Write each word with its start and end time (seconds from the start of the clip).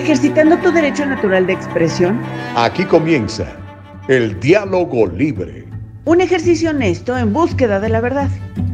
ejercitando 0.00 0.56
tu 0.58 0.72
derecho 0.72 1.04
natural 1.04 1.46
de 1.46 1.52
expresión. 1.52 2.20
Aquí 2.56 2.84
comienza 2.84 3.46
el 4.08 4.38
diálogo 4.40 5.06
libre. 5.06 5.66
Un 6.06 6.20
ejercicio 6.20 6.70
honesto 6.70 7.16
en 7.16 7.32
búsqueda 7.32 7.78
de 7.80 7.90
la 7.90 8.00
verdad. 8.00 8.28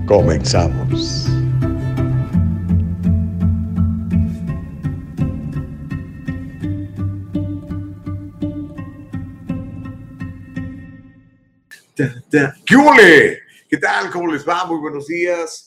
Comenzamos. 0.06 1.28
¿Qué? 11.96 13.38
¿Qué 13.68 13.76
tal? 13.78 14.10
¿Cómo 14.10 14.32
les 14.32 14.46
va? 14.46 14.64
Muy 14.66 14.78
buenos 14.78 15.06
días. 15.08 15.65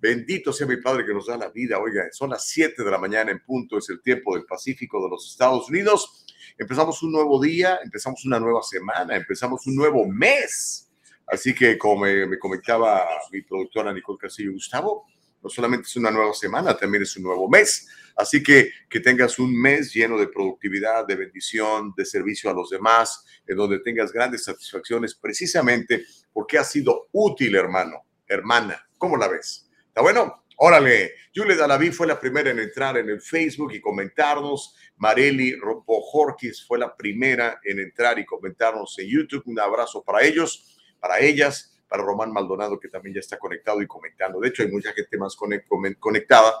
Bendito 0.00 0.50
sea 0.50 0.66
mi 0.66 0.78
Padre 0.78 1.04
que 1.04 1.12
nos 1.12 1.26
da 1.26 1.36
la 1.36 1.50
vida. 1.50 1.78
Oiga, 1.78 2.04
son 2.10 2.30
las 2.30 2.46
7 2.48 2.82
de 2.82 2.90
la 2.90 2.96
mañana 2.96 3.30
en 3.30 3.44
punto, 3.44 3.76
es 3.76 3.90
el 3.90 4.00
tiempo 4.00 4.34
del 4.34 4.46
Pacífico 4.46 5.02
de 5.02 5.10
los 5.10 5.30
Estados 5.30 5.68
Unidos. 5.68 6.24
Empezamos 6.56 7.02
un 7.02 7.12
nuevo 7.12 7.38
día, 7.38 7.78
empezamos 7.84 8.24
una 8.24 8.40
nueva 8.40 8.62
semana, 8.62 9.14
empezamos 9.14 9.66
un 9.66 9.76
nuevo 9.76 10.06
mes. 10.06 10.90
Así 11.26 11.54
que 11.54 11.76
como 11.76 12.04
me, 12.04 12.38
comentaba 12.38 13.06
mi 13.30 13.42
productora 13.42 13.92
Nicole 13.92 14.18
Castillo 14.18 14.52
Gustavo, 14.52 15.06
no 15.42 15.50
solamente 15.50 15.86
es 15.86 15.96
una 15.96 16.10
nueva 16.10 16.32
semana, 16.32 16.74
también 16.74 17.02
es 17.02 17.14
un 17.18 17.24
nuevo 17.24 17.46
mes. 17.48 17.86
Así 18.16 18.42
que 18.42 18.72
que 18.88 19.00
tengas 19.00 19.38
un 19.38 19.54
mes 19.54 19.92
lleno 19.92 20.18
de 20.18 20.28
productividad, 20.28 21.06
de 21.06 21.16
bendición, 21.16 21.92
de 21.94 22.06
servicio 22.06 22.50
a 22.50 22.54
los 22.54 22.70
demás, 22.70 23.24
en 23.46 23.56
donde 23.56 23.80
tengas 23.80 24.12
grandes 24.12 24.44
satisfacciones, 24.44 25.14
precisamente 25.14 26.06
porque 26.32 26.56
ha 26.56 26.64
sido 26.64 27.08
útil, 27.12 27.54
hermano, 27.54 28.06
hermana. 28.26 28.88
¿Cómo 28.96 29.16
la 29.18 29.28
ves? 29.28 29.69
¿Está 30.00 30.14
bueno? 30.14 30.44
Órale, 30.56 31.12
Julia 31.34 31.56
Dalaví 31.56 31.90
fue 31.90 32.06
la 32.06 32.18
primera 32.18 32.50
en 32.50 32.58
entrar 32.58 32.96
en 32.96 33.10
el 33.10 33.20
Facebook 33.20 33.74
y 33.74 33.82
comentarnos. 33.82 34.74
Mareli 34.96 35.54
Bojorquis 35.60 36.64
fue 36.66 36.78
la 36.78 36.96
primera 36.96 37.60
en 37.62 37.80
entrar 37.80 38.18
y 38.18 38.24
comentarnos 38.24 38.98
en 38.98 39.08
YouTube. 39.08 39.42
Un 39.44 39.60
abrazo 39.60 40.02
para 40.02 40.22
ellos, 40.22 40.80
para 40.98 41.20
ellas 41.20 41.78
para 41.86 42.02
Román 42.02 42.32
Maldonado, 42.32 42.80
que 42.80 42.88
también 42.88 43.16
ya 43.16 43.20
está 43.20 43.38
conectado 43.38 43.82
y 43.82 43.86
comentando. 43.86 44.40
De 44.40 44.48
hecho, 44.48 44.62
hay 44.62 44.70
mucha 44.70 44.94
gente 44.94 45.18
más 45.18 45.36
conectada 45.36 46.54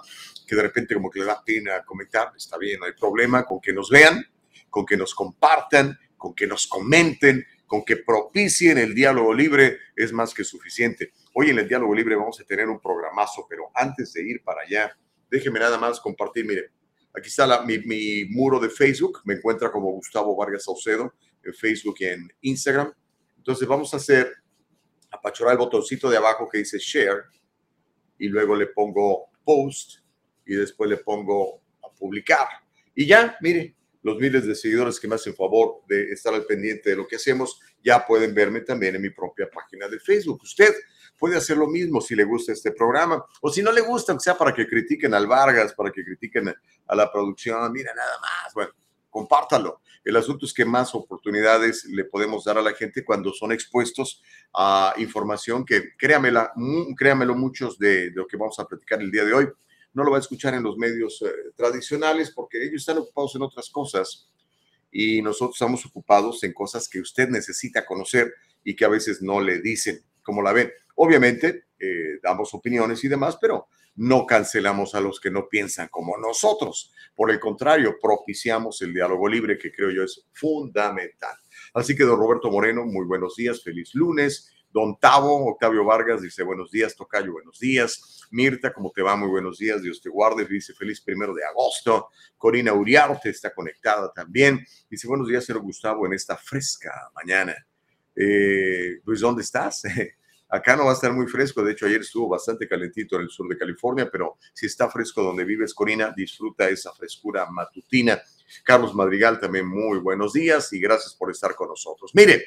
que 0.46 0.54
de 0.54 0.62
repente 0.62 0.92
como 0.92 1.08
que 1.08 1.20
le 1.20 1.24
da 1.24 1.42
pena 1.42 1.82
comentar. 1.82 2.32
Está 2.36 2.58
bien, 2.58 2.78
no 2.78 2.84
hay 2.84 2.92
problema 2.92 3.46
con 3.46 3.58
que 3.58 3.72
nos 3.72 3.88
vean, 3.88 4.22
con 4.68 4.84
que 4.84 4.98
nos 4.98 5.14
compartan, 5.14 5.98
con 6.18 6.34
que 6.34 6.46
nos 6.46 6.66
comenten, 6.66 7.46
con 7.66 7.86
que 7.86 7.96
propicien 7.96 8.76
el 8.76 8.94
diálogo 8.94 9.32
libre, 9.32 9.78
es 9.96 10.12
más 10.12 10.34
que 10.34 10.44
suficiente. 10.44 11.14
Hoy 11.42 11.48
en 11.48 11.58
el 11.58 11.66
diálogo 11.66 11.94
libre 11.94 12.14
vamos 12.16 12.38
a 12.38 12.44
tener 12.44 12.68
un 12.68 12.78
programazo, 12.78 13.46
pero 13.48 13.70
antes 13.74 14.12
de 14.12 14.28
ir 14.28 14.42
para 14.44 14.60
allá, 14.60 14.94
déjeme 15.30 15.58
nada 15.58 15.78
más 15.78 15.98
compartir, 15.98 16.44
mire, 16.44 16.70
aquí 17.16 17.28
está 17.28 17.62
mi, 17.62 17.78
mi, 17.78 18.26
muro 18.26 18.60
de 18.60 18.68
Facebook, 18.68 19.22
me 19.24 19.32
encuentra 19.32 19.72
como 19.72 19.90
Gustavo 19.90 20.36
Vargas 20.36 20.64
Saucedo 20.64 21.14
en 21.42 21.54
Facebook 21.54 21.96
y 22.00 22.04
en 22.04 22.30
Instagram. 22.42 22.92
Entonces 23.38 23.66
vamos 23.66 23.94
a 23.94 23.96
hacer 23.96 24.30
apachurar 25.10 25.52
el 25.52 25.58
botoncito 25.60 26.10
de 26.10 26.18
abajo 26.18 26.46
que 26.46 26.58
dice 26.58 26.76
share 26.78 27.24
y 28.18 28.28
luego 28.28 28.54
le 28.54 28.66
pongo 28.66 29.30
post 29.42 30.00
y 30.44 30.56
después 30.56 30.90
le 30.90 30.98
pongo 30.98 31.62
a 31.82 31.90
publicar. 31.90 32.48
Y 32.94 33.06
ya, 33.06 33.38
mire, 33.40 33.74
los 34.02 34.18
miles 34.18 34.46
de 34.46 34.54
seguidores 34.54 35.00
que 35.00 35.08
me 35.08 35.14
hacen 35.14 35.34
favor 35.34 35.84
de 35.88 36.12
estar 36.12 36.34
al 36.34 36.44
pendiente 36.44 36.90
de 36.90 36.96
lo 36.96 37.06
que 37.06 37.16
hacemos, 37.16 37.58
ya 37.82 38.04
pueden 38.06 38.34
verme 38.34 38.60
también 38.60 38.94
en 38.96 39.00
mi 39.00 39.08
propia 39.08 39.48
página 39.48 39.88
de 39.88 39.98
Facebook. 39.98 40.42
Usted 40.42 40.74
puede 41.20 41.36
hacer 41.36 41.58
lo 41.58 41.68
mismo 41.68 42.00
si 42.00 42.16
le 42.16 42.24
gusta 42.24 42.52
este 42.52 42.72
programa 42.72 43.22
o 43.42 43.50
si 43.52 43.62
no 43.62 43.70
le 43.70 43.82
gusta, 43.82 44.18
sea 44.18 44.36
para 44.36 44.54
que 44.54 44.66
critiquen 44.66 45.12
al 45.12 45.26
Vargas, 45.26 45.74
para 45.74 45.92
que 45.92 46.02
critiquen 46.02 46.48
a 46.48 46.96
la 46.96 47.12
producción, 47.12 47.70
mira 47.72 47.94
nada 47.94 48.18
más, 48.20 48.54
bueno, 48.54 48.72
compártalo. 49.10 49.82
El 50.02 50.16
asunto 50.16 50.46
es 50.46 50.54
que 50.54 50.64
más 50.64 50.94
oportunidades 50.94 51.84
le 51.84 52.06
podemos 52.06 52.44
dar 52.44 52.56
a 52.56 52.62
la 52.62 52.72
gente 52.72 53.04
cuando 53.04 53.34
son 53.34 53.52
expuestos 53.52 54.22
a 54.54 54.94
información 54.96 55.64
que, 55.66 55.94
créamela, 55.98 56.52
créamelo, 56.96 57.34
muchos 57.34 57.78
de, 57.78 58.10
lo 58.12 58.26
que 58.26 58.38
vamos 58.38 58.58
a 58.58 58.64
platicar 58.64 59.02
el 59.02 59.10
día 59.10 59.24
de 59.26 59.34
hoy 59.34 59.48
no 59.92 60.04
lo 60.04 60.12
va 60.12 60.18
a 60.18 60.20
escuchar 60.20 60.54
en 60.54 60.62
los 60.62 60.76
medios 60.76 61.20
eh, 61.22 61.30
tradicionales 61.56 62.30
porque 62.30 62.62
ellos 62.62 62.82
están 62.82 62.98
ocupados 62.98 63.34
en 63.34 63.42
otras 63.42 63.68
cosas 63.70 64.30
y 64.90 65.20
nosotros 65.20 65.56
estamos 65.56 65.84
ocupados 65.84 66.42
en 66.44 66.52
cosas 66.52 66.88
que 66.88 67.00
usted 67.00 67.28
necesita 67.28 67.84
conocer 67.84 68.32
y 68.64 68.74
que 68.74 68.84
a 68.84 68.88
veces 68.88 69.20
no 69.20 69.40
le 69.40 69.60
dicen 69.60 70.02
como 70.30 70.42
la 70.42 70.52
ven. 70.52 70.70
Obviamente, 70.94 71.64
eh, 71.76 72.20
damos 72.22 72.54
opiniones 72.54 73.02
y 73.02 73.08
demás, 73.08 73.36
pero 73.40 73.66
no 73.96 74.26
cancelamos 74.26 74.94
a 74.94 75.00
los 75.00 75.18
que 75.18 75.28
no 75.28 75.48
piensan 75.48 75.88
como 75.88 76.16
nosotros. 76.18 76.92
Por 77.16 77.32
el 77.32 77.40
contrario, 77.40 77.96
propiciamos 78.00 78.80
el 78.82 78.94
diálogo 78.94 79.28
libre, 79.28 79.58
que 79.58 79.72
creo 79.72 79.90
yo 79.90 80.04
es 80.04 80.24
fundamental. 80.32 81.34
Así 81.74 81.96
que, 81.96 82.04
don 82.04 82.16
Roberto 82.16 82.48
Moreno, 82.48 82.84
muy 82.86 83.06
buenos 83.06 83.34
días, 83.34 83.60
feliz 83.60 83.92
lunes. 83.92 84.54
Don 84.72 84.96
Tavo, 85.00 85.50
Octavio 85.50 85.84
Vargas, 85.84 86.22
dice 86.22 86.44
buenos 86.44 86.70
días, 86.70 86.94
Tocayo, 86.94 87.32
buenos 87.32 87.58
días. 87.58 88.28
Mirta, 88.30 88.72
¿cómo 88.72 88.92
te 88.94 89.02
va? 89.02 89.16
Muy 89.16 89.28
buenos 89.28 89.58
días, 89.58 89.82
Dios 89.82 90.00
te 90.00 90.08
guarde. 90.08 90.44
Dice 90.44 90.74
feliz 90.74 91.00
primero 91.00 91.34
de 91.34 91.44
agosto. 91.44 92.10
Corina 92.36 92.72
Uriarte 92.72 93.30
está 93.30 93.52
conectada 93.52 94.12
también. 94.12 94.64
Dice 94.88 95.08
buenos 95.08 95.26
días, 95.26 95.44
señor 95.44 95.62
Gustavo, 95.62 96.06
en 96.06 96.12
esta 96.12 96.36
fresca 96.36 96.92
mañana. 97.16 97.56
Eh, 98.14 99.00
pues, 99.04 99.18
¿dónde 99.18 99.42
estás? 99.42 99.82
Acá 100.52 100.74
no 100.74 100.86
va 100.86 100.90
a 100.90 100.94
estar 100.94 101.12
muy 101.12 101.28
fresco, 101.28 101.62
de 101.62 101.72
hecho 101.72 101.86
ayer 101.86 102.00
estuvo 102.00 102.28
bastante 102.28 102.66
calentito 102.66 103.14
en 103.16 103.22
el 103.22 103.30
sur 103.30 103.48
de 103.48 103.56
California, 103.56 104.08
pero 104.10 104.36
si 104.52 104.66
está 104.66 104.90
fresco 104.90 105.22
donde 105.22 105.44
vives, 105.44 105.72
Corina, 105.72 106.12
disfruta 106.16 106.68
esa 106.68 106.92
frescura 106.92 107.46
matutina. 107.48 108.20
Carlos 108.64 108.92
Madrigal, 108.92 109.38
también 109.38 109.68
muy 109.68 110.00
buenos 110.00 110.32
días 110.32 110.72
y 110.72 110.80
gracias 110.80 111.14
por 111.14 111.30
estar 111.30 111.54
con 111.54 111.68
nosotros. 111.68 112.10
Mire, 112.14 112.44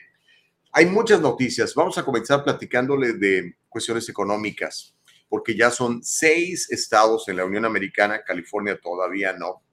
hay 0.73 0.85
muchas 0.85 1.21
noticias. 1.21 1.73
Vamos 1.75 1.97
a 1.97 2.03
comenzar 2.03 2.43
platicándole 2.43 3.13
de 3.13 3.55
cuestiones 3.69 4.09
económicas, 4.09 4.93
porque 5.29 5.55
ya 5.55 5.71
son 5.71 6.03
seis 6.03 6.69
estados 6.71 7.29
en 7.29 7.37
la 7.37 7.45
Unión 7.45 7.63
Americana, 7.63 8.21
California 8.21 8.77
todavía 8.81 9.31
no, 9.31 9.63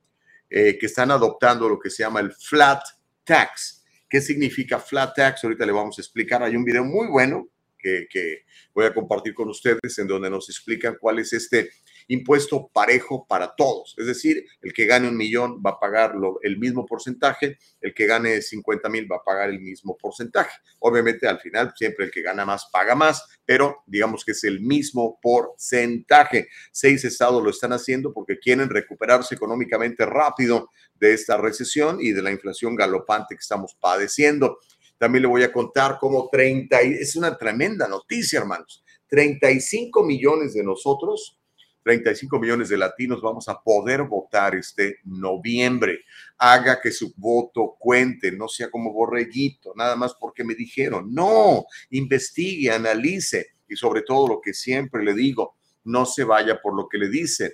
eh, 0.48 0.78
que 0.78 0.86
están 0.86 1.10
adoptando 1.10 1.68
lo 1.68 1.80
que 1.80 1.90
se 1.90 2.04
llama 2.04 2.20
el 2.20 2.32
flat 2.32 2.82
tax. 3.24 3.84
¿Qué 4.08 4.20
significa 4.20 4.78
flat 4.78 5.16
tax? 5.16 5.42
Ahorita 5.42 5.66
le 5.66 5.72
vamos 5.72 5.98
a 5.98 6.00
explicar. 6.00 6.44
Hay 6.44 6.54
un 6.54 6.64
video 6.64 6.84
muy 6.84 7.08
bueno 7.08 7.48
que, 7.80 8.44
voy 8.74 8.86
a 8.86 8.94
compartir 8.94 9.34
con 9.34 9.48
ustedes 9.48 9.98
en 9.98 10.06
donde 10.06 10.30
nos 10.30 10.48
explican 10.48 10.96
cuál 11.00 11.18
es 11.18 11.32
este 11.32 11.70
impuesto 12.08 12.68
parejo 12.72 13.26
para 13.28 13.54
todos. 13.54 13.94
Es 13.96 14.06
decir, 14.06 14.44
el 14.62 14.72
que 14.72 14.86
gane 14.86 15.08
un 15.08 15.16
millón 15.16 15.62
va 15.64 15.70
a 15.70 15.78
pagar 15.78 16.14
el 16.42 16.58
mismo 16.58 16.84
porcentaje, 16.84 17.58
el 17.80 17.94
que 17.94 18.06
gane 18.06 18.42
50 18.42 18.88
mil 18.88 19.10
va 19.10 19.16
a 19.16 19.24
pagar 19.24 19.50
el 19.50 19.60
mismo 19.60 19.96
porcentaje. 19.96 20.50
Obviamente, 20.80 21.28
al 21.28 21.38
final, 21.38 21.72
siempre 21.76 22.06
el 22.06 22.10
que 22.10 22.22
gana 22.22 22.44
más 22.44 22.68
paga 22.72 22.94
más, 22.96 23.24
pero 23.44 23.82
digamos 23.86 24.24
que 24.24 24.32
es 24.32 24.42
el 24.44 24.60
mismo 24.60 25.18
porcentaje. 25.22 26.48
Seis 26.72 27.04
estados 27.04 27.42
lo 27.42 27.50
están 27.50 27.72
haciendo 27.72 28.12
porque 28.12 28.38
quieren 28.38 28.68
recuperarse 28.68 29.34
económicamente 29.34 30.04
rápido 30.04 30.70
de 30.94 31.14
esta 31.14 31.36
recesión 31.36 31.98
y 32.00 32.12
de 32.12 32.22
la 32.22 32.30
inflación 32.30 32.74
galopante 32.74 33.34
que 33.34 33.40
estamos 33.40 33.76
padeciendo. 33.80 34.58
También 35.00 35.22
le 35.22 35.28
voy 35.28 35.42
a 35.42 35.50
contar 35.50 35.96
cómo 35.98 36.28
30, 36.30 36.78
es 36.82 37.16
una 37.16 37.34
tremenda 37.38 37.88
noticia, 37.88 38.38
hermanos. 38.38 38.84
35 39.08 40.04
millones 40.04 40.52
de 40.52 40.62
nosotros, 40.62 41.38
35 41.82 42.38
millones 42.38 42.68
de 42.68 42.76
latinos 42.76 43.22
vamos 43.22 43.48
a 43.48 43.58
poder 43.62 44.02
votar 44.02 44.54
este 44.54 44.98
noviembre. 45.04 46.00
Haga 46.36 46.82
que 46.82 46.92
su 46.92 47.14
voto 47.16 47.76
cuente, 47.78 48.30
no 48.30 48.46
sea 48.46 48.70
como 48.70 48.92
borreguito, 48.92 49.72
nada 49.74 49.96
más 49.96 50.14
porque 50.20 50.44
me 50.44 50.54
dijeron. 50.54 51.14
No, 51.14 51.64
investigue, 51.88 52.70
analice 52.70 53.54
y 53.66 53.76
sobre 53.76 54.02
todo 54.02 54.28
lo 54.28 54.40
que 54.42 54.52
siempre 54.52 55.02
le 55.02 55.14
digo, 55.14 55.56
no 55.84 56.04
se 56.04 56.24
vaya 56.24 56.60
por 56.60 56.76
lo 56.76 56.86
que 56.90 56.98
le 56.98 57.08
dicen, 57.08 57.50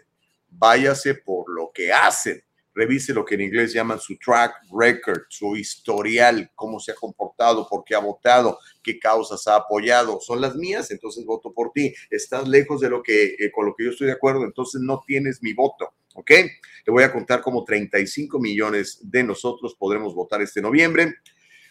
váyase 0.49 1.14
por 1.14 1.49
lo 1.49 1.70
que 1.72 1.92
hacen 1.92 2.42
revise 2.76 3.14
lo 3.14 3.25
que 3.25 3.37
en 3.37 3.40
inglés 3.40 3.73
llaman 3.73 3.99
su 3.99 4.19
track 4.19 4.52
record, 4.78 5.23
su 5.31 5.56
historial, 5.56 6.52
cómo 6.55 6.78
se 6.78 6.93
ha 6.93 6.94
comportado, 6.94 7.67
por 7.67 7.82
qué 7.82 7.94
ha 7.94 8.00
votado, 8.00 8.58
qué 8.82 8.99
causas 8.99 9.46
ha 9.49 9.56
apoyado. 9.56 10.20
Son 10.20 10.43
las 10.43 10.55
mías, 10.55 10.90
entonces 10.90 11.25
voto 11.25 11.52
por 11.55 11.73
ti. 11.73 11.94
Estás 12.11 12.46
lejos 12.46 12.82
de 12.82 12.90
lo 12.90 13.02
que, 13.02 13.34
eh, 13.38 13.50
con 13.50 13.64
lo 13.64 13.75
que 13.75 13.84
yo 13.84 13.90
estoy 13.90 14.08
de 14.08 14.12
acuerdo, 14.12 14.44
entonces 14.44 14.82
no 14.82 15.02
tienes 15.06 15.43
mi 15.43 15.55
voto. 15.55 15.94
¿Ok? 16.14 16.31
Le 16.31 16.93
voy 16.93 17.02
a 17.02 17.12
contar 17.12 17.40
cómo 17.43 17.64
35 17.64 18.38
millones 18.38 19.00
de 19.02 19.23
nosotros 19.23 19.75
podremos 19.78 20.14
votar 20.14 20.40
este 20.43 20.61
noviembre. 20.61 21.14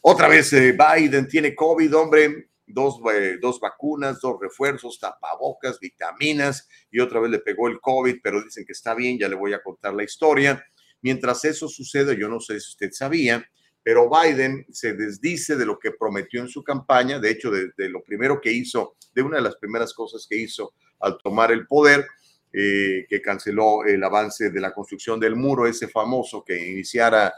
Otra 0.01 0.27
vez 0.27 0.51
eh, 0.53 0.75
Biden 0.75 1.27
tiene 1.27 1.55
COVID, 1.55 1.95
hombre, 1.95 2.49
dos, 2.65 2.99
eh, 3.13 3.37
dos, 3.39 3.59
vacunas, 3.59 4.19
dos 4.21 4.37
refuerzos, 4.39 4.99
tapabocas, 4.99 5.79
vitaminas 5.79 6.67
y 6.91 6.99
otra 6.99 7.19
vez 7.19 7.31
le 7.31 7.39
pegó 7.39 7.67
el 7.67 7.79
COVID, 7.79 8.17
pero 8.23 8.43
dicen 8.43 8.65
que 8.65 8.73
está 8.73 8.93
bien, 8.93 9.17
ya 9.19 9.29
le 9.29 9.35
voy 9.35 9.53
a 9.53 9.61
contar 9.61 9.93
la 9.93 10.03
historia. 10.03 10.63
Mientras 11.05 11.45
eso 11.45 11.67
sucede, 11.67 12.17
yo 12.17 12.27
no 12.27 12.39
sé 12.39 12.59
si 12.59 12.69
usted 12.69 12.91
sabía, 12.91 13.47
pero 13.83 14.09
Biden 14.09 14.65
se 14.71 14.93
desdice 14.93 15.55
de 15.55 15.63
lo 15.63 15.77
que 15.77 15.91
prometió 15.91 16.41
en 16.41 16.47
su 16.47 16.63
campaña, 16.63 17.19
de 17.19 17.29
hecho, 17.29 17.51
de, 17.51 17.89
lo 17.89 18.01
primero 18.01 18.41
que 18.41 18.51
hizo, 18.51 18.95
de 19.13 19.21
una 19.21 19.37
de 19.37 19.43
las 19.43 19.55
primeras 19.57 19.93
cosas 19.93 20.25
que 20.27 20.35
hizo 20.35 20.73
al 21.01 21.19
tomar 21.19 21.51
el 21.51 21.67
poder, 21.67 22.07
eh, 22.51 23.05
que 23.07 23.21
canceló 23.21 23.85
el 23.85 24.03
avance 24.03 24.49
de 24.49 24.59
la 24.59 24.73
construcción 24.73 25.19
del 25.19 25.35
muro, 25.35 25.67
ese 25.67 25.87
famoso 25.87 26.43
que 26.43 26.71
iniciara 26.71 27.31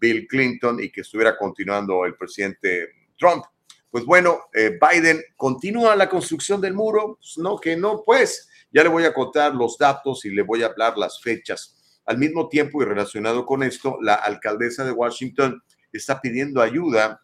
Bill 0.00 0.26
Clinton 0.26 0.82
y 0.82 0.90
que 0.90 1.02
estuviera 1.02 1.38
continuando 1.38 2.04
el 2.04 2.16
presidente 2.16 2.88
Trump. 3.16 3.44
Pues 3.88 4.04
bueno, 4.04 4.46
eh, 4.52 4.76
Biden 4.80 5.22
continúa 5.36 5.94
la 5.94 6.08
construcción 6.08 6.60
del 6.60 6.74
muro, 6.74 7.20
no 7.36 7.56
que 7.56 7.76
no, 7.76 8.02
pues 8.04 8.48
ya 8.72 8.82
le 8.82 8.88
voy 8.88 9.04
a 9.04 9.14
contar 9.14 9.54
los 9.54 9.78
datos 9.78 10.24
y 10.24 10.30
le 10.30 10.42
voy 10.42 10.64
a 10.64 10.66
hablar 10.66 10.98
las 10.98 11.20
fechas. 11.22 11.78
Al 12.04 12.18
mismo 12.18 12.48
tiempo 12.48 12.82
y 12.82 12.84
relacionado 12.84 13.46
con 13.46 13.62
esto, 13.62 13.98
la 14.00 14.14
alcaldesa 14.14 14.84
de 14.84 14.92
Washington 14.92 15.62
está 15.92 16.20
pidiendo 16.20 16.60
ayuda 16.60 17.22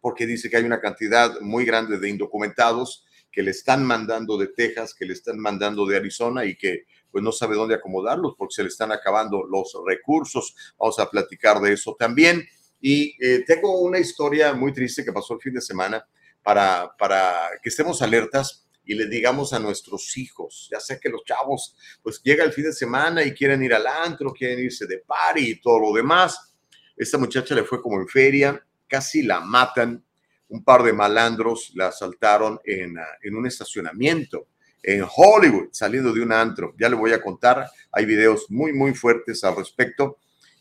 porque 0.00 0.26
dice 0.26 0.48
que 0.48 0.56
hay 0.56 0.64
una 0.64 0.80
cantidad 0.80 1.40
muy 1.40 1.64
grande 1.64 1.98
de 1.98 2.08
indocumentados 2.08 3.04
que 3.30 3.42
le 3.42 3.50
están 3.50 3.84
mandando 3.84 4.38
de 4.38 4.48
Texas, 4.48 4.94
que 4.94 5.04
le 5.04 5.12
están 5.12 5.38
mandando 5.38 5.86
de 5.86 5.96
Arizona 5.96 6.44
y 6.44 6.56
que 6.56 6.84
pues 7.10 7.22
no 7.22 7.32
sabe 7.32 7.56
dónde 7.56 7.74
acomodarlos 7.74 8.34
porque 8.36 8.54
se 8.54 8.62
le 8.62 8.68
están 8.68 8.92
acabando 8.92 9.44
los 9.44 9.74
recursos. 9.86 10.54
Vamos 10.78 10.98
a 10.98 11.10
platicar 11.10 11.60
de 11.60 11.72
eso 11.72 11.96
también. 11.98 12.46
Y 12.80 13.16
eh, 13.24 13.44
tengo 13.46 13.80
una 13.80 13.98
historia 13.98 14.54
muy 14.54 14.72
triste 14.72 15.04
que 15.04 15.12
pasó 15.12 15.34
el 15.34 15.40
fin 15.40 15.54
de 15.54 15.60
semana 15.60 16.06
para, 16.42 16.94
para 16.98 17.50
que 17.62 17.68
estemos 17.68 18.00
alertas 18.02 18.67
y 18.88 18.94
le 18.94 19.06
digamos 19.06 19.52
a 19.52 19.58
nuestros 19.58 20.16
hijos, 20.16 20.66
ya 20.72 20.80
sé 20.80 20.98
que 20.98 21.10
los 21.10 21.22
chavos, 21.22 21.76
pues 22.02 22.22
llega 22.24 22.42
el 22.42 22.54
fin 22.54 22.64
de 22.64 22.72
semana 22.72 23.22
y 23.22 23.34
quieren 23.34 23.62
ir 23.62 23.74
al 23.74 23.86
antro, 23.86 24.32
quieren 24.32 24.58
irse 24.60 24.86
de 24.86 25.00
party 25.06 25.50
y 25.50 25.60
todo 25.60 25.78
lo 25.78 25.92
demás. 25.92 26.54
Esta 26.96 27.18
muchacha 27.18 27.54
le 27.54 27.64
fue 27.64 27.82
como 27.82 28.00
en 28.00 28.08
feria, 28.08 28.64
casi 28.88 29.22
la 29.22 29.40
matan. 29.40 30.02
Un 30.48 30.64
par 30.64 30.82
de 30.82 30.94
malandros 30.94 31.72
la 31.74 31.88
asaltaron 31.88 32.58
en, 32.64 32.98
ah, 32.98 33.04
en 33.22 33.36
un 33.36 33.46
estacionamiento 33.46 34.48
en 34.82 35.04
Hollywood, 35.04 35.68
saliendo 35.72 36.10
de 36.14 36.22
un 36.22 36.32
antro. 36.32 36.74
Ya 36.80 36.88
le 36.88 36.96
voy 36.96 37.12
a 37.12 37.20
contar, 37.20 37.66
hay 37.92 38.06
videos 38.06 38.46
muy, 38.48 38.72
muy 38.72 38.94
fuertes 38.94 39.44
al 39.44 39.56
respecto. 39.56 40.16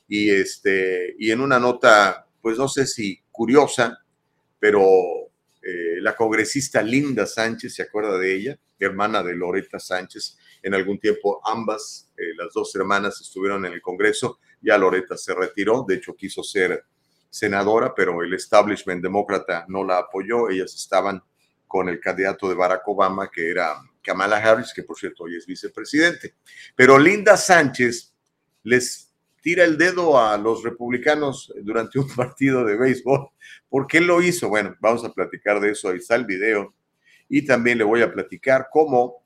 Y, 0.06 0.31
este, 0.31 1.15
y 1.18 1.31
en 1.31 1.39
una 1.39 1.59
nota, 1.59 2.27
pues 2.41 2.57
no 2.57 2.68
sé 2.68 2.85
si 2.88 3.21
curiosa, 3.31 4.03
pero 4.59 5.26
eh, 5.69 6.00
la 6.00 6.16
congresista 6.16 6.81
Linda 6.81 7.25
Sánchez, 7.25 7.75
¿se 7.75 7.81
acuerda 7.81 8.18
de 8.18 8.34
ella? 8.34 8.60
Hermana 8.80 9.22
de 9.22 9.36
Loreta 9.36 9.80
Sánchez. 9.80 10.38
En 10.64 10.74
algún 10.74 10.98
tiempo 10.98 11.42
ambas, 11.44 12.10
eh, 12.16 12.34
las 12.38 12.54
dos 12.54 12.74
hermanas, 12.74 13.19
estuvieron 13.19 13.66
en 13.66 13.74
el 13.74 13.81
Congreso. 13.81 14.40
Ya 14.62 14.78
Loreta 14.78 15.18
se 15.18 15.36
retiró, 15.36 15.84
de 15.86 15.96
hecho 15.96 16.16
quiso 16.16 16.42
ser 16.42 16.86
senadora, 17.30 17.94
pero 17.94 18.24
el 18.24 18.34
establishment 18.34 19.04
demócrata 19.04 19.66
no 19.68 19.84
la 19.84 19.98
apoyó. 19.98 20.50
Ellas 20.50 20.74
estaban 20.74 21.22
con 21.68 21.90
el 21.90 22.00
candidato 22.00 22.48
de 22.48 22.56
Barack 22.56 22.88
Obama, 22.88 23.30
que 23.30 23.52
era 23.52 23.75
Kamala 24.02 24.38
Harris, 24.38 24.72
que 24.74 24.84
por 24.84 24.98
cierto 24.98 25.25
hoy 25.25 25.36
es 25.36 25.46
vicepresidente. 25.46 26.36
Pero 26.78 26.98
Linda 26.98 27.36
Sánchez 27.36 28.14
les 28.64 29.06
tira 29.47 29.63
el 29.63 29.77
dedo 29.77 30.19
a 30.19 30.38
los 30.38 30.61
republicanos 30.61 31.53
durante 31.61 31.97
un 31.97 32.07
partido 32.17 32.65
de 32.65 32.75
béisbol. 32.75 33.29
¿Por 33.69 33.88
qué 33.88 34.01
lo 34.01 34.21
hizo? 34.21 34.49
Bueno, 34.49 34.75
vamos 34.81 35.05
a 35.05 35.13
platicar 35.13 35.61
de 35.61 35.71
eso, 35.71 35.88
ahí 35.88 35.99
está 35.99 36.15
el 36.15 36.25
video. 36.25 36.75
Y 37.29 37.45
también 37.45 37.77
le 37.77 37.85
voy 37.85 38.01
a 38.01 38.11
platicar 38.11 38.67
cómo 38.69 39.23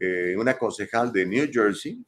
eh, 0.00 0.34
una 0.36 0.58
concejal 0.58 1.12
de 1.12 1.24
New 1.24 1.48
Jersey 1.52 2.04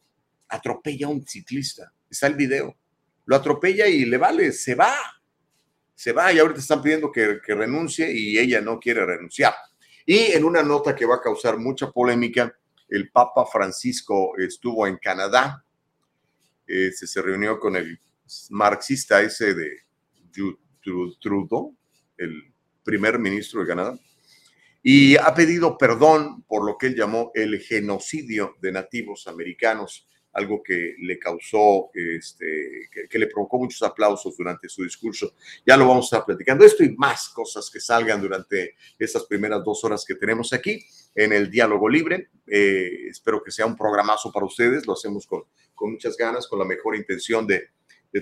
atropella 0.49 1.07
a 1.07 1.09
un 1.09 1.25
ciclista. 1.25 1.89
Está 2.09 2.27
el 2.27 2.33
video. 2.33 2.75
Lo 3.23 3.37
atropella 3.37 3.87
y 3.87 4.03
le 4.03 4.17
vale, 4.17 4.51
se 4.51 4.75
va. 4.75 4.93
Se 5.95 6.11
va 6.11 6.33
y 6.33 6.39
ahorita 6.39 6.59
están 6.59 6.81
pidiendo 6.81 7.09
que, 7.09 7.39
que 7.41 7.55
renuncie 7.55 8.11
y 8.11 8.37
ella 8.37 8.59
no 8.59 8.77
quiere 8.77 9.05
renunciar. 9.05 9.53
Y 10.05 10.33
en 10.33 10.43
una 10.43 10.63
nota 10.63 10.93
que 10.93 11.05
va 11.05 11.15
a 11.15 11.21
causar 11.21 11.57
mucha 11.57 11.91
polémica, 11.91 12.53
el 12.89 13.09
Papa 13.09 13.45
Francisco 13.45 14.37
estuvo 14.37 14.85
en 14.85 14.97
Canadá 14.97 15.63
eh, 16.67 16.91
se, 16.91 17.21
reunió 17.21 17.59
con 17.59 17.75
el 17.75 17.99
marxista 18.49 19.21
ese 19.21 19.53
de 19.53 19.71
Trudeau, 21.21 21.75
el 22.17 22.53
primer 22.83 23.19
ministro 23.19 23.61
de 23.61 23.67
Canadá, 23.67 23.99
y 24.83 25.17
ha 25.17 25.33
pedido 25.33 25.77
perdón 25.77 26.43
por 26.43 26.65
lo 26.65 26.77
que 26.77 26.87
él 26.87 26.95
llamó 26.95 27.31
el 27.33 27.59
genocidio 27.59 28.55
de 28.61 28.71
nativos 28.71 29.27
americanos, 29.27 30.07
algo 30.33 30.61
que 30.61 30.95
le 30.99 31.17
causó, 31.17 31.89
este, 31.93 32.89
que, 33.09 33.19
le 33.19 33.27
provocó 33.27 33.57
muchos 33.57 33.81
aplausos 33.81 34.37
durante 34.37 34.69
su 34.69 34.83
discurso. 34.83 35.33
Ya 35.65 35.75
lo 35.75 35.87
vamos 35.87 36.05
a 36.05 36.17
estar 36.17 36.25
platicando. 36.25 36.63
Esto 36.63 36.83
y 36.83 36.95
más 36.95 37.29
cosas 37.29 37.69
que 37.71 37.79
salgan 37.79 38.21
durante 38.21 38.75
estas 38.99 39.25
primeras 39.25 39.63
dos 39.63 39.83
horas 39.83 40.05
que 40.05 40.15
tenemos 40.15 40.53
aquí 40.53 40.85
en 41.15 41.33
el 41.33 41.49
Diálogo 41.49 41.89
Libre. 41.89 42.29
Eh, 42.45 43.07
espero 43.09 43.43
que 43.43 43.51
sea 43.51 43.65
un 43.65 43.75
programazo 43.75 44.31
para 44.31 44.45
ustedes. 44.45 44.85
Lo 44.85 44.93
hacemos 44.93 45.25
con 45.25 45.43
con 45.77 45.91
muchas 45.91 46.17
ganas, 46.17 46.47
con 46.47 46.59
la 46.59 46.65
mejor 46.65 46.97
intención 46.97 47.47
de, 47.47 47.69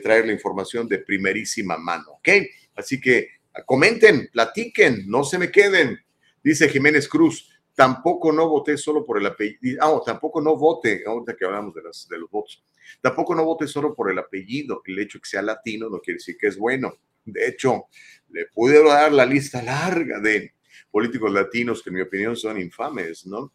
traer 0.04 0.28
la 0.28 0.34
información 0.34 0.90
de 0.90 1.00
primerísima 1.00 1.78
mano, 1.78 2.12
¿ok? 2.18 2.28
Así 2.76 3.00
que 3.00 3.30
comenten, 3.66 4.28
platiquen, 4.30 5.06
no 5.08 5.24
se 5.24 5.38
me 5.38 5.50
queden. 5.50 5.98
Dice 6.44 6.68
Jiménez 6.68 7.08
Cruz, 7.08 7.50
tampoco 7.76 8.32
no 8.32 8.48
voté 8.48 8.78
solo 8.78 9.06
por 9.06 9.20
el 9.20 9.26
apellido, 9.28 9.84
ah, 9.84 10.02
tampoco 10.06 10.42
no 10.42 10.56
vote, 10.56 11.04
ahorita 11.06 11.36
que 11.36 11.46
hablamos 11.46 11.74
de, 11.76 11.82
de 11.82 12.18
los 12.20 12.32
votos, 12.32 12.64
tampoco 13.02 13.36
no 13.36 13.44
voté 13.44 13.68
solo 13.68 13.94
por 13.94 14.10
el 14.10 14.18
apellido, 14.18 14.82
el 14.86 14.98
hecho 14.98 15.20
que 15.20 15.30
sea 15.30 15.42
latino 15.42 15.90
no 15.90 16.00
quiere 16.00 16.18
decir 16.18 16.38
que 16.38 16.48
es 16.48 16.58
bueno. 16.58 16.94
De 17.26 17.48
hecho, 17.48 17.86
le 18.30 18.46
pude 18.48 18.84
dar 18.84 19.12
la 19.12 19.26
lista 19.26 19.62
larga 19.62 20.20
de 20.20 20.54
políticos 20.92 21.32
latinos 21.32 21.82
que 21.84 21.90
en 21.90 21.96
mi 21.96 22.02
opinión 22.02 22.36
son 22.36 22.60
infames, 22.60 23.26
¿no? 23.26 23.52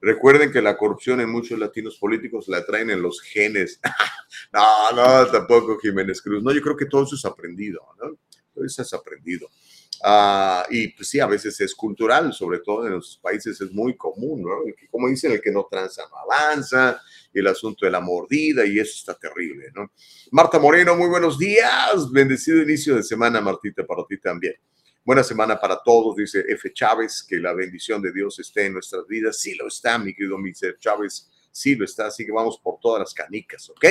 Recuerden 0.00 0.52
que 0.52 0.60
la 0.60 0.76
corrupción 0.76 1.20
en 1.22 1.30
muchos 1.30 1.58
latinos 1.58 1.96
políticos 1.96 2.46
la 2.48 2.64
traen 2.66 2.90
en 2.90 3.00
los 3.00 3.22
genes. 3.22 3.80
no, 4.52 4.92
no, 4.92 5.26
tampoco 5.30 5.78
Jiménez 5.78 6.20
Cruz. 6.20 6.42
No, 6.42 6.52
yo 6.52 6.60
creo 6.60 6.76
que 6.76 6.84
todo 6.84 7.04
eso 7.04 7.14
es 7.14 7.24
aprendido, 7.24 7.80
¿no? 7.98 8.18
Todo 8.52 8.64
eso 8.66 8.82
es 8.82 8.92
aprendido. 8.92 9.48
Ah, 10.06 10.66
y 10.68 10.88
pues 10.88 11.08
sí, 11.08 11.18
a 11.18 11.26
veces 11.26 11.58
es 11.62 11.74
cultural, 11.74 12.30
sobre 12.34 12.58
todo 12.58 12.86
en 12.86 12.92
los 12.92 13.18
países 13.22 13.58
es 13.58 13.72
muy 13.72 13.96
común, 13.96 14.42
¿no? 14.42 14.50
Como 14.90 15.08
dicen, 15.08 15.32
el 15.32 15.40
que 15.40 15.50
no 15.50 15.66
tranza 15.70 16.02
no 16.10 16.18
avanza, 16.18 17.00
el 17.32 17.46
asunto 17.46 17.86
de 17.86 17.90
la 17.90 18.00
mordida, 18.00 18.66
y 18.66 18.78
eso 18.78 18.92
está 18.98 19.14
terrible, 19.14 19.70
¿no? 19.74 19.90
Marta 20.30 20.58
Moreno, 20.58 20.94
muy 20.94 21.08
buenos 21.08 21.38
días, 21.38 22.12
bendecido 22.12 22.60
inicio 22.60 22.96
de 22.96 23.02
semana, 23.02 23.40
Martita, 23.40 23.86
para 23.86 24.04
ti 24.06 24.18
también. 24.18 24.52
Buena 25.02 25.24
semana 25.24 25.58
para 25.58 25.82
todos, 25.82 26.16
dice 26.16 26.44
F. 26.48 26.70
Chávez, 26.74 27.24
que 27.26 27.36
la 27.36 27.54
bendición 27.54 28.02
de 28.02 28.12
Dios 28.12 28.38
esté 28.38 28.66
en 28.66 28.74
nuestras 28.74 29.06
vidas. 29.06 29.38
Sí 29.38 29.54
lo 29.54 29.68
está, 29.68 29.96
mi 29.96 30.14
querido 30.14 30.36
Mr. 30.36 30.78
Chávez, 30.78 31.30
sí 31.50 31.76
lo 31.76 31.86
está, 31.86 32.08
así 32.08 32.26
que 32.26 32.32
vamos 32.32 32.60
por 32.62 32.78
todas 32.78 33.00
las 33.00 33.14
canicas, 33.14 33.70
¿ok? 33.70 33.86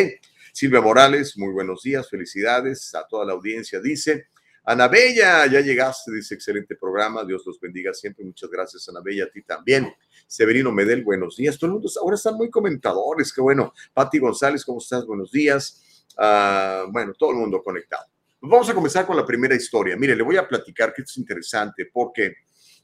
Silvia 0.52 0.80
Morales, 0.80 1.36
muy 1.40 1.52
buenos 1.52 1.82
días, 1.82 2.08
felicidades 2.08 2.94
a 2.94 3.08
toda 3.08 3.26
la 3.26 3.34
audiencia, 3.34 3.80
dice. 3.80 4.28
Ana 4.66 4.88
Bella, 4.88 5.46
ya 5.48 5.60
llegaste, 5.60 6.10
dice, 6.14 6.36
excelente 6.36 6.78
programa, 6.78 7.26
Dios 7.26 7.44
los 7.46 7.60
bendiga 7.60 7.94
siempre, 7.94 8.24
muchas 8.24 8.50
gracias 8.50 8.88
Ana 8.88 9.02
Bella, 9.04 9.26
a 9.26 9.30
ti 9.30 9.42
también. 9.42 9.94
Severino 10.26 10.72
Medel, 10.72 11.04
buenos 11.04 11.36
días, 11.36 11.58
todo 11.58 11.68
el 11.68 11.74
mundo 11.74 11.90
ahora 12.02 12.16
están 12.16 12.36
muy 12.36 12.50
comentadores, 12.50 13.34
qué 13.34 13.42
bueno. 13.42 13.74
Pati 13.94 14.20
González, 14.20 14.64
¿cómo 14.64 14.80
estás? 14.80 15.06
Buenos 15.06 15.34
días. 15.34 16.06
Ah, 16.18 16.86
bueno, 16.90 17.14
todo 17.14 17.32
el 17.32 17.38
mundo 17.38 17.62
conectado. 17.62 18.06
Vamos 18.40 18.70
a 18.70 18.74
comenzar 18.74 19.06
con 19.06 19.18
la 19.18 19.26
primera 19.26 19.54
historia. 19.54 19.98
Mire, 19.98 20.16
le 20.16 20.24
voy 20.24 20.38
a 20.38 20.48
platicar 20.48 20.94
que 20.94 21.02
esto 21.02 21.12
es 21.12 21.18
interesante 21.18 21.90
porque 21.92 22.34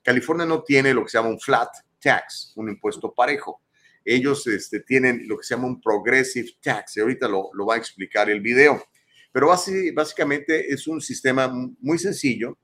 California 0.03 0.45
no 0.45 0.63
tiene 0.63 0.93
lo 0.93 1.03
que 1.03 1.09
se 1.09 1.17
llama 1.17 1.29
un 1.29 1.39
flat 1.39 1.69
tax, 1.97 2.51
un 2.57 2.67
impuesto 2.67 3.13
parejo. 3.13 3.61
Ellos 4.03 4.45
este, 4.47 4.81
tienen 4.81 5.25
lo 5.29 5.37
que 5.37 5.43
se 5.45 5.55
llama 5.55 5.67
un 5.67 5.79
progressive 5.79 6.49
tax 6.61 6.97
y 6.97 6.99
ahorita 6.99 7.29
lo 7.29 7.65
va 7.65 7.75
a 7.75 7.77
explicar 7.77 8.29
el 8.29 8.41
video. 8.41 8.83
Pero 9.31 9.47
básicamente 9.93 10.73
es 10.73 10.87
un 10.87 11.01
sistema 11.01 11.47
muy 11.79 11.99
sencillo, 11.99 12.57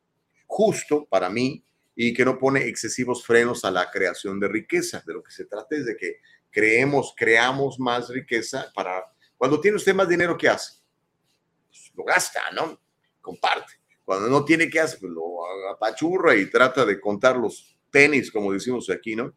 justo 0.47 1.05
para 1.05 1.29
mí 1.29 1.63
y 1.95 2.13
que 2.13 2.25
no 2.25 2.37
pone 2.37 2.65
excesivos 2.65 3.25
frenos 3.25 3.63
a 3.65 3.71
la 3.71 3.89
creación 3.91 4.39
de 4.39 4.47
riqueza. 4.47 5.03
De 5.05 5.13
lo 5.13 5.23
que 5.23 5.31
se 5.31 5.45
trata 5.45 5.75
es 5.75 5.85
de 5.85 5.95
que 5.95 6.17
creemos, 6.49 7.13
creamos 7.15 7.79
más 7.79 8.09
riqueza 8.09 8.71
para... 8.73 9.03
Cuando 9.37 9.59
tiene 9.59 9.77
usted 9.77 9.93
más 9.93 10.09
dinero, 10.09 10.37
¿qué 10.37 10.49
hace? 10.49 10.73
Pues 11.67 11.91
lo 11.95 12.03
gasta, 12.03 12.51
¿no? 12.51 12.79
comparte. 13.25 13.73
Cuando 14.05 14.29
no 14.29 14.45
tiene 14.45 14.69
que 14.69 14.79
hacer, 14.79 14.99
pues 14.99 15.11
lo 15.11 15.23
apachurra 15.71 16.35
y 16.35 16.49
trata 16.49 16.85
de 16.85 17.01
contar 17.01 17.35
los 17.35 17.75
tenis, 17.89 18.31
como 18.31 18.53
decimos 18.53 18.89
aquí, 18.91 19.15
¿no? 19.15 19.33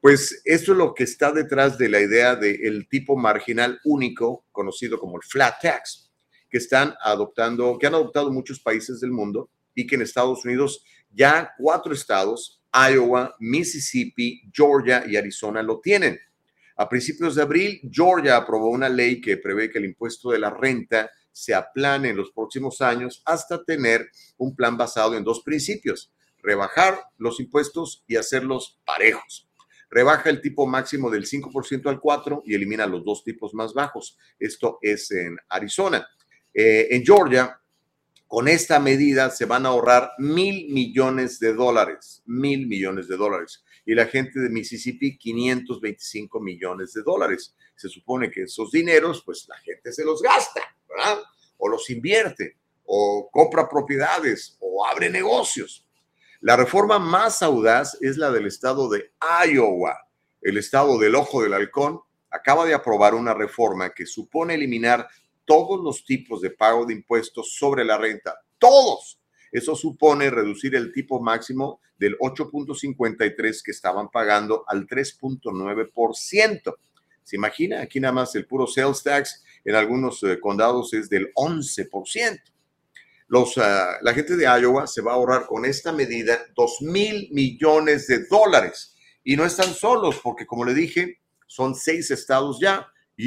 Pues 0.00 0.42
esto 0.44 0.72
es 0.72 0.78
lo 0.78 0.92
que 0.94 1.04
está 1.04 1.30
detrás 1.30 1.78
de 1.78 1.88
la 1.88 2.00
idea 2.00 2.34
del 2.34 2.88
tipo 2.88 3.16
marginal 3.16 3.78
único, 3.84 4.46
conocido 4.50 4.98
como 4.98 5.16
el 5.16 5.22
flat 5.22 5.60
tax, 5.62 6.09
que 6.50 6.58
están 6.58 6.94
adoptando, 7.02 7.78
que 7.78 7.86
han 7.86 7.94
adoptado 7.94 8.30
muchos 8.30 8.60
países 8.60 9.00
del 9.00 9.12
mundo 9.12 9.50
y 9.74 9.86
que 9.86 9.94
en 9.94 10.02
Estados 10.02 10.44
Unidos 10.44 10.84
ya 11.10 11.52
cuatro 11.58 11.92
estados, 11.92 12.60
Iowa, 12.72 13.34
Mississippi, 13.38 14.42
Georgia 14.52 15.04
y 15.06 15.16
Arizona 15.16 15.62
lo 15.62 15.80
tienen. 15.80 16.18
A 16.76 16.88
principios 16.88 17.34
de 17.34 17.42
abril, 17.42 17.80
Georgia 17.90 18.36
aprobó 18.36 18.70
una 18.70 18.88
ley 18.88 19.20
que 19.20 19.36
prevé 19.36 19.70
que 19.70 19.78
el 19.78 19.84
impuesto 19.84 20.30
de 20.30 20.38
la 20.38 20.50
renta 20.50 21.10
se 21.32 21.54
aplane 21.54 22.10
en 22.10 22.16
los 22.16 22.32
próximos 22.32 22.80
años 22.80 23.22
hasta 23.24 23.62
tener 23.64 24.10
un 24.38 24.54
plan 24.54 24.76
basado 24.76 25.14
en 25.16 25.24
dos 25.24 25.42
principios, 25.42 26.12
rebajar 26.42 26.98
los 27.18 27.40
impuestos 27.40 28.04
y 28.06 28.16
hacerlos 28.16 28.78
parejos. 28.84 29.46
rebaja 29.92 30.30
el 30.30 30.40
tipo 30.40 30.68
máximo 30.68 31.10
del 31.10 31.26
5% 31.26 31.90
al 31.90 32.00
4% 32.00 32.42
y 32.46 32.54
elimina 32.54 32.86
los 32.86 33.04
dos 33.04 33.24
tipos 33.24 33.52
más 33.54 33.74
bajos. 33.74 34.16
Esto 34.38 34.78
es 34.80 35.10
en 35.10 35.36
Arizona. 35.48 36.06
Eh, 36.54 36.88
en 36.90 37.04
Georgia, 37.04 37.60
con 38.26 38.46
esta 38.46 38.78
medida 38.78 39.28
se 39.30 39.44
van 39.44 39.66
a 39.66 39.70
ahorrar 39.70 40.12
mil 40.18 40.72
millones 40.72 41.40
de 41.40 41.52
dólares, 41.52 42.22
mil 42.26 42.68
millones 42.68 43.08
de 43.08 43.16
dólares. 43.16 43.64
Y 43.84 43.94
la 43.94 44.06
gente 44.06 44.38
de 44.38 44.48
Mississippi, 44.48 45.18
525 45.18 46.38
millones 46.38 46.92
de 46.92 47.02
dólares. 47.02 47.56
Se 47.74 47.88
supone 47.88 48.30
que 48.30 48.42
esos 48.42 48.70
dineros, 48.70 49.24
pues 49.24 49.46
la 49.48 49.58
gente 49.58 49.92
se 49.92 50.04
los 50.04 50.22
gasta, 50.22 50.60
¿verdad? 50.88 51.18
O 51.58 51.68
los 51.68 51.90
invierte, 51.90 52.56
o 52.84 53.28
compra 53.32 53.68
propiedades, 53.68 54.56
o 54.60 54.86
abre 54.86 55.10
negocios. 55.10 55.84
La 56.40 56.56
reforma 56.56 56.98
más 56.98 57.42
audaz 57.42 57.98
es 58.00 58.16
la 58.16 58.30
del 58.30 58.46
estado 58.46 58.88
de 58.88 59.10
Iowa. 59.44 60.06
El 60.40 60.56
estado 60.56 60.98
del 60.98 61.16
ojo 61.16 61.42
del 61.42 61.52
halcón 61.52 62.00
acaba 62.30 62.64
de 62.64 62.74
aprobar 62.74 63.14
una 63.14 63.34
reforma 63.34 63.90
que 63.90 64.06
supone 64.06 64.54
eliminar 64.54 65.08
todos 65.50 65.82
los 65.82 66.04
tipos 66.04 66.40
de 66.40 66.50
pago 66.50 66.86
de 66.86 66.94
impuestos 66.94 67.56
sobre 67.58 67.84
la 67.84 67.98
renta. 67.98 68.40
Todos. 68.56 69.18
Eso 69.50 69.74
supone 69.74 70.30
reducir 70.30 70.76
el 70.76 70.92
tipo 70.92 71.20
máximo 71.20 71.80
del 71.98 72.16
8.53 72.18 73.60
que 73.64 73.72
estaban 73.72 74.10
pagando 74.10 74.62
al 74.68 74.86
3.9%. 74.86 76.76
¿Se 77.24 77.34
imagina? 77.34 77.80
Aquí 77.80 77.98
nada 77.98 78.12
más 78.12 78.32
el 78.36 78.46
puro 78.46 78.68
sales 78.68 79.02
tax 79.02 79.42
en 79.64 79.74
algunos 79.74 80.22
eh, 80.22 80.38
condados 80.38 80.94
es 80.94 81.10
del 81.10 81.34
11%. 81.34 82.40
Los, 83.26 83.58
ah, 83.58 83.98
la 84.02 84.14
gente 84.14 84.36
de 84.36 84.44
Iowa 84.44 84.86
se 84.86 85.02
va 85.02 85.10
a 85.10 85.14
ahorrar 85.16 85.46
con 85.46 85.64
esta 85.64 85.90
medida 85.90 86.46
2 86.54 86.82
mil 86.82 87.28
millones 87.32 88.06
de 88.06 88.24
dólares. 88.26 88.94
Y 89.24 89.34
no 89.34 89.44
están 89.44 89.74
solos, 89.74 90.20
porque 90.22 90.46
como 90.46 90.64
le 90.64 90.74
dije, 90.74 91.18
son 91.48 91.74
seis 91.74 92.12
estados 92.12 92.60
ya, 92.60 92.86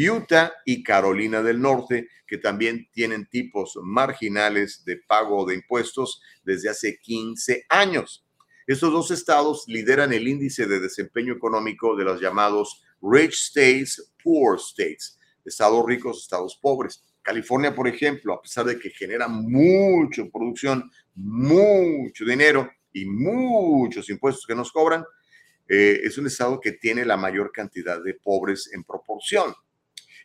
Utah 0.10 0.54
y 0.66 0.84
Carolina 0.84 1.42
del 1.42 1.62
Norte, 1.62 2.08
que 2.26 2.38
también 2.38 2.90
tienen 2.92 3.28
tipos 3.28 3.78
marginales 3.82 4.84
de 4.86 4.98
pago 4.98 5.46
de 5.46 5.56
impuestos 5.56 6.22
desde 6.44 6.70
hace 6.70 7.00
15 7.00 7.66
años. 7.70 8.26
Estos 8.66 8.94
dos 8.94 9.12
estados 9.12 9.66
lideran 9.68 10.14
el 10.14 10.28
índice 10.28 10.66
de 10.66 10.80
desempeño 10.80 11.34
económico 11.34 11.96
de 11.96 12.06
los 12.06 12.22
llamados 12.22 12.82
Rich 13.02 13.50
States, 13.50 14.14
Poor 14.24 14.58
States, 14.58 15.20
estados 15.44 15.86
ricos, 15.86 16.24
estados 16.24 16.58
pobres. 16.62 17.04
California, 17.22 17.76
por 17.76 17.88
ejemplo, 17.88 18.34
a 18.34 18.42
pesar 18.42 18.66
de 18.66 18.80
que 18.80 18.90
genera 18.90 19.28
mucha 19.28 20.24
producción, 20.32 20.90
mucho 21.16 22.26
dinero 22.26 22.70
y 22.92 23.06
muchos 23.06 24.10
impuestos 24.10 24.46
que 24.46 24.56
nos 24.56 24.72
cobran, 24.72 25.04
eh, 25.68 26.02
es 26.04 26.18
un 26.18 26.28
estado 26.28 26.60
que 26.60 26.74
tiene 26.74 27.06
la 27.06 27.18
mayor 27.18 27.52
cantidad 27.52 28.02
de 28.02 28.14
pobres 28.16 28.70
en 28.74 28.84
proporción. 28.84 29.54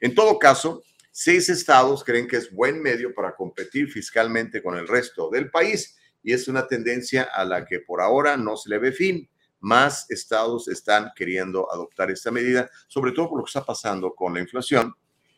En 0.01 0.15
todo 0.15 0.39
caso, 0.39 0.83
seis 1.11 1.49
estados 1.49 2.05
creen 2.05 2.29
que 2.29 2.37
es 2.37 2.53
buen 2.53 2.81
medio 2.81 3.15
para 3.15 3.35
competir 3.35 3.91
fiscalmente 3.91 4.63
con 4.63 4.77
el 4.77 4.87
resto 4.87 5.31
del 5.31 5.51
país 5.51 5.97
y 6.23 6.33
es 6.33 6.49
una 6.49 6.67
tendencia 6.67 7.25
a 7.25 7.45
la 7.45 7.65
que 7.65 7.81
por 7.81 8.01
ahora 8.01 8.37
no 8.37 8.57
se 8.57 8.71
le 8.71 8.79
ve 8.79 8.93
fin. 8.93 9.29
Más 9.61 10.11
estados 10.11 10.69
están 10.69 11.11
queriendo 11.17 11.73
adoptar 11.73 12.11
esta 12.11 12.31
medida, 12.31 12.71
sobre 12.87 13.13
todo 13.13 13.31
por 13.31 13.39
lo 13.39 13.45
que 13.45 13.49
está 13.49 13.65
pasando 13.65 14.15
con 14.15 14.35
la 14.35 14.41
inflación 14.41 14.95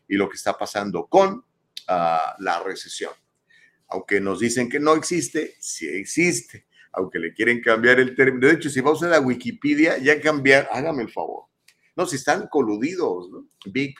y 0.08 0.16
lo 0.16 0.28
que 0.28 0.36
está 0.36 0.58
pasando 0.58 1.06
con 1.06 1.44
la 1.88 2.62
recesión. 2.64 3.12
Aunque 3.88 4.20
nos 4.20 4.38
dicen 4.38 4.68
que 4.68 4.78
no 4.78 4.94
existe, 4.94 5.54
sí 5.58 5.88
existe. 5.88 6.66
Aunque 6.92 7.18
le 7.18 7.32
quieren 7.32 7.60
cambiar 7.60 7.98
el 7.98 8.14
término. 8.14 8.46
De 8.46 8.54
hecho, 8.54 8.68
si 8.68 8.80
va 8.80 8.92
usted 8.92 9.12
a 9.12 9.20
Wikipedia, 9.20 9.98
ya 9.98 10.20
cambiar, 10.20 10.68
hágame 10.72 11.02
el 11.02 11.10
favor. 11.10 11.44
No, 11.96 12.06
si 12.06 12.16
están 12.16 12.48
coludidos, 12.48 13.30
Big, 13.66 13.96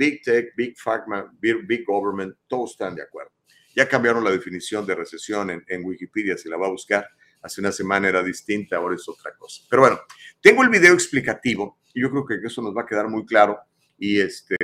Big 0.00 0.22
Tech, 0.22 0.54
Big 0.56 0.78
Pharma, 0.78 1.30
Big, 1.38 1.84
Government, 1.84 2.34
todos 2.48 2.70
están 2.70 2.94
de 2.94 3.02
acuerdo. 3.02 3.32
Ya 3.76 3.86
cambiaron 3.86 4.24
la 4.24 4.30
definición 4.30 4.86
de 4.86 4.94
recesión 4.94 5.50
en, 5.50 5.84
Wikipedia, 5.84 6.38
si 6.38 6.48
la 6.48 6.56
va 6.56 6.68
a 6.68 6.70
buscar. 6.70 7.06
Hace 7.42 7.60
una 7.60 7.70
semana 7.70 8.08
era 8.08 8.22
distinta, 8.22 8.76
ahora 8.76 8.94
es 8.94 9.06
otra 9.06 9.36
cosa. 9.36 9.62
Pero 9.68 9.82
bueno, 9.82 10.00
tengo 10.40 10.62
el 10.62 10.70
video 10.70 10.94
explicativo 10.94 11.80
y 11.92 12.00
yo 12.00 12.10
creo 12.10 12.24
que 12.24 12.46
eso 12.46 12.62
nos 12.62 12.74
va 12.74 12.82
a 12.82 12.86
quedar 12.86 13.08
muy 13.08 13.26
claro. 13.26 13.58
Y 13.98 14.18
este, 14.18 14.56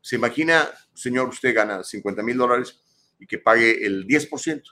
se 0.00 0.14
imagina, 0.14 0.68
señor, 0.94 1.30
usted 1.30 1.52
gana 1.52 1.82
50 1.82 2.22
mil 2.22 2.36
dólares 2.36 2.80
y 3.18 3.26
que 3.26 3.38
pague 3.38 3.84
el 3.84 4.06
10%. 4.06 4.62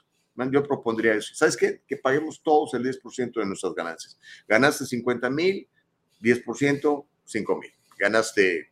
Yo 0.49 0.63
propondría 0.63 1.15
eso. 1.15 1.35
¿Sabes 1.35 1.57
qué? 1.57 1.81
Que 1.85 1.97
paguemos 1.97 2.41
todos 2.41 2.73
el 2.73 2.85
10% 2.85 3.33
de 3.33 3.45
nuestras 3.45 3.73
ganancias. 3.73 4.17
Ganaste 4.47 4.85
50 4.85 5.29
mil, 5.29 5.67
10%, 6.21 7.05
5 7.25 7.57
mil. 7.57 7.73
Ganaste 7.97 8.71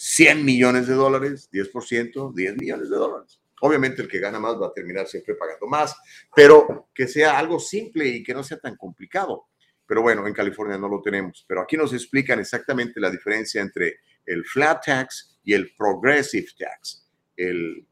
100 0.00 0.44
millones 0.44 0.86
de 0.86 0.94
dólares, 0.94 1.50
10%, 1.50 2.32
10 2.32 2.56
millones 2.56 2.88
de 2.88 2.96
dólares. 2.96 3.40
Obviamente 3.60 4.00
el 4.00 4.08
que 4.08 4.20
gana 4.20 4.38
más 4.38 4.54
va 4.54 4.68
a 4.68 4.72
terminar 4.72 5.08
siempre 5.08 5.34
pagando 5.34 5.66
más, 5.66 5.96
pero 6.36 6.88
que 6.94 7.08
sea 7.08 7.36
algo 7.36 7.58
simple 7.58 8.06
y 8.06 8.22
que 8.22 8.32
no 8.32 8.44
sea 8.44 8.60
tan 8.60 8.76
complicado. 8.76 9.48
Pero 9.84 10.02
bueno, 10.02 10.24
en 10.28 10.32
California 10.34 10.78
no 10.78 10.88
lo 10.88 11.02
tenemos. 11.02 11.44
Pero 11.48 11.62
aquí 11.62 11.76
nos 11.76 11.92
explican 11.92 12.38
exactamente 12.38 13.00
la 13.00 13.10
diferencia 13.10 13.60
entre 13.60 13.96
el 14.24 14.44
flat 14.44 14.84
tax 14.84 15.40
y 15.42 15.52
el 15.52 15.74
progressive 15.74 16.46
tax, 16.56 17.10
el, 17.36 17.84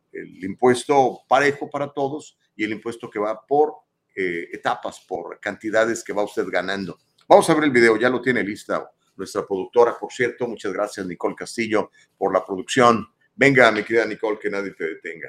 impuesto 0.43 1.23
parejo 1.29 1.69
para 1.69 1.93
todos 1.93 2.39
y 2.55 2.63
el 2.63 2.71
impuesto 2.71 3.11
que 3.11 3.19
va 3.19 3.45
por 3.45 3.75
eh, 4.15 4.49
etapas, 4.53 5.01
por 5.01 5.41
cantidades 5.41 6.05
que 6.05 6.13
va 6.13 6.23
usted 6.23 6.47
ganando. 6.49 7.01
Vamos 7.27 7.51
a 7.51 7.55
ver 7.55 7.65
el 7.65 7.71
video, 7.73 7.97
ya 7.97 8.09
lo 8.09 8.23
tiene 8.23 8.45
lista 8.45 8.89
nuestra 9.17 9.47
productora, 9.47 9.99
por 9.99 10.13
cierto. 10.13 10.47
Muchas 10.47 10.73
gracias, 10.73 11.07
Nicole 11.07 11.35
Castillo, 11.35 11.91
por 12.17 12.33
la 12.33 12.45
producción. 12.45 13.07
Venga, 13.35 13.71
mi 13.71 13.83
querida 13.83 14.07
Nicole, 14.07 14.39
que 14.39 14.51
nadie 14.51 14.73
te 14.73 14.85
detenga. 14.85 15.29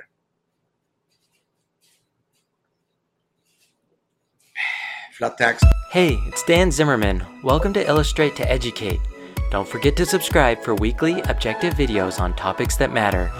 Flat 5.17 5.37
tax. 5.37 5.63
Hey, 5.91 6.19
it's 6.27 6.43
Dan 6.43 6.71
Zimmerman. 6.71 7.25
Welcome 7.41 7.73
to 7.73 7.83
Illustrate 7.83 8.35
to 8.35 8.47
Educate. 8.51 8.99
Don't 9.49 9.67
forget 9.67 9.95
to 9.95 10.05
subscribe 10.05 10.61
for 10.61 10.75
weekly, 10.75 11.21
objective 11.21 11.73
videos 11.73 12.19
on 12.19 12.35
topics 12.35 12.77
that 12.77 12.93
matter. 12.93 13.31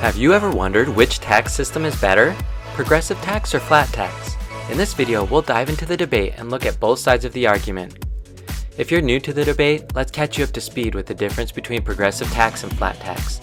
Have 0.00 0.16
you 0.16 0.32
ever 0.32 0.50
wondered 0.50 0.88
which 0.88 1.20
tax 1.20 1.52
system 1.52 1.84
is 1.84 2.00
better? 2.00 2.34
Progressive 2.74 3.18
tax 3.18 3.54
or 3.54 3.60
flat 3.60 3.88
tax? 3.88 4.36
In 4.70 4.78
this 4.78 4.94
video, 4.94 5.24
we'll 5.24 5.42
dive 5.42 5.68
into 5.68 5.84
the 5.84 5.96
debate 5.96 6.34
and 6.38 6.50
look 6.50 6.64
at 6.64 6.80
both 6.80 6.98
sides 6.98 7.24
of 7.24 7.32
the 7.32 7.46
argument. 7.46 8.05
If 8.78 8.90
you're 8.90 9.00
new 9.00 9.18
to 9.20 9.32
the 9.32 9.44
debate, 9.44 9.94
let's 9.94 10.10
catch 10.10 10.36
you 10.36 10.44
up 10.44 10.50
to 10.50 10.60
speed 10.60 10.94
with 10.94 11.06
the 11.06 11.14
difference 11.14 11.50
between 11.50 11.80
progressive 11.80 12.28
tax 12.28 12.62
and 12.62 12.76
flat 12.76 13.00
tax. 13.00 13.40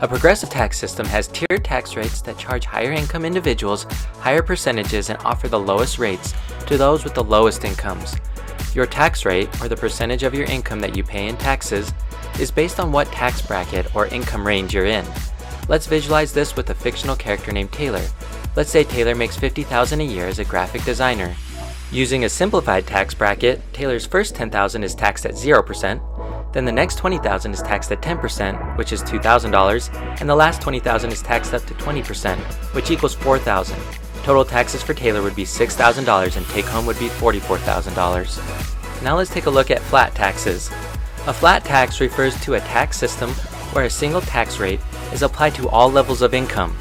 A 0.00 0.08
progressive 0.08 0.48
tax 0.48 0.78
system 0.78 1.04
has 1.04 1.28
tiered 1.28 1.62
tax 1.62 1.96
rates 1.96 2.22
that 2.22 2.38
charge 2.38 2.64
higher 2.64 2.90
income 2.90 3.26
individuals 3.26 3.84
higher 4.20 4.42
percentages 4.42 5.10
and 5.10 5.18
offer 5.18 5.48
the 5.48 5.60
lowest 5.60 5.98
rates 5.98 6.32
to 6.66 6.78
those 6.78 7.04
with 7.04 7.12
the 7.12 7.22
lowest 7.22 7.62
incomes. 7.66 8.16
Your 8.74 8.86
tax 8.86 9.26
rate, 9.26 9.50
or 9.60 9.68
the 9.68 9.76
percentage 9.76 10.22
of 10.22 10.32
your 10.32 10.46
income 10.46 10.80
that 10.80 10.96
you 10.96 11.04
pay 11.04 11.28
in 11.28 11.36
taxes, 11.36 11.92
is 12.38 12.50
based 12.50 12.80
on 12.80 12.90
what 12.90 13.12
tax 13.12 13.42
bracket 13.42 13.94
or 13.94 14.06
income 14.06 14.46
range 14.46 14.72
you're 14.72 14.86
in. 14.86 15.04
Let's 15.68 15.86
visualize 15.86 16.32
this 16.32 16.56
with 16.56 16.70
a 16.70 16.74
fictional 16.74 17.16
character 17.16 17.52
named 17.52 17.72
Taylor. 17.72 18.06
Let's 18.56 18.70
say 18.70 18.84
Taylor 18.84 19.14
makes 19.14 19.36
50,000 19.36 20.00
a 20.00 20.04
year 20.04 20.26
as 20.26 20.38
a 20.38 20.44
graphic 20.44 20.84
designer. 20.84 21.36
Using 21.92 22.24
a 22.24 22.28
simplified 22.28 22.86
tax 22.86 23.14
bracket, 23.14 23.60
Taylor's 23.72 24.06
first 24.06 24.36
10,000 24.36 24.84
is 24.84 24.94
taxed 24.94 25.26
at 25.26 25.34
0%, 25.34 26.52
then 26.52 26.64
the 26.64 26.70
next 26.70 26.98
20,000 26.98 27.52
is 27.52 27.62
taxed 27.62 27.90
at 27.90 28.00
10%, 28.00 28.78
which 28.78 28.92
is 28.92 29.02
$2,000, 29.02 30.20
and 30.20 30.30
the 30.30 30.34
last 30.36 30.62
20,000 30.62 31.10
is 31.10 31.20
taxed 31.20 31.52
up 31.52 31.64
to 31.66 31.74
20%, 31.74 32.38
which 32.76 32.92
equals 32.92 33.14
4,000. 33.14 33.76
Total 34.22 34.44
taxes 34.44 34.84
for 34.84 34.94
Taylor 34.94 35.20
would 35.20 35.34
be 35.34 35.42
$6,000 35.42 36.36
and 36.36 36.46
take 36.46 36.64
home 36.66 36.86
would 36.86 36.98
be 37.00 37.08
$44,000. 37.08 39.02
Now 39.02 39.16
let's 39.16 39.30
take 39.30 39.46
a 39.46 39.50
look 39.50 39.72
at 39.72 39.80
flat 39.80 40.14
taxes. 40.14 40.68
A 41.26 41.32
flat 41.32 41.64
tax 41.64 42.00
refers 42.00 42.40
to 42.42 42.54
a 42.54 42.60
tax 42.60 42.98
system 42.98 43.30
where 43.72 43.86
a 43.86 43.90
single 43.90 44.20
tax 44.20 44.60
rate 44.60 44.80
is 45.12 45.22
applied 45.22 45.56
to 45.56 45.68
all 45.68 45.90
levels 45.90 46.22
of 46.22 46.34
income. 46.34 46.76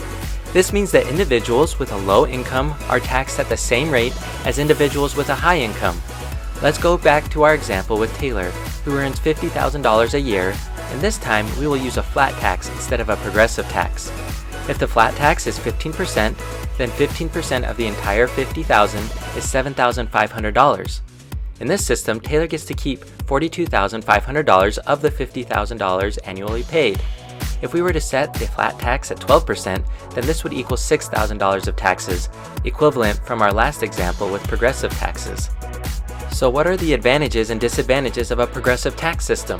This 0.51 0.73
means 0.73 0.91
that 0.91 1.07
individuals 1.07 1.77
with 1.77 1.91
a 1.91 1.97
low 1.97 2.25
income 2.25 2.73
are 2.89 2.99
taxed 2.99 3.39
at 3.39 3.49
the 3.49 3.57
same 3.57 3.91
rate 3.91 4.13
as 4.45 4.57
individuals 4.57 5.15
with 5.15 5.29
a 5.29 5.35
high 5.35 5.59
income. 5.59 6.01
Let's 6.63 6.79
go 6.79 6.97
back 6.97 7.29
to 7.31 7.43
our 7.43 7.53
example 7.53 7.97
with 7.97 8.15
Taylor, 8.17 8.49
who 8.83 8.97
earns 8.97 9.19
$50,000 9.19 10.13
a 10.13 10.19
year, 10.19 10.55
and 10.91 10.99
this 10.99 11.19
time 11.19 11.45
we 11.59 11.67
will 11.67 11.77
use 11.77 11.97
a 11.97 12.03
flat 12.03 12.33
tax 12.39 12.67
instead 12.69 12.99
of 12.99 13.09
a 13.09 13.15
progressive 13.17 13.67
tax. 13.69 14.11
If 14.67 14.79
the 14.79 14.87
flat 14.87 15.15
tax 15.15 15.45
is 15.45 15.59
15%, 15.59 16.35
then 16.77 16.89
15% 16.89 17.69
of 17.69 17.77
the 17.77 17.85
entire 17.85 18.25
50,000 18.25 18.99
is 18.99 19.45
$7,500. 19.45 21.01
In 21.59 21.67
this 21.67 21.85
system, 21.85 22.19
Taylor 22.19 22.47
gets 22.47 22.65
to 22.65 22.73
keep 22.73 23.05
$42,500 23.25 24.77
of 24.79 25.01
the 25.01 25.11
$50,000 25.11 26.17
annually 26.23 26.63
paid. 26.63 26.99
If 27.61 27.73
we 27.73 27.81
were 27.81 27.93
to 27.93 28.01
set 28.01 28.33
the 28.33 28.47
flat 28.47 28.79
tax 28.79 29.11
at 29.11 29.19
12%, 29.19 29.83
then 30.11 30.25
this 30.25 30.43
would 30.43 30.53
equal 30.53 30.77
$6,000 30.77 31.67
of 31.67 31.75
taxes, 31.75 32.29
equivalent 32.63 33.19
from 33.25 33.41
our 33.41 33.51
last 33.51 33.83
example 33.83 34.31
with 34.31 34.47
progressive 34.47 34.91
taxes. 34.91 35.49
So, 36.31 36.49
what 36.49 36.67
are 36.67 36.77
the 36.77 36.93
advantages 36.93 37.49
and 37.49 37.59
disadvantages 37.59 38.31
of 38.31 38.39
a 38.39 38.47
progressive 38.47 38.95
tax 38.95 39.25
system? 39.25 39.59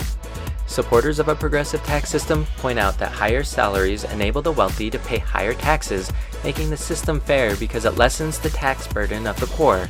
Supporters 0.66 1.18
of 1.18 1.28
a 1.28 1.36
progressive 1.36 1.84
tax 1.84 2.10
system 2.10 2.46
point 2.58 2.78
out 2.78 2.98
that 3.00 3.12
higher 3.12 3.44
salaries 3.44 4.04
enable 4.04 4.42
the 4.42 4.52
wealthy 4.52 4.90
to 4.92 5.00
pay 5.00 5.18
higher 5.18 5.54
taxes, 5.54 6.12
making 6.44 6.70
the 6.70 6.78
system 6.78 7.20
fair 7.20 7.56
because 7.56 7.86
it 7.86 7.98
lessens 7.98 8.38
the 8.38 8.52
tax 8.52 8.88
burden 8.88 9.26
of 9.26 9.38
the 9.40 9.48
poor. 9.48 9.90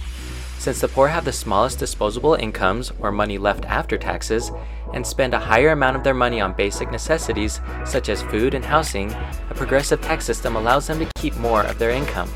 Since 0.59 0.81
the 0.81 0.89
poor 0.89 1.07
have 1.07 1.23
the 1.23 1.31
smallest 1.31 1.79
disposable 1.79 2.33
incomes, 2.33 2.91
or 2.99 3.13
money 3.13 3.37
left 3.37 3.63
after 3.63 3.97
taxes, 3.97 4.51
and 4.93 5.07
spend 5.07 5.33
a 5.33 5.39
higher 5.39 5.69
amount 5.69 5.95
of 5.95 6.03
their 6.03 6.13
money 6.13 6.41
on 6.41 6.51
basic 6.51 6.91
necessities 6.91 7.61
such 7.85 8.09
as 8.09 8.21
food 8.23 8.53
and 8.53 8.65
housing, 8.65 9.09
a 9.49 9.55
progressive 9.55 10.01
tax 10.01 10.25
system 10.25 10.57
allows 10.57 10.87
them 10.87 10.99
to 10.99 11.09
keep 11.15 11.33
more 11.37 11.63
of 11.63 11.79
their 11.79 11.91
income. 11.91 12.29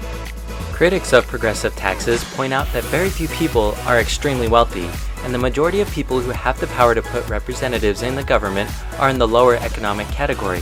Critics 0.72 1.12
of 1.12 1.27
progressive 1.27 1.75
taxes 1.75 2.24
point 2.36 2.53
out 2.53 2.72
that 2.72 2.86
very 2.86 3.10
few 3.10 3.27
people 3.27 3.75
are 3.86 4.00
extremely 4.00 4.48
wealthy, 4.48 4.89
and 5.25 5.34
the 5.34 5.38
majority 5.38 5.82
of 5.82 5.92
people 5.92 6.22
who 6.22 6.32
have 6.32 6.58
the 6.62 6.68
power 6.68 6.96
to 6.96 7.01
put 7.01 7.27
representatives 7.27 8.03
in 8.03 8.15
the 8.15 8.24
government 8.24 8.72
are 9.00 9.10
in 9.10 9.18
the 9.18 9.27
lower 9.27 9.58
economic 9.58 10.08
category. 10.08 10.62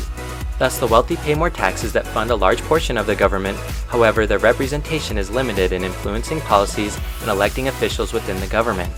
Thus, 0.62 0.78
the 0.78 0.86
wealthy 0.86 1.16
pay 1.16 1.34
more 1.34 1.50
taxes 1.50 1.92
that 1.94 2.06
fund 2.06 2.30
a 2.30 2.36
large 2.36 2.62
portion 2.62 2.96
of 2.96 3.08
the 3.08 3.16
government, 3.16 3.58
however, 3.88 4.28
their 4.28 4.38
representation 4.38 5.18
is 5.18 5.32
limited 5.32 5.72
in 5.72 5.84
influencing 5.84 6.40
policies 6.42 7.00
and 7.22 7.32
electing 7.32 7.68
officials 7.68 8.14
within 8.14 8.40
the 8.40 8.46
government. 8.46 8.94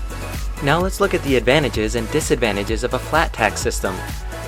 Now 0.62 0.82
let's 0.82 1.00
look 1.00 1.14
at 1.14 1.24
the 1.24 1.38
advantages 1.38 1.96
and 1.96 2.12
disadvantages 2.12 2.84
of 2.84 2.96
a 2.96 3.00
flat 3.00 3.32
tax 3.32 3.62
system. 3.62 3.96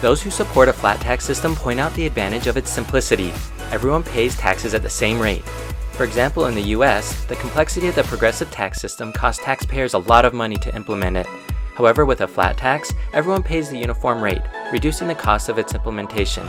Those 0.01 0.21
who 0.21 0.29
support 0.29 0.67
a 0.67 0.73
flat 0.73 0.99
tax 0.99 1.23
system 1.23 1.55
point 1.55 1.79
out 1.79 1.93
the 1.93 2.05
advantage 2.05 2.47
of 2.47 2.57
its 2.57 2.69
simplicity. 2.69 3.31
Everyone 3.71 4.03
pays 4.03 4.35
taxes 4.35 4.73
at 4.73 4.83
the 4.83 4.89
same 4.89 5.17
rate. 5.17 5.45
For 5.93 6.03
example, 6.03 6.47
in 6.47 6.53
the 6.53 6.75
US, 6.75 7.23
the 7.27 7.37
complexity 7.37 7.87
of 7.87 7.95
the 7.95 8.03
progressive 8.03 8.51
tax 8.51 8.81
system 8.81 9.13
costs 9.13 9.41
taxpayers 9.41 9.93
a 9.93 9.99
lot 9.99 10.25
of 10.25 10.33
money 10.33 10.57
to 10.57 10.75
implement 10.75 11.15
it. 11.15 11.27
However, 11.75 12.05
with 12.05 12.21
a 12.21 12.27
flat 12.27 12.57
tax, 12.57 12.93
everyone 13.13 13.43
pays 13.43 13.69
the 13.69 13.77
uniform 13.77 14.21
rate, 14.21 14.41
reducing 14.71 15.07
the 15.07 15.15
cost 15.15 15.49
of 15.49 15.57
its 15.57 15.73
implementation. 15.73 16.47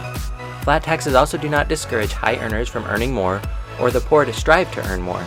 Flat 0.63 0.83
taxes 0.83 1.15
also 1.15 1.37
do 1.37 1.49
not 1.49 1.69
discourage 1.69 2.13
high 2.13 2.37
earners 2.37 2.69
from 2.69 2.85
earning 2.85 3.13
more 3.13 3.43
or 3.81 3.91
the 3.91 4.01
poor 4.01 4.25
to 4.25 4.33
strive 4.33 4.73
to 4.73 4.87
earn 4.89 5.03
more. 5.03 5.25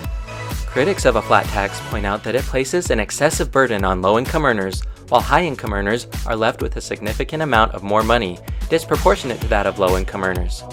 Critics 0.68 1.06
of 1.06 1.16
a 1.16 1.22
flat 1.22 1.46
tax 1.46 1.80
point 1.90 2.06
out 2.06 2.24
that 2.24 2.36
it 2.36 2.44
places 2.44 2.92
an 2.92 3.00
excessive 3.00 3.52
burden 3.52 3.84
on 3.84 4.02
low 4.02 4.18
income 4.18 4.46
earners, 4.46 4.82
while 5.10 5.22
high 5.22 5.44
income 5.44 5.74
earners 5.74 6.08
are 6.26 6.36
left 6.36 6.62
with 6.62 6.76
a 6.76 6.82
significant 6.82 7.42
amount 7.42 7.74
of 7.74 7.84
more 7.84 8.04
money, 8.04 8.38
disproportionate 8.70 9.42
to 9.42 9.48
that 9.48 9.66
of 9.66 9.80
low 9.80 9.98
income 9.98 10.24
earners. 10.24 10.64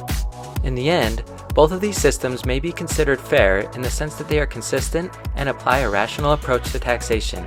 In 0.64 0.75
the 0.75 0.90
end, 0.90 1.23
both 1.54 1.73
of 1.73 1.80
these 1.80 1.97
systems 1.97 2.45
may 2.45 2.61
be 2.61 2.71
considered 2.71 3.18
fair 3.18 3.61
in 3.75 3.80
the 3.80 3.88
sense 3.88 4.16
that 4.16 4.28
they 4.28 4.38
are 4.38 4.47
consistent 4.47 5.11
and 5.37 5.49
apply 5.49 5.78
a 5.78 5.90
rational 5.90 6.33
approach 6.33 6.71
to 6.73 6.78
taxation. 6.78 7.45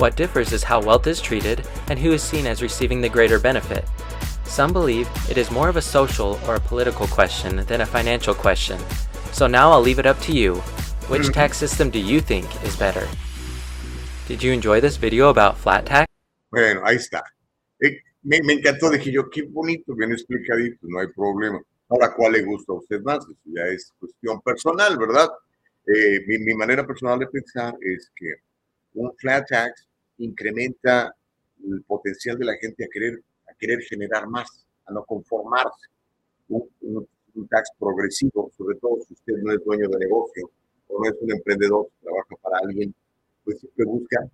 What 0.00 0.16
differs 0.16 0.54
is 0.54 0.62
how 0.62 0.80
wealth 0.80 1.06
is 1.06 1.20
treated 1.20 1.68
and 1.88 1.98
who 1.98 2.12
is 2.12 2.22
seen 2.22 2.46
as 2.46 2.62
receiving 2.62 3.02
the 3.02 3.08
greater 3.10 3.38
benefit. 3.38 3.84
Some 4.44 4.72
believe 4.72 5.06
it 5.28 5.36
is 5.36 5.50
more 5.50 5.68
of 5.68 5.76
a 5.76 5.82
social 5.82 6.40
or 6.46 6.54
a 6.54 6.60
political 6.60 7.06
question 7.06 7.56
than 7.66 7.82
a 7.82 7.86
financial 7.86 8.32
question. 8.32 8.80
So 9.32 9.46
now 9.46 9.70
I'll 9.70 9.82
leave 9.82 9.98
it 9.98 10.06
up 10.06 10.18
to 10.20 10.32
you. 10.32 10.54
Which 11.12 11.28
tax 11.34 11.58
system 11.58 11.90
do 11.90 11.98
you 11.98 12.22
think 12.22 12.46
is 12.64 12.76
better? 12.76 13.06
Did 14.26 14.42
you 14.42 14.52
enjoy 14.52 14.80
this 14.80 14.96
video 14.96 15.28
about 15.28 15.58
flat 15.58 15.84
tax? 15.84 16.10
Bueno, 16.50 16.80
ahí 16.86 16.96
está. 16.96 17.22
Eh, 17.78 18.00
me, 18.22 18.40
me 18.40 18.54
encantó, 18.54 18.88
dije 18.88 19.12
yo, 19.12 19.28
qué 19.28 19.42
bonito, 19.42 19.94
bien 19.94 20.12
explicadito, 20.12 20.78
no 20.84 21.00
hay 21.00 21.08
problema. 21.08 21.60
Ahora, 21.90 22.14
¿cuál 22.16 22.32
le 22.32 22.42
gusta 22.42 22.72
a 22.72 22.76
usted 22.76 23.02
más? 23.02 23.18
Eso 23.18 23.36
ya 23.54 23.66
es 23.66 23.92
cuestión 23.98 24.40
personal, 24.40 24.96
¿verdad? 24.96 25.28
Eh, 25.86 26.20
mi, 26.26 26.38
mi, 26.38 26.54
manera 26.54 26.86
personal 26.86 27.18
de 27.18 27.26
pensar 27.26 27.74
es 27.82 28.10
que 28.16 28.36
un 28.94 29.14
flat 29.18 29.46
tax 29.46 29.89
incrementa 30.20 31.14
el 31.64 31.82
potencial 31.82 32.38
de 32.38 32.44
la 32.44 32.54
gente 32.56 32.84
a 32.84 32.88
querer, 32.88 33.20
a 33.48 33.54
querer 33.54 33.80
generar 33.82 34.26
más, 34.28 34.66
a 34.86 34.92
no 34.92 35.04
conformarse. 35.04 35.88
Un, 36.48 37.06
tax 37.48 37.70
progresivo, 37.78 38.50
sobre 38.56 38.76
todo 38.76 39.00
si 39.06 39.14
usted 39.14 39.34
no 39.38 39.52
es 39.52 39.64
dueño 39.64 39.88
de 39.88 39.98
negocio 39.98 40.50
o 40.88 41.02
no 41.02 41.08
es 41.08 41.16
un 41.22 41.30
emprendedor 41.30 41.88
trabaja 42.02 42.36
para 42.42 42.58
alguien, 42.58 42.92
pues 43.44 43.60
siempre 43.60 43.84
busca 43.86 44.28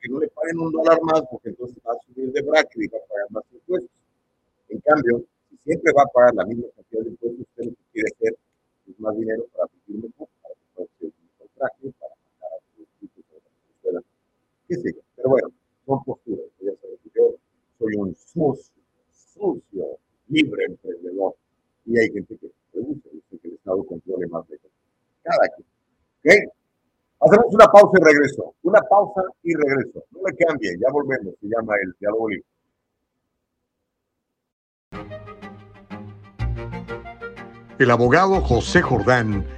que 0.00 0.08
no 0.08 0.18
le 0.20 0.28
paguen 0.28 0.58
un 0.58 0.72
dólar 0.72 0.98
más, 1.02 1.22
porque 1.30 1.50
entonces 1.50 1.76
va 1.86 1.92
a 1.92 1.98
subir 2.06 2.32
de 2.32 2.42
bracket 2.42 2.82
y 2.82 2.88
va 2.88 2.98
a 2.98 3.08
pagar 3.08 3.30
más 3.30 3.44
impuestos. 3.52 3.90
En 4.68 4.80
cambio, 4.80 5.24
siempre 5.62 5.92
va 5.92 6.02
a 6.02 6.06
pagar 6.06 6.34
la 6.34 6.44
misma 6.46 6.66
cantidad 6.74 7.02
de 7.02 7.08
impuestos, 7.10 7.40
usted 7.40 7.64
lo 7.64 7.70
que 7.70 7.84
quiere 7.92 8.08
hacer 8.14 8.38
es 8.88 9.00
más 9.00 9.16
dinero 9.16 9.44
para 9.54 9.70
vivir 9.86 10.10
para 10.16 10.30
para 11.56 11.70
pagar 11.70 11.70
a 11.70 12.76
sus 12.76 12.86
hijos 13.02 13.24
a 13.30 13.34
la 13.34 13.74
escuela, 13.74 14.00
qué 14.68 14.76
sé 14.76 14.92
yo. 14.94 15.03
Pero 15.24 15.32
bueno, 15.32 15.48
son 15.86 16.04
posturas, 16.04 16.44
ya 16.60 16.72
sabes 16.82 16.98
yo 17.14 17.22
soy 17.78 17.94
un 17.96 18.14
sucio, 18.14 18.74
sucio, 19.10 19.98
libre 20.28 20.66
emprendedor, 20.66 21.34
y 21.86 21.98
hay 21.98 22.12
gente 22.12 22.36
que 22.36 22.50
le 22.74 22.82
gusta, 22.82 23.08
que 23.30 23.48
el 23.48 23.54
Estado 23.54 23.86
controle 23.86 24.26
más 24.26 24.46
de 24.48 24.60
cada 25.22 25.48
quien. 25.56 25.66
¿Ok? 26.20 26.52
Hacemos 27.20 27.54
una 27.54 27.66
pausa 27.68 27.98
y 27.98 28.04
regreso. 28.04 28.54
Una 28.64 28.82
pausa 28.82 29.22
y 29.42 29.54
regreso. 29.54 30.04
No 30.10 30.20
me 30.20 30.36
cambien, 30.36 30.78
ya 30.78 30.92
volvemos. 30.92 31.34
Se 31.40 31.46
llama 31.46 31.74
el 31.82 31.94
diálogo 31.98 32.28
libre. 32.28 32.44
El 37.78 37.90
abogado 37.90 38.42
José 38.42 38.82
Jordán 38.82 39.46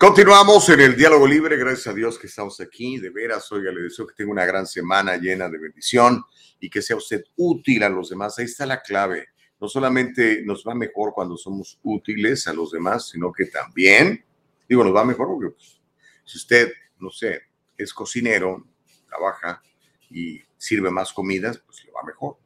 Continuamos 0.00 0.66
en 0.70 0.80
el 0.80 0.96
diálogo 0.96 1.26
libre, 1.26 1.58
gracias 1.58 1.88
a 1.88 1.92
Dios 1.92 2.18
que 2.18 2.26
estamos 2.26 2.58
aquí, 2.58 2.96
de 2.96 3.10
veras, 3.10 3.52
oiga, 3.52 3.70
le 3.70 3.82
deseo 3.82 4.06
que 4.06 4.14
tenga 4.14 4.32
una 4.32 4.46
gran 4.46 4.66
semana 4.66 5.18
llena 5.18 5.46
de 5.50 5.58
bendición 5.58 6.24
y 6.58 6.70
que 6.70 6.80
sea 6.80 6.96
usted 6.96 7.22
útil 7.36 7.82
a 7.82 7.90
los 7.90 8.08
demás, 8.08 8.38
ahí 8.38 8.46
está 8.46 8.64
la 8.64 8.80
clave, 8.80 9.28
no 9.60 9.68
solamente 9.68 10.40
nos 10.42 10.64
va 10.66 10.74
mejor 10.74 11.12
cuando 11.12 11.36
somos 11.36 11.78
útiles 11.82 12.46
a 12.46 12.54
los 12.54 12.70
demás, 12.70 13.10
sino 13.10 13.30
que 13.30 13.44
también, 13.44 14.24
digo, 14.66 14.82
nos 14.82 14.96
va 14.96 15.04
mejor 15.04 15.26
porque 15.26 15.50
pues, 15.50 15.78
si 16.24 16.38
usted, 16.38 16.72
no 16.98 17.10
sé, 17.10 17.42
es 17.76 17.92
cocinero, 17.92 18.66
trabaja 19.06 19.60
y 20.08 20.40
sirve 20.56 20.90
más 20.90 21.12
comidas, 21.12 21.58
pues 21.58 21.84
le 21.84 21.92
va 21.92 22.02
mejor, 22.04 22.38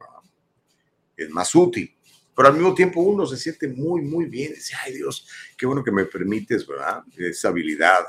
es 1.15 1.29
más 1.29 1.55
útil 1.55 1.94
pero 2.35 2.49
al 2.49 2.55
mismo 2.55 2.73
tiempo 2.73 3.01
uno 3.01 3.25
se 3.25 3.37
siente 3.37 3.67
muy, 3.67 4.01
muy 4.01 4.25
bien. 4.25 4.53
Dice, 4.53 4.75
ay 4.83 4.93
Dios, 4.93 5.27
qué 5.57 5.65
bueno 5.65 5.83
que 5.83 5.91
me 5.91 6.05
permites, 6.05 6.67
¿verdad? 6.67 7.03
Esa 7.17 7.47
habilidad. 7.47 8.03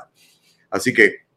Así 0.69 0.93
que 0.93 1.27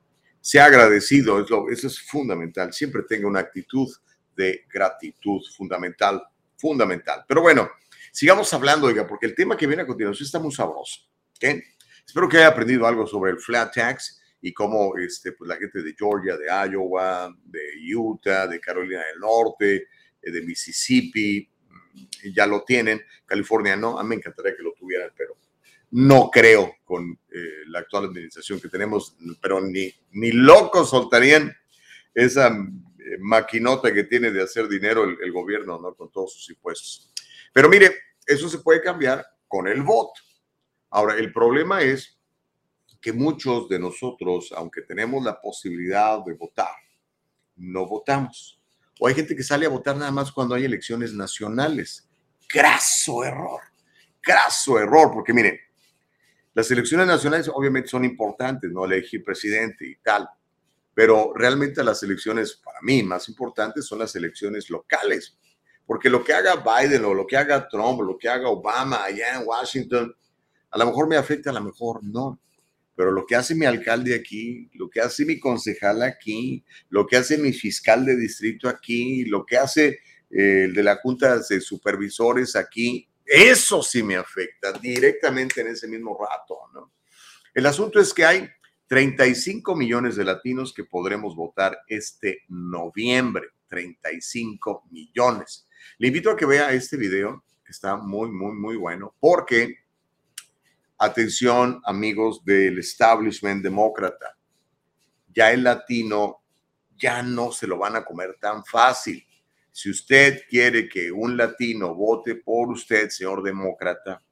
sea 0.40 0.64
agradecido, 0.64 1.40
eso 1.40 1.86
es 1.86 2.00
fundamental. 2.00 2.72
Siempre 2.72 3.02
tenga 3.08 3.28
una 3.28 3.40
actitud 3.40 3.88
de 4.34 4.64
gratitud, 4.72 5.40
fundamental, 5.56 6.22
fundamental. 6.56 7.24
Pero 7.28 7.42
bueno, 7.42 7.70
sigamos 8.10 8.52
hablando, 8.52 8.86
oiga, 8.86 9.06
porque 9.06 9.26
el 9.26 9.34
tema 9.34 9.56
que 9.56 9.66
viene 9.66 9.82
a 9.82 9.86
continuación 9.86 10.26
está 10.26 10.38
muy 10.38 10.52
sabroso. 10.52 11.02
Espero 12.06 12.28
que 12.28 12.38
haya 12.38 12.48
aprendido 12.48 12.86
algo 12.86 13.06
sobre 13.06 13.30
el 13.32 13.38
flat 13.38 13.74
tax 13.74 14.20
y 14.42 14.52
cómo 14.52 14.96
este, 14.96 15.32
pues, 15.32 15.48
la 15.48 15.56
gente 15.56 15.82
de 15.82 15.94
Georgia, 15.96 16.36
de 16.36 16.46
Iowa, 16.46 17.34
de 17.44 17.94
Utah, 17.94 18.46
de 18.46 18.58
Carolina 18.60 19.04
del 19.06 19.20
Norte, 19.20 19.88
eh, 20.22 20.30
de 20.30 20.42
Mississippi, 20.42 21.49
ya 22.34 22.46
lo 22.46 22.62
tienen, 22.62 23.02
California 23.26 23.76
no, 23.76 23.98
a 23.98 24.02
mí 24.02 24.10
me 24.10 24.14
encantaría 24.16 24.56
que 24.56 24.62
lo 24.62 24.72
tuvieran, 24.72 25.10
pero 25.16 25.36
no 25.92 26.30
creo 26.30 26.76
con 26.84 27.18
eh, 27.32 27.64
la 27.66 27.80
actual 27.80 28.06
administración 28.06 28.60
que 28.60 28.68
tenemos, 28.68 29.16
pero 29.40 29.60
ni, 29.60 29.92
ni 30.12 30.32
locos 30.32 30.90
soltarían 30.90 31.54
esa 32.14 32.48
eh, 32.48 33.18
maquinota 33.18 33.92
que 33.92 34.04
tiene 34.04 34.30
de 34.30 34.42
hacer 34.42 34.68
dinero 34.68 35.04
el, 35.04 35.18
el, 35.22 35.32
gobierno, 35.32 35.78
¿no? 35.80 35.94
Con 35.94 36.10
todos 36.10 36.34
sus 36.34 36.50
impuestos. 36.50 37.12
Pero 37.52 37.68
mire, 37.68 37.92
eso 38.26 38.48
se 38.48 38.58
puede 38.58 38.80
cambiar 38.80 39.26
con 39.48 39.66
el 39.66 39.82
voto. 39.82 40.20
Ahora, 40.90 41.16
el 41.16 41.32
problema 41.32 41.82
es 41.82 42.20
que 43.00 43.12
muchos 43.12 43.68
de 43.68 43.78
nosotros, 43.78 44.52
aunque 44.54 44.82
tenemos 44.82 45.24
la 45.24 45.40
posibilidad 45.40 46.22
de 46.24 46.34
votar, 46.34 46.74
no 47.56 47.86
votamos. 47.86 48.59
O 49.02 49.08
hay 49.08 49.14
gente 49.14 49.34
que 49.34 49.42
sale 49.42 49.64
a 49.64 49.70
votar 49.70 49.96
nada 49.96 50.10
más 50.10 50.30
cuando 50.30 50.54
hay 50.54 50.64
elecciones 50.66 51.14
nacionales. 51.14 52.06
Graso 52.52 53.24
error, 53.24 53.62
graso 54.22 54.78
error, 54.78 55.10
porque 55.10 55.32
miren, 55.32 55.58
las 56.52 56.70
elecciones 56.70 57.06
nacionales 57.06 57.50
obviamente 57.52 57.88
son 57.88 58.04
importantes, 58.04 58.70
¿no? 58.70 58.84
Elegir 58.84 59.24
presidente 59.24 59.86
y 59.88 59.96
tal. 59.96 60.28
pero 60.94 61.32
realmente 61.34 61.82
las 61.82 62.02
elecciones 62.02 62.60
para 62.62 62.78
mí 62.82 63.02
más 63.02 63.28
importantes 63.28 63.86
son 63.86 64.00
las 64.00 64.14
elecciones 64.16 64.68
locales, 64.68 65.38
porque 65.86 66.10
lo 66.10 66.22
que 66.22 66.34
haga 66.34 66.56
Biden 66.56 67.04
o 67.06 67.14
lo 67.14 67.26
que 67.26 67.38
haga 67.38 67.68
Trump 67.68 68.00
o 68.00 68.02
lo 68.02 68.18
que 68.18 68.28
haga 68.28 68.48
Obama 68.48 69.04
allá 69.04 69.36
en 69.36 69.46
Washington, 69.46 70.14
a 70.70 70.78
lo 70.78 70.86
mejor 70.86 71.08
me 71.08 71.16
afecta, 71.16 71.50
a 71.50 71.54
lo 71.54 71.62
mejor 71.62 72.04
no. 72.04 72.38
Pero 73.00 73.12
lo 73.12 73.24
que 73.24 73.34
hace 73.34 73.54
mi 73.54 73.64
alcalde 73.64 74.14
aquí, 74.14 74.68
lo 74.74 74.90
que 74.90 75.00
hace 75.00 75.24
mi 75.24 75.40
concejal 75.40 76.02
aquí, 76.02 76.62
lo 76.90 77.06
que 77.06 77.16
hace 77.16 77.38
mi 77.38 77.54
fiscal 77.54 78.04
de 78.04 78.14
distrito 78.14 78.68
aquí, 78.68 79.24
lo 79.24 79.46
que 79.46 79.56
hace 79.56 80.00
eh, 80.28 80.64
el 80.64 80.74
de 80.74 80.82
la 80.82 80.96
Junta 80.96 81.38
de 81.38 81.62
Supervisores 81.62 82.56
aquí, 82.56 83.08
eso 83.24 83.82
sí 83.82 84.02
me 84.02 84.16
afecta 84.16 84.72
directamente 84.74 85.62
en 85.62 85.68
ese 85.68 85.88
mismo 85.88 86.14
rato, 86.20 86.58
¿no? 86.74 86.92
El 87.54 87.64
asunto 87.64 87.98
es 87.98 88.12
que 88.12 88.26
hay 88.26 88.46
35 88.86 89.74
millones 89.74 90.16
de 90.16 90.24
latinos 90.24 90.74
que 90.74 90.84
podremos 90.84 91.34
votar 91.34 91.78
este 91.88 92.42
noviembre. 92.48 93.48
35 93.68 94.88
millones. 94.90 95.66
Le 95.96 96.08
invito 96.08 96.30
a 96.30 96.36
que 96.36 96.44
vea 96.44 96.74
este 96.74 96.98
video, 96.98 97.44
está 97.66 97.96
muy, 97.96 98.30
muy, 98.30 98.52
muy 98.52 98.76
bueno, 98.76 99.14
porque, 99.18 99.79
atención 101.00 101.80
amigos 101.84 102.44
del 102.44 102.78
establishment 102.78 103.62
demócrata, 103.62 104.36
ya 105.34 105.50
el 105.50 105.64
latino 105.64 106.42
ya 106.96 107.22
no 107.22 107.50
se 107.50 107.66
lo 107.66 107.78
van 107.78 107.96
a 107.96 108.04
comer 108.04 108.36
tan 108.38 108.64
fácil. 108.64 109.26
Si 109.72 109.90
usted 109.90 110.42
quiere 110.48 110.88
que 110.88 111.10
un 111.10 111.36
latino 111.36 111.94
vote 111.94 112.36
por 112.36 112.68
usted, 112.68 113.08
señor 113.08 113.42
demócrata, 113.42 114.22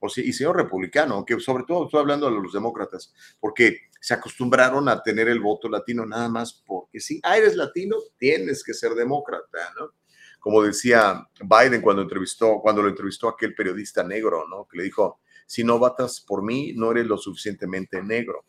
o 0.00 0.08
y 0.16 0.32
señor 0.32 0.56
republicano, 0.56 1.24
que 1.24 1.38
sobre 1.40 1.64
todo 1.64 1.84
estoy 1.84 2.00
hablando 2.00 2.26
de 2.26 2.40
los 2.40 2.52
demócratas, 2.52 3.14
porque 3.40 3.88
se 4.00 4.14
acostumbraron 4.14 4.88
a 4.88 5.02
tener 5.02 5.28
el 5.28 5.40
voto 5.40 5.68
latino 5.68 6.04
nada 6.04 6.28
más 6.28 6.52
porque 6.66 7.00
si 7.00 7.20
eres 7.24 7.56
latino, 7.56 7.96
tienes 8.18 8.62
que 8.62 8.74
ser 8.74 8.92
demócrata, 8.92 9.72
¿no? 9.78 9.92
Como 10.40 10.62
decía 10.62 11.26
Biden 11.40 11.82
cuando 11.82 12.02
entrevistó, 12.02 12.60
cuando 12.60 12.82
lo 12.82 12.88
entrevistó 12.88 13.28
aquel 13.28 13.54
periodista 13.54 14.02
negro, 14.04 14.46
¿no? 14.48 14.66
Que 14.68 14.78
le 14.78 14.84
dijo, 14.84 15.20
si 15.46 15.64
no 15.64 15.78
votas 15.78 16.20
por 16.20 16.42
mí, 16.42 16.72
no 16.74 16.90
eres 16.90 17.06
lo 17.06 17.16
suficientemente 17.16 18.02
negro. 18.02 18.44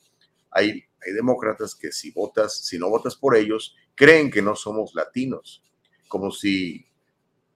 Hay, 0.52 0.84
hay 1.06 1.14
demócratas 1.14 1.76
que 1.76 1.92
si 1.92 2.12
votas, 2.12 2.66
si 2.66 2.78
no 2.80 2.90
votas 2.90 3.16
por 3.16 3.36
ellos, 3.36 3.76
creen 3.96 4.32
que 4.32 4.42
no 4.42 4.56
somos 4.56 4.94
latinos, 4.96 5.64
como 6.08 6.32
si 6.32 6.86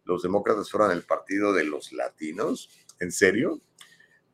los 0.06 0.22
demócratas 0.24 0.70
fueran 0.70 0.92
el 0.92 1.04
partido 1.04 1.54
de 1.54 1.64
los 1.64 1.92
latinos. 1.94 2.70
¿En 3.00 3.12
serio? 3.12 3.62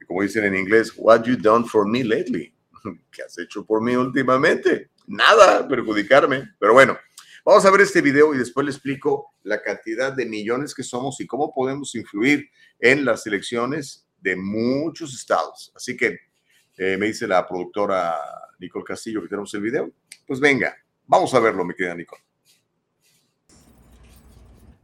Como 0.07 0.21
dicen 0.21 0.43
en 0.45 0.55
inglés, 0.55 0.93
what 0.95 1.23
you 1.23 1.37
done 1.37 1.65
for 1.65 1.87
me 1.87 2.03
lately? 2.03 2.53
¿Qué 3.11 3.23
has 3.23 3.37
hecho 3.37 3.65
por 3.65 3.81
mí 3.81 3.95
últimamente? 3.95 4.91
Nada, 5.05 5.67
perjudicarme. 5.67 6.55
Pero 6.59 6.73
bueno, 6.73 6.97
vamos 7.45 7.65
a 7.65 7.71
ver 7.71 7.81
este 7.81 8.01
video 8.01 8.33
y 8.33 8.37
después 8.37 8.65
le 8.65 8.71
explico 8.71 9.33
la 9.43 9.61
cantidad 9.61 10.13
de 10.13 10.25
millones 10.25 10.73
que 10.73 10.83
somos 10.83 11.19
y 11.21 11.27
cómo 11.27 11.53
podemos 11.53 11.95
influir 11.95 12.49
en 12.79 13.05
las 13.05 13.25
elecciones 13.27 14.06
de 14.19 14.35
muchos 14.35 15.13
estados. 15.13 15.71
Así 15.75 15.95
que 15.95 16.17
eh, 16.77 16.97
me 16.97 17.07
dice 17.07 17.27
la 17.27 17.47
productora 17.47 18.15
Nicole 18.59 18.85
Castillo 18.85 19.21
que 19.21 19.27
tenemos 19.27 19.53
el 19.53 19.61
video. 19.61 19.91
Pues 20.25 20.39
venga, 20.39 20.75
vamos 21.05 21.33
a 21.33 21.39
verlo, 21.39 21.65
mi 21.65 21.73
querida 21.73 21.95
Nicole. 21.95 22.21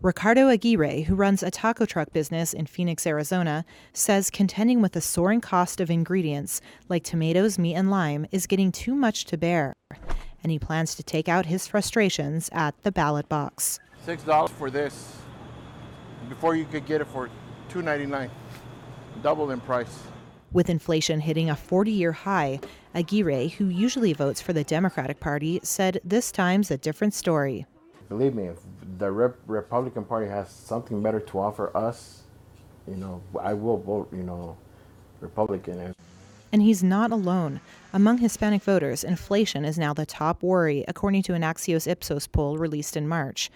Ricardo 0.03 0.49
Aguirre, 0.49 1.03
who 1.03 1.15
runs 1.15 1.41
a 1.41 1.49
taco 1.49 1.85
truck 1.85 2.11
business 2.11 2.53
in 2.53 2.65
Phoenix, 2.65 3.07
Arizona, 3.07 3.63
says 3.93 4.29
contending 4.29 4.81
with 4.81 4.91
the 4.91 4.99
soaring 4.99 5.39
cost 5.39 5.79
of 5.79 5.89
ingredients 5.89 6.59
like 6.89 7.05
tomatoes, 7.05 7.57
meat, 7.57 7.75
and 7.75 7.89
lime 7.89 8.25
is 8.29 8.45
getting 8.45 8.69
too 8.69 8.95
much 8.95 9.23
to 9.23 9.37
bear. 9.37 9.77
And 10.43 10.51
he 10.51 10.59
plans 10.59 10.93
to 10.95 11.03
take 11.03 11.29
out 11.29 11.45
his 11.45 11.67
frustrations 11.67 12.49
at 12.51 12.75
the 12.83 12.91
ballot 12.91 13.29
box. 13.29 13.79
$6 14.05 14.49
for 14.49 14.69
this. 14.69 15.15
Before 16.27 16.53
you 16.53 16.65
could 16.65 16.85
get 16.85 16.99
it 16.99 17.07
for 17.07 17.29
$2.99, 17.69 18.29
double 19.21 19.51
in 19.51 19.59
price. 19.61 20.03
With 20.51 20.69
inflation 20.69 21.19
hitting 21.19 21.49
a 21.49 21.55
40 21.55 21.91
year 21.91 22.11
high, 22.11 22.59
Aguirre, 22.93 23.47
who 23.47 23.65
usually 23.65 24.13
votes 24.13 24.41
for 24.41 24.53
the 24.53 24.63
Democratic 24.63 25.19
Party, 25.19 25.59
said 25.63 25.99
this 26.03 26.31
time's 26.31 26.69
a 26.71 26.77
different 26.77 27.13
story. 27.13 27.65
Believe 28.09 28.35
me, 28.35 28.47
if 28.47 28.59
the 28.97 29.11
Rep- 29.11 29.39
Republican 29.47 30.03
Party 30.03 30.27
has 30.27 30.51
something 30.51 31.01
better 31.01 31.19
to 31.19 31.39
offer 31.39 31.75
us, 31.75 32.23
you 32.87 32.97
know, 32.97 33.21
I 33.39 33.53
will 33.53 33.77
vote, 33.77 34.09
you 34.11 34.23
know, 34.23 34.57
Republican. 35.21 35.95
And 36.51 36.61
he's 36.61 36.83
not 36.83 37.11
alone. 37.11 37.61
Among 37.93 38.19
Hispanic 38.19 38.61
voters, 38.61 39.03
inflation 39.03 39.65
is 39.65 39.79
now 39.79 39.93
the 39.93 40.05
top 40.05 40.43
worry, 40.43 40.85
according 40.87 41.23
to 41.23 41.33
an 41.33 41.41
Axios 41.41 41.87
Ipsos 41.87 42.27
poll 42.27 42.57
released 42.57 42.95
in 42.95 43.07
March. 43.07 43.49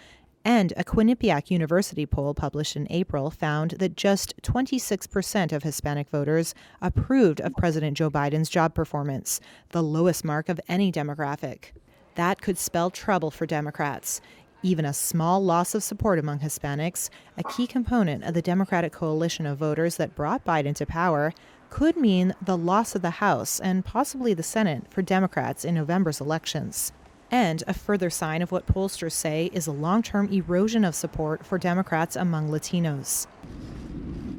And 0.48 0.72
a 0.78 0.84
Quinnipiac 0.86 1.52
University 1.52 2.06
poll 2.06 2.34
published 2.34 2.78
in 2.78 2.88
April 2.90 3.30
found 3.30 3.72
that 3.80 3.98
just 3.98 4.34
26% 4.44 5.52
of 5.52 5.64
Hispanic 5.64 6.10
voters 6.10 6.56
approved 6.82 7.42
of 7.42 7.54
President 7.58 7.98
Joe 7.98 8.10
Biden's 8.10 8.48
job 8.48 8.74
performance, 8.74 9.42
the 9.72 9.84
lowest 9.84 10.24
mark 10.24 10.48
of 10.48 10.62
any 10.70 10.90
demographic. 10.90 11.74
That 12.16 12.40
could 12.40 12.58
spell 12.58 12.90
trouble 12.90 13.30
for 13.30 13.46
Democrats. 13.46 14.22
Even 14.64 14.86
a 14.86 14.94
small 14.94 15.44
loss 15.44 15.76
of 15.76 15.84
support 15.84 16.18
among 16.18 16.40
Hispanics, 16.40 17.10
a 17.38 17.44
key 17.44 17.68
component 17.68 18.24
of 18.24 18.34
the 18.34 18.42
Democratic 18.42 18.94
coalition 18.94 19.46
of 19.46 19.58
voters 19.58 19.98
that 19.98 20.16
brought 20.16 20.46
Biden 20.46 20.76
to 20.76 20.86
power, 20.86 21.34
could 21.70 21.98
mean 21.98 22.34
the 22.42 22.58
loss 22.58 22.96
of 22.96 23.02
the 23.02 23.10
House 23.20 23.60
and 23.60 23.84
possibly 23.84 24.34
the 24.34 24.44
Senate 24.44 24.86
for 24.90 25.02
Democrats 25.02 25.66
in 25.66 25.76
November's 25.76 26.22
elections. 26.22 26.94
And 27.30 27.64
a 27.68 27.74
further 27.74 28.10
sign 28.10 28.42
of 28.42 28.52
what 28.52 28.68
pollsters 28.68 29.12
say 29.12 29.50
is 29.54 29.68
a 29.68 29.72
long 29.72 30.02
term 30.02 30.32
erosion 30.32 30.86
of 30.86 30.96
support 30.96 31.46
for 31.46 31.58
Democrats 31.58 32.16
among 32.16 32.50
Latinos. 32.50 33.28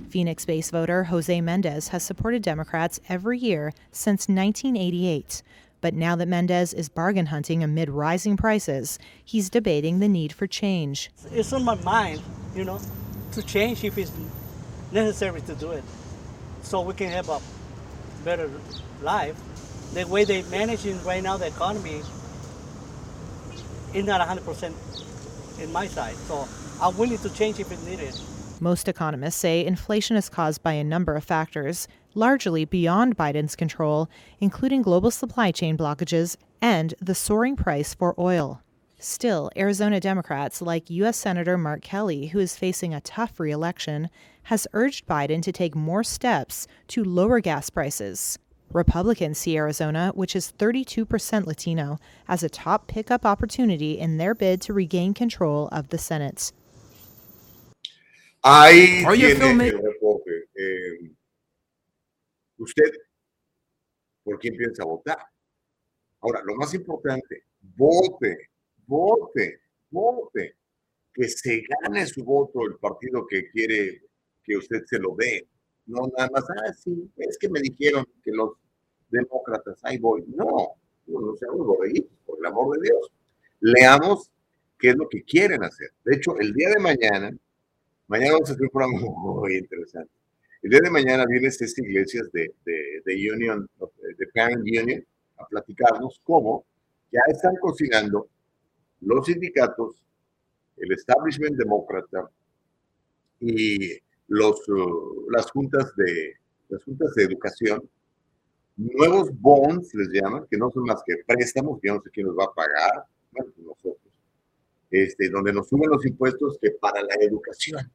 Phoenix 0.08 0.46
based 0.46 0.70
voter 0.70 1.04
Jose 1.04 1.40
Mendez 1.40 1.88
has 1.88 2.02
supported 2.02 2.42
Democrats 2.42 2.98
every 3.08 3.38
year 3.38 3.72
since 3.92 4.26
1988. 4.26 5.42
But 5.80 5.94
now 5.94 6.16
that 6.16 6.26
Mendez 6.26 6.72
is 6.72 6.88
bargain 6.88 7.26
hunting 7.26 7.62
amid 7.62 7.90
rising 7.90 8.36
prices, 8.36 8.98
he's 9.24 9.50
debating 9.50 10.00
the 10.00 10.08
need 10.08 10.32
for 10.32 10.46
change. 10.46 11.10
It's 11.30 11.52
on 11.52 11.62
my 11.62 11.76
mind, 11.76 12.22
you 12.54 12.64
know, 12.64 12.80
to 13.32 13.42
change 13.42 13.84
if 13.84 13.96
it's 13.98 14.10
necessary 14.90 15.42
to 15.42 15.54
do 15.54 15.72
it 15.72 15.84
so 16.62 16.80
we 16.80 16.94
can 16.94 17.10
have 17.10 17.28
a 17.28 17.40
better 18.24 18.50
life. 19.02 19.36
The 19.94 20.06
way 20.06 20.24
they 20.24 20.42
manage 20.44 20.86
right 21.04 21.22
now 21.22 21.36
the 21.36 21.46
economy 21.46 22.02
is 23.98 24.06
not 24.06 24.26
100% 24.26 24.72
in 25.60 25.72
my 25.72 25.86
side. 25.86 26.16
So 26.26 26.48
I'm 26.80 26.96
willing 26.96 27.18
to 27.18 27.30
change 27.30 27.58
if 27.58 27.70
it's 27.70 27.84
needed. 27.84 28.14
Most 28.60 28.88
economists 28.88 29.36
say 29.36 29.64
inflation 29.64 30.16
is 30.16 30.28
caused 30.28 30.62
by 30.62 30.72
a 30.72 30.84
number 30.84 31.14
of 31.14 31.24
factors, 31.24 31.86
largely 32.14 32.64
beyond 32.64 33.16
Biden's 33.16 33.54
control, 33.54 34.08
including 34.40 34.82
global 34.82 35.10
supply 35.10 35.52
chain 35.52 35.76
blockages 35.76 36.36
and 36.60 36.94
the 37.00 37.14
soaring 37.14 37.54
price 37.54 37.94
for 37.94 38.14
oil. 38.18 38.62
Still, 38.98 39.48
Arizona 39.56 40.00
Democrats, 40.00 40.60
like 40.60 40.90
U.S. 40.90 41.16
Senator 41.16 41.56
Mark 41.56 41.82
Kelly, 41.82 42.28
who 42.28 42.40
is 42.40 42.56
facing 42.56 42.92
a 42.92 43.00
tough 43.00 43.38
reelection, 43.38 44.10
has 44.44 44.66
urged 44.72 45.06
Biden 45.06 45.40
to 45.42 45.52
take 45.52 45.76
more 45.76 46.02
steps 46.02 46.66
to 46.88 47.04
lower 47.04 47.38
gas 47.38 47.70
prices. 47.70 48.40
Republicans 48.72 49.38
see 49.38 49.56
Arizona, 49.56 50.12
which 50.14 50.36
is 50.36 50.52
32% 50.58 51.46
Latino, 51.46 51.98
as 52.26 52.42
a 52.42 52.48
top 52.48 52.86
pickup 52.86 53.24
opportunity 53.24 53.98
in 53.98 54.18
their 54.18 54.34
bid 54.34 54.60
to 54.62 54.72
regain 54.72 55.14
control 55.14 55.68
of 55.72 55.88
the 55.88 55.98
Senate. 55.98 56.52
Ahí 58.44 59.04
tiene 59.36 59.68
el 59.68 59.82
reporte. 59.82 60.48
Eh, 60.54 61.10
usted, 62.58 62.92
¿por 64.24 64.38
quién 64.38 64.56
piensa 64.56 64.84
votar? 64.84 65.18
Ahora, 66.20 66.42
lo 66.44 66.54
más 66.56 66.72
importante, 66.74 67.44
vote, 67.76 68.50
vote, 68.86 69.60
vote. 69.90 70.54
Que 71.12 71.28
se 71.28 71.62
gane 71.82 72.06
su 72.06 72.22
voto 72.22 72.64
el 72.64 72.76
partido 72.76 73.26
que 73.26 73.50
quiere 73.50 74.02
que 74.44 74.56
usted 74.56 74.84
se 74.86 74.98
lo 74.98 75.16
dé. 75.16 75.48
No 75.88 76.06
nada 76.16 76.28
más, 76.30 76.44
ah, 76.50 76.72
sí, 76.74 77.10
es 77.16 77.38
que 77.38 77.48
me 77.48 77.60
dijeron 77.60 78.04
que 78.22 78.30
los 78.30 78.52
demócratas, 79.08 79.80
ahí 79.82 79.98
voy. 79.98 80.22
No, 80.28 80.76
no 81.06 81.34
seamos 81.36 81.66
borreguitos, 81.66 82.12
por 82.26 82.38
el 82.38 82.46
amor 82.46 82.76
de 82.76 82.88
Dios. 82.88 83.10
Leamos 83.60 84.30
qué 84.78 84.90
es 84.90 84.96
lo 84.96 85.08
que 85.08 85.22
quieren 85.24 85.64
hacer. 85.64 85.90
De 86.04 86.16
hecho, 86.16 86.38
el 86.38 86.52
día 86.52 86.68
de 86.68 86.80
mañana, 86.80 87.36
mañana 88.06 88.32
vamos 88.34 88.50
a 88.50 88.52
hacer 88.52 88.64
un 88.64 88.70
programa 88.70 89.00
muy 89.40 89.56
interesante. 89.56 90.12
El 90.60 90.70
día 90.70 90.80
de 90.82 90.90
mañana 90.90 91.24
viene 91.26 91.50
César 91.50 91.84
Iglesias 91.86 92.30
de, 92.32 92.52
de, 92.66 93.02
de 93.06 93.32
Union, 93.32 93.66
de 94.18 94.26
Parent 94.34 94.60
Union, 94.60 95.02
a 95.38 95.46
platicarnos 95.46 96.20
cómo 96.22 96.66
ya 97.10 97.20
están 97.28 97.56
cocinando 97.56 98.28
los 99.00 99.24
sindicatos, 99.24 100.02
el 100.76 100.92
establishment 100.92 101.56
demócrata 101.56 102.28
y 103.40 103.98
los, 104.28 104.68
uh, 104.68 105.30
las, 105.30 105.50
juntas 105.50 105.94
de, 105.96 106.34
las 106.68 106.84
juntas 106.84 107.14
de 107.14 107.24
educación 107.24 107.88
nuevos 108.78 109.28
bonds, 109.40 109.92
les 109.94 110.08
llaman, 110.10 110.46
que 110.48 110.56
no 110.56 110.70
son 110.70 110.84
más 110.84 111.02
que 111.04 111.16
préstamos, 111.26 111.80
que 111.80 111.88
yo 111.88 111.94
no 111.96 112.02
sé 112.02 112.10
quién 112.10 112.26
los 112.28 112.36
va 112.38 112.44
a 112.44 112.54
pagar, 112.54 113.04
bueno, 113.32 113.50
pues 113.54 113.66
nosotros, 113.66 114.12
este, 114.90 115.28
donde 115.28 115.52
nos 115.52 115.68
suben 115.68 115.90
los 115.90 116.06
impuestos 116.06 116.58
que 116.62 116.70
para 116.80 117.02
la 117.02 117.14
educación. 117.20 117.90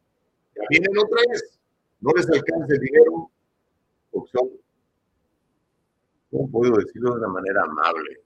Ya 0.55 0.61
vienen 0.69 0.97
otra 0.97 1.21
vez, 1.29 1.57
no 2.01 2.11
les 2.13 2.29
alcanza 2.29 2.73
el 2.73 2.79
dinero, 2.79 3.31
porque 4.11 4.31
son, 4.31 4.49
¿cómo 6.29 6.51
puedo 6.51 6.75
decirlo 6.75 7.13
de 7.13 7.19
una 7.19 7.29
manera 7.29 7.63
amable? 7.63 8.19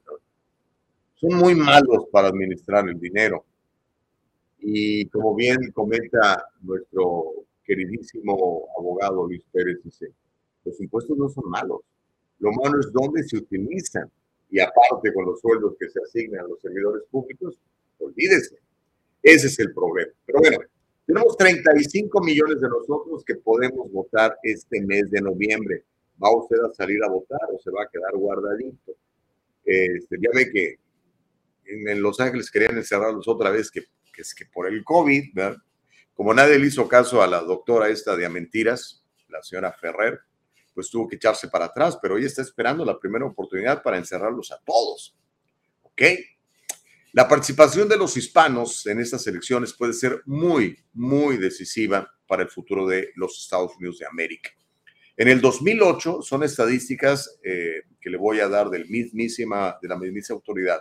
Son 1.14 1.34
muy 1.34 1.54
malos 1.54 2.06
para 2.10 2.28
administrar 2.28 2.88
el 2.88 2.98
dinero. 2.98 3.44
Y 4.60 5.08
como 5.10 5.36
bien 5.36 5.70
comenta 5.72 6.44
nuestro 6.60 7.37
queridísimo 7.68 8.66
abogado 8.78 9.26
Luis 9.26 9.44
Pérez, 9.52 9.78
dice, 9.84 10.10
los 10.64 10.80
impuestos 10.80 11.16
no 11.18 11.28
son 11.28 11.48
malos, 11.50 11.82
lo 12.38 12.50
malo 12.52 12.80
es 12.80 12.90
dónde 12.92 13.22
se 13.24 13.36
utilizan. 13.36 14.10
Y 14.50 14.60
aparte 14.60 15.12
con 15.12 15.26
los 15.26 15.40
sueldos 15.40 15.74
que 15.78 15.90
se 15.90 16.00
asignan 16.00 16.46
a 16.46 16.48
los 16.48 16.60
servidores 16.60 17.02
públicos, 17.10 17.58
olvídese. 17.98 18.56
Ese 19.22 19.48
es 19.48 19.58
el 19.58 19.74
problema. 19.74 20.10
Pero 20.24 20.38
bueno, 20.40 20.58
tenemos 21.04 21.36
35 21.36 22.20
millones 22.22 22.60
de 22.60 22.68
nosotros 22.68 23.22
que 23.26 23.34
podemos 23.34 23.92
votar 23.92 24.38
este 24.42 24.80
mes 24.80 25.10
de 25.10 25.20
noviembre. 25.20 25.84
¿Va 26.22 26.34
usted 26.34 26.56
a 26.60 26.72
salir 26.72 27.02
a 27.04 27.10
votar 27.10 27.40
o 27.52 27.58
se 27.58 27.70
va 27.70 27.82
a 27.82 27.88
quedar 27.88 28.16
guardadito? 28.16 28.92
Este, 29.64 30.16
ya 30.18 30.30
ve 30.32 30.50
que 30.50 30.78
en, 31.66 32.00
Los 32.00 32.18
Ángeles 32.20 32.50
querían 32.50 32.76
encerrarlos 32.76 33.28
otra 33.28 33.50
vez, 33.50 33.70
que, 33.70 33.82
que 34.12 34.22
es 34.22 34.34
que 34.34 34.46
por 34.46 34.66
el 34.66 34.82
COVID, 34.82 35.34
¿verdad? 35.34 35.58
Como 36.18 36.34
nadie 36.34 36.58
le 36.58 36.66
hizo 36.66 36.88
caso 36.88 37.22
a 37.22 37.28
la 37.28 37.38
doctora 37.38 37.88
esta 37.90 38.16
de 38.16 38.28
mentiras, 38.28 39.04
la 39.28 39.40
señora 39.40 39.72
Ferrer, 39.72 40.18
pues 40.74 40.90
tuvo 40.90 41.06
que 41.06 41.14
echarse 41.14 41.46
para 41.46 41.66
atrás, 41.66 41.96
pero 42.02 42.16
hoy 42.16 42.24
está 42.24 42.42
esperando 42.42 42.84
la 42.84 42.98
primera 42.98 43.24
oportunidad 43.24 43.84
para 43.84 43.98
encerrarlos 43.98 44.50
a 44.50 44.58
todos. 44.66 45.16
¿Ok? 45.82 46.02
La 47.12 47.28
participación 47.28 47.88
de 47.88 47.96
los 47.96 48.16
hispanos 48.16 48.84
en 48.88 48.98
estas 48.98 49.28
elecciones 49.28 49.72
puede 49.72 49.92
ser 49.92 50.20
muy, 50.26 50.76
muy 50.92 51.36
decisiva 51.36 52.12
para 52.26 52.42
el 52.42 52.48
futuro 52.48 52.84
de 52.84 53.12
los 53.14 53.40
Estados 53.40 53.76
Unidos 53.76 54.00
de 54.00 54.06
América. 54.06 54.50
En 55.16 55.28
el 55.28 55.40
2008, 55.40 56.22
son 56.22 56.42
estadísticas 56.42 57.38
eh, 57.44 57.82
que 58.00 58.10
le 58.10 58.18
voy 58.18 58.40
a 58.40 58.48
dar 58.48 58.70
del 58.70 58.88
mismísima, 58.88 59.78
de 59.80 59.86
la 59.86 59.96
mismísima 59.96 60.34
autoridad. 60.34 60.80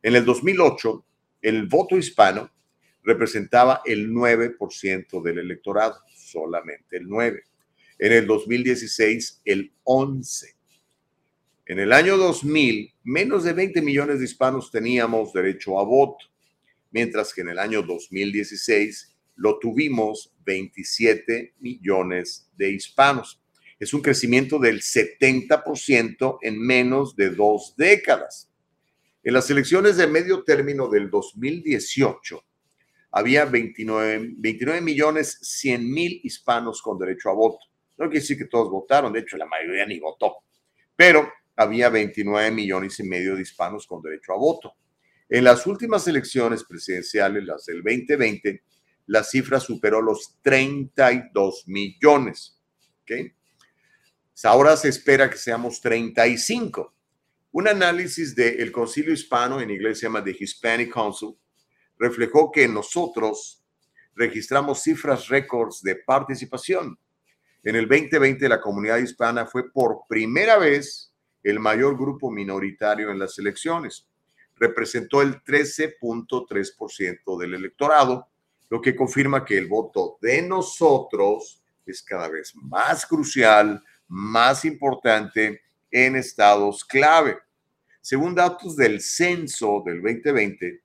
En 0.00 0.16
el 0.16 0.24
2008, 0.24 1.04
el 1.42 1.66
voto 1.66 1.98
hispano 1.98 2.50
representaba 3.02 3.82
el 3.84 4.10
9% 4.10 5.22
del 5.22 5.38
electorado, 5.38 5.96
solamente 6.14 6.96
el 6.96 7.08
9% 7.08 7.42
en 8.00 8.12
el 8.14 8.26
2016 8.26 9.42
el 9.44 9.72
11. 9.84 10.56
En 11.66 11.78
el 11.78 11.92
año 11.92 12.16
2000, 12.16 12.94
menos 13.04 13.44
de 13.44 13.52
20 13.52 13.82
millones 13.82 14.18
de 14.18 14.24
hispanos 14.24 14.70
teníamos 14.70 15.32
derecho 15.32 15.78
a 15.78 15.84
voto, 15.84 16.24
mientras 16.90 17.32
que 17.32 17.42
en 17.42 17.50
el 17.50 17.58
año 17.58 17.82
2016 17.82 19.14
lo 19.36 19.58
tuvimos 19.58 20.34
27 20.44 21.54
millones 21.60 22.50
de 22.56 22.72
hispanos. 22.72 23.40
Es 23.78 23.92
un 23.92 24.00
crecimiento 24.00 24.58
del 24.58 24.80
70% 24.80 26.38
en 26.40 26.58
menos 26.58 27.14
de 27.16 27.30
dos 27.30 27.74
décadas. 27.76 28.50
En 29.22 29.34
las 29.34 29.50
elecciones 29.50 29.98
de 29.98 30.06
medio 30.06 30.42
término 30.42 30.88
del 30.88 31.10
2018, 31.10 32.42
había 33.12 33.44
29, 33.44 34.34
29 34.36 34.80
millones 34.80 35.38
100 35.42 35.90
mil 35.90 36.20
hispanos 36.22 36.80
con 36.82 36.98
derecho 36.98 37.30
a 37.30 37.34
voto. 37.34 37.58
No 37.98 38.06
quiere 38.06 38.20
decir 38.20 38.38
que 38.38 38.46
todos 38.46 38.70
votaron, 38.70 39.12
de 39.12 39.20
hecho 39.20 39.36
la 39.36 39.46
mayoría 39.46 39.84
ni 39.84 39.98
votó, 39.98 40.36
pero 40.96 41.30
había 41.56 41.88
29 41.90 42.50
millones 42.50 42.98
y 43.00 43.02
medio 43.02 43.36
de 43.36 43.42
hispanos 43.42 43.86
con 43.86 44.00
derecho 44.00 44.32
a 44.32 44.36
voto. 44.36 44.74
En 45.28 45.44
las 45.44 45.66
últimas 45.66 46.08
elecciones 46.08 46.64
presidenciales, 46.64 47.44
las 47.44 47.66
del 47.66 47.82
2020, 47.82 48.62
la 49.06 49.22
cifra 49.22 49.60
superó 49.60 50.00
los 50.00 50.38
32 50.42 51.64
millones. 51.66 52.58
¿okay? 53.02 53.32
Ahora 54.44 54.76
se 54.76 54.88
espera 54.88 55.28
que 55.28 55.36
seamos 55.36 55.80
35. 55.80 56.94
Un 57.52 57.68
análisis 57.68 58.34
del 58.34 58.72
Concilio 58.72 59.12
Hispano, 59.12 59.60
en 59.60 59.70
inglés 59.70 59.98
se 59.98 60.06
llama 60.06 60.24
The 60.24 60.36
Hispanic 60.38 60.92
Council, 60.92 61.36
reflejó 62.00 62.50
que 62.50 62.66
nosotros 62.66 63.62
registramos 64.16 64.82
cifras 64.82 65.28
récords 65.28 65.82
de 65.82 65.96
participación. 65.96 66.98
En 67.62 67.76
el 67.76 67.86
2020 67.86 68.48
la 68.48 68.60
comunidad 68.60 68.96
hispana 68.96 69.46
fue 69.46 69.70
por 69.70 70.00
primera 70.08 70.56
vez 70.58 71.12
el 71.42 71.60
mayor 71.60 71.96
grupo 71.96 72.30
minoritario 72.30 73.10
en 73.10 73.18
las 73.18 73.38
elecciones. 73.38 74.08
Representó 74.56 75.20
el 75.20 75.42
13.3% 75.44 77.38
del 77.38 77.54
electorado, 77.54 78.28
lo 78.70 78.80
que 78.80 78.96
confirma 78.96 79.44
que 79.44 79.58
el 79.58 79.68
voto 79.68 80.16
de 80.22 80.40
nosotros 80.40 81.62
es 81.84 82.02
cada 82.02 82.28
vez 82.28 82.54
más 82.54 83.04
crucial, 83.04 83.82
más 84.08 84.64
importante 84.64 85.60
en 85.90 86.16
estados 86.16 86.82
clave. 86.84 87.36
Según 88.00 88.34
datos 88.34 88.74
del 88.76 89.02
censo 89.02 89.82
del 89.84 90.00
2020, 90.00 90.80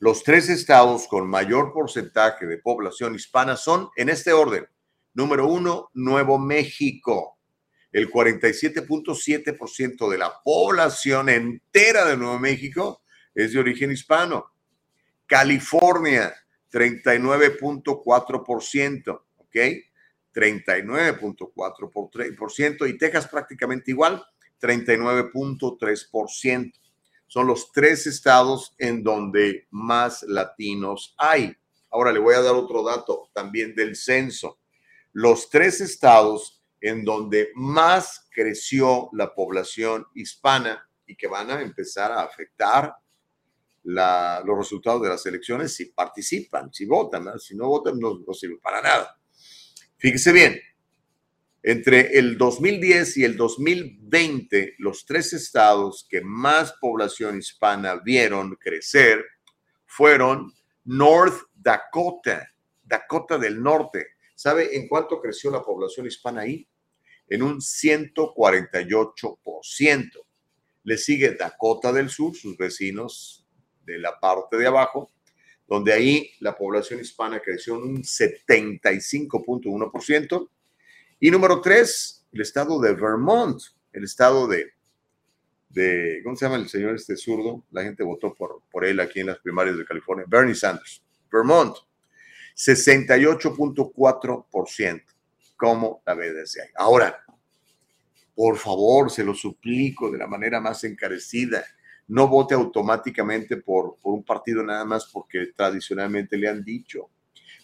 los 0.00 0.24
tres 0.24 0.48
estados 0.48 1.06
con 1.06 1.28
mayor 1.28 1.72
porcentaje 1.74 2.46
de 2.46 2.56
población 2.56 3.14
hispana 3.14 3.54
son 3.56 3.90
en 3.96 4.08
este 4.08 4.32
orden. 4.32 4.66
Número 5.12 5.46
uno, 5.46 5.90
Nuevo 5.92 6.38
México. 6.38 7.36
El 7.92 8.10
47.7% 8.10 10.08
de 10.08 10.16
la 10.16 10.32
población 10.42 11.28
entera 11.28 12.06
de 12.06 12.16
Nuevo 12.16 12.38
México 12.38 13.02
es 13.34 13.52
de 13.52 13.60
origen 13.60 13.90
hispano. 13.90 14.46
California, 15.26 16.34
39.4%, 16.72 19.22
¿ok? 19.36 19.56
39.4%. 20.32 22.88
Y 22.88 22.96
Texas 22.96 23.28
prácticamente 23.28 23.90
igual, 23.90 24.24
39.3%. 24.62 26.79
Son 27.30 27.46
los 27.46 27.70
tres 27.70 28.08
estados 28.08 28.74
en 28.76 29.04
donde 29.04 29.68
más 29.70 30.24
latinos 30.24 31.14
hay. 31.16 31.54
Ahora 31.88 32.10
le 32.10 32.18
voy 32.18 32.34
a 32.34 32.42
dar 32.42 32.56
otro 32.56 32.82
dato 32.82 33.30
también 33.32 33.72
del 33.76 33.94
censo 33.94 34.58
los 35.12 35.48
tres 35.48 35.80
estados 35.80 36.60
en 36.80 37.04
donde 37.04 37.50
más 37.54 38.26
creció 38.30 39.10
la 39.12 39.32
población 39.32 40.06
hispana 40.14 40.88
y 41.06 41.14
que 41.14 41.28
van 41.28 41.52
a 41.52 41.60
empezar 41.60 42.10
a 42.10 42.22
afectar 42.22 42.94
los 43.84 44.58
resultados 44.58 45.02
de 45.02 45.08
las 45.08 45.24
elecciones 45.24 45.72
si 45.74 45.86
participan, 45.86 46.72
si 46.72 46.84
votan. 46.84 47.38
Si 47.38 47.56
no 47.56 47.68
votan, 47.68 47.96
no, 47.96 48.18
no 48.26 48.34
sirve 48.34 48.58
para 48.58 48.82
nada. 48.82 49.16
Fíjese 49.96 50.32
bien, 50.32 50.60
entre 51.62 52.18
el 52.18 52.38
2010 52.38 53.16
y 53.18 53.24
el 53.24 53.36
2020, 53.36 54.74
los 54.78 55.04
tres 55.04 55.32
estados 55.32 56.06
que 56.08 56.22
más 56.22 56.72
población 56.80 57.38
hispana 57.38 57.96
vieron 57.96 58.56
crecer 58.56 59.24
fueron 59.84 60.52
North 60.84 61.42
Dakota, 61.54 62.50
Dakota 62.82 63.38
del 63.38 63.62
Norte, 63.62 64.06
¿Sabe 64.40 64.74
en 64.74 64.88
cuánto 64.88 65.20
creció 65.20 65.50
la 65.50 65.62
población 65.62 66.06
hispana 66.06 66.40
ahí? 66.40 66.66
En 67.28 67.42
un 67.42 67.58
148%. 67.58 70.10
Le 70.84 70.96
sigue 70.96 71.32
Dakota 71.32 71.92
del 71.92 72.08
Sur, 72.08 72.34
sus 72.34 72.56
vecinos 72.56 73.46
de 73.84 73.98
la 73.98 74.18
parte 74.18 74.56
de 74.56 74.66
abajo, 74.66 75.10
donde 75.68 75.92
ahí 75.92 76.30
la 76.40 76.56
población 76.56 77.00
hispana 77.00 77.40
creció 77.40 77.76
en 77.76 77.82
un 77.82 78.02
75.1%. 78.02 80.48
Y 81.22 81.30
número 81.30 81.60
tres, 81.60 82.24
el 82.32 82.40
estado 82.40 82.80
de 82.80 82.94
Vermont, 82.94 83.60
el 83.92 84.04
estado 84.04 84.48
de, 84.48 84.72
de, 85.68 86.22
¿cómo 86.24 86.34
se 86.34 86.46
llama 86.46 86.56
el 86.56 86.66
señor 86.66 86.94
este 86.94 87.14
zurdo? 87.14 87.62
La 87.72 87.82
gente 87.82 88.02
votó 88.02 88.32
por, 88.32 88.62
por 88.72 88.86
él 88.86 89.00
aquí 89.00 89.20
en 89.20 89.26
las 89.26 89.38
primarias 89.38 89.76
de 89.76 89.84
California, 89.84 90.24
Bernie 90.26 90.54
Sanders, 90.54 91.02
Vermont. 91.30 91.76
68.4%. 92.56 95.02
¿Cómo 95.56 96.02
la 96.06 96.14
ve? 96.14 96.32
Ahora, 96.74 97.22
por 98.34 98.56
favor, 98.56 99.10
se 99.10 99.22
lo 99.22 99.34
suplico 99.34 100.10
de 100.10 100.16
la 100.16 100.26
manera 100.26 100.58
más 100.58 100.84
encarecida. 100.84 101.62
No 102.08 102.28
vote 102.28 102.54
automáticamente 102.54 103.58
por, 103.58 103.98
por 104.00 104.14
un 104.14 104.24
partido 104.24 104.62
nada 104.62 104.86
más 104.86 105.04
porque 105.12 105.48
tradicionalmente 105.54 106.38
le 106.38 106.48
han 106.48 106.64
dicho. 106.64 107.10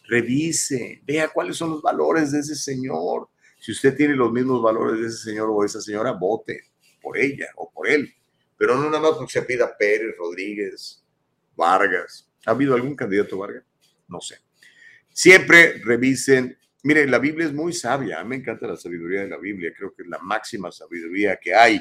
Revise, 0.08 1.00
vea 1.06 1.28
cuáles 1.28 1.56
son 1.56 1.70
los 1.70 1.80
valores 1.80 2.32
de 2.32 2.40
ese 2.40 2.54
señor. 2.54 3.30
Si 3.66 3.72
usted 3.72 3.96
tiene 3.96 4.14
los 4.14 4.30
mismos 4.30 4.62
valores 4.62 5.00
de 5.00 5.08
ese 5.08 5.16
señor 5.30 5.48
o 5.50 5.64
esa 5.64 5.80
señora, 5.80 6.12
vote 6.12 6.70
por 7.02 7.18
ella 7.18 7.48
o 7.56 7.68
por 7.68 7.88
él. 7.88 8.14
Pero 8.56 8.76
no 8.76 8.84
nada 8.84 9.00
más 9.00 9.14
porque 9.18 9.32
se 9.32 9.42
pida 9.42 9.76
Pérez, 9.76 10.14
Rodríguez, 10.16 11.04
Vargas. 11.56 12.30
¿Ha 12.46 12.52
habido 12.52 12.76
algún 12.76 12.94
candidato 12.94 13.38
Vargas? 13.38 13.64
No 14.06 14.20
sé. 14.20 14.38
Siempre 15.12 15.82
revisen 15.82 16.56
Mire, 16.84 17.08
la 17.08 17.18
Biblia 17.18 17.46
es 17.46 17.52
muy 17.52 17.72
sabia. 17.72 18.20
A 18.20 18.22
mí 18.22 18.28
me 18.28 18.36
encanta 18.36 18.68
la 18.68 18.76
sabiduría 18.76 19.22
de 19.22 19.28
la 19.28 19.38
Biblia. 19.38 19.74
Creo 19.76 19.92
que 19.92 20.02
es 20.02 20.08
la 20.08 20.18
máxima 20.18 20.70
sabiduría 20.70 21.36
que 21.36 21.52
hay. 21.52 21.80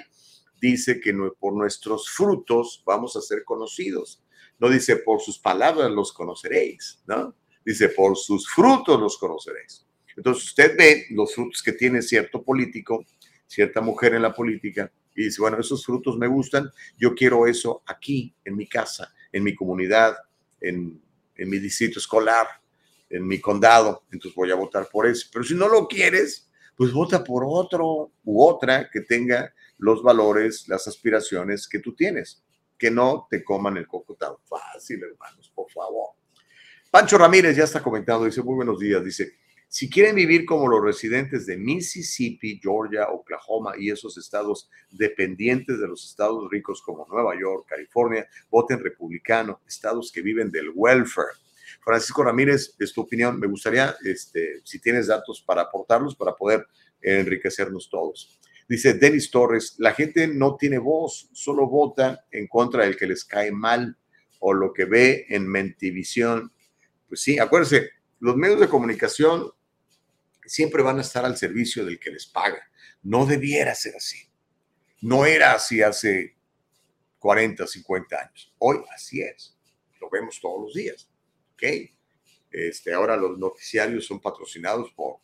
Dice 0.59 0.99
que 0.99 1.13
por 1.39 1.53
nuestros 1.53 2.09
frutos 2.09 2.81
vamos 2.83 3.15
a 3.15 3.21
ser 3.21 3.43
conocidos. 3.43 4.23
No 4.57 4.69
dice 4.69 4.95
por 4.95 5.21
sus 5.21 5.37
palabras 5.37 5.91
los 5.91 6.11
conoceréis, 6.11 7.03
¿no? 7.05 7.35
Dice 7.63 7.89
por 7.89 8.17
sus 8.17 8.49
frutos 8.49 8.99
los 8.99 9.19
conoceréis. 9.19 9.85
Entonces 10.15 10.45
usted 10.45 10.77
ve 10.77 11.05
los 11.11 11.33
frutos 11.33 11.61
que 11.61 11.73
tiene 11.73 12.01
cierto 12.01 12.43
político, 12.43 13.05
cierta 13.47 13.81
mujer 13.81 14.13
en 14.13 14.21
la 14.21 14.33
política, 14.33 14.91
y 15.15 15.25
dice, 15.25 15.41
bueno, 15.41 15.59
esos 15.59 15.85
frutos 15.85 16.17
me 16.17 16.27
gustan, 16.27 16.69
yo 16.97 17.15
quiero 17.15 17.47
eso 17.47 17.83
aquí, 17.85 18.33
en 18.43 18.55
mi 18.55 18.67
casa, 18.67 19.13
en 19.31 19.43
mi 19.43 19.55
comunidad, 19.55 20.15
en, 20.59 21.01
en 21.35 21.49
mi 21.49 21.57
distrito 21.59 21.99
escolar, 21.99 22.47
en 23.09 23.25
mi 23.25 23.39
condado, 23.39 24.03
entonces 24.11 24.35
voy 24.35 24.51
a 24.51 24.55
votar 24.55 24.89
por 24.91 25.05
eso. 25.07 25.27
Pero 25.31 25.45
si 25.45 25.55
no 25.55 25.67
lo 25.67 25.87
quieres, 25.87 26.49
pues 26.75 26.91
vota 26.91 27.23
por 27.23 27.45
otro 27.47 28.11
u 28.23 28.43
otra 28.43 28.89
que 28.89 29.01
tenga 29.01 29.53
los 29.77 30.03
valores, 30.03 30.67
las 30.67 30.87
aspiraciones 30.87 31.67
que 31.67 31.79
tú 31.79 31.95
tienes. 31.95 32.43
Que 32.77 32.91
no 32.91 33.27
te 33.29 33.43
coman 33.43 33.77
el 33.77 33.87
coco 33.87 34.15
tan 34.15 34.33
fácil, 34.43 35.01
hermanos, 35.03 35.49
por 35.55 35.69
favor. 35.71 36.09
Pancho 36.91 37.17
Ramírez 37.17 37.55
ya 37.55 37.63
está 37.63 37.81
comentando, 37.81 38.25
dice, 38.25 38.41
muy 38.41 38.55
buenos 38.55 38.79
días, 38.79 39.03
dice, 39.03 39.37
si 39.75 39.89
quieren 39.89 40.15
vivir 40.15 40.45
como 40.45 40.69
los 40.69 40.81
residentes 40.81 41.45
de 41.45 41.57
Mississippi, 41.57 42.61
Georgia, 42.63 43.09
Oklahoma 43.09 43.73
y 43.77 43.91
esos 43.91 44.17
estados 44.17 44.69
dependientes 44.89 45.81
de 45.81 45.85
los 45.89 46.09
estados 46.09 46.49
ricos 46.49 46.81
como 46.81 47.05
Nueva 47.11 47.37
York, 47.37 47.65
California, 47.67 48.25
voten 48.49 48.79
republicano, 48.79 49.59
estados 49.67 50.13
que 50.13 50.21
viven 50.21 50.49
del 50.49 50.71
welfare. 50.73 51.33
Francisco 51.83 52.23
Ramírez, 52.23 52.73
es 52.79 52.93
tu 52.93 53.01
opinión. 53.01 53.37
Me 53.37 53.47
gustaría, 53.47 53.93
este, 54.05 54.61
si 54.63 54.79
tienes 54.79 55.07
datos 55.07 55.43
para 55.45 55.63
aportarlos, 55.63 56.15
para 56.15 56.33
poder 56.37 56.65
enriquecernos 57.01 57.89
todos. 57.89 58.39
Dice 58.69 58.93
Denis 58.93 59.29
Torres, 59.29 59.75
la 59.77 59.91
gente 59.91 60.25
no 60.25 60.55
tiene 60.55 60.77
voz, 60.77 61.27
solo 61.33 61.67
vota 61.67 62.25
en 62.31 62.47
contra 62.47 62.85
del 62.85 62.95
que 62.95 63.07
les 63.07 63.25
cae 63.25 63.51
mal 63.51 63.97
o 64.39 64.53
lo 64.53 64.71
que 64.71 64.85
ve 64.85 65.25
en 65.27 65.45
Mentivisión. 65.45 66.53
Pues 67.09 67.19
sí, 67.19 67.37
acuérdense, 67.39 67.89
los 68.21 68.37
medios 68.37 68.61
de 68.61 68.69
comunicación 68.69 69.51
siempre 70.45 70.83
van 70.83 70.99
a 70.99 71.01
estar 71.01 71.25
al 71.25 71.37
servicio 71.37 71.85
del 71.85 71.99
que 71.99 72.11
les 72.11 72.25
paga. 72.25 72.69
No 73.03 73.25
debiera 73.25 73.75
ser 73.75 73.95
así. 73.95 74.19
No 75.01 75.25
era 75.25 75.53
así 75.53 75.81
hace 75.81 76.35
40, 77.19 77.67
50 77.67 78.17
años. 78.17 78.53
Hoy 78.57 78.77
así 78.93 79.21
es. 79.21 79.57
Lo 79.99 80.09
vemos 80.09 80.39
todos 80.41 80.61
los 80.61 80.73
días. 80.73 81.09
¿ok? 81.53 81.63
Este, 82.51 82.93
ahora 82.93 83.17
los 83.17 83.37
noticiarios 83.37 84.05
son 84.05 84.21
patrocinados 84.21 84.91
por, 84.91 85.17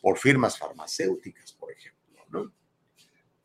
por 0.00 0.18
firmas 0.18 0.58
farmacéuticas, 0.58 1.52
por 1.52 1.72
ejemplo, 1.72 2.24
¿no? 2.28 2.52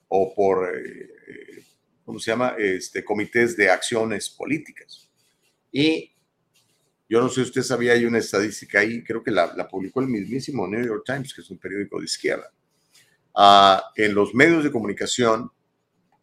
O 0.10 0.34
por, 0.34 0.76
eh, 0.76 1.10
eh, 1.28 1.64
¿cómo 2.06 2.20
se 2.20 2.32
llama? 2.32 2.56
Este, 2.58 3.04
comités 3.04 3.58
de 3.58 3.70
acciones 3.70 4.30
políticas. 4.30 5.10
Y 5.72 6.14
yo 7.10 7.22
no 7.22 7.30
sé 7.30 7.36
si 7.36 7.42
usted 7.42 7.64
sabía, 7.64 7.94
hay 7.94 8.06
una 8.06 8.18
estadística 8.18 8.80
ahí, 8.80 9.04
creo 9.04 9.24
que 9.24 9.32
la, 9.32 9.68
publicó 9.68 10.02
el 10.02 10.08
mismísimo 10.08 10.68
New 10.68 10.86
York 10.86 11.04
Times, 11.06 11.34
que 11.34 11.42
es 11.42 11.50
un 11.50 11.58
periódico 11.58 12.00
de 12.00 12.06
izquierda. 12.06 12.52
Ah, 13.34 13.82
en 13.96 14.14
los 14.14 14.34
medios 14.36 14.64
de 14.64 14.72
comunicación, 14.72 15.50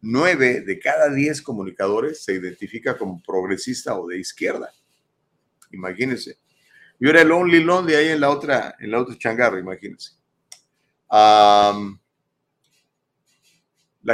nueve 0.01 0.61
de 0.61 0.79
cada 0.79 1.09
diez 1.09 1.41
comunicadores 1.41 2.23
se 2.23 2.33
identifica 2.33 2.97
como 2.97 3.21
progresista 3.23 3.97
o 3.99 4.07
de 4.07 4.19
izquierda. 4.19 4.71
Imagínense. 5.71 6.37
Yo 6.99 7.09
era 7.09 7.21
el 7.21 7.31
only 7.31 7.63
lonely 7.63 7.95
ahí 7.95 8.09
en 8.09 8.21
la 8.21 8.29
otra, 8.29 8.75
en 8.79 8.91
la 8.91 9.01
otra 9.01 9.17
changarra, 9.17 9.59
imagínense. 9.59 10.11
la 11.09 11.95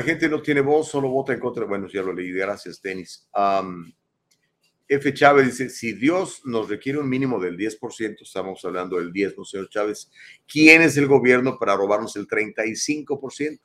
gente 0.03 0.29
no 0.29 0.41
tiene 0.41 0.61
voz, 0.61 0.87
solo 0.89 1.09
vota 1.09 1.33
en 1.33 1.39
contra. 1.39 1.65
Bueno, 1.65 1.87
ya 1.89 2.01
lo 2.01 2.13
leí, 2.13 2.31
gracias, 2.31 2.81
Denis. 2.81 3.27
F. 4.93 5.13
Chávez 5.13 5.45
dice, 5.45 5.69
si 5.69 5.93
Dios 5.93 6.41
nos 6.43 6.67
requiere 6.67 6.99
un 6.99 7.07
mínimo 7.07 7.39
del 7.39 7.55
10%, 7.55 8.23
estamos 8.23 8.65
hablando 8.65 8.97
del 8.97 9.13
10, 9.13 9.37
no 9.37 9.45
señor 9.45 9.69
Chávez, 9.69 10.11
¿quién 10.45 10.81
es 10.81 10.97
el 10.97 11.07
gobierno 11.07 11.57
para 11.57 11.77
robarnos 11.77 12.17
el 12.17 12.27
35%? 12.27 13.57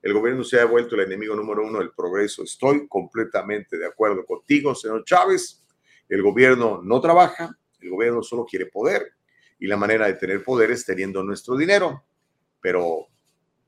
El 0.00 0.12
gobierno 0.12 0.44
se 0.44 0.60
ha 0.60 0.66
vuelto 0.66 0.94
el 0.94 1.00
enemigo 1.00 1.34
número 1.34 1.66
uno 1.66 1.80
del 1.80 1.90
progreso. 1.90 2.44
Estoy 2.44 2.86
completamente 2.86 3.76
de 3.76 3.86
acuerdo 3.86 4.24
contigo, 4.24 4.72
señor 4.72 5.02
Chávez. 5.04 5.64
El 6.08 6.22
gobierno 6.22 6.80
no 6.80 7.00
trabaja, 7.00 7.58
el 7.80 7.90
gobierno 7.90 8.22
solo 8.22 8.44
quiere 8.44 8.66
poder 8.66 9.14
y 9.58 9.66
la 9.66 9.76
manera 9.76 10.06
de 10.06 10.14
tener 10.14 10.44
poder 10.44 10.70
es 10.70 10.86
teniendo 10.86 11.24
nuestro 11.24 11.56
dinero. 11.56 12.04
Pero, 12.60 13.08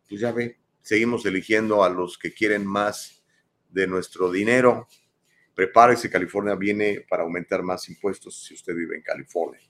pues 0.09 0.21
ya 0.21 0.31
ve, 0.31 0.61
seguimos 0.81 1.27
eligiendo 1.27 1.83
a 1.83 1.91
los 1.91 2.17
que 2.17 2.33
quieren 2.33 2.65
más 2.65 3.25
de 3.69 3.89
nuestro 3.89 4.31
dinero. 4.31 4.87
Prepárese, 5.55 6.11
California 6.11 6.55
viene 6.55 7.05
para 7.09 7.23
aumentar 7.23 7.63
más 7.63 7.89
impuestos 7.89 8.45
si 8.45 8.55
usted 8.55 8.75
vive 8.75 8.97
en 8.97 9.03
California. 9.03 9.61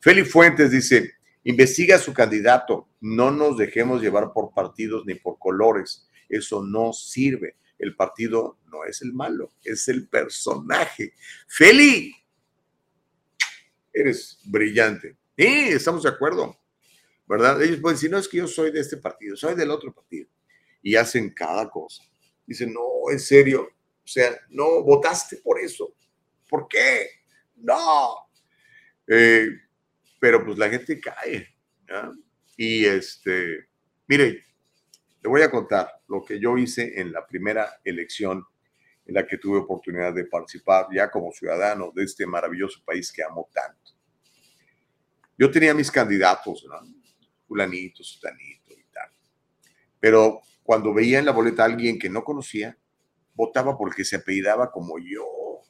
Félix 0.00 0.30
Fuentes 0.30 0.70
dice, 0.70 1.12
investiga 1.44 1.98
su 1.98 2.12
candidato, 2.12 2.88
no 3.00 3.30
nos 3.30 3.56
dejemos 3.56 4.02
llevar 4.02 4.32
por 4.32 4.52
partidos 4.52 5.04
ni 5.06 5.14
por 5.14 5.38
colores, 5.38 6.08
eso 6.28 6.64
no 6.64 6.92
sirve 6.92 7.56
el 7.78 7.94
partido 7.94 8.58
no 8.70 8.84
es 8.84 9.02
el 9.02 9.12
malo, 9.12 9.52
es 9.62 9.88
el 9.88 10.08
personaje. 10.08 11.14
Feli, 11.46 12.14
eres 13.92 14.40
brillante. 14.44 15.16
Sí, 15.36 15.46
estamos 15.46 16.02
de 16.02 16.08
acuerdo, 16.08 16.58
¿verdad? 17.26 17.62
Ellos 17.62 17.78
pueden 17.80 17.96
decir, 17.96 18.10
no, 18.10 18.18
es 18.18 18.28
que 18.28 18.38
yo 18.38 18.48
soy 18.48 18.72
de 18.72 18.80
este 18.80 18.96
partido, 18.96 19.36
soy 19.36 19.54
del 19.54 19.70
otro 19.70 19.92
partido. 19.92 20.28
Y 20.82 20.96
hacen 20.96 21.30
cada 21.30 21.70
cosa. 21.70 22.02
Dicen, 22.46 22.72
no, 22.72 23.10
en 23.10 23.20
serio, 23.20 23.70
o 24.08 24.10
sea, 24.10 24.34
no 24.48 24.82
votaste 24.82 25.36
por 25.36 25.60
eso. 25.60 25.94
¿Por 26.48 26.66
qué? 26.66 27.10
No. 27.56 28.14
Eh, 29.06 29.48
pero 30.18 30.42
pues 30.46 30.56
la 30.56 30.70
gente 30.70 30.98
cae. 30.98 31.46
Y 32.56 32.86
este, 32.86 33.68
mire, 34.06 34.44
le 35.22 35.28
voy 35.28 35.42
a 35.42 35.50
contar 35.50 36.00
lo 36.08 36.24
que 36.24 36.40
yo 36.40 36.56
hice 36.56 36.98
en 36.98 37.12
la 37.12 37.26
primera 37.26 37.80
elección 37.84 38.42
en 39.04 39.14
la 39.14 39.26
que 39.26 39.36
tuve 39.36 39.58
oportunidad 39.58 40.14
de 40.14 40.24
participar 40.24 40.86
ya 40.90 41.10
como 41.10 41.30
ciudadano 41.30 41.92
de 41.94 42.04
este 42.04 42.26
maravilloso 42.26 42.80
país 42.86 43.12
que 43.12 43.22
amo 43.22 43.50
tanto. 43.52 43.92
Yo 45.36 45.50
tenía 45.50 45.74
mis 45.74 45.90
candidatos, 45.90 46.64
¿no? 46.66 46.80
fulanito, 47.46 48.02
sutanito 48.02 48.72
y 48.72 48.84
tal. 48.90 49.10
Pero 50.00 50.40
cuando 50.62 50.94
veía 50.94 51.18
en 51.18 51.26
la 51.26 51.32
boleta 51.32 51.62
a 51.62 51.66
alguien 51.66 51.98
que 51.98 52.08
no 52.08 52.24
conocía, 52.24 52.78
votaba 53.38 53.78
porque 53.78 54.04
se 54.04 54.16
apellidaba 54.16 54.70
como 54.70 54.98
yo. 54.98 55.62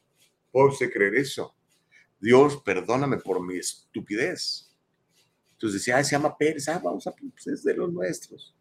¿Puedo 0.50 0.70
creer 0.90 1.16
eso? 1.16 1.54
Dios, 2.18 2.62
perdóname 2.64 3.18
por 3.18 3.44
mi 3.44 3.58
estupidez. 3.58 4.74
Entonces 5.52 5.80
decía, 5.80 6.02
se 6.02 6.12
llama 6.12 6.36
Pérez, 6.36 6.66
ah, 6.68 6.80
vamos 6.82 7.06
a, 7.06 7.12
pues 7.12 7.46
es 7.46 7.62
de 7.62 7.74
los 7.74 7.92
nuestros. 7.92 8.56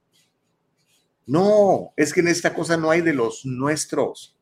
No, 1.26 1.94
es 1.96 2.14
que 2.14 2.20
en 2.20 2.28
esta 2.28 2.54
cosa 2.54 2.76
no 2.76 2.92
hay 2.92 3.02
de 3.02 3.14
los 3.14 3.46
nuestros. 3.46 4.38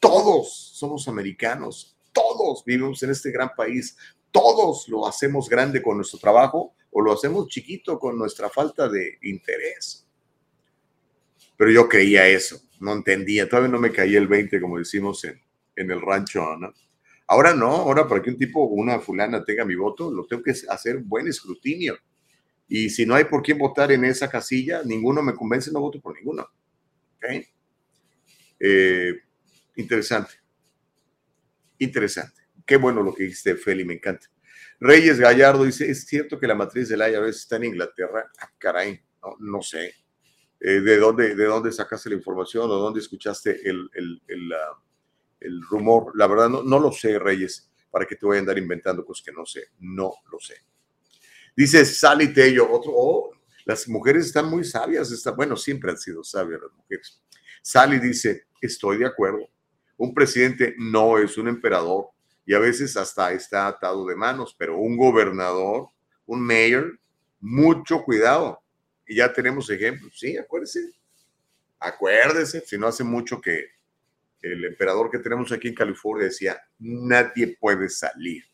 Todos 0.00 0.72
somos 0.74 1.06
americanos, 1.06 1.96
todos 2.12 2.64
vivimos 2.64 3.02
en 3.02 3.10
este 3.10 3.30
gran 3.30 3.50
país, 3.56 3.96
todos 4.30 4.88
lo 4.88 5.06
hacemos 5.06 5.48
grande 5.48 5.80
con 5.80 5.96
nuestro 5.96 6.18
trabajo 6.18 6.74
o 6.90 7.00
lo 7.00 7.12
hacemos 7.12 7.48
chiquito 7.48 7.98
con 7.98 8.18
nuestra 8.18 8.50
falta 8.50 8.88
de 8.88 9.18
interés. 9.22 10.06
Pero 11.56 11.70
yo 11.70 11.88
creía 11.88 12.26
eso, 12.26 12.60
no 12.84 12.92
entendía, 12.92 13.48
todavía 13.48 13.70
no 13.70 13.80
me 13.80 13.90
caía 13.90 14.18
el 14.18 14.28
20, 14.28 14.60
como 14.60 14.78
decimos 14.78 15.24
en, 15.24 15.40
en 15.76 15.90
el 15.90 16.00
rancho, 16.00 16.56
¿no? 16.56 16.72
Ahora 17.26 17.54
no, 17.54 17.68
ahora 17.68 18.06
para 18.06 18.20
que 18.20 18.30
un 18.30 18.36
tipo 18.36 18.64
una 18.64 19.00
fulana 19.00 19.42
tenga 19.44 19.64
mi 19.64 19.74
voto, 19.74 20.12
lo 20.12 20.26
tengo 20.26 20.42
que 20.42 20.54
hacer 20.68 20.98
buen 20.98 21.26
escrutinio 21.26 21.96
y 22.68 22.90
si 22.90 23.04
no 23.04 23.14
hay 23.14 23.24
por 23.24 23.42
quién 23.42 23.58
votar 23.58 23.92
en 23.92 24.04
esa 24.04 24.28
casilla, 24.28 24.82
ninguno 24.84 25.22
me 25.22 25.34
convence, 25.34 25.70
no 25.70 25.80
voto 25.80 26.00
por 26.00 26.16
ninguno. 26.16 26.48
Eh, 28.58 29.12
interesante. 29.76 30.34
Interesante. 31.78 32.42
Qué 32.64 32.76
bueno 32.76 33.02
lo 33.02 33.14
que 33.14 33.24
dijiste, 33.24 33.56
Feli, 33.56 33.84
me 33.84 33.94
encanta. 33.94 34.26
Reyes 34.80 35.18
Gallardo 35.18 35.64
dice, 35.64 35.90
¿es 35.90 36.06
cierto 36.06 36.38
que 36.38 36.46
la 36.46 36.54
matriz 36.54 36.88
del 36.88 37.00
IRS 37.00 37.36
está 37.36 37.56
en 37.56 37.64
Inglaterra? 37.64 38.30
Ah, 38.40 38.50
caray, 38.58 39.00
no, 39.40 39.62
sé. 39.62 39.94
Eh, 40.66 40.80
¿de, 40.80 40.96
dónde, 40.96 41.34
¿De 41.34 41.44
dónde 41.44 41.70
sacaste 41.70 42.08
la 42.08 42.16
información 42.16 42.70
o 42.70 42.74
dónde 42.76 42.98
escuchaste 42.98 43.68
el, 43.68 43.86
el, 43.92 44.22
el, 45.40 45.62
rumor? 45.68 46.12
La 46.14 46.26
verdad, 46.26 46.48
no, 46.48 46.62
no 46.62 46.78
lo 46.78 46.90
sé, 46.90 47.18
Reyes, 47.18 47.70
para 47.90 48.06
que 48.06 48.16
te 48.16 48.24
voy 48.24 48.38
a 48.38 48.40
andar 48.40 48.56
inventando 48.56 49.04
cosas 49.04 49.26
que 49.26 49.32
no 49.32 49.44
sé. 49.44 49.64
No 49.80 50.10
lo 50.32 50.40
sé. 50.40 50.54
Dice 51.54 51.84
Sally 51.84 52.32
Tello, 52.32 52.72
otro, 52.72 52.92
oh, 52.96 53.30
las 53.66 53.86
mujeres 53.88 54.24
están 54.24 54.48
muy 54.48 54.64
sabias, 54.64 55.12
está, 55.12 55.32
bueno, 55.32 55.54
siempre 55.54 55.90
han 55.90 55.98
sido 55.98 56.24
sabias 56.24 56.62
las 56.62 56.72
mujeres. 56.72 57.22
Sally 57.60 57.98
dice, 57.98 58.46
estoy 58.58 58.96
de 58.96 59.06
acuerdo, 59.06 59.46
un 59.98 60.14
presidente 60.14 60.74
no 60.78 61.18
es 61.18 61.36
un 61.36 61.48
emperador 61.48 62.06
y 62.46 62.54
a 62.54 62.58
veces 62.58 62.96
hasta 62.96 63.32
está 63.32 63.66
atado 63.66 64.06
de 64.06 64.16
manos, 64.16 64.56
pero 64.58 64.78
un 64.78 64.96
gobernador, 64.96 65.88
un 66.24 66.40
mayor, 66.40 66.98
mucho 67.38 68.02
cuidado. 68.02 68.63
Y 69.06 69.16
ya 69.16 69.32
tenemos 69.32 69.68
ejemplos, 69.70 70.18
sí, 70.18 70.36
acuérdese. 70.36 70.92
Acuérdese, 71.78 72.60
si 72.62 72.78
no 72.78 72.86
hace 72.86 73.04
mucho 73.04 73.40
que 73.40 73.66
el 74.40 74.64
emperador 74.64 75.10
que 75.10 75.18
tenemos 75.18 75.52
aquí 75.52 75.68
en 75.68 75.74
California 75.74 76.26
decía, 76.26 76.60
nadie 76.78 77.56
puede 77.58 77.88
salir. 77.88 78.44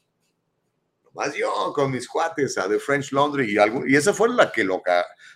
Más 1.14 1.34
yo 1.34 1.72
con 1.74 1.90
mis 1.90 2.06
cuates 2.06 2.56
a 2.56 2.68
The 2.68 2.78
French 2.78 3.12
Laundry 3.12 3.52
y, 3.52 3.58
algo, 3.58 3.84
y 3.86 3.96
esa 3.96 4.14
fue 4.14 4.28
la 4.28 4.52
que 4.52 4.62
lo, 4.62 4.82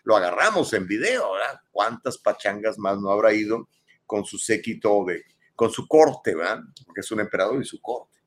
lo 0.05 0.17
agarramos 0.17 0.73
en 0.73 0.87
video, 0.87 1.33
¿verdad? 1.33 1.61
¿Cuántas 1.73 2.19
pachangas 2.19 2.79
más 2.79 2.99
no 3.01 3.11
habrá 3.11 3.33
ido 3.33 3.69
con 4.07 4.25
su 4.25 4.39
séquito 4.39 5.05
de, 5.05 5.25
con 5.57 5.71
su 5.71 5.89
corte, 5.89 6.35
¿verdad? 6.35 6.61
Porque 6.87 7.01
es 7.01 7.11
un 7.11 7.21
emperador 7.21 7.61
y 7.61 7.65
su 7.65 7.81
corte, 7.81 8.21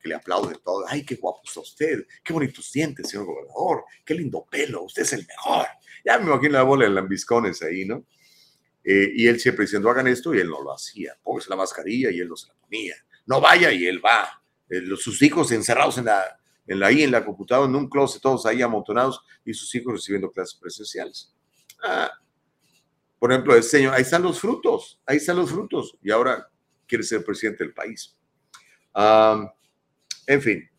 que 0.00 0.08
le 0.08 0.14
aplaude 0.14 0.56
todo. 0.62 0.84
Ay, 0.88 1.04
qué 1.04 1.16
guapo 1.16 1.40
está 1.44 1.60
usted, 1.60 2.06
qué 2.22 2.32
bonitos 2.32 2.72
dientes, 2.72 3.08
señor 3.08 3.26
gobernador, 3.26 3.84
qué 4.04 4.14
lindo 4.14 4.46
pelo, 4.50 4.84
usted 4.84 5.02
es 5.02 5.12
el 5.12 5.26
mejor. 5.26 5.66
Ya 6.04 6.18
me 6.18 6.26
imagino 6.26 6.52
la 6.52 6.62
bola 6.62 6.84
de 6.84 6.90
lambiscones 6.90 7.62
ahí, 7.62 7.84
¿no? 7.84 8.04
Eh, 8.84 9.12
y 9.14 9.26
él 9.26 9.38
siempre 9.38 9.64
diciendo, 9.64 9.90
hagan 9.90 10.06
esto, 10.06 10.34
y 10.34 10.38
él 10.38 10.48
no 10.48 10.62
lo 10.62 10.72
hacía. 10.72 11.18
Póngase 11.22 11.50
la 11.50 11.56
mascarilla, 11.56 12.10
y 12.10 12.20
él 12.20 12.28
no 12.28 12.36
se 12.36 12.48
la 12.48 12.54
ponía. 12.54 12.94
No 13.26 13.40
vaya, 13.40 13.72
y 13.72 13.86
él 13.86 14.02
va. 14.02 14.42
Eh, 14.70 14.82
sus 14.96 15.20
hijos 15.22 15.52
encerrados 15.52 15.98
en 15.98 16.06
la, 16.06 16.40
en 16.66 16.80
la, 16.80 16.86
ahí 16.86 17.02
en 17.02 17.10
la 17.10 17.24
computadora, 17.24 17.68
en 17.68 17.76
un 17.76 17.88
closet, 17.88 18.22
todos 18.22 18.46
ahí 18.46 18.62
amontonados, 18.62 19.20
y 19.44 19.52
sus 19.52 19.74
hijos 19.74 19.92
recibiendo 19.92 20.30
clases 20.30 20.54
presenciales. 20.54 21.34
Ah, 21.82 22.10
por 23.18 23.32
ejemplo, 23.32 23.54
el 23.54 23.62
señor, 23.62 23.94
ahí 23.94 24.02
están 24.02 24.22
los 24.22 24.40
frutos, 24.40 25.00
ahí 25.04 25.16
están 25.16 25.36
los 25.36 25.50
frutos, 25.50 25.96
y 26.02 26.10
ahora 26.10 26.48
quiere 26.86 27.04
ser 27.04 27.24
presidente 27.24 27.64
del 27.64 27.74
país. 27.74 28.16
En 30.28 30.42
fin, 30.42 30.70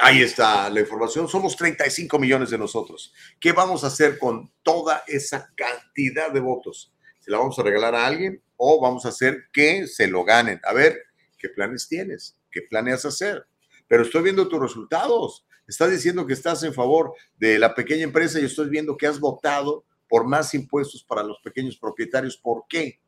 ahí 0.00 0.22
está 0.22 0.68
la 0.70 0.80
información. 0.80 1.28
Somos 1.28 1.56
35 1.56 2.18
millones 2.18 2.50
de 2.50 2.58
nosotros. 2.58 3.14
¿Qué 3.38 3.52
vamos 3.52 3.84
a 3.84 3.86
hacer 3.86 4.18
con 4.18 4.52
toda 4.64 5.04
esa 5.06 5.52
cantidad 5.54 6.32
de 6.32 6.40
votos? 6.40 6.92
¿Se 7.20 7.30
la 7.30 7.38
vamos 7.38 7.56
a 7.60 7.62
regalar 7.62 7.94
a 7.94 8.04
alguien 8.04 8.42
o 8.56 8.80
vamos 8.80 9.06
a 9.06 9.10
hacer 9.10 9.44
que 9.52 9.86
se 9.86 10.08
lo 10.08 10.24
ganen? 10.24 10.60
A 10.64 10.72
ver, 10.72 10.98
¿qué 11.38 11.48
planes 11.48 11.86
tienes? 11.86 12.36
¿Qué 12.50 12.62
planeas 12.62 13.04
hacer? 13.04 13.46
Pero 13.86 14.02
estoy 14.02 14.24
viendo 14.24 14.48
tus 14.48 14.60
resultados. 14.60 15.46
Estás 15.68 15.92
diciendo 15.92 16.26
que 16.26 16.32
estás 16.32 16.64
en 16.64 16.74
favor 16.74 17.14
de 17.36 17.60
la 17.60 17.72
pequeña 17.72 18.02
empresa 18.02 18.40
y 18.40 18.46
estoy 18.46 18.68
viendo 18.68 18.96
que 18.96 19.06
has 19.06 19.20
votado 19.20 19.84
por 20.08 20.26
más 20.26 20.54
impuestos 20.54 21.04
para 21.04 21.22
los 21.22 21.38
pequeños 21.38 21.76
propietarios. 21.78 22.36
¿Por 22.36 22.64
qué? 22.68 23.00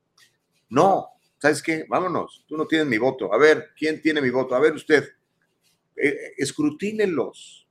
No, 0.68 1.08
¿sabes 1.38 1.60
qué? 1.60 1.84
Vámonos, 1.88 2.44
tú 2.46 2.56
no 2.56 2.64
tienes 2.64 2.86
mi 2.86 2.98
voto. 2.98 3.34
A 3.34 3.38
ver, 3.38 3.70
¿quién 3.76 4.00
tiene 4.00 4.20
mi 4.20 4.30
voto? 4.30 4.54
A 4.54 4.60
ver 4.60 4.74
usted, 4.74 5.17
eh, 6.00 6.34
escrutínelos, 6.36 7.68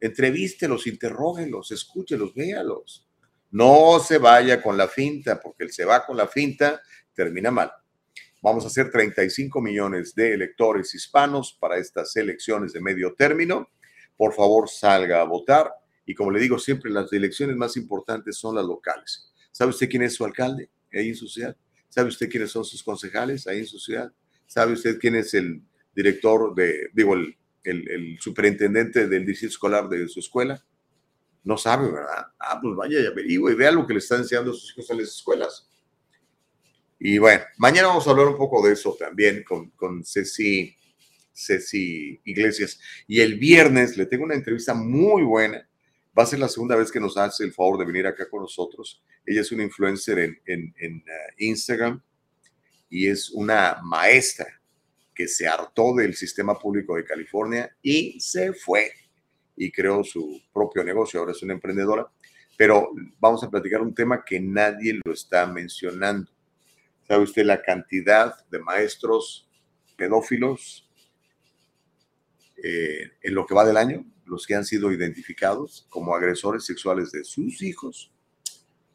entrevístelos, 0.00 0.86
interróguelos, 0.86 1.70
escúchelos, 1.70 2.34
véalos. 2.34 3.08
No 3.50 4.00
se 4.00 4.18
vaya 4.18 4.60
con 4.60 4.76
la 4.76 4.88
finta, 4.88 5.40
porque 5.40 5.64
el 5.64 5.72
se 5.72 5.84
va 5.84 6.04
con 6.04 6.16
la 6.16 6.26
finta 6.26 6.82
termina 7.14 7.50
mal. 7.50 7.70
Vamos 8.42 8.64
a 8.64 8.66
hacer 8.66 8.90
35 8.90 9.60
millones 9.62 10.14
de 10.14 10.34
electores 10.34 10.94
hispanos 10.94 11.56
para 11.58 11.78
estas 11.78 12.14
elecciones 12.16 12.72
de 12.72 12.80
medio 12.80 13.14
término. 13.14 13.70
Por 14.16 14.34
favor, 14.34 14.68
salga 14.68 15.20
a 15.22 15.24
votar. 15.24 15.72
Y 16.04 16.14
como 16.14 16.30
le 16.30 16.40
digo 16.40 16.58
siempre, 16.58 16.90
las 16.90 17.10
elecciones 17.12 17.56
más 17.56 17.76
importantes 17.76 18.36
son 18.36 18.56
las 18.56 18.64
locales. 18.64 19.32
¿Sabe 19.50 19.70
usted 19.70 19.88
quién 19.88 20.02
es 20.02 20.14
su 20.14 20.24
alcalde 20.24 20.68
ahí 20.92 21.08
en 21.08 21.16
su 21.16 21.28
ciudad? 21.28 21.56
¿Sabe 21.88 22.08
usted 22.08 22.28
quiénes 22.28 22.50
son 22.50 22.64
sus 22.64 22.82
concejales 22.82 23.46
ahí 23.46 23.60
en 23.60 23.66
su 23.66 23.78
ciudad? 23.78 24.12
¿Sabe 24.46 24.72
usted 24.72 24.98
quién 24.98 25.14
es 25.14 25.32
el 25.32 25.62
director 25.94 26.54
de, 26.54 26.88
digo, 26.92 27.14
el, 27.14 27.36
el, 27.64 28.18
superintendente 28.20 29.08
del 29.08 29.26
distrito 29.26 29.52
escolar 29.52 29.88
de 29.88 30.08
su 30.08 30.20
escuela? 30.20 30.64
No 31.42 31.58
sabe, 31.58 31.90
¿verdad? 31.90 32.26
Ah, 32.38 32.58
pues 32.60 32.74
vaya 32.76 33.00
y 33.00 33.06
averigüe 33.06 33.52
y 33.52 33.54
vea 33.54 33.72
lo 33.72 33.86
que 33.86 33.94
le 33.94 33.98
están 33.98 34.20
enseñando 34.20 34.50
a 34.50 34.54
sus 34.54 34.70
hijos 34.70 34.90
en 34.90 34.98
las 34.98 35.08
escuelas. 35.08 35.68
Y 36.98 37.18
bueno, 37.18 37.44
mañana 37.58 37.88
vamos 37.88 38.06
a 38.06 38.10
hablar 38.10 38.28
un 38.28 38.36
poco 38.36 38.66
de 38.66 38.72
eso 38.72 38.96
también 38.98 39.44
con, 39.44 39.70
con 39.70 40.02
Ceci, 40.04 40.74
Ceci 41.34 42.20
Iglesias. 42.24 42.80
Y 43.06 43.20
el 43.20 43.38
viernes 43.38 43.96
le 43.96 44.06
tengo 44.06 44.24
una 44.24 44.34
entrevista 44.34 44.72
muy 44.72 45.22
buena. 45.22 45.68
Va 46.16 46.22
a 46.22 46.26
ser 46.26 46.38
la 46.38 46.48
segunda 46.48 46.76
vez 46.76 46.90
que 46.90 47.00
nos 47.00 47.16
hace 47.16 47.44
el 47.44 47.52
favor 47.52 47.78
de 47.78 47.84
venir 47.84 48.06
acá 48.06 48.28
con 48.30 48.40
nosotros. 48.40 49.02
Ella 49.26 49.40
es 49.40 49.52
una 49.52 49.64
influencer 49.64 50.18
en, 50.18 50.40
en, 50.46 50.96
uh, 50.98 51.34
Instagram 51.38 52.02
y 52.88 53.08
es 53.08 53.30
una 53.30 53.80
maestra 53.82 54.46
que 55.14 55.28
se 55.28 55.46
hartó 55.46 55.94
del 55.94 56.14
sistema 56.14 56.58
público 56.58 56.96
de 56.96 57.04
California 57.04 57.74
y 57.82 58.18
se 58.20 58.52
fue 58.52 58.90
y 59.56 59.70
creó 59.70 60.02
su 60.02 60.42
propio 60.52 60.82
negocio. 60.82 61.20
Ahora 61.20 61.32
es 61.32 61.42
una 61.42 61.54
emprendedora. 61.54 62.08
Pero 62.56 62.90
vamos 63.18 63.42
a 63.42 63.50
platicar 63.50 63.82
un 63.82 63.94
tema 63.94 64.24
que 64.24 64.40
nadie 64.40 65.00
lo 65.04 65.12
está 65.12 65.46
mencionando. 65.46 66.30
¿Sabe 67.06 67.24
usted 67.24 67.44
la 67.44 67.62
cantidad 67.62 68.34
de 68.48 68.58
maestros 68.60 69.48
pedófilos 69.96 70.88
eh, 72.62 73.10
en 73.22 73.34
lo 73.34 73.44
que 73.44 73.54
va 73.54 73.64
del 73.64 73.76
año? 73.76 74.04
Los 74.24 74.46
que 74.46 74.54
han 74.54 74.64
sido 74.64 74.92
identificados 74.92 75.86
como 75.88 76.14
agresores 76.14 76.64
sexuales 76.64 77.10
de 77.10 77.24
sus 77.24 77.60
hijos 77.62 78.14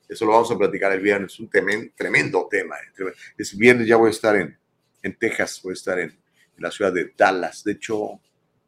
eso 0.09 0.25
lo 0.25 0.31
vamos 0.31 0.49
a 0.49 0.57
platicar 0.57 0.91
el 0.91 1.01
viernes, 1.01 1.33
es 1.33 1.39
un 1.39 1.49
tremendo 1.49 2.47
tema. 2.49 2.75
Eh, 2.77 3.13
es 3.37 3.55
viernes 3.55 3.87
ya 3.87 3.95
voy 3.95 4.07
a 4.07 4.11
estar 4.11 4.35
en, 4.35 4.57
en 5.01 5.17
Texas, 5.17 5.61
voy 5.63 5.71
a 5.71 5.73
estar 5.73 5.99
en, 5.99 6.17
la 6.57 6.71
ciudad 6.71 6.91
de 6.91 7.13
Dallas. 7.15 7.63
De 7.63 7.71
hecho, 7.71 8.19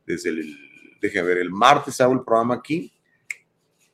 desde 0.06 0.30
el, 0.30 0.58
déjeme 1.02 1.28
ver, 1.28 1.40
el 1.40 1.52
martes 1.52 2.00
hago 2.00 2.14
el 2.14 2.24
programa 2.24 2.56
aquí 2.56 2.90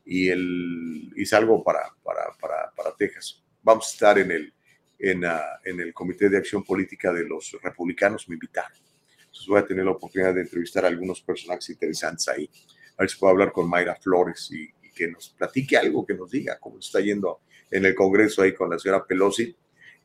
y, 0.05 0.29
el, 0.29 1.11
y 1.15 1.25
salgo 1.25 1.63
para, 1.63 1.81
para, 2.03 2.31
para, 2.39 2.71
para 2.75 2.95
Texas. 2.95 3.43
Vamos 3.63 3.87
a 3.87 3.93
estar 3.93 4.19
en 4.19 4.29
el, 4.29 4.53
en, 4.99 5.25
ah, 5.25 5.59
en, 5.63 5.79
el 5.79 5.93
Comité 5.93 6.29
de 6.29 6.37
Acción 6.37 6.63
Política 6.63 7.11
de 7.11 7.25
los 7.25 7.57
Republicanos, 7.61 8.29
me 8.29 8.35
invitaron. 8.35 8.77
Entonces 9.19 9.47
voy 9.47 9.59
a 9.59 9.65
tener 9.65 9.85
la 9.85 9.91
oportunidad 9.91 10.33
de 10.33 10.41
entrevistar 10.41 10.85
a 10.85 10.87
algunos 10.87 11.21
personajes 11.21 11.69
interesantes 11.69 12.27
ahí. 12.27 12.49
A 12.97 13.03
ver 13.03 13.09
si 13.09 13.17
puedo 13.17 13.31
hablar 13.31 13.51
con 13.51 13.69
Mayra 13.69 13.95
Flores 13.95 14.49
y, 14.51 14.71
que 14.93 15.07
nos 15.07 15.29
platique 15.29 15.77
algo, 15.77 16.03
que 16.03 16.15
nos 16.15 16.31
diga 16.31 16.57
cómo 16.59 16.79
está 16.79 16.99
yendo 16.99 17.41
en 17.69 17.85
el 17.85 17.93
Congreso 17.93 18.41
ahí 18.41 18.55
con 18.55 18.71
la 18.71 18.79
señora 18.79 19.05
Pelosi, 19.05 19.55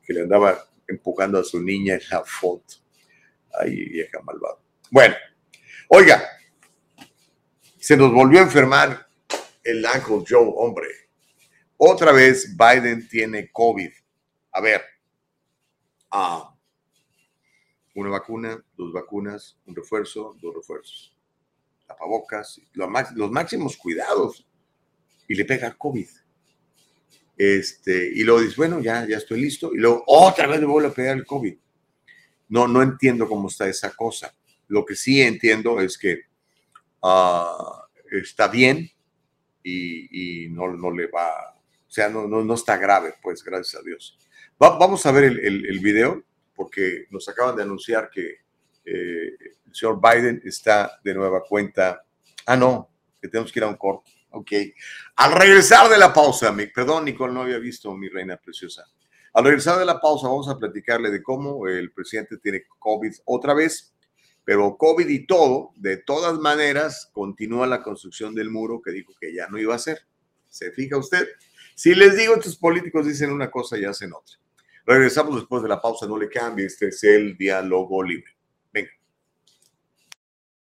que 0.04 0.12
le 0.12 0.20
andaba 0.20 0.62
empujando 0.86 1.38
a 1.38 1.44
su 1.44 1.60
niña 1.60 1.94
en 1.94 2.02
la 2.10 2.24
foto. 2.24 2.74
Ay, 3.60 3.88
vieja 3.88 4.20
malvada. 4.22 4.58
Bueno, 4.90 5.14
oiga, 5.88 6.22
se 7.78 7.96
nos 7.96 8.12
volvió 8.12 8.40
a 8.40 8.44
enfermar 8.44 9.08
el 9.64 9.84
Uncle 9.84 10.24
Joe, 10.28 10.52
hombre. 10.56 10.88
Otra 11.76 12.12
vez 12.12 12.56
Biden 12.56 13.08
tiene 13.08 13.50
COVID. 13.50 13.90
A 14.52 14.60
ver, 14.60 14.82
ah, 16.10 16.54
una 17.94 18.10
vacuna, 18.10 18.62
dos 18.76 18.92
vacunas, 18.92 19.58
un 19.66 19.74
refuerzo, 19.74 20.36
dos 20.40 20.54
refuerzos. 20.54 21.16
Tapabocas, 21.86 22.60
los 22.72 23.30
máximos 23.30 23.76
cuidados 23.76 24.46
y 25.28 25.34
le 25.34 25.44
pega 25.44 25.74
COVID. 25.74 26.08
Este, 27.36 28.10
y 28.14 28.22
luego 28.24 28.40
dice, 28.40 28.54
bueno, 28.56 28.80
ya, 28.80 29.06
ya 29.06 29.16
estoy 29.16 29.40
listo. 29.40 29.72
Y 29.74 29.78
luego 29.78 30.04
otra 30.06 30.46
vez 30.46 30.60
le 30.60 30.66
vuelve 30.66 30.88
a 30.88 30.94
pegar 30.94 31.16
el 31.16 31.26
COVID. 31.26 31.56
No, 32.48 32.68
no 32.68 32.82
entiendo 32.82 33.28
cómo 33.28 33.48
está 33.48 33.68
esa 33.68 33.94
cosa. 33.94 34.34
Lo 34.68 34.84
que 34.84 34.94
sí 34.94 35.20
entiendo 35.22 35.80
es 35.80 35.98
que 35.98 36.22
ah, 37.02 37.86
está 38.10 38.48
bien 38.48 38.90
y, 39.62 40.48
no, 40.50 40.72
no, 40.72 40.90
le 40.90 41.06
va, 41.06 41.54
o 41.54 41.90
sea, 41.90 42.08
no, 42.08 42.26
no, 42.26 42.44
no, 42.44 42.54
está 42.54 42.76
grave, 42.76 43.14
pues, 43.22 43.44
gracias 43.44 43.80
a 43.80 43.84
Dios. 43.84 44.18
vamos 44.58 45.06
a 45.06 45.12
ver 45.12 45.24
el, 45.24 45.66
el, 45.66 45.78
video 45.78 46.24
porque 46.54 47.06
nos 47.10 47.28
acaban 47.28 47.56
de 47.56 47.62
anunciar 47.62 48.10
que 48.10 48.38
eh, 48.84 49.36
el 49.66 49.74
señor 49.74 50.00
Biden 50.00 50.42
está 50.44 51.00
de 51.02 51.14
nueva 51.14 51.42
cuenta. 51.42 52.04
Ah, 52.46 52.56
no, 52.56 52.90
que 53.20 53.28
tenemos 53.28 53.52
que 53.52 53.60
ir 53.60 53.64
a 53.64 53.68
un 53.68 53.76
corte. 53.76 54.10
Ok. 54.32 54.52
Al 55.16 55.32
regresar 55.32 55.90
de 55.90 55.98
la 55.98 56.12
pausa, 56.12 56.52
mi, 56.52 56.66
perdón, 56.66 57.04
Nicole, 57.04 57.32
no 57.32 57.42
había 57.42 57.58
visto 57.58 57.94
mi 57.94 58.08
reina 58.08 58.36
preciosa. 58.36 58.84
Al 59.34 59.44
regresar 59.44 59.78
de 59.78 59.84
la 59.84 60.00
pausa, 60.00 60.28
vamos 60.28 60.48
a 60.48 60.58
platicarle 60.58 61.10
de 61.10 61.22
cómo 61.22 61.66
el 61.66 61.92
presidente 61.92 62.36
tiene 62.38 62.64
COVID 62.78 63.12
otra 63.24 63.54
vez, 63.54 63.94
pero 64.44 64.76
COVID 64.76 65.08
y 65.08 65.26
todo, 65.26 65.72
de 65.76 65.98
todas 65.98 66.38
maneras, 66.38 67.10
continúa 67.12 67.66
la 67.66 67.82
construcción 67.82 68.34
del 68.34 68.50
muro 68.50 68.82
que 68.82 68.90
dijo 68.90 69.12
que 69.20 69.34
ya 69.34 69.46
no 69.48 69.58
iba 69.58 69.72
a 69.72 69.76
hacer. 69.76 70.00
¿Se 70.48 70.72
fija 70.72 70.98
usted? 70.98 71.28
Si 71.74 71.94
les 71.94 72.16
digo, 72.16 72.34
estos 72.34 72.56
políticos 72.56 73.06
dicen 73.06 73.32
una 73.32 73.50
cosa 73.50 73.78
y 73.78 73.84
hacen 73.84 74.12
otra. 74.12 74.36
Regresamos 74.84 75.36
después 75.36 75.62
de 75.62 75.68
la 75.68 75.80
pausa, 75.80 76.06
no 76.06 76.18
le 76.18 76.28
cambie, 76.28 76.66
este 76.66 76.88
es 76.88 77.04
el 77.04 77.36
diálogo 77.36 78.02
libre. 78.02 78.31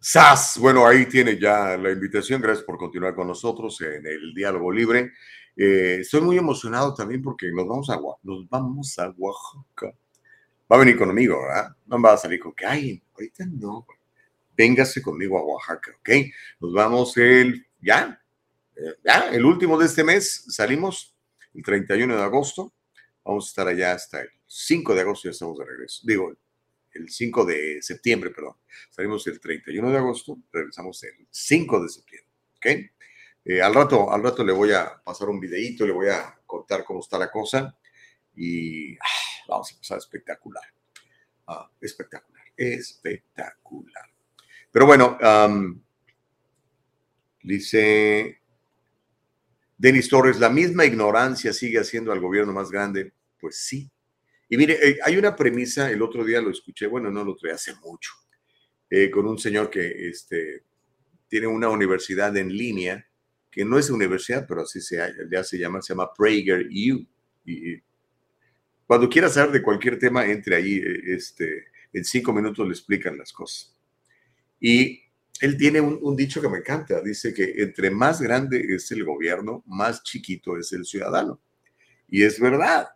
SAS, 0.00 0.58
bueno, 0.60 0.86
ahí 0.86 1.06
tiene 1.06 1.38
ya 1.38 1.76
la 1.76 1.90
invitación. 1.90 2.40
Gracias 2.40 2.64
por 2.64 2.78
continuar 2.78 3.14
con 3.14 3.26
nosotros 3.26 3.80
en 3.80 4.06
el 4.06 4.32
diálogo 4.34 4.70
libre. 4.70 5.12
Eh, 5.56 5.98
estoy 6.00 6.20
muy 6.20 6.36
emocionado 6.36 6.92
también 6.92 7.22
porque 7.22 7.50
nos 7.50 7.66
vamos 7.66 7.88
a 7.88 7.98
nos 8.22 8.48
vamos 8.48 8.98
a 8.98 9.08
Oaxaca. 9.16 9.96
Va 10.70 10.76
a 10.76 10.78
venir 10.80 10.98
conmigo, 10.98 11.40
¿verdad? 11.42 11.74
No 11.86 12.00
va 12.02 12.12
a 12.12 12.16
salir 12.18 12.40
con 12.40 12.52
que, 12.52 12.66
ay, 12.66 13.02
ahorita 13.14 13.46
no. 13.46 13.86
Véngase 14.56 15.00
conmigo 15.00 15.38
a 15.38 15.44
Oaxaca, 15.44 15.92
¿ok? 15.98 16.10
Nos 16.60 16.72
vamos 16.72 17.16
el, 17.16 17.66
ya, 17.80 18.20
eh, 18.76 18.94
ya, 19.04 19.30
el 19.30 19.44
último 19.44 19.78
de 19.78 19.86
este 19.86 20.04
mes 20.04 20.44
salimos, 20.48 21.14
el 21.54 21.62
31 21.62 22.16
de 22.16 22.22
agosto. 22.22 22.72
Vamos 23.24 23.46
a 23.46 23.48
estar 23.48 23.68
allá 23.68 23.92
hasta 23.92 24.20
el 24.20 24.28
5 24.46 24.94
de 24.94 25.00
agosto, 25.00 25.28
ya 25.28 25.32
estamos 25.32 25.58
de 25.58 25.64
regreso. 25.64 26.02
Digo, 26.04 26.32
el 26.92 27.08
5 27.08 27.44
de 27.44 27.82
septiembre, 27.82 28.30
perdón. 28.30 28.54
Salimos 28.90 29.26
el 29.26 29.40
31 29.40 29.90
de 29.90 29.98
agosto, 29.98 30.38
regresamos 30.52 31.02
el 31.04 31.26
5 31.30 31.82
de 31.82 31.88
septiembre, 31.88 32.32
¿ok? 32.56 32.95
Eh, 33.48 33.62
al, 33.62 33.72
rato, 33.72 34.12
al 34.12 34.22
rato 34.22 34.44
le 34.44 34.52
voy 34.52 34.72
a 34.72 35.00
pasar 35.04 35.28
un 35.28 35.38
videíto, 35.38 35.86
le 35.86 35.92
voy 35.92 36.08
a 36.08 36.36
contar 36.44 36.84
cómo 36.84 36.98
está 36.98 37.16
la 37.16 37.30
cosa 37.30 37.78
y 38.34 38.94
ah, 38.96 39.44
vamos 39.48 39.72
a 39.72 39.78
pasar 39.78 39.98
espectacular. 39.98 40.64
Ah, 41.46 41.70
espectacular, 41.80 42.42
espectacular. 42.56 44.04
Pero 44.72 44.86
bueno, 44.86 45.16
dice 47.42 48.40
Denis 49.78 50.08
Torres, 50.08 50.40
¿la 50.40 50.50
misma 50.50 50.84
ignorancia 50.84 51.52
sigue 51.52 51.78
haciendo 51.78 52.10
al 52.10 52.20
gobierno 52.20 52.52
más 52.52 52.70
grande? 52.70 53.12
Pues 53.38 53.58
sí, 53.58 53.88
y 54.48 54.56
mire, 54.56 54.78
eh, 54.80 54.98
hay 55.02 55.16
una 55.16 55.34
premisa, 55.34 55.90
el 55.90 56.02
otro 56.02 56.24
día 56.24 56.40
lo 56.40 56.50
escuché, 56.50 56.86
bueno, 56.86 57.10
no 57.10 57.24
lo 57.24 57.32
otro 57.32 57.52
hace 57.52 57.74
mucho, 57.76 58.12
eh, 58.88 59.10
con 59.10 59.26
un 59.26 59.38
señor 59.38 59.70
que 59.70 60.08
este, 60.08 60.64
tiene 61.28 61.48
una 61.48 61.68
universidad 61.68 62.36
en 62.36 62.56
línea, 62.56 63.06
que 63.56 63.64
no 63.64 63.78
es 63.78 63.88
universidad, 63.88 64.46
pero 64.46 64.60
así 64.60 64.82
se, 64.82 65.00
ya 65.30 65.42
se 65.42 65.58
llama, 65.58 65.80
se 65.80 65.94
llama 65.94 66.12
PragerU. 66.12 67.06
Y 67.46 67.82
cuando 68.86 69.08
quiera 69.08 69.30
saber 69.30 69.50
de 69.50 69.62
cualquier 69.62 69.98
tema, 69.98 70.26
entre 70.26 70.56
ahí, 70.56 70.74
eh, 70.74 71.14
este, 71.14 71.64
en 71.90 72.04
cinco 72.04 72.34
minutos 72.34 72.66
le 72.66 72.74
explican 72.74 73.16
las 73.16 73.32
cosas. 73.32 73.74
Y 74.60 75.00
él 75.40 75.56
tiene 75.56 75.80
un, 75.80 75.98
un, 76.02 76.14
dicho 76.14 76.42
que 76.42 76.50
me 76.50 76.58
encanta, 76.58 77.00
dice 77.00 77.32
que 77.32 77.54
entre 77.56 77.90
más 77.90 78.20
grande 78.20 78.62
es 78.68 78.90
el 78.92 79.02
gobierno, 79.04 79.64
más 79.66 80.02
chiquito 80.02 80.58
es 80.58 80.70
el 80.74 80.84
ciudadano. 80.84 81.40
Y 82.10 82.24
es 82.24 82.38
verdad 82.38 82.88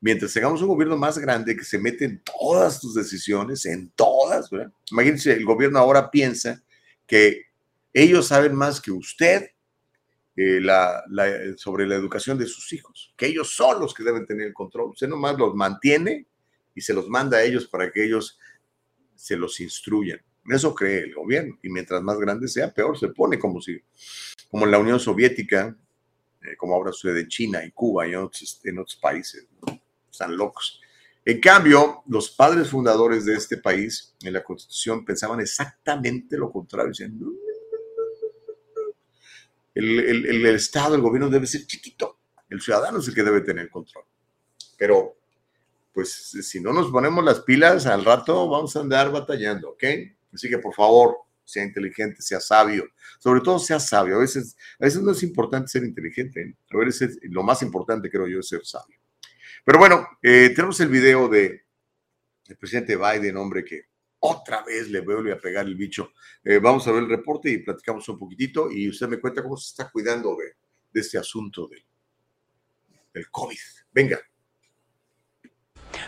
mientras 0.00 0.32
tengamos 0.32 0.62
un 0.62 0.68
gobierno 0.68 0.96
más 0.96 1.18
grande 1.18 1.56
que 1.56 1.64
se 1.64 1.78
mete 1.78 2.04
en 2.04 2.22
todas 2.22 2.80
tus 2.80 2.94
decisiones, 2.94 3.64
en 3.66 3.88
todas, 3.90 4.48
¿verdad? 4.48 4.72
Imagínense, 4.90 5.32
el 5.32 5.44
gobierno 5.44 5.78
ahora 5.78 6.08
piensa 6.08 6.62
que 7.04 7.46
ellos 7.92 8.26
saben 8.26 8.54
más 8.54 8.80
que 8.80 8.90
usted 8.90 9.50
eh, 10.36 10.60
sobre 11.56 11.86
la 11.86 11.94
educación 11.94 12.38
de 12.38 12.46
sus 12.46 12.72
hijos, 12.72 13.12
que 13.16 13.26
ellos 13.26 13.54
son 13.54 13.80
los 13.80 13.92
que 13.92 14.02
deben 14.02 14.26
tener 14.26 14.48
el 14.48 14.54
control. 14.54 14.90
Usted 14.90 15.08
nomás 15.08 15.36
los 15.38 15.54
mantiene 15.54 16.26
y 16.74 16.80
se 16.80 16.94
los 16.94 17.08
manda 17.08 17.38
a 17.38 17.42
ellos 17.42 17.66
para 17.66 17.90
que 17.90 18.04
ellos 18.04 18.38
se 19.14 19.36
los 19.36 19.60
instruyan. 19.60 20.20
Eso 20.48 20.74
cree 20.74 21.00
el 21.00 21.14
gobierno. 21.14 21.58
Y 21.62 21.68
mientras 21.68 22.02
más 22.02 22.18
grande 22.18 22.48
sea, 22.48 22.72
peor 22.72 22.98
se 22.98 23.08
pone, 23.08 23.38
como 23.38 23.60
si, 23.60 23.80
como 24.50 24.64
en 24.64 24.70
la 24.70 24.78
Unión 24.78 24.98
Soviética, 24.98 25.76
eh, 26.42 26.56
como 26.56 26.74
ahora 26.74 26.92
sucede 26.92 27.20
en 27.20 27.28
China 27.28 27.64
y 27.64 27.70
Cuba 27.70 28.08
y 28.08 28.12
en 28.12 28.18
otros, 28.18 28.60
en 28.64 28.78
otros 28.78 28.96
países. 28.96 29.46
¿no? 29.66 29.80
están 30.12 30.36
locos. 30.36 30.80
En 31.24 31.40
cambio, 31.40 32.02
los 32.06 32.30
padres 32.30 32.68
fundadores 32.68 33.24
de 33.24 33.34
este 33.34 33.56
país 33.56 34.14
en 34.22 34.32
la 34.32 34.42
constitución 34.42 35.04
pensaban 35.04 35.40
exactamente 35.40 36.36
lo 36.36 36.50
contrario. 36.50 36.88
Decían, 36.88 37.18
el, 39.74 40.00
el, 40.00 40.26
el, 40.26 40.46
Estado, 40.54 40.94
el 40.94 41.00
gobierno 41.00 41.28
debe 41.28 41.46
ser 41.46 41.66
chiquito. 41.66 42.18
El 42.48 42.60
ciudadano 42.60 42.98
es 42.98 43.08
el 43.08 43.14
que 43.14 43.22
debe 43.22 43.40
tener 43.40 43.70
control. 43.70 44.04
Pero, 44.76 45.16
pues, 45.92 46.10
si 46.42 46.60
no 46.60 46.72
nos 46.72 46.90
ponemos 46.90 47.24
las 47.24 47.40
pilas, 47.40 47.86
al 47.86 48.04
rato 48.04 48.48
vamos 48.48 48.76
a 48.76 48.80
andar 48.80 49.10
batallando, 49.10 49.70
¿ok? 49.70 49.84
Así 50.32 50.48
que, 50.48 50.58
por 50.58 50.74
favor, 50.74 51.16
sea 51.44 51.64
inteligente, 51.64 52.22
sea 52.22 52.40
sabio. 52.40 52.84
Sobre 53.18 53.40
todo, 53.40 53.58
sea 53.58 53.78
sabio. 53.78 54.16
A 54.16 54.20
veces, 54.20 54.56
a 54.78 54.84
veces 54.84 55.02
no 55.02 55.12
es 55.12 55.22
importante 55.22 55.68
ser 55.68 55.84
inteligente. 55.84 56.42
¿eh? 56.42 56.56
A 56.70 56.76
veces 56.78 57.18
lo 57.22 57.42
más 57.42 57.62
importante, 57.62 58.10
creo 58.10 58.26
yo, 58.26 58.40
es 58.40 58.48
ser 58.48 58.64
sabio. 58.64 58.98
Pero 59.64 59.78
bueno, 59.78 60.06
eh, 60.22 60.50
tenemos 60.54 60.80
el 60.80 60.88
video 60.88 61.28
de 61.28 61.62
el 62.48 62.56
presidente 62.56 62.96
Biden, 62.96 63.36
hombre 63.36 63.64
que 63.64 63.91
otra 64.24 64.62
vez 64.62 64.88
le 64.88 65.00
vuelve 65.00 65.32
a 65.32 65.38
pegar 65.38 65.66
el 65.66 65.74
bicho. 65.74 66.12
Eh, 66.44 66.58
vamos 66.58 66.86
a 66.86 66.92
ver 66.92 67.02
el 67.02 67.08
reporte 67.08 67.50
y 67.50 67.58
platicamos 67.58 68.08
un 68.08 68.18
poquitito 68.18 68.70
y 68.70 68.88
usted 68.88 69.08
me 69.08 69.20
cuenta 69.20 69.42
cómo 69.42 69.56
se 69.56 69.70
está 69.70 69.90
cuidando 69.90 70.36
de, 70.36 71.00
este 71.00 71.18
asunto 71.18 71.66
de, 71.68 71.84
del 73.12 73.30
COVID. 73.30 73.58
Venga. 73.92 74.20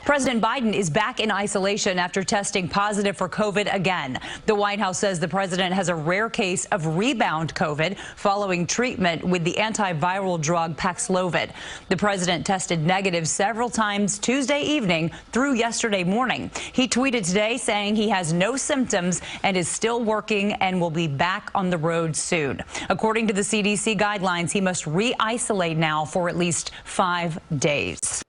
President 0.03 0.43
Biden 0.43 0.75
is 0.75 0.91
back 0.91 1.21
in 1.21 1.31
isolation 1.31 1.99
after 1.99 2.23
testing 2.23 2.69
positive 2.69 3.17
for 3.17 3.29
COVID 3.29 3.73
again. 3.73 4.19
The 4.47 4.55
White 4.55 4.79
House 4.79 4.99
says 4.99 5.19
the 5.19 5.29
president 5.29 5.73
has 5.75 5.89
a 5.89 5.95
rare 5.95 6.29
case 6.29 6.67
of 6.67 6.99
rebound 6.99 7.55
COVID 7.55 7.97
following 8.17 8.67
treatment 8.67 9.25
with 9.25 9.45
the 9.45 9.55
antiviral 9.55 10.41
drug 10.41 10.77
Paxlovid. 10.77 11.51
The 11.89 11.97
president 11.97 12.45
tested 12.45 12.85
negative 12.85 13.27
several 13.29 13.71
times 13.71 14.19
Tuesday 14.19 14.61
evening 14.63 15.11
through 15.33 15.55
yesterday 15.55 16.05
morning. 16.05 16.51
He 16.73 16.87
tweeted 16.87 17.27
today 17.27 17.57
saying 17.57 17.97
he 17.97 18.09
has 18.11 18.33
no 18.33 18.57
symptoms 18.57 19.23
and 19.43 19.57
is 19.57 19.69
still 19.69 20.03
working 20.03 20.53
and 20.55 20.81
will 20.81 20.91
be 20.91 21.07
back 21.07 21.51
on 21.55 21.71
the 21.71 21.79
road 21.79 22.15
soon. 22.15 22.63
According 22.91 23.29
to 23.29 23.33
the 23.33 23.43
CDC 23.43 23.99
guidelines, 23.99 24.51
he 24.51 24.61
must 24.61 24.87
re 24.87 25.15
isolate 25.19 25.77
now 25.77 26.05
for 26.05 26.29
at 26.29 26.37
least 26.37 26.73
five 26.85 27.39
days. 27.59 28.25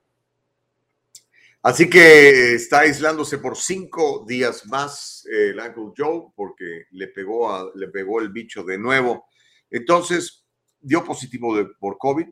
Así 1.66 1.90
que 1.90 2.54
está 2.54 2.82
aislándose 2.82 3.40
por 3.40 3.58
cinco 3.58 4.24
días 4.28 4.68
más 4.68 5.28
eh, 5.34 5.50
el 5.50 5.60
Uncle 5.60 5.94
Joe 5.98 6.28
porque 6.36 6.84
le 6.92 7.08
pegó, 7.08 7.52
a, 7.52 7.72
le 7.74 7.88
pegó 7.88 8.22
el 8.22 8.30
bicho 8.30 8.64
de 8.64 8.78
nuevo. 8.78 9.26
Entonces, 9.72 10.46
dio 10.80 11.04
positivo 11.04 11.58
por 11.80 11.98
COVID. 11.98 12.28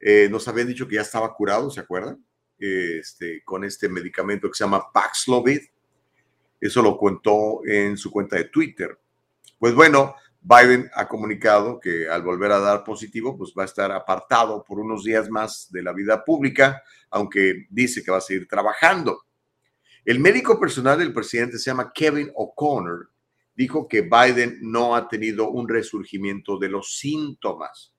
Eh, 0.00 0.28
nos 0.30 0.48
habían 0.48 0.68
dicho 0.68 0.88
que 0.88 0.94
ya 0.94 1.02
estaba 1.02 1.34
curado, 1.34 1.70
¿se 1.70 1.80
acuerdan? 1.80 2.24
Este, 2.58 3.42
con 3.44 3.64
este 3.64 3.86
medicamento 3.90 4.48
que 4.48 4.56
se 4.56 4.64
llama 4.64 4.90
Paxlovid. 4.90 5.60
Eso 6.58 6.80
lo 6.80 6.96
contó 6.96 7.60
en 7.66 7.98
su 7.98 8.10
cuenta 8.10 8.36
de 8.36 8.44
Twitter. 8.44 8.98
Pues 9.58 9.74
bueno, 9.74 10.14
Biden 10.42 10.90
ha 10.94 11.06
comunicado 11.06 11.78
que 11.78 12.08
al 12.08 12.22
volver 12.22 12.52
a 12.52 12.60
dar 12.60 12.82
positivo, 12.82 13.36
pues 13.36 13.52
va 13.56 13.62
a 13.62 13.66
estar 13.66 13.92
apartado 13.92 14.64
por 14.64 14.78
unos 14.78 15.04
días 15.04 15.28
más 15.28 15.70
de 15.70 15.82
la 15.82 15.92
vida 15.92 16.24
pública, 16.24 16.82
aunque 17.10 17.66
dice 17.68 18.02
que 18.02 18.10
va 18.10 18.18
a 18.18 18.22
seguir 18.22 18.48
trabajando. 18.48 19.26
El 20.04 20.18
médico 20.18 20.58
personal 20.58 20.98
del 20.98 21.12
presidente 21.12 21.58
se 21.58 21.70
llama 21.70 21.92
Kevin 21.94 22.30
O'Connor, 22.34 23.10
dijo 23.54 23.86
que 23.86 24.00
Biden 24.00 24.58
no 24.62 24.96
ha 24.96 25.06
tenido 25.08 25.50
un 25.50 25.68
resurgimiento 25.68 26.58
de 26.58 26.70
los 26.70 26.96
síntomas, 26.98 27.94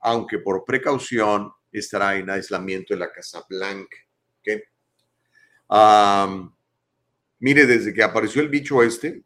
aunque 0.00 0.40
por 0.40 0.64
precaución 0.64 1.52
estará 1.70 2.16
en 2.16 2.28
aislamiento 2.28 2.94
en 2.94 3.00
la 3.00 3.12
Casa 3.12 3.44
Blanca. 3.48 3.96
mire, 7.38 7.66
desde 7.66 7.94
que 7.94 8.02
apareció 8.02 8.42
el 8.42 8.48
bicho 8.48 8.82
este, 8.82 9.22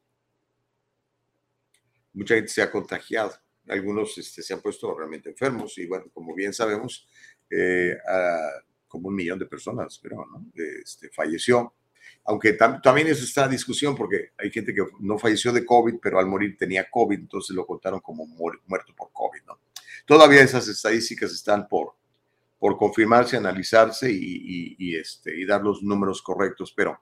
mucha 2.12 2.34
gente 2.34 2.48
se 2.50 2.62
ha 2.62 2.70
contagiado. 2.70 3.32
Algunos 3.68 4.18
este, 4.18 4.42
se 4.42 4.54
han 4.54 4.60
puesto 4.60 4.94
realmente 4.96 5.30
enfermos 5.30 5.78
y 5.78 5.86
bueno, 5.86 6.06
como 6.12 6.34
bien 6.34 6.52
sabemos, 6.52 7.06
eh, 7.50 7.96
como 8.88 9.08
un 9.08 9.14
millón 9.14 9.38
de 9.38 9.46
personas, 9.46 9.98
pero 10.02 10.26
¿no? 10.26 10.44
este, 10.54 11.08
falleció. 11.10 11.74
Aunque 12.24 12.52
también 12.52 13.08
eso 13.08 13.24
está 13.24 13.46
en 13.46 13.52
discusión 13.52 13.96
porque 13.96 14.30
hay 14.38 14.50
gente 14.50 14.74
que 14.74 14.82
no 15.00 15.18
falleció 15.18 15.52
de 15.52 15.64
COVID, 15.64 15.94
pero 16.00 16.18
al 16.18 16.26
morir 16.26 16.56
tenía 16.56 16.88
COVID, 16.88 17.18
entonces 17.18 17.54
lo 17.56 17.66
contaron 17.66 18.00
como 18.00 18.26
muerto 18.26 18.94
por 18.96 19.10
COVID. 19.12 19.40
Todavía 20.06 20.42
esas 20.42 20.68
estadísticas 20.68 21.32
están 21.32 21.66
por, 21.68 21.94
por 22.58 22.76
confirmarse, 22.76 23.36
analizarse 23.36 24.10
y, 24.12 24.94
este, 24.96 25.36
y 25.36 25.44
dar 25.44 25.62
los 25.62 25.82
números 25.82 26.22
correctos, 26.22 26.72
pero 26.76 27.00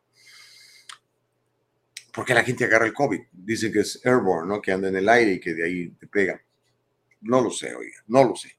¿por 2.13 2.25
qué 2.25 2.35
la 2.35 2.45
gente 2.45 2.65
agarra 2.65 2.87
el 2.87 2.93
COVID? 2.93 3.21
Dicen 3.33 3.73
que 3.73 3.81
es 3.81 4.05
airborne, 4.05 4.49
¿no? 4.49 4.61
que 4.61 4.73
anda 4.73 4.89
en 4.89 4.97
el 4.97 5.09
aire 5.09 5.35
y 5.35 5.41
que 5.41 5.55
de 5.55 5.65
ahí 5.65 5.89
te 5.91 6.07
pega. 6.07 6.41
No 7.23 7.41
lo 7.41 7.51
sé, 7.51 7.75
oiga, 7.75 8.03
no 8.07 8.25
lo 8.25 8.37
sé. 8.37 8.57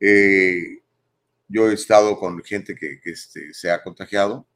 Eh, 0.00 0.82
yo 1.48 1.70
he 1.70 1.74
estado 1.74 2.18
con 2.18 2.42
gente 2.42 2.74
que, 2.74 3.00
este, 3.04 3.52
se 3.52 3.70
ha 3.70 3.82
contagiado 3.82 4.46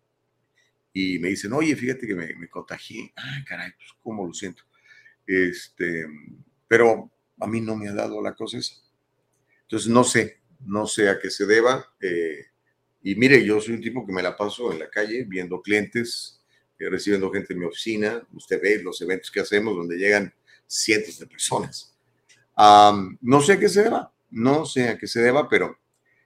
y 0.93 1.19
me 1.19 1.29
dicen, 1.29 1.53
oye, 1.53 1.75
fíjate 1.77 2.07
que 2.07 2.15
me, 2.15 2.35
me 2.37 2.49
contagié. 2.49 3.13
Ay, 3.17 3.45
caray, 3.45 3.73
pues 3.77 3.91
cómo 4.03 4.27
lo 4.27 4.33
siento. 4.33 4.63
Este, 5.27 6.07
pero 6.69 7.11
a 7.41 7.47
mí 7.47 7.61
no 7.61 7.77
me 7.77 7.89
ha 7.89 7.93
dado 7.93 8.23
la 8.23 8.35
cosa 8.35 8.59
esa. 8.59 8.75
Entonces, 9.63 9.89
no 9.89 10.05
sé, 10.05 10.41
no 10.61 10.87
sé 10.87 11.09
a 11.09 11.19
qué 11.19 11.31
se 11.31 11.47
deba. 11.47 11.85
Eh, 12.01 12.47
y 13.03 13.17
mire, 13.17 13.45
yo 13.45 13.61
soy 13.61 13.75
un 13.75 13.81
tipo 13.81 14.07
que 14.07 14.13
me 14.13 14.23
la 14.23 14.37
paso 14.37 14.73
en 14.73 14.79
la 14.79 14.89
calle 14.89 15.25
viendo 15.25 15.61
clientes, 15.61 16.44
recibiendo 16.79 17.31
gente 17.31 17.53
en 17.53 17.61
mi 17.61 17.66
oficina. 17.66 18.27
Usted 18.33 18.61
ve 18.61 18.83
los 18.83 19.01
eventos 19.01 19.31
que 19.31 19.41
hacemos 19.41 19.77
donde 19.77 19.97
llegan 19.97 20.33
cientos 20.66 21.18
de 21.18 21.27
personas. 21.27 21.95
no 22.57 23.41
sé 23.41 23.53
a 23.55 23.59
qué 23.59 23.68
se 23.68 23.83
deba, 23.83 24.12
no 24.31 24.66
sé 24.66 24.89
a 24.89 24.99
qué 24.99 25.07
se 25.07 25.20
deba, 25.20 25.49
pero 25.49 25.79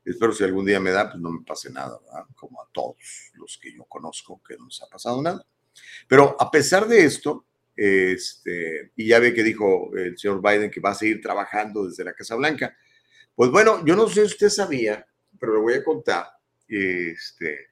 espero 0.05 0.32
si 0.32 0.44
algún 0.44 0.64
día 0.64 0.80
me 0.80 0.90
da, 0.90 1.11
pues 1.11 1.20
no 1.20 1.30
me 1.30 1.44
pase 1.44 1.70
nada, 1.70 1.99
¿verdad? 2.05 2.24
como 2.34 2.61
a 2.62 2.68
todos 2.72 2.96
los 3.34 3.59
que 3.59 3.72
yo 3.74 3.84
conozco 3.84 4.40
que 4.46 4.57
no 4.57 4.66
les 4.66 4.82
ha 4.82 4.86
pasado 4.86 5.22
nada. 5.22 5.44
Pero 6.07 6.36
a 6.38 6.51
pesar 6.51 6.88
de 6.88 7.05
esto, 7.05 7.44
este, 7.76 8.92
y 8.96 9.07
ya 9.07 9.20
ve 9.20 9.32
que 9.32 9.44
dijo 9.44 9.94
el 9.94 10.18
señor 10.18 10.42
Biden 10.42 10.70
que 10.70 10.80
va 10.80 10.90
a 10.90 10.94
seguir 10.94 11.20
trabajando 11.20 11.86
desde 11.86 12.05
la 12.05 12.12
Casa 12.12 12.34
Blanca, 12.34 12.76
pues 13.34 13.51
bueno, 13.51 13.84
yo 13.84 13.94
no 13.94 14.09
sé 14.09 14.14
si 14.14 14.32
usted 14.32 14.49
sabía, 14.49 15.07
pero 15.38 15.55
le 15.55 15.61
voy 15.61 15.74
a 15.74 15.84
contar, 15.84 16.26
este, 16.66 17.68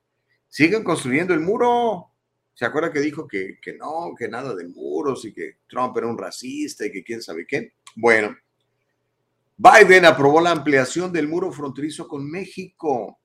siguen 0.49 0.85
construyendo 0.85 1.35
el 1.35 1.41
muro. 1.41 2.13
¿Se 2.57 2.65
acuerda 2.65 2.91
que 2.91 3.01
dijo 3.01 3.29
que, 3.29 3.59
que 3.61 3.75
no, 3.75 4.15
que 4.19 4.29
nada 4.29 4.55
de 4.55 4.67
muros 4.67 5.27
y 5.27 5.33
que 5.35 5.59
Trump 5.69 5.95
era 5.99 6.07
un 6.07 6.17
racista 6.17 6.87
y 6.87 6.91
que 6.91 7.05
quién 7.05 7.21
sabe 7.21 7.47
qué? 7.47 7.75
Bueno, 7.95 8.35
Biden 9.59 10.07
aprobó 10.07 10.41
la 10.41 10.53
ampliación 10.53 11.13
del 11.13 11.29
muro 11.29 11.53
fronterizo 11.53 12.09
con 12.09 12.27
México. 12.27 13.21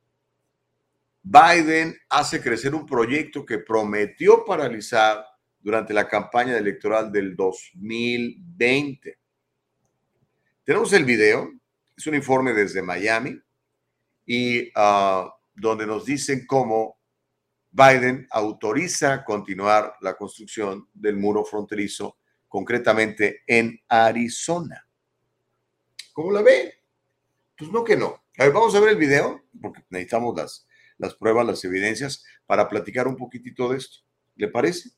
Biden 1.24 1.96
hace 2.10 2.42
crecer 2.42 2.76
un 2.76 2.86
proyecto 2.86 3.46
que 3.46 3.60
prometió 3.60 4.44
paralizar 4.44 5.26
durante 5.62 5.94
la 5.94 6.10
campaña 6.10 6.58
electoral 6.58 7.10
del 7.10 7.34
2020. 7.34 9.18
Tenemos 10.66 10.92
el 10.92 11.06
video, 11.06 11.54
es 11.96 12.06
un 12.06 12.16
informe 12.16 12.52
desde 12.52 12.82
Miami 12.82 13.40
y 14.26 14.70
ah, 14.76 15.34
donde 15.56 15.88
nos 15.88 16.04
dicen 16.04 16.46
cómo 16.46 17.01
Biden 17.72 18.28
autoriza 18.32 19.24
continuar 19.24 19.96
la 20.02 20.16
construcción 20.16 20.90
del 20.94 21.16
muro 21.16 21.46
fronterizo, 21.46 22.18
concretamente 22.48 23.44
en 23.48 23.80
Arizona. 23.88 24.86
¿Cómo 26.12 26.32
la 26.32 26.42
ve? 26.42 26.74
Pues 27.58 27.72
no 27.72 27.84
que 27.84 27.96
no. 27.96 28.24
A 28.38 28.44
ver, 28.44 28.54
vamos 28.54 28.76
a 28.76 28.80
ver 28.82 28.90
el 28.90 28.98
video, 28.98 29.46
porque 29.62 29.84
necesitamos 29.90 30.66
las, 30.98 31.16
pruebas, 31.16 31.46
las 31.46 31.64
evidencias, 31.64 32.24
para 32.46 32.68
platicar 32.68 33.08
un 33.08 33.16
poquitito 33.16 33.70
de 33.70 33.78
esto. 33.78 34.00
¿Le 34.36 34.50
parece? 34.50 34.90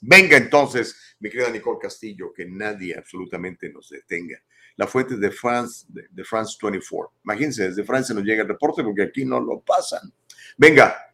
Venga 0.00 0.36
entonces, 0.36 1.16
mi 1.20 1.30
querida 1.30 1.48
Nicole 1.48 1.78
Castillo, 1.80 2.32
que 2.34 2.44
nadie 2.44 2.94
absolutamente 2.96 3.70
nos 3.70 3.88
detenga. 3.88 4.38
La 4.76 4.86
fuente 4.86 5.16
de 5.16 5.30
France, 5.30 5.86
de, 5.88 6.24
France 6.24 6.58
24. 6.60 7.12
Imagínense, 7.24 7.68
desde 7.68 7.84
Francia 7.84 8.14
nos 8.14 8.24
llega 8.24 8.42
el 8.42 8.48
reporte 8.48 8.82
porque 8.82 9.04
aquí 9.04 9.24
no 9.24 9.40
lo 9.40 9.60
pasan. 9.60 10.12
Venga, 10.58 11.13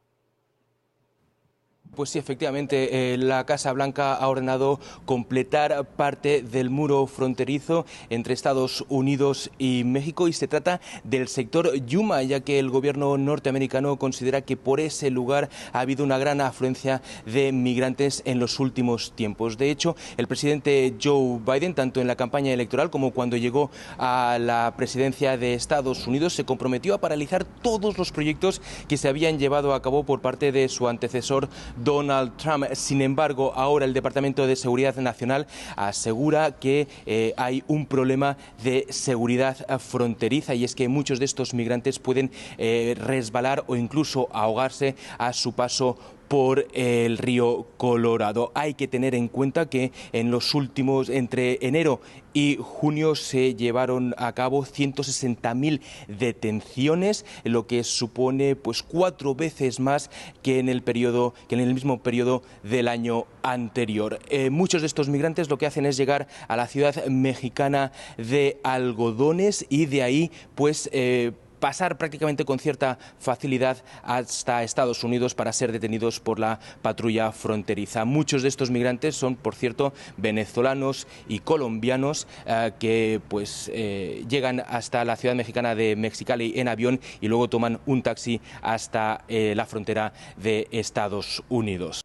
pues 1.95 2.11
sí, 2.11 2.19
efectivamente, 2.19 3.15
eh, 3.15 3.19
la 3.19 3.45
Casa 3.47 3.73
Blanca 3.73 4.15
ha 4.15 4.29
ordenado 4.29 4.79
completar 5.07 5.85
parte 5.85 6.43
del 6.43 6.71
muro 6.71 7.07
fronterizo 7.07 7.85
entre 8.11 8.33
Estados 8.33 8.85
Unidos 8.89 9.51
y 9.59 9.83
México 9.85 10.29
y 10.29 10.33
se 10.33 10.47
trata 10.47 10.81
del 11.05 11.29
sector 11.29 11.75
Yuma, 11.87 12.23
ya 12.23 12.41
que 12.41 12.59
el 12.59 12.71
gobierno 12.71 13.19
norteamericano 13.19 13.99
considera 13.99 14.43
que 14.43 14.57
por 14.57 14.79
ese 14.79 15.11
lugar 15.11 15.51
ha 15.73 15.81
habido 15.81 16.05
una 16.05 16.19
gran 16.19 16.41
afluencia 16.41 17.03
de 17.27 17.51
migrantes 17.53 18.23
en 18.25 18.39
los 18.39 18.61
últimos 18.61 19.13
tiempos. 19.13 19.59
De 19.59 19.71
hecho, 19.71 19.97
el 20.17 20.29
presidente 20.29 20.95
Joe 21.03 21.41
Biden, 21.45 21.75
tanto 21.75 22.01
en 22.01 22.07
la 22.07 22.17
campaña 22.17 22.53
electoral 22.53 22.91
como 22.91 23.11
cuando 23.11 23.37
llegó 23.37 23.71
a 23.99 24.39
la 24.41 24.75
presidencia 24.77 25.37
de 25.37 25.55
Estados 25.55 26.07
Unidos, 26.07 26.35
se 26.35 26.45
comprometió 26.45 26.95
a 26.95 26.99
paralizar 26.99 27.45
todos 27.45 27.99
los 27.99 28.13
proyectos 28.13 28.63
que 28.87 28.97
se 28.97 29.09
habían 29.09 29.39
llevado 29.39 29.75
a 29.75 29.83
cabo 29.83 30.05
por 30.05 30.21
parte 30.21 30.53
de 30.53 30.69
su 30.69 30.89
antecesor 30.89 31.49
Donald 31.83 32.37
Trump. 32.37 32.67
Sin 32.73 33.03
embargo, 33.03 33.53
ahora 33.55 33.85
el 33.85 33.95
Departamento 33.95 34.47
de 34.47 34.57
Seguridad 34.57 34.97
Nacional 34.97 35.47
asegura 35.77 36.53
que 36.53 36.89
eh, 37.07 37.35
hay 37.37 37.65
un 37.67 37.87
problema 37.87 38.37
de 38.63 38.87
seguridad 38.91 39.57
fronteriza 39.79 40.55
y 40.55 40.65
es 40.65 40.75
que 40.75 40.89
muchos 40.89 41.19
de 41.19 41.25
estos 41.25 41.55
migrantes 41.55 41.99
pueden 41.99 42.31
eh, 42.59 42.95
resbalar 42.99 43.65
o 43.67 43.77
incluso 43.77 44.29
ahogarse 44.33 44.95
a 45.19 45.33
su 45.33 45.53
paso 45.53 45.97
por 46.31 46.69
el 46.75 47.19
río 47.19 47.67
Colorado. 47.77 48.53
Hay 48.55 48.75
que 48.75 48.87
tener 48.87 49.17
en 49.17 49.27
cuenta 49.27 49.69
que 49.69 49.91
en 50.13 50.31
los 50.31 50.55
últimos, 50.55 51.09
entre 51.09 51.59
enero 51.61 52.01
y 52.33 52.57
junio, 52.61 53.17
se 53.17 53.57
llevaron 53.57 54.15
a 54.17 54.33
cabo 54.33 54.65
160.000 54.65 55.81
detenciones, 56.07 57.27
lo 57.43 57.67
que 57.67 57.83
supone 57.83 58.55
pues 58.55 58.85
cuatro 58.85 59.35
veces 59.35 59.81
más 59.81 60.09
que 60.41 60.61
en 60.61 60.69
el 60.69 60.83
periodo, 60.83 61.35
que 61.49 61.57
en 61.57 61.63
el 61.63 61.75
mismo 61.75 62.01
periodo 62.01 62.45
del 62.63 62.87
año 62.87 63.27
anterior. 63.43 64.21
Eh, 64.29 64.51
muchos 64.51 64.83
de 64.83 64.87
estos 64.87 65.09
migrantes 65.09 65.51
lo 65.51 65.59
que 65.59 65.67
hacen 65.67 65.85
es 65.85 65.97
llegar 65.97 66.29
a 66.47 66.55
la 66.55 66.69
ciudad 66.69 67.07
mexicana 67.07 67.91
de 68.17 68.61
Algodones 68.63 69.67
y 69.69 69.87
de 69.87 70.05
ahí 70.05 70.31
pues 70.55 70.89
eh, 70.93 71.33
pasar 71.61 71.99
prácticamente 71.99 72.45
con 72.45 72.59
cierta 72.59 72.99
facilidad 73.19 73.85
hasta 74.03 74.65
Estados 74.65 75.05
Unidos 75.05 75.35
para 75.35 75.53
ser 75.53 75.71
detenidos 75.71 76.19
por 76.19 76.39
la 76.39 76.59
patrulla 76.83 77.31
fronteriza. 77.33 78.05
Muchos 78.05 78.43
de 78.43 78.49
estos 78.49 78.71
migrantes 78.71 79.15
son, 79.15 79.37
por 79.37 79.55
cierto, 79.55 79.93
venezolanos 80.17 81.07
y 81.29 81.41
colombianos 81.41 82.27
eh, 82.47 82.73
que 82.79 83.21
pues 83.29 83.71
eh, 83.73 84.25
llegan 84.29 84.61
hasta 84.67 85.05
la 85.05 85.17
ciudad 85.17 85.35
mexicana 85.35 85.75
de 85.75 85.95
Mexicali 85.97 86.55
en 86.57 86.69
avión 86.69 87.01
y 87.21 87.29
luego 87.29 87.49
toman 87.49 87.81
un 87.87 88.03
taxi 88.03 88.41
hasta 88.63 89.25
eh, 89.29 89.53
la 89.55 89.67
frontera 89.67 90.13
de 90.37 90.67
Estados 90.71 91.43
Unidos. 91.49 92.01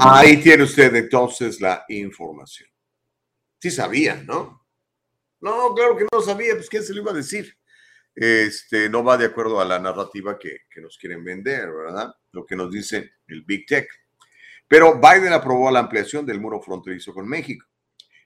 Ahí 0.00 0.36
tiene 0.36 0.62
usted 0.62 0.94
entonces 0.94 1.60
la 1.60 1.84
información. 1.88 2.68
Sí 3.60 3.70
sabían, 3.70 4.26
¿no? 4.26 4.67
No, 5.40 5.74
claro 5.74 5.96
que 5.96 6.06
no 6.12 6.20
sabía, 6.20 6.54
pues 6.54 6.68
¿quién 6.68 6.82
se 6.82 6.92
lo 6.94 7.02
iba 7.02 7.12
a 7.12 7.14
decir? 7.14 7.56
Este, 8.14 8.88
no 8.88 9.04
va 9.04 9.16
de 9.16 9.26
acuerdo 9.26 9.60
a 9.60 9.64
la 9.64 9.78
narrativa 9.78 10.38
que, 10.38 10.62
que 10.70 10.80
nos 10.80 10.98
quieren 10.98 11.22
vender, 11.22 11.70
¿verdad? 11.72 12.12
Lo 12.32 12.44
que 12.44 12.56
nos 12.56 12.70
dice 12.70 13.12
el 13.28 13.42
Big 13.42 13.66
Tech. 13.66 13.88
Pero 14.66 15.00
Biden 15.00 15.32
aprobó 15.32 15.70
la 15.70 15.80
ampliación 15.80 16.26
del 16.26 16.40
muro 16.40 16.60
fronterizo 16.60 17.14
con 17.14 17.28
México. 17.28 17.66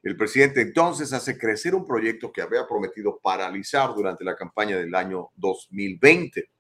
El 0.02 0.16
presidente 0.16 0.60
entonces 0.60 1.12
hace 1.12 1.38
crecer 1.38 1.74
un 1.74 1.86
proyecto 1.86 2.32
que 2.32 2.42
había 2.42 2.66
prometido 2.66 3.20
paralizar 3.22 3.94
durante 3.94 4.24
la 4.24 4.34
campaña 4.34 4.76
del 4.76 4.94
año 4.94 5.30
2020. 5.36 6.50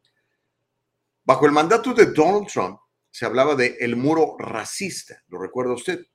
Bajo 1.24 1.46
el 1.46 1.52
mandato 1.52 1.92
de 1.92 2.06
Donald 2.06 2.46
Trump 2.46 2.78
se 3.10 3.26
hablaba 3.26 3.56
de 3.56 3.76
el 3.80 3.96
muro 3.96 4.36
racista, 4.38 5.22
¿lo 5.28 5.40
recuerda 5.40 5.74
usted? 5.74 6.06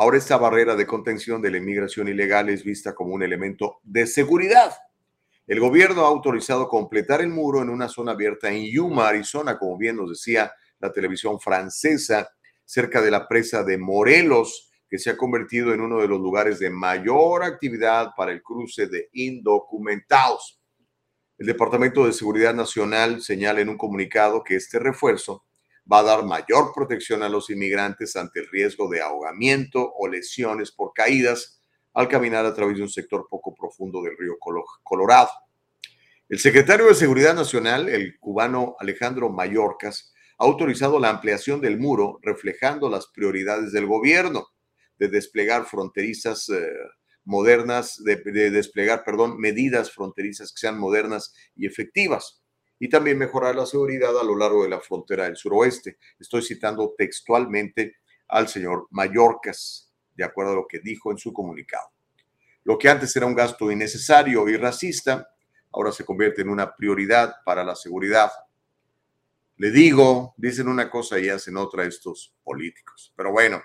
Ahora 0.00 0.16
esta 0.16 0.38
barrera 0.38 0.76
de 0.76 0.86
contención 0.86 1.42
de 1.42 1.50
la 1.50 1.58
inmigración 1.58 2.08
ilegal 2.08 2.48
es 2.48 2.64
vista 2.64 2.94
como 2.94 3.12
un 3.12 3.22
elemento 3.22 3.80
de 3.82 4.06
seguridad. 4.06 4.72
El 5.46 5.60
gobierno 5.60 6.06
ha 6.06 6.08
autorizado 6.08 6.68
completar 6.68 7.20
el 7.20 7.28
muro 7.28 7.60
en 7.60 7.68
una 7.68 7.86
zona 7.86 8.12
abierta 8.12 8.50
en 8.50 8.64
Yuma, 8.64 9.08
Arizona, 9.08 9.58
como 9.58 9.76
bien 9.76 9.96
nos 9.96 10.08
decía 10.08 10.54
la 10.78 10.90
televisión 10.90 11.38
francesa, 11.38 12.30
cerca 12.64 13.02
de 13.02 13.10
la 13.10 13.28
presa 13.28 13.62
de 13.62 13.76
Morelos, 13.76 14.70
que 14.88 14.98
se 14.98 15.10
ha 15.10 15.18
convertido 15.18 15.74
en 15.74 15.82
uno 15.82 16.00
de 16.00 16.08
los 16.08 16.18
lugares 16.18 16.58
de 16.60 16.70
mayor 16.70 17.44
actividad 17.44 18.12
para 18.16 18.32
el 18.32 18.42
cruce 18.42 18.86
de 18.86 19.10
indocumentados. 19.12 20.62
El 21.36 21.46
Departamento 21.46 22.06
de 22.06 22.14
Seguridad 22.14 22.54
Nacional 22.54 23.20
señala 23.20 23.60
en 23.60 23.68
un 23.68 23.76
comunicado 23.76 24.44
que 24.44 24.56
este 24.56 24.78
refuerzo 24.78 25.44
va 25.90 26.00
a 26.00 26.02
dar 26.04 26.24
mayor 26.24 26.72
protección 26.74 27.22
a 27.22 27.28
los 27.28 27.50
inmigrantes 27.50 28.16
ante 28.16 28.40
el 28.40 28.48
riesgo 28.48 28.88
de 28.88 29.00
ahogamiento 29.00 29.92
o 29.96 30.08
lesiones 30.08 30.72
por 30.72 30.92
caídas 30.92 31.60
al 31.94 32.08
caminar 32.08 32.46
a 32.46 32.54
través 32.54 32.76
de 32.76 32.82
un 32.82 32.88
sector 32.88 33.26
poco 33.28 33.54
profundo 33.54 34.02
del 34.02 34.16
río 34.16 34.38
Colorado. 34.82 35.30
El 36.28 36.38
secretario 36.38 36.86
de 36.86 36.94
Seguridad 36.94 37.34
Nacional, 37.34 37.88
el 37.88 38.18
cubano 38.18 38.76
Alejandro 38.78 39.30
Mayorkas, 39.30 40.14
ha 40.38 40.44
autorizado 40.44 40.98
la 41.00 41.10
ampliación 41.10 41.60
del 41.60 41.78
muro, 41.78 42.18
reflejando 42.22 42.88
las 42.88 43.08
prioridades 43.08 43.72
del 43.72 43.86
gobierno 43.86 44.46
de 44.98 45.08
desplegar 45.08 45.64
fronterizas 45.64 46.48
eh, 46.50 46.68
modernas, 47.24 48.02
de, 48.04 48.16
de, 48.16 48.50
desplegar, 48.50 49.02
perdón, 49.04 49.38
medidas 49.38 49.90
fronterizas 49.90 50.52
que 50.52 50.60
sean 50.60 50.78
modernas 50.78 51.34
y 51.56 51.66
efectivas, 51.66 52.39
y 52.80 52.88
también 52.88 53.18
mejorar 53.18 53.54
la 53.54 53.66
seguridad 53.66 54.18
a 54.18 54.24
lo 54.24 54.36
largo 54.36 54.64
de 54.64 54.70
la 54.70 54.80
frontera 54.80 55.24
del 55.24 55.36
suroeste. 55.36 55.98
Estoy 56.18 56.42
citando 56.42 56.94
textualmente 56.98 57.98
al 58.26 58.48
señor 58.48 58.88
Mayorkas, 58.90 59.92
de 60.16 60.24
acuerdo 60.24 60.52
a 60.52 60.56
lo 60.56 60.66
que 60.66 60.80
dijo 60.80 61.12
en 61.12 61.18
su 61.18 61.32
comunicado. 61.32 61.92
Lo 62.64 62.76
que 62.76 62.88
antes 62.88 63.14
era 63.14 63.26
un 63.26 63.36
gasto 63.36 63.70
innecesario 63.70 64.48
y 64.48 64.56
racista, 64.56 65.28
ahora 65.70 65.92
se 65.92 66.04
convierte 66.04 66.42
en 66.42 66.48
una 66.48 66.74
prioridad 66.74 67.36
para 67.44 67.62
la 67.62 67.76
seguridad 67.76 68.30
le 69.60 69.70
digo, 69.70 70.32
dicen 70.38 70.68
una 70.68 70.88
cosa 70.88 71.18
y 71.18 71.28
hacen 71.28 71.58
otra 71.58 71.84
estos 71.84 72.34
políticos. 72.42 73.12
Pero 73.14 73.30
bueno, 73.30 73.62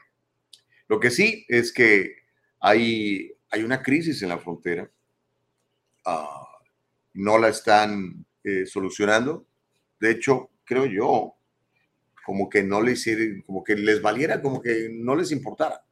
lo 0.89 0.99
que 0.99 1.09
sí 1.09 1.45
es 1.47 1.71
que 1.71 2.17
hay, 2.59 3.31
hay 3.49 3.63
una 3.63 3.81
crisis 3.81 4.21
en 4.21 4.27
la 4.27 4.37
frontera. 4.37 4.91
Uh, 6.05 6.45
no 7.13 7.37
la 7.37 7.47
están 7.47 8.25
eh, 8.45 8.65
solucionando. 8.67 9.47
De 9.99 10.11
hecho, 10.11 10.51
creo 10.63 10.85
yo, 10.85 11.33
como 12.23 12.47
que 12.47 12.61
no 12.61 12.79
les 12.79 13.03
como 13.45 13.63
que 13.63 13.75
les 13.75 14.01
valiera, 14.01 14.39
como 14.39 14.61
que 14.61 14.89
no 14.91 15.15
les 15.15 15.31
importara. 15.31 15.83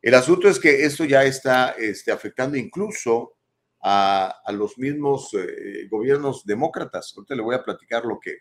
El 0.00 0.14
asunto 0.14 0.48
es 0.48 0.60
que 0.60 0.84
esto 0.84 1.04
ya 1.04 1.24
está 1.24 1.70
este, 1.70 2.12
afectando 2.12 2.56
incluso 2.56 3.34
a, 3.82 4.40
los 4.52 4.78
mismos 4.78 5.34
eh, 5.34 5.88
gobiernos 5.90 6.46
demócratas. 6.46 7.12
Ahorita 7.16 7.34
le 7.34 7.42
voy 7.42 7.56
a 7.56 7.64
platicar 7.64 8.04
lo 8.04 8.20
que, 8.20 8.38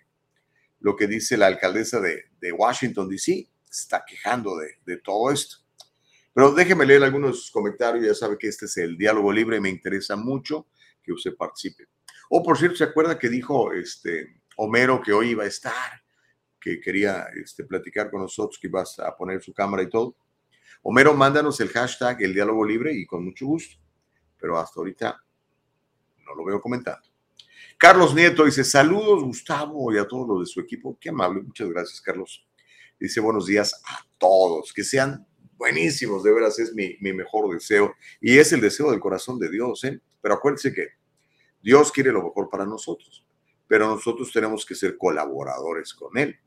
lo 0.79 0.95
que 0.95 1.07
dice 1.07 1.37
la 1.37 1.47
alcaldesa 1.47 1.99
de, 1.99 2.25
de 2.39 2.51
Washington, 2.51 3.09
D.C., 3.09 3.49
está 3.69 4.03
quejando 4.07 4.57
de, 4.57 4.75
de, 4.85 4.97
todo 4.97 5.31
esto. 5.31 5.57
Pero 6.33 6.53
déjeme 6.53 6.85
leer 6.85 7.03
algunos 7.03 7.49
comentarios, 7.49 8.05
ya 8.05 8.13
sabe 8.13 8.37
que 8.37 8.47
este 8.47 8.65
es 8.65 8.77
el 8.77 8.95
diálogo 8.95 9.31
libre, 9.31 9.59
me 9.59 9.69
interesa 9.69 10.15
mucho 10.15 10.67
que 11.03 11.11
usted 11.11 11.35
participe. 11.35 11.87
O 12.29 12.39
oh, 12.39 12.43
por 12.43 12.57
cierto, 12.57 12.77
¿se 12.77 12.83
acuerda 12.83 13.17
que 13.17 13.29
dijo 13.29 13.71
este 13.71 14.41
Homero 14.57 15.01
que 15.01 15.13
hoy 15.13 15.29
iba 15.29 15.43
a 15.43 15.47
estar? 15.47 16.01
Que 16.59 16.79
quería 16.79 17.27
este, 17.41 17.63
platicar 17.63 18.11
con 18.11 18.21
nosotros, 18.21 18.59
que 18.59 18.67
iba 18.67 18.83
a 18.83 19.15
poner 19.15 19.41
su 19.41 19.53
cámara 19.53 19.83
y 19.83 19.89
todo. 19.89 20.15
Homero, 20.81 21.13
mándanos 21.13 21.59
el 21.61 21.69
hashtag 21.69 22.21
el 22.21 22.33
diálogo 22.33 22.65
libre 22.65 22.93
y 22.93 23.05
con 23.05 23.23
mucho 23.23 23.45
gusto. 23.45 23.77
Pero 24.39 24.57
hasta 24.57 24.79
ahorita 24.79 25.23
no 26.25 26.35
lo 26.35 26.45
veo 26.45 26.61
comentando. 26.61 27.07
Carlos 27.77 28.13
Nieto 28.13 28.43
dice, 28.43 28.63
saludos 28.63 29.23
Gustavo 29.23 29.93
y 29.93 29.97
a 29.97 30.07
todos 30.07 30.27
los 30.27 30.39
de 30.41 30.45
su 30.47 30.59
equipo. 30.59 30.97
Qué 30.99 31.09
amable, 31.09 31.43
muchas 31.43 31.69
gracias 31.69 32.01
Carlos. 32.01 32.45
Dice, 32.99 33.19
buenos 33.19 33.45
días 33.45 33.79
a 33.85 34.05
todos, 34.17 34.73
que 34.73 34.83
sean 34.83 35.27
buenísimos, 35.57 36.23
de 36.23 36.33
veras 36.33 36.57
es 36.59 36.73
mi, 36.73 36.97
mi 37.01 37.13
mejor 37.13 37.53
deseo 37.53 37.93
y 38.19 38.37
es 38.37 38.51
el 38.51 38.61
deseo 38.61 38.91
del 38.91 38.99
corazón 38.99 39.39
de 39.39 39.49
Dios. 39.49 39.83
¿eh? 39.83 40.01
Pero 40.21 40.35
acuérdense 40.35 40.73
que 40.73 40.96
Dios 41.67 41.91
quiere 41.91 42.13
lo 42.13 42.23
mejor 42.23 42.49
para 42.49 42.65
nosotros, 42.65 43.25
pero 43.67 43.89
nosotros 43.89 44.31
tenemos 44.31 44.65
que 44.65 44.73
ser 44.73 44.97
colaboradores 44.97 45.93
con 45.93 46.17
Él. 46.17 46.39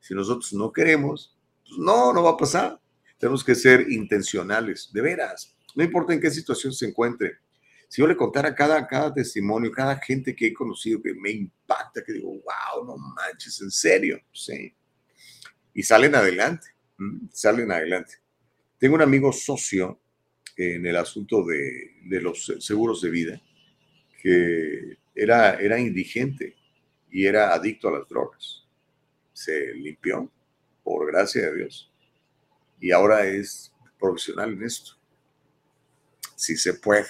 Si 0.00 0.12
nosotros 0.12 0.52
no 0.54 0.72
queremos, 0.72 1.38
pues 1.64 1.78
no, 1.78 2.12
no 2.12 2.24
va 2.24 2.30
a 2.30 2.36
pasar. 2.36 2.80
Tenemos 3.16 3.44
que 3.44 3.54
ser 3.54 3.88
intencionales, 3.92 4.90
de 4.92 5.00
veras. 5.00 5.56
No 5.76 5.84
importa 5.84 6.14
en 6.14 6.20
qué 6.20 6.32
situación 6.32 6.72
se 6.72 6.84
encuentre, 6.84 7.38
si 7.88 8.02
yo 8.02 8.08
le 8.08 8.16
contara 8.16 8.56
cada, 8.56 8.84
cada 8.88 9.14
testimonio, 9.14 9.70
cada 9.70 10.00
gente 10.00 10.34
que 10.34 10.48
he 10.48 10.52
conocido 10.52 11.00
que 11.00 11.14
me 11.14 11.30
impacta, 11.30 12.02
que 12.02 12.14
digo, 12.14 12.30
wow, 12.30 12.84
no 12.84 12.96
manches, 12.96 13.62
en 13.62 13.70
serio, 13.70 14.20
sí. 14.32 14.74
Y 15.74 15.84
salen 15.84 16.16
adelante, 16.16 16.74
salen 17.30 17.70
adelante. 17.70 18.14
Tengo 18.78 18.96
un 18.96 19.02
amigo 19.02 19.32
socio 19.32 20.00
en 20.56 20.84
el 20.84 20.96
asunto 20.96 21.44
de, 21.44 22.00
de 22.02 22.20
los 22.20 22.52
seguros 22.58 23.00
de 23.00 23.10
vida 23.10 23.42
que 24.26 24.98
era, 25.14 25.54
era 25.54 25.78
indigente 25.78 26.56
y 27.12 27.26
era 27.26 27.54
adicto 27.54 27.88
a 27.88 27.98
las 27.98 28.08
drogas. 28.08 28.64
Se 29.32 29.72
limpió, 29.74 30.28
por 30.82 31.06
gracia 31.06 31.42
de 31.42 31.56
Dios, 31.58 31.92
y 32.80 32.90
ahora 32.90 33.24
es 33.24 33.72
profesional 34.00 34.52
en 34.54 34.64
esto. 34.64 34.96
Si 36.34 36.56
se 36.56 36.74
puede 36.74 37.06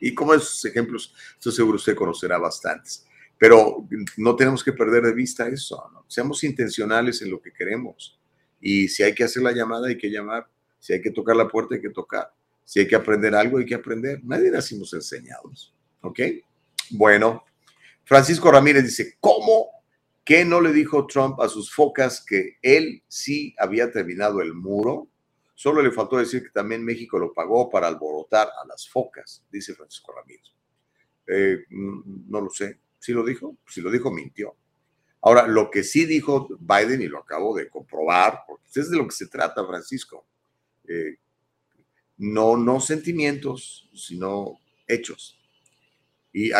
y 0.00 0.12
como 0.12 0.34
esos 0.34 0.64
ejemplos, 0.64 1.14
estoy 1.34 1.52
seguro 1.52 1.76
usted 1.76 1.94
conocerá 1.94 2.36
bastantes. 2.36 3.06
Pero 3.38 3.86
no 4.16 4.34
tenemos 4.34 4.64
que 4.64 4.72
perder 4.72 5.04
de 5.04 5.14
vista 5.14 5.48
eso, 5.48 5.88
¿no? 5.92 6.04
Seamos 6.08 6.42
intencionales 6.42 7.22
en 7.22 7.30
lo 7.30 7.40
que 7.40 7.52
queremos. 7.52 8.18
Y 8.60 8.88
si 8.88 9.04
hay 9.04 9.14
que 9.14 9.24
hacer 9.24 9.42
la 9.42 9.52
llamada, 9.52 9.88
hay 9.88 9.96
que 9.96 10.10
llamar. 10.10 10.48
Si 10.80 10.92
hay 10.92 11.00
que 11.00 11.10
tocar 11.12 11.36
la 11.36 11.48
puerta, 11.48 11.76
hay 11.76 11.80
que 11.80 11.90
tocar. 11.90 12.32
Si 12.64 12.80
hay 12.80 12.88
que 12.88 12.96
aprender 12.96 13.34
algo, 13.34 13.58
hay 13.58 13.66
que 13.66 13.74
aprender. 13.74 14.20
Nadie 14.24 14.50
nacimos 14.50 14.92
enseñados. 14.94 15.74
¿Ok? 16.00 16.20
Bueno, 16.90 17.44
Francisco 18.04 18.50
Ramírez 18.50 18.84
dice, 18.84 19.16
¿cómo 19.20 19.70
que 20.24 20.44
no 20.44 20.60
le 20.60 20.72
dijo 20.72 21.06
Trump 21.06 21.40
a 21.40 21.48
sus 21.48 21.72
focas 21.72 22.24
que 22.24 22.56
él 22.62 23.02
sí 23.08 23.54
había 23.58 23.90
terminado 23.90 24.40
el 24.40 24.54
muro? 24.54 25.08
Solo 25.54 25.82
le 25.82 25.90
faltó 25.90 26.18
decir 26.18 26.42
que 26.42 26.50
también 26.50 26.84
México 26.84 27.18
lo 27.18 27.32
pagó 27.32 27.70
para 27.70 27.88
alborotar 27.88 28.48
a 28.62 28.66
las 28.66 28.88
focas, 28.88 29.42
dice 29.50 29.74
Francisco 29.74 30.12
Ramírez. 30.12 30.52
Eh, 31.26 31.64
mm, 31.70 32.30
no 32.30 32.40
lo 32.40 32.50
sé. 32.50 32.78
Si 32.98 33.12
lo 33.12 33.24
dijo, 33.24 33.56
si 33.66 33.80
lo 33.80 33.90
dijo, 33.90 34.10
mintió. 34.10 34.54
Ahora, 35.22 35.46
lo 35.46 35.70
que 35.70 35.82
sí 35.82 36.04
dijo 36.04 36.48
Biden, 36.60 37.02
y 37.02 37.06
lo 37.06 37.18
acabo 37.18 37.56
de 37.56 37.68
comprobar, 37.68 38.44
porque 38.46 38.64
es 38.74 38.90
de 38.90 38.96
lo 38.96 39.06
que 39.06 39.14
se 39.14 39.26
trata, 39.26 39.66
Francisco, 39.66 40.24
eh, 40.86 41.16
no, 42.18 42.56
no 42.56 42.80
sentimientos, 42.80 43.88
sino 43.94 44.60
hechos. 44.86 45.35
Y 46.36 46.50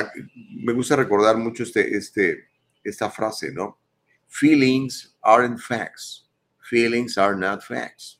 me 0.65 0.73
gusta 0.73 0.97
recordar 0.97 1.37
mucho 1.37 1.63
este, 1.63 1.95
este, 1.95 2.49
esta 2.83 3.11
frase, 3.11 3.53
¿no? 3.53 3.79
Feelings 4.27 5.19
aren't 5.21 5.61
facts. 5.61 6.31
Feelings 6.63 7.19
are 7.19 7.37
not 7.37 7.63
facts. 7.63 8.19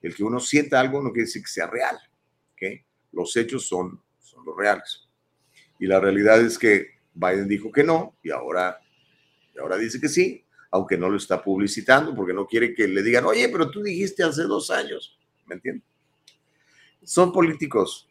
El 0.00 0.14
que 0.14 0.22
uno 0.22 0.38
sienta 0.38 0.78
algo 0.78 1.02
no 1.02 1.10
quiere 1.10 1.24
decir 1.24 1.42
que 1.42 1.48
sea 1.48 1.66
real. 1.66 1.98
¿okay? 2.52 2.84
Los 3.10 3.34
hechos 3.36 3.66
son, 3.66 4.00
son 4.20 4.44
los 4.44 4.54
reales. 4.56 5.08
Y 5.80 5.86
la 5.86 5.98
realidad 5.98 6.40
es 6.40 6.56
que 6.56 6.98
Biden 7.14 7.48
dijo 7.48 7.72
que 7.72 7.82
no 7.82 8.16
y 8.22 8.30
ahora, 8.30 8.78
y 9.54 9.58
ahora 9.58 9.76
dice 9.76 9.98
que 10.00 10.08
sí, 10.08 10.44
aunque 10.70 10.96
no 10.96 11.08
lo 11.08 11.16
está 11.16 11.42
publicitando 11.42 12.14
porque 12.14 12.34
no 12.34 12.46
quiere 12.46 12.74
que 12.74 12.86
le 12.86 13.02
digan, 13.02 13.24
oye, 13.24 13.48
pero 13.48 13.70
tú 13.70 13.82
dijiste 13.82 14.22
hace 14.22 14.42
dos 14.42 14.70
años. 14.70 15.18
¿Me 15.46 15.56
entiendes? 15.56 15.84
Son 17.02 17.32
políticos. 17.32 18.08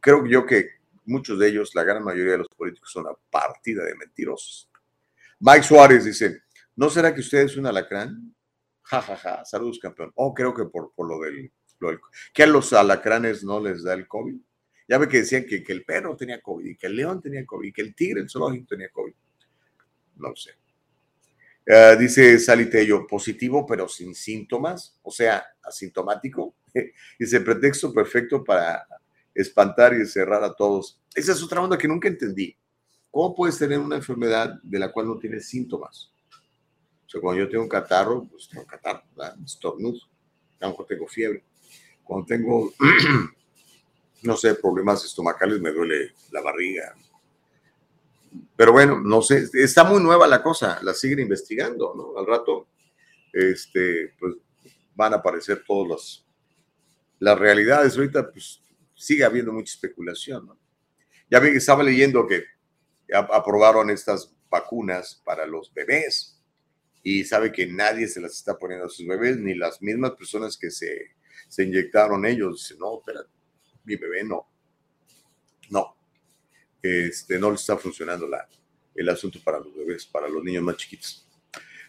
Creo 0.00 0.24
yo 0.24 0.46
que 0.46 0.81
muchos 1.04 1.38
de 1.38 1.48
ellos, 1.48 1.74
la 1.74 1.84
gran 1.84 2.02
mayoría 2.02 2.32
de 2.32 2.38
los 2.38 2.48
políticos, 2.48 2.90
son 2.92 3.06
una 3.06 3.14
partida 3.30 3.84
de 3.84 3.94
mentirosos. 3.94 4.70
Mike 5.40 5.64
Suárez 5.64 6.04
dice, 6.04 6.42
¿no 6.76 6.88
será 6.88 7.14
que 7.14 7.20
usted 7.20 7.40
es 7.40 7.56
un 7.56 7.66
alacrán? 7.66 8.34
Ja, 8.82 9.00
ja, 9.00 9.16
ja, 9.16 9.44
saludos 9.44 9.78
campeón. 9.78 10.12
Oh, 10.14 10.34
creo 10.34 10.54
que 10.54 10.64
por, 10.66 10.92
por 10.94 11.08
lo, 11.08 11.20
del, 11.20 11.50
Que 12.32 12.42
a 12.44 12.46
los 12.46 12.72
alacranes 12.72 13.42
no 13.42 13.60
les 13.60 13.82
da 13.82 13.94
el 13.94 14.06
COVID. 14.06 14.36
Ya 14.88 14.98
ve 14.98 15.08
que 15.08 15.18
decían 15.18 15.44
que, 15.44 15.62
que 15.62 15.72
el 15.72 15.84
perro 15.84 16.16
tenía 16.16 16.40
COVID, 16.40 16.66
y 16.66 16.76
que 16.76 16.86
el 16.86 16.96
león 16.96 17.20
tenía 17.20 17.46
COVID, 17.46 17.68
y 17.68 17.72
que 17.72 17.82
el 17.82 17.94
tigre, 17.94 18.20
el 18.20 18.30
zoológico 18.30 18.66
tenía 18.68 18.90
COVID. 18.90 19.14
No 20.16 20.36
sé. 20.36 20.50
Uh, 21.64 21.96
dice 21.96 22.40
Salitello, 22.40 23.06
positivo 23.06 23.64
pero 23.64 23.88
sin 23.88 24.14
síntomas, 24.14 24.98
o 25.02 25.10
sea, 25.10 25.44
asintomático. 25.62 26.56
Dice, 27.18 27.40
pretexto 27.40 27.92
perfecto 27.92 28.42
para 28.42 28.84
espantar 29.34 29.94
y 29.94 30.06
cerrar 30.06 30.42
a 30.44 30.54
todos. 30.54 31.00
Esa 31.14 31.32
es 31.32 31.42
otra 31.42 31.60
onda 31.60 31.78
que 31.78 31.88
nunca 31.88 32.08
entendí. 32.08 32.56
¿Cómo 33.10 33.34
puedes 33.34 33.58
tener 33.58 33.78
una 33.78 33.96
enfermedad 33.96 34.58
de 34.62 34.78
la 34.78 34.90
cual 34.90 35.08
no 35.08 35.18
tienes 35.18 35.46
síntomas? 35.48 36.12
sea, 37.12 37.20
cuando 37.20 37.44
yo 37.44 37.48
tengo 37.48 37.64
un 37.64 37.68
catarro, 37.68 38.24
pues 38.24 38.48
tengo 38.48 38.66
catarro, 38.66 39.02
estornudo, 39.44 39.98
a 40.60 40.64
lo 40.64 40.70
mejor 40.70 40.86
tengo 40.86 41.06
fiebre. 41.06 41.44
Cuando 42.02 42.26
tengo, 42.26 42.72
no 44.22 44.36
sé, 44.36 44.54
problemas 44.54 45.04
estomacales, 45.04 45.60
me 45.60 45.72
duele 45.72 46.14
la 46.30 46.40
barriga. 46.40 46.94
Pero 48.56 48.72
bueno, 48.72 49.00
no 49.00 49.20
sé, 49.20 49.46
está 49.52 49.84
muy 49.84 50.02
nueva 50.02 50.26
la 50.26 50.42
cosa, 50.42 50.78
la 50.82 50.94
siguen 50.94 51.20
investigando, 51.20 51.92
¿no? 51.94 52.18
Al 52.18 52.26
rato, 52.26 52.68
este, 53.32 54.14
pues 54.18 54.36
van 54.94 55.12
a 55.12 55.16
aparecer 55.16 55.62
todas 55.66 55.90
las, 55.90 56.26
las 57.18 57.38
realidades. 57.38 57.96
Ahorita, 57.96 58.30
pues 58.30 58.60
sigue 59.02 59.24
habiendo 59.24 59.52
mucha 59.52 59.72
especulación, 59.72 60.46
¿no? 60.46 60.58
Ya 61.28 61.40
vi 61.40 61.50
que 61.50 61.58
estaba 61.58 61.82
leyendo 61.82 62.26
que 62.26 62.44
aprobaron 63.12 63.90
estas 63.90 64.32
vacunas 64.48 65.20
para 65.24 65.44
los 65.44 65.72
bebés 65.74 66.40
y 67.02 67.24
sabe 67.24 67.50
que 67.50 67.66
nadie 67.66 68.06
se 68.06 68.20
las 68.20 68.32
está 68.32 68.56
poniendo 68.56 68.86
a 68.86 68.90
sus 68.90 69.06
bebés, 69.06 69.38
ni 69.38 69.54
las 69.54 69.82
mismas 69.82 70.12
personas 70.12 70.56
que 70.56 70.70
se, 70.70 71.16
inyectaron 71.58 72.24
ellos. 72.26 72.62
Dicen, 72.62 72.78
no, 72.78 72.98
espera, 72.98 73.20
mi 73.84 73.96
bebé 73.96 74.22
no. 74.22 74.46
No. 75.70 75.96
este, 76.82 77.38
no 77.38 77.50
le 77.50 77.56
está 77.56 77.76
funcionando 77.76 78.28
la, 78.28 78.46
el 78.94 79.08
asunto 79.08 79.40
para 79.42 79.58
los 79.58 79.74
bebés, 79.74 80.06
para 80.06 80.28
los 80.28 80.44
niños 80.44 80.62
más 80.62 80.76
chiquitos. 80.76 81.26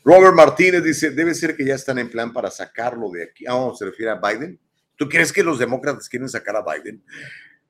Robert 0.04 0.34
Martínez 0.34 0.84
dice, 0.84 1.12
debe 1.12 1.36
ser 1.36 1.56
que 1.56 1.66
ya 1.66 1.76
están 1.76 2.00
en 2.00 2.10
plan 2.10 2.34
para 2.34 2.50
sacarlo 2.50 3.10
de 3.12 3.24
aquí. 3.24 3.46
Ah, 3.48 3.72
se 3.78 3.86
refiere 3.86 4.12
a 4.12 4.16
Biden. 4.16 4.60
¿Tú 4.96 5.10
crees 5.10 5.34
que 5.34 5.44
los 5.44 5.60
demócratas 5.60 6.08
quieren 6.08 6.30
sacar 6.30 6.56
a 6.56 6.62
Biden? 6.64 7.04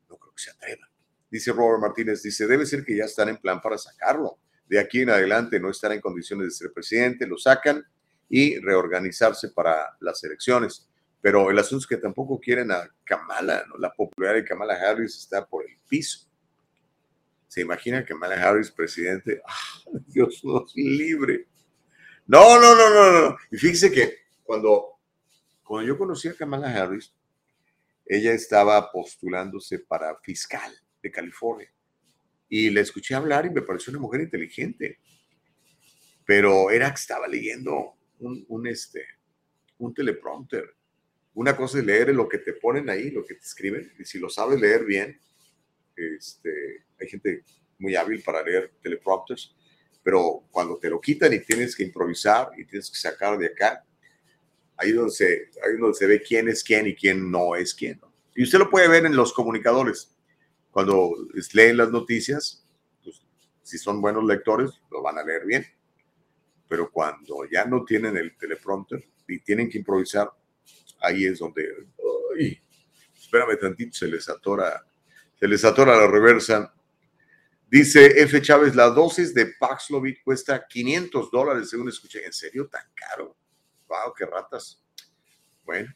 No 0.09 0.17
creo 0.17 0.33
que 0.33 0.41
se 0.41 0.51
atrevan. 0.51 0.89
Dice 1.29 1.51
Robert 1.51 1.81
Martínez, 1.81 2.21
dice, 2.21 2.45
debe 2.45 2.65
ser 2.65 2.83
que 2.83 2.95
ya 2.95 3.05
están 3.05 3.29
en 3.29 3.37
plan 3.37 3.61
para 3.61 3.77
sacarlo. 3.77 4.37
De 4.67 4.79
aquí 4.79 5.01
en 5.01 5.09
adelante 5.09 5.59
no 5.59 5.69
estará 5.69 5.93
en 5.93 6.01
condiciones 6.01 6.47
de 6.47 6.51
ser 6.51 6.73
presidente, 6.73 7.25
lo 7.25 7.37
sacan 7.37 7.83
y 8.29 8.59
reorganizarse 8.59 9.49
para 9.49 9.95
las 9.99 10.23
elecciones. 10.23 10.87
Pero 11.21 11.49
el 11.49 11.57
asunto 11.57 11.83
es 11.83 11.87
que 11.87 11.97
tampoco 11.97 12.39
quieren 12.39 12.71
a 12.71 12.89
Kamala, 13.03 13.63
¿no? 13.69 13.77
La 13.77 13.93
popularidad 13.93 14.41
de 14.41 14.45
Kamala 14.47 14.75
Harris 14.75 15.17
está 15.17 15.45
por 15.45 15.63
el 15.63 15.77
piso. 15.87 16.27
¿Se 17.47 17.61
imagina 17.61 18.03
Kamala 18.03 18.35
Harris 18.35 18.71
presidente? 18.71 19.41
¡Ah, 19.47 19.89
Dios 20.07 20.43
nos 20.43 20.75
libre! 20.75 21.47
No, 22.25 22.59
no, 22.59 22.75
no, 22.75 22.89
no, 22.89 23.29
no. 23.29 23.37
Y 23.51 23.57
fíjese 23.57 23.91
que 23.91 24.17
cuando, 24.43 24.92
cuando 25.63 25.87
yo 25.87 25.97
conocí 25.97 26.27
a 26.27 26.35
Kamala 26.35 26.69
Harris, 26.69 27.13
ella 28.05 28.33
estaba 28.33 28.91
postulándose 28.91 29.79
para 29.79 30.17
fiscal 30.19 30.71
de 31.01 31.11
California. 31.11 31.71
Y 32.49 32.69
le 32.69 32.81
escuché 32.81 33.15
hablar 33.15 33.45
y 33.45 33.49
me 33.49 33.61
pareció 33.61 33.91
una 33.91 33.99
mujer 33.99 34.21
inteligente. 34.21 34.99
Pero 36.25 36.69
era 36.69 36.89
que 36.89 36.99
estaba 36.99 37.27
leyendo 37.27 37.95
un, 38.19 38.45
un, 38.49 38.67
este, 38.67 39.05
un 39.77 39.93
teleprompter. 39.93 40.75
Una 41.33 41.55
cosa 41.55 41.79
es 41.79 41.85
leer 41.85 42.13
lo 42.13 42.29
que 42.29 42.37
te 42.37 42.53
ponen 42.53 42.89
ahí, 42.89 43.09
lo 43.09 43.25
que 43.25 43.35
te 43.35 43.41
escriben. 43.41 43.91
Y 43.97 44.05
si 44.05 44.19
lo 44.19 44.29
sabes 44.29 44.59
leer 44.59 44.85
bien, 44.85 45.19
este, 45.95 46.85
hay 46.99 47.07
gente 47.07 47.43
muy 47.79 47.95
hábil 47.95 48.21
para 48.21 48.43
leer 48.43 48.73
teleprompters 48.81 49.55
pero 50.03 50.43
cuando 50.51 50.77
te 50.77 50.89
lo 50.89 50.99
quitan 50.99 51.31
y 51.33 51.39
tienes 51.39 51.75
que 51.75 51.83
improvisar 51.83 52.51
y 52.57 52.65
tienes 52.65 52.89
que 52.91 52.97
sacar 52.97 53.37
de 53.37 53.47
acá, 53.47 53.85
ahí 54.83 54.91
donde 54.91 55.11
se, 55.11 55.49
donde 55.79 55.97
se 55.97 56.07
ve 56.07 56.21
quién 56.21 56.47
es 56.47 56.63
quién 56.63 56.87
y 56.87 56.95
quién 56.95 57.31
no 57.31 57.55
es 57.55 57.73
quién. 57.73 57.99
Y 58.35 58.43
usted 58.43 58.59
lo 58.59 58.69
puede 58.69 58.87
ver 58.87 59.05
en 59.05 59.15
los 59.15 59.33
comunicadores. 59.33 60.15
Cuando 60.71 61.13
leen 61.53 61.77
las 61.77 61.91
noticias, 61.91 62.65
pues, 63.03 63.21
si 63.61 63.77
son 63.77 64.01
buenos 64.01 64.23
lectores, 64.25 64.71
lo 64.91 65.01
van 65.01 65.17
a 65.17 65.23
leer 65.23 65.45
bien. 65.45 65.65
Pero 66.67 66.91
cuando 66.91 67.45
ya 67.51 67.65
no 67.65 67.83
tienen 67.85 68.17
el 68.17 68.35
teleprompter 68.37 69.07
y 69.27 69.39
tienen 69.39 69.69
que 69.69 69.77
improvisar, 69.77 70.31
ahí 71.01 71.25
es 71.25 71.39
donde, 71.39 71.67
ay, 72.37 72.59
espérame 73.19 73.57
tantito, 73.59 73.93
se 73.93 74.07
les 74.07 74.27
atora, 74.29 74.83
se 75.39 75.47
les 75.47 75.63
atora 75.63 75.95
la 75.95 76.07
reversa 76.07 76.73
Dice 77.73 78.21
F. 78.21 78.39
Chávez, 78.39 78.75
la 78.75 78.91
dosis 78.91 79.33
de 79.33 79.47
Paxlovid 79.47 80.17
cuesta 80.23 80.67
500 80.67 81.31
dólares, 81.31 81.71
según 81.71 81.89
escuché. 81.89 82.23
¿En 82.23 82.31
serio 82.31 82.67
tan 82.67 82.83
caro? 82.93 83.35
¡Wow, 83.87 84.13
qué 84.17 84.25
ratas! 84.25 84.81
Bueno, 85.63 85.93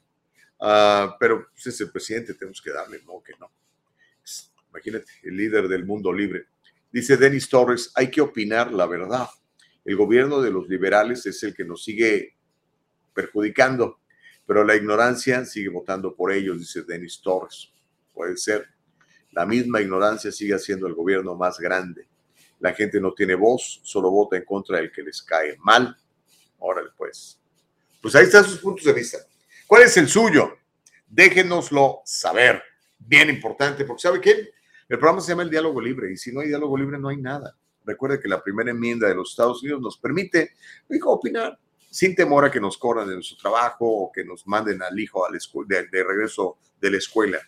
uh, 0.60 1.16
pero 1.20 1.48
pues, 1.52 1.68
es 1.68 1.82
el 1.82 1.92
presidente, 1.92 2.34
tenemos 2.34 2.62
que 2.62 2.72
darle, 2.72 3.02
no, 3.06 3.22
que 3.22 3.34
no. 3.40 3.52
Imagínate, 4.70 5.12
el 5.24 5.36
líder 5.36 5.68
del 5.68 5.86
mundo 5.86 6.14
libre. 6.14 6.48
Dice 6.92 7.18
Denis 7.18 7.50
Torres, 7.50 7.92
hay 7.96 8.10
que 8.12 8.22
opinar 8.22 8.72
la 8.72 8.86
verdad. 8.86 9.28
El 9.84 9.96
gobierno 9.96 10.42
de 10.42 10.52
los 10.52 10.68
liberales 10.68 11.26
es 11.26 11.42
el 11.44 11.54
que 11.54 11.66
nos 11.66 11.84
sigue 11.84 12.38
perjudicando, 13.14 14.00
pero 14.46 14.64
la 14.64 14.76
ignorancia 14.76 15.44
sigue 15.46 15.70
votando 15.70 16.16
por 16.16 16.32
ellos, 16.32 16.60
dice 16.60 16.84
Denis 16.84 17.22
Torres. 17.22 17.72
Puede 18.14 18.38
ser. 18.38 18.68
La 19.32 19.46
misma 19.46 19.82
ignorancia 19.82 20.32
sigue 20.32 20.58
siendo 20.60 20.88
el 20.88 20.94
gobierno 20.94 21.36
más 21.36 21.60
grande. 21.60 22.08
La 22.60 22.74
gente 22.74 23.00
no 23.00 23.14
tiene 23.14 23.36
voz, 23.36 23.82
solo 23.84 24.10
vota 24.10 24.38
en 24.38 24.46
contra 24.46 24.78
del 24.78 24.92
que 24.92 25.04
les 25.04 25.22
cae 25.22 25.58
mal. 25.60 25.96
Órale, 26.60 26.90
pues. 26.98 27.40
Pues 28.08 28.16
ahí 28.16 28.24
están 28.24 28.46
sus 28.46 28.60
puntos 28.60 28.86
de 28.86 28.94
vista. 28.94 29.18
¿Cuál 29.68 29.84
es 29.84 29.98
el 29.98 30.08
suyo? 30.08 30.60
Déjenoslo 31.10 32.04
saber. 32.06 32.64
Bien 32.98 33.30
importante, 33.30 33.84
porque 33.84 34.02
¿sabe 34.02 34.22
qué? 34.22 34.52
El 34.88 34.98
programa 34.98 35.20
se 35.20 35.34
llama 35.34 35.44
el 35.44 35.50
diálogo 35.50 35.82
libre 35.82 36.14
y 36.14 36.16
si 36.16 36.32
no 36.32 36.40
hay 36.40 36.48
diálogo 36.48 36.78
libre 36.78 36.98
no 36.98 37.10
hay 37.10 37.18
nada. 37.18 37.58
Recuerde 37.84 38.22
que 38.22 38.30
la 38.30 38.42
primera 38.42 38.72
enmienda 38.72 39.10
de 39.10 39.16
los 39.16 39.32
Estados 39.32 39.62
Unidos 39.62 39.82
nos 39.82 39.98
permite 39.98 40.54
opinar 41.04 41.60
sin 41.92 42.16
temor 42.16 42.46
a 42.46 42.50
que 42.50 42.62
nos 42.62 42.78
corran 42.78 43.10
de 43.10 43.16
nuestro 43.16 43.36
trabajo 43.36 43.86
o 43.86 44.10
que 44.10 44.24
nos 44.24 44.48
manden 44.48 44.82
al 44.82 44.98
hijo 44.98 45.26
al 45.26 45.38
de, 45.68 45.88
de 45.88 46.04
regreso 46.06 46.60
de 46.80 46.92
la 46.92 46.98
escuela. 47.00 47.40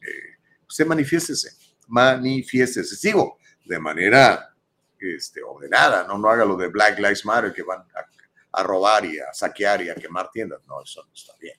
Eh, 0.00 0.38
usted 0.68 0.86
manifiéstese, 0.86 1.56
manifiéstese. 1.88 2.94
Sigo 2.94 3.38
de 3.64 3.80
manera 3.80 4.54
este, 4.96 5.42
ordenada, 5.42 6.06
no, 6.06 6.18
no 6.18 6.28
haga 6.28 6.44
lo 6.44 6.56
de 6.56 6.68
Black 6.68 7.00
Lives 7.00 7.24
Matter 7.24 7.52
que 7.52 7.64
van 7.64 7.80
a, 7.80 8.13
robar 8.62 9.04
y 9.04 9.18
a 9.18 9.32
saquear 9.32 9.82
y 9.82 9.90
a 9.90 9.94
quemar 9.94 10.30
tiendas. 10.30 10.60
No, 10.66 10.82
eso 10.82 11.04
no 11.04 11.12
está 11.12 11.32
bien. 11.40 11.56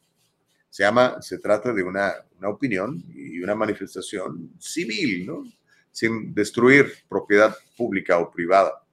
Se 0.70 0.84
llama, 0.84 1.22
se 1.22 1.40
trata 1.40 1.72
de 1.74 1.84
una, 1.84 2.14
una 2.38 2.50
opinión 2.50 3.04
y 3.14 3.40
una 3.42 3.56
manifestación 3.56 4.54
civil, 4.60 5.26
¿no? 5.26 5.44
Sin 5.92 6.34
destruir 6.34 6.92
propiedad 7.08 7.56
pública 7.78 8.20
o 8.20 8.30
privada. 8.30 8.84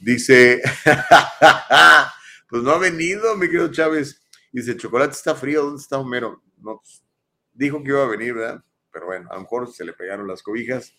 Dice, 0.00 0.62
pues 2.48 2.62
no 2.62 2.70
ha 2.70 2.78
venido, 2.78 3.36
mi 3.36 3.46
querido 3.46 3.70
Chávez. 3.70 4.22
Dice, 4.52 4.76
chocolate 4.76 5.12
está 5.12 5.34
frío, 5.34 5.64
¿dónde 5.64 5.82
está 5.82 5.98
Homero? 5.98 6.42
No, 6.58 6.78
pues, 6.78 7.02
dijo 7.52 7.82
que 7.82 7.90
iba 7.90 8.02
a 8.02 8.08
venir, 8.08 8.34
¿verdad? 8.34 8.62
pero 8.96 9.08
bueno, 9.08 9.28
a 9.30 9.34
lo 9.34 9.42
mejor 9.42 9.70
se 9.70 9.84
le 9.84 9.92
pegaron 9.92 10.26
las 10.26 10.42
cobijas, 10.42 10.96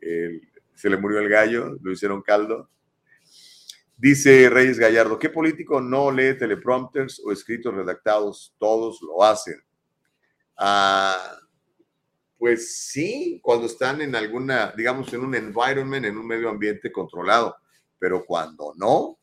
se 0.00 0.88
le 0.88 0.96
murió 0.96 1.18
el 1.18 1.28
gallo, 1.28 1.76
lo 1.82 1.90
hicieron 1.90 2.22
caldo. 2.22 2.70
Dice 4.00 4.48
Reyes 4.48 4.78
Gallardo, 4.78 5.18
¿qué 5.18 5.28
político 5.28 5.78
no 5.78 6.10
lee 6.10 6.32
teleprompters 6.32 7.20
o 7.22 7.32
escritos 7.32 7.74
redactados? 7.74 8.54
Todos 8.58 9.02
lo 9.02 9.22
hacen. 9.22 9.62
Ah, 10.56 11.36
pues 12.38 12.78
sí, 12.78 13.40
cuando 13.42 13.66
están 13.66 14.00
en 14.00 14.14
alguna, 14.14 14.72
digamos, 14.74 15.12
en 15.12 15.20
un 15.20 15.34
environment, 15.34 16.06
en 16.06 16.16
un 16.16 16.26
medio 16.26 16.48
ambiente 16.48 16.90
controlado, 16.90 17.54
pero 17.98 18.24
cuando 18.24 18.72
no, 18.74 19.18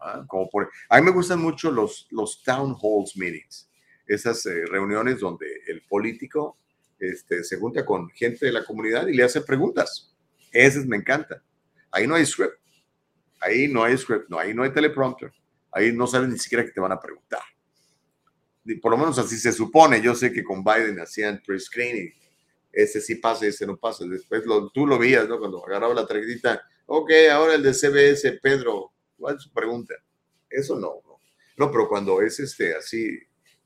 ah, 0.00 0.22
como 0.28 0.50
por, 0.50 0.70
a 0.90 0.98
mí 0.98 1.06
me 1.06 1.10
gustan 1.10 1.40
mucho 1.40 1.70
los, 1.70 2.06
los 2.10 2.42
town 2.42 2.76
halls 2.82 3.16
meetings, 3.16 3.70
esas 4.06 4.44
eh, 4.44 4.66
reuniones 4.66 5.18
donde 5.20 5.46
el 5.66 5.80
político 5.88 6.58
este, 6.98 7.42
se 7.42 7.56
junta 7.56 7.86
con 7.86 8.10
gente 8.10 8.44
de 8.44 8.52
la 8.52 8.66
comunidad 8.66 9.06
y 9.06 9.14
le 9.14 9.24
hace 9.24 9.40
preguntas. 9.40 10.14
Esas 10.52 10.84
me 10.84 10.98
encantan. 10.98 11.42
Ahí 11.90 12.06
no 12.06 12.16
hay 12.16 12.26
script. 12.26 12.63
Ahí 13.44 13.68
no 13.68 13.84
hay 13.84 13.96
script, 13.98 14.28
no, 14.30 14.38
ahí 14.38 14.54
no 14.54 14.62
hay 14.62 14.70
teleprompter. 14.70 15.30
Ahí 15.70 15.92
no 15.92 16.06
saben 16.06 16.30
ni 16.30 16.38
siquiera 16.38 16.64
que 16.64 16.70
te 16.70 16.80
van 16.80 16.92
a 16.92 17.00
preguntar. 17.00 17.42
Por 18.80 18.92
lo 18.92 18.96
menos 18.96 19.18
así 19.18 19.36
se 19.36 19.52
supone. 19.52 20.00
Yo 20.00 20.14
sé 20.14 20.32
que 20.32 20.42
con 20.42 20.64
Biden 20.64 20.98
hacían 21.00 21.42
pre-screening. 21.44 22.14
Ese 22.72 23.00
sí 23.00 23.16
pasa, 23.16 23.46
ese 23.46 23.66
no 23.66 23.76
pasa. 23.76 24.04
Después 24.06 24.42
tú 24.72 24.86
lo 24.86 24.98
veías, 24.98 25.28
¿no? 25.28 25.38
Cuando 25.38 25.64
agarraba 25.66 25.92
la 25.92 26.06
tarjetita. 26.06 26.62
Ok, 26.86 27.10
ahora 27.30 27.54
el 27.54 27.62
de 27.62 27.74
CBS, 27.74 28.38
Pedro, 28.42 28.92
¿cuál 29.18 29.36
es 29.36 29.42
su 29.42 29.52
pregunta? 29.52 29.94
Eso 30.48 30.76
no, 30.76 31.02
no. 31.04 31.18
No, 31.56 31.70
pero 31.70 31.88
cuando 31.88 32.22
es 32.22 32.40
este 32.40 32.74
así 32.74 33.18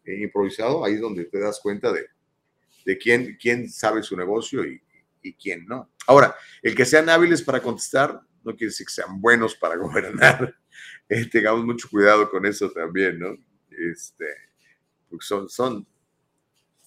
eh, 0.05 0.23
improvisado, 0.23 0.85
ahí 0.85 0.95
es 0.95 1.01
donde 1.01 1.25
te 1.25 1.39
das 1.39 1.61
cuenta 1.61 1.93
de, 1.93 2.07
de 2.85 2.99
quién, 2.99 3.39
quién 3.41 3.69
sabe 3.71 4.03
su 4.03 4.17
negocio 4.17 4.65
y, 4.65 4.81
y 5.23 5.35
quién 5.35 5.67
no. 5.67 5.91
Ahora, 6.07 6.35
el 6.63 6.75
que 6.75 6.85
sean 6.85 7.09
hábiles 7.09 7.43
para 7.43 7.63
contestar 7.63 8.21
no 8.49 8.57
quiere 8.57 8.71
decir 8.71 8.87
que 8.87 8.93
sean 8.93 9.21
buenos 9.21 9.55
para 9.55 9.77
gobernar. 9.77 10.55
Eh, 11.09 11.27
tengamos 11.27 11.65
mucho 11.65 11.89
cuidado 11.89 12.29
con 12.31 12.45
eso 12.47 12.71
también, 12.71 13.19
¿no? 13.19 13.37
Este, 13.71 14.27
porque 15.09 15.25
son, 15.25 15.49
son, 15.49 15.87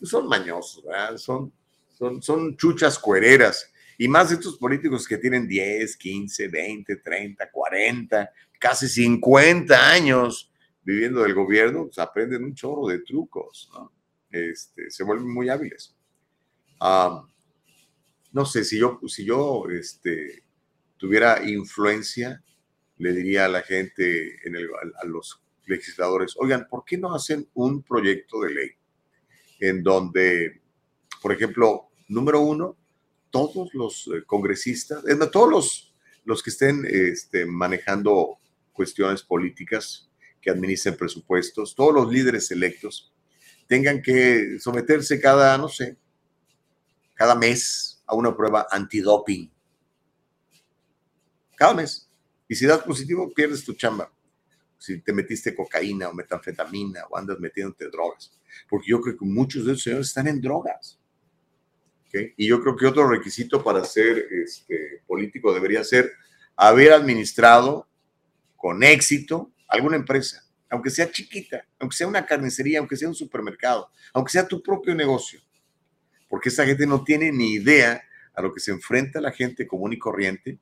son 0.01 0.27
mañosos, 0.27 0.83
¿verdad? 0.83 1.17
Son, 1.17 1.53
son, 1.93 2.21
son 2.21 2.57
chuchas 2.57 2.99
cuereras. 2.99 3.71
Y 3.97 4.07
más 4.07 4.31
estos 4.31 4.57
políticos 4.57 5.07
que 5.07 5.17
tienen 5.17 5.47
10, 5.47 5.95
15, 5.95 6.47
20, 6.47 6.95
30, 6.97 7.51
40, 7.51 8.31
casi 8.59 8.87
50 8.87 9.91
años 9.91 10.51
viviendo 10.83 11.21
del 11.21 11.35
gobierno, 11.35 11.85
pues 11.85 11.99
aprenden 11.99 12.43
un 12.43 12.55
chorro 12.55 12.87
de 12.87 12.99
trucos, 12.99 13.69
¿no? 13.73 13.91
Este, 14.31 14.89
se 14.89 15.03
vuelven 15.03 15.31
muy 15.31 15.49
hábiles. 15.49 15.95
no 18.31 18.45
sé, 18.45 18.63
si 18.63 18.79
yo, 18.79 18.99
si 19.07 19.25
yo 19.25 19.65
este, 19.69 20.43
tuviera 21.01 21.43
influencia, 21.49 22.43
le 22.99 23.11
diría 23.11 23.45
a 23.45 23.47
la 23.47 23.63
gente, 23.63 24.37
a, 25.01 25.05
los 25.07 25.41
legisladores, 25.65 26.35
oigan, 26.37 26.67
¿por 26.69 26.85
qué 26.85 26.95
no 26.95 27.15
hacen 27.15 27.49
un 27.55 27.81
proyecto 27.81 28.41
de 28.41 28.53
ley 28.53 28.69
en 29.59 29.81
donde, 29.81 30.61
por 31.19 31.33
ejemplo, 31.33 31.89
número 32.07 32.41
uno, 32.41 32.77
todos 33.31 33.73
los 33.73 34.07
eh, 34.13 34.23
congresistas, 34.27 35.03
todos 35.31 35.49
los, 35.49 35.95
los 36.23 36.43
que 36.43 36.51
estén 36.51 36.85
este, 36.87 37.47
manejando 37.47 38.37
cuestiones 38.71 39.23
políticas, 39.23 40.07
que 40.39 40.51
administren 40.51 40.95
presupuestos, 40.95 41.73
todos 41.73 41.95
los 41.95 42.13
líderes 42.13 42.51
electos, 42.51 43.11
tengan 43.65 44.03
que 44.03 44.59
someterse 44.59 45.19
cada, 45.19 45.57
no 45.57 45.67
sé, 45.67 45.97
cada 47.15 47.33
mes 47.33 48.03
a 48.05 48.13
una 48.13 48.37
prueba 48.37 48.67
antidoping. 48.69 49.49
Cada 51.61 51.75
mes. 51.75 52.09
Y 52.47 52.55
si 52.55 52.65
das 52.65 52.79
positivo, 52.79 53.31
pierdes 53.31 53.63
tu 53.63 53.73
chamba. 53.73 54.11
Si 54.79 54.99
te 54.99 55.13
metiste 55.13 55.53
cocaína 55.53 56.09
o 56.09 56.13
metanfetamina 56.15 57.05
o 57.07 57.15
andas 57.15 57.39
metiéndote 57.39 57.87
drogas. 57.91 58.31
Porque 58.67 58.87
yo 58.87 58.99
creo 58.99 59.15
que 59.15 59.25
muchos 59.25 59.63
de 59.67 59.73
esos 59.73 59.83
señores 59.83 60.07
están 60.07 60.27
en 60.27 60.41
drogas. 60.41 60.99
Y 62.35 62.47
yo 62.47 62.59
creo 62.63 62.75
que 62.75 62.87
otro 62.87 63.07
requisito 63.07 63.63
para 63.63 63.85
ser 63.85 64.25
este, 64.43 65.03
político 65.05 65.53
debería 65.53 65.83
ser 65.83 66.11
haber 66.55 66.93
administrado 66.93 67.87
con 68.57 68.81
éxito 68.81 69.51
alguna 69.67 69.97
empresa, 69.97 70.43
aunque 70.67 70.89
sea 70.89 71.11
chiquita, 71.11 71.63
aunque 71.77 71.95
sea 71.95 72.07
una 72.07 72.25
carnicería, 72.25 72.79
aunque 72.79 72.95
sea 72.95 73.07
un 73.07 73.13
supermercado, 73.13 73.91
aunque 74.13 74.31
sea 74.31 74.47
tu 74.47 74.63
propio 74.63 74.95
negocio. 74.95 75.39
Porque 76.27 76.49
esa 76.49 76.65
gente 76.65 76.87
no 76.87 77.03
tiene 77.03 77.31
ni 77.31 77.53
idea 77.53 78.01
a 78.33 78.41
lo 78.41 78.51
que 78.51 78.59
se 78.59 78.71
enfrenta 78.71 79.21
la 79.21 79.31
gente 79.31 79.67
común 79.67 79.93
y 79.93 79.99
corriente 79.99 80.59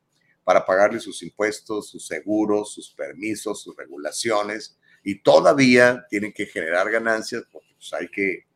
para 0.49 0.65
pagarle 0.65 0.99
sus 0.99 1.21
impuestos, 1.21 1.91
sus 1.91 2.07
seguros, 2.07 2.73
sus 2.73 2.89
permisos, 2.89 3.61
sus 3.61 3.77
regulaciones, 3.77 4.79
y 5.03 5.21
todavía 5.21 6.03
tienen 6.09 6.33
que 6.33 6.47
generar 6.47 6.89
ganancias, 6.89 7.43
porque 7.51 7.75
pues, 7.75 7.93
hay, 7.93 8.07
que, 8.07 8.47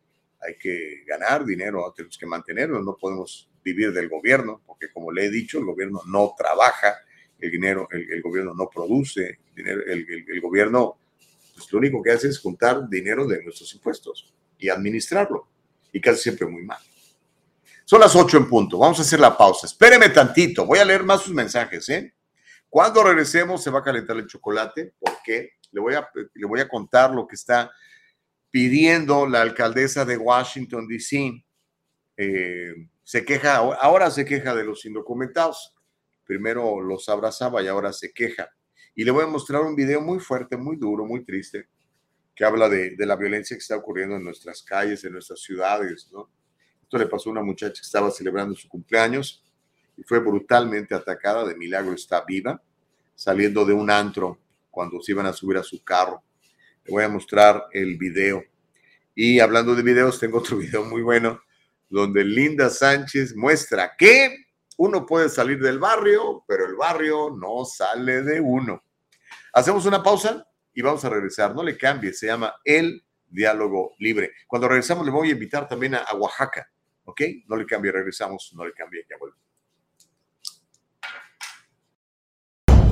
hay 0.41 0.57
que 0.57 1.03
ganar 1.05 1.45
dinero, 1.45 1.93
tenemos 1.95 2.17
que 2.17 2.25
mantenerlo, 2.25 2.81
no 2.81 2.97
podemos 2.99 3.47
vivir 3.63 3.93
del 3.93 4.09
gobierno, 4.09 4.63
porque 4.65 4.91
como 4.91 5.11
le 5.11 5.25
he 5.25 5.29
dicho, 5.29 5.59
el 5.59 5.65
gobierno 5.65 6.01
no 6.07 6.33
trabaja, 6.35 6.95
el 7.39 7.51
dinero, 7.51 7.87
el, 7.91 8.23
gobierno 8.23 8.55
no 8.55 8.67
produce, 8.73 9.41
el, 9.55 10.25
el, 10.27 10.41
gobierno 10.41 10.97
pues, 11.53 11.71
lo 11.71 11.77
único 11.77 12.01
que 12.01 12.09
hace 12.09 12.27
es 12.27 12.39
juntar 12.39 12.89
dinero 12.89 13.27
de 13.27 13.43
nuestros 13.43 13.71
impuestos 13.75 14.33
y 14.57 14.67
administrarlo, 14.67 15.47
y 15.91 16.01
casi 16.01 16.23
siempre 16.23 16.47
muy 16.47 16.63
mal. 16.63 16.79
Son 17.85 17.99
las 17.99 18.15
8 18.15 18.37
en 18.37 18.47
punto. 18.47 18.77
Vamos 18.77 18.99
a 18.99 19.01
hacer 19.01 19.19
la 19.19 19.37
pausa. 19.37 19.67
Espéreme 19.67 20.09
tantito. 20.09 20.65
Voy 20.65 20.79
a 20.79 20.85
leer 20.85 21.03
más 21.03 21.21
sus 21.21 21.33
mensajes, 21.33 21.87
¿eh? 21.89 22.13
Cuando 22.69 23.03
regresemos 23.03 23.61
se 23.61 23.69
va 23.69 23.79
a 23.79 23.83
calentar 23.83 24.17
el 24.17 24.25
chocolate 24.25 24.93
porque 24.99 25.51
le 25.71 25.79
voy 25.79 25.93
a, 25.93 26.09
le 26.33 26.47
voy 26.47 26.59
a 26.59 26.67
contar 26.67 27.11
lo 27.11 27.27
que 27.27 27.35
está 27.35 27.71
pidiendo 28.49 29.27
la 29.27 29.41
alcaldesa 29.41 30.05
de 30.05 30.17
Washington, 30.17 30.87
D.C. 30.87 31.43
Eh, 32.17 32.73
se 33.03 33.25
queja, 33.25 33.57
ahora 33.57 34.09
se 34.09 34.25
queja 34.25 34.55
de 34.55 34.63
los 34.63 34.85
indocumentados. 34.85 35.75
Primero 36.25 36.81
los 36.81 37.09
abrazaba 37.09 37.61
y 37.61 37.67
ahora 37.67 37.91
se 37.91 38.11
queja. 38.11 38.49
Y 38.95 39.03
le 39.03 39.11
voy 39.11 39.23
a 39.23 39.27
mostrar 39.27 39.61
un 39.61 39.75
video 39.75 40.01
muy 40.01 40.19
fuerte, 40.19 40.55
muy 40.55 40.77
duro, 40.77 41.05
muy 41.05 41.25
triste, 41.25 41.67
que 42.33 42.45
habla 42.45 42.69
de, 42.69 42.95
de 42.95 43.05
la 43.05 43.15
violencia 43.15 43.57
que 43.57 43.61
está 43.61 43.75
ocurriendo 43.75 44.15
en 44.15 44.23
nuestras 44.23 44.63
calles, 44.63 45.03
en 45.03 45.13
nuestras 45.13 45.41
ciudades, 45.41 46.09
¿no? 46.11 46.29
Le 46.97 47.07
pasó 47.07 47.29
a 47.29 47.33
una 47.33 47.43
muchacha 47.43 47.73
que 47.73 47.85
estaba 47.85 48.11
celebrando 48.11 48.55
su 48.55 48.67
cumpleaños 48.67 49.43
y 49.97 50.03
fue 50.03 50.19
brutalmente 50.19 50.95
atacada. 50.95 51.45
De 51.45 51.55
milagro 51.55 51.93
está 51.93 52.23
viva, 52.25 52.61
saliendo 53.15 53.65
de 53.65 53.73
un 53.73 53.89
antro 53.89 54.39
cuando 54.71 55.01
se 55.01 55.11
iban 55.11 55.25
a 55.25 55.33
subir 55.33 55.57
a 55.57 55.63
su 55.63 55.83
carro. 55.83 56.23
Le 56.85 56.91
voy 56.91 57.03
a 57.03 57.09
mostrar 57.09 57.65
el 57.71 57.97
video. 57.97 58.43
Y 59.15 59.39
hablando 59.39 59.75
de 59.75 59.83
videos, 59.83 60.19
tengo 60.19 60.39
otro 60.39 60.57
video 60.59 60.83
muy 60.85 61.01
bueno 61.01 61.41
donde 61.89 62.23
Linda 62.23 62.71
Sánchez 62.71 63.35
muestra 63.35 63.95
que 63.95 64.45
uno 64.77 65.05
puede 65.05 65.29
salir 65.29 65.59
del 65.59 65.77
barrio, 65.77 66.43
pero 66.47 66.65
el 66.65 66.75
barrio 66.75 67.29
no 67.29 67.65
sale 67.65 68.23
de 68.23 68.41
uno. 68.41 68.83
Hacemos 69.53 69.85
una 69.85 70.01
pausa 70.01 70.43
y 70.73 70.81
vamos 70.81 71.05
a 71.05 71.09
regresar. 71.09 71.53
No 71.53 71.61
le 71.61 71.77
cambie, 71.77 72.11
se 72.13 72.25
llama 72.25 72.55
El 72.63 73.05
Diálogo 73.27 73.93
Libre. 73.99 74.31
Cuando 74.47 74.67
regresamos 74.67 75.05
le 75.05 75.11
voy 75.11 75.29
a 75.29 75.33
invitar 75.33 75.67
también 75.67 75.95
a, 75.95 76.05
Oaxaca. 76.15 76.67
¿Ok? 77.05 77.21
No 77.47 77.55
le 77.55 77.65
cambie, 77.65 77.91
regresamos, 77.91 78.51
no 78.55 78.65
le 78.65 78.73
cambie, 78.73 79.05
ya 79.09 79.17
vuelvo. 79.19 79.35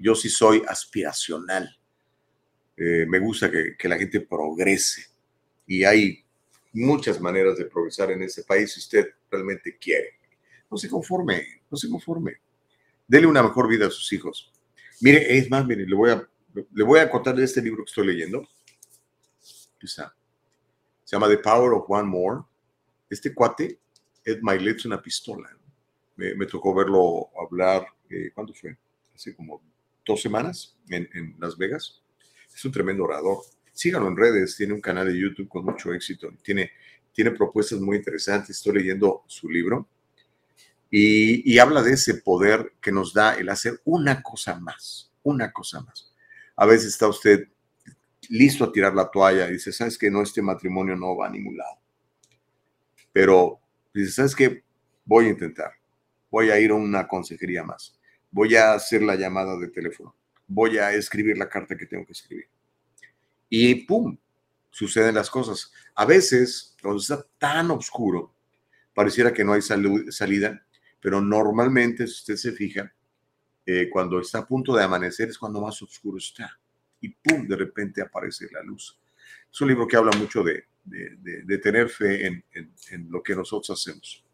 yo 0.00 0.14
sí 0.14 0.28
soy 0.28 0.62
aspiracional. 0.66 1.76
Eh, 2.76 3.06
me 3.06 3.18
gusta 3.18 3.50
que, 3.50 3.76
que, 3.78 3.88
la 3.88 3.98
gente 3.98 4.20
progrese 4.20 5.06
y 5.66 5.84
hay 5.84 6.24
muchas 6.72 7.20
maneras 7.20 7.58
de 7.58 7.66
progresar 7.66 8.10
en 8.10 8.22
ese 8.22 8.42
país 8.44 8.72
si 8.72 8.80
usted 8.80 9.08
realmente 9.30 9.76
quiere. 9.78 10.14
No 10.70 10.76
se 10.76 10.88
conforme, 10.88 11.62
no 11.70 11.76
se 11.76 11.90
conforme. 11.90 12.40
Dele 13.06 13.26
una 13.26 13.42
mejor 13.42 13.68
vida 13.68 13.86
a 13.86 13.90
sus 13.90 14.12
hijos. 14.12 14.50
Mire, 15.00 15.36
es 15.36 15.50
más, 15.50 15.66
mire, 15.66 15.86
le 15.86 15.94
voy 15.94 16.10
a, 16.10 16.28
le 16.54 16.84
voy 16.84 17.00
a 17.00 17.10
contar 17.10 17.34
de 17.34 17.44
este 17.44 17.60
libro 17.60 17.84
que 17.84 17.90
estoy 17.90 18.06
leyendo. 18.06 18.46
Se 19.82 20.02
llama 21.06 21.28
The 21.28 21.38
Power 21.38 21.72
of 21.72 21.84
One 21.88 22.08
More. 22.08 22.42
Este 23.08 23.34
cuate, 23.34 23.80
Ed 24.24 24.40
Milet, 24.42 24.76
es 24.76 24.84
una 24.84 25.02
pistola. 25.02 25.50
Me, 26.16 26.34
me, 26.34 26.46
tocó 26.46 26.74
verlo 26.74 27.30
hablar, 27.40 27.86
eh, 28.08 28.30
¿cuándo 28.32 28.52
fue? 28.52 28.76
Hace 29.20 29.34
como 29.36 29.62
dos 30.06 30.22
semanas 30.22 30.76
en, 30.88 31.36
Las 31.38 31.58
Vegas. 31.58 32.02
Es 32.54 32.64
un 32.64 32.72
tremendo 32.72 33.04
orador. 33.04 33.38
Síganlo 33.72 34.08
en 34.08 34.16
redes, 34.16 34.56
tiene 34.56 34.72
un 34.72 34.80
canal 34.80 35.06
de 35.06 35.18
YouTube 35.18 35.48
con 35.48 35.64
mucho 35.64 35.92
éxito, 35.92 36.30
tiene, 36.42 36.70
tiene 37.12 37.30
propuestas 37.30 37.80
muy 37.80 37.98
interesantes. 37.98 38.56
Estoy 38.56 38.74
leyendo 38.78 39.24
su 39.26 39.48
libro 39.48 39.86
y, 40.90 41.52
y 41.52 41.58
habla 41.58 41.82
de 41.82 41.92
ese 41.92 42.14
poder 42.14 42.72
que 42.80 42.92
nos 42.92 43.12
da 43.12 43.34
el 43.34 43.48
hacer 43.50 43.80
una 43.84 44.22
cosa 44.22 44.58
más, 44.58 45.12
una 45.22 45.52
cosa 45.52 45.82
más. 45.82 46.12
A 46.56 46.66
veces 46.66 46.88
está 46.88 47.06
usted 47.06 47.46
listo 48.30 48.64
a 48.64 48.72
tirar 48.72 48.94
la 48.94 49.10
toalla 49.10 49.48
y 49.48 49.52
dice, 49.52 49.70
¿sabes 49.70 49.98
que 49.98 50.10
No, 50.10 50.22
este 50.22 50.40
matrimonio 50.42 50.96
no 50.96 51.16
va 51.16 51.26
a 51.26 51.30
ningún 51.30 51.58
lado. 51.58 51.78
Pero 53.12 53.60
dice, 53.92 54.12
¿sabes 54.12 54.34
qué? 54.34 54.64
Voy 55.04 55.26
a 55.26 55.30
intentar. 55.30 55.72
Voy 56.30 56.50
a 56.50 56.58
ir 56.58 56.70
a 56.70 56.74
una 56.74 57.06
consejería 57.06 57.62
más 57.62 57.99
voy 58.30 58.56
a 58.56 58.74
hacer 58.74 59.02
la 59.02 59.16
llamada 59.16 59.56
de 59.58 59.68
teléfono, 59.68 60.14
voy 60.46 60.78
a 60.78 60.92
escribir 60.92 61.36
la 61.38 61.48
carta 61.48 61.76
que 61.76 61.86
tengo 61.86 62.06
que 62.06 62.12
escribir. 62.12 62.48
Y 63.48 63.86
¡pum! 63.86 64.16
Suceden 64.70 65.16
las 65.16 65.28
cosas. 65.28 65.72
A 65.94 66.04
veces, 66.04 66.76
cuando 66.80 67.00
está 67.00 67.26
tan 67.38 67.70
oscuro, 67.72 68.32
pareciera 68.94 69.32
que 69.32 69.44
no 69.44 69.52
hay 69.52 69.62
salida, 69.62 70.64
pero 71.00 71.20
normalmente, 71.20 72.06
si 72.06 72.12
usted 72.12 72.36
se 72.36 72.52
fija, 72.52 72.92
eh, 73.66 73.88
cuando 73.90 74.20
está 74.20 74.38
a 74.38 74.46
punto 74.46 74.74
de 74.74 74.84
amanecer 74.84 75.28
es 75.28 75.38
cuando 75.38 75.60
más 75.60 75.80
oscuro 75.82 76.18
está. 76.18 76.58
Y 77.00 77.08
¡pum! 77.08 77.46
De 77.46 77.56
repente 77.56 78.02
aparece 78.02 78.46
la 78.52 78.62
luz. 78.62 78.98
Es 79.52 79.60
un 79.60 79.68
libro 79.68 79.86
que 79.86 79.96
habla 79.96 80.12
mucho 80.16 80.42
de, 80.42 80.64
de, 80.84 81.58
tener 81.58 81.88
fe 81.88 82.26
en, 82.26 82.44
en, 82.52 83.10
lo 83.10 83.22
que 83.22 83.34
nosotros 83.34 83.78
hacemos 83.78 84.24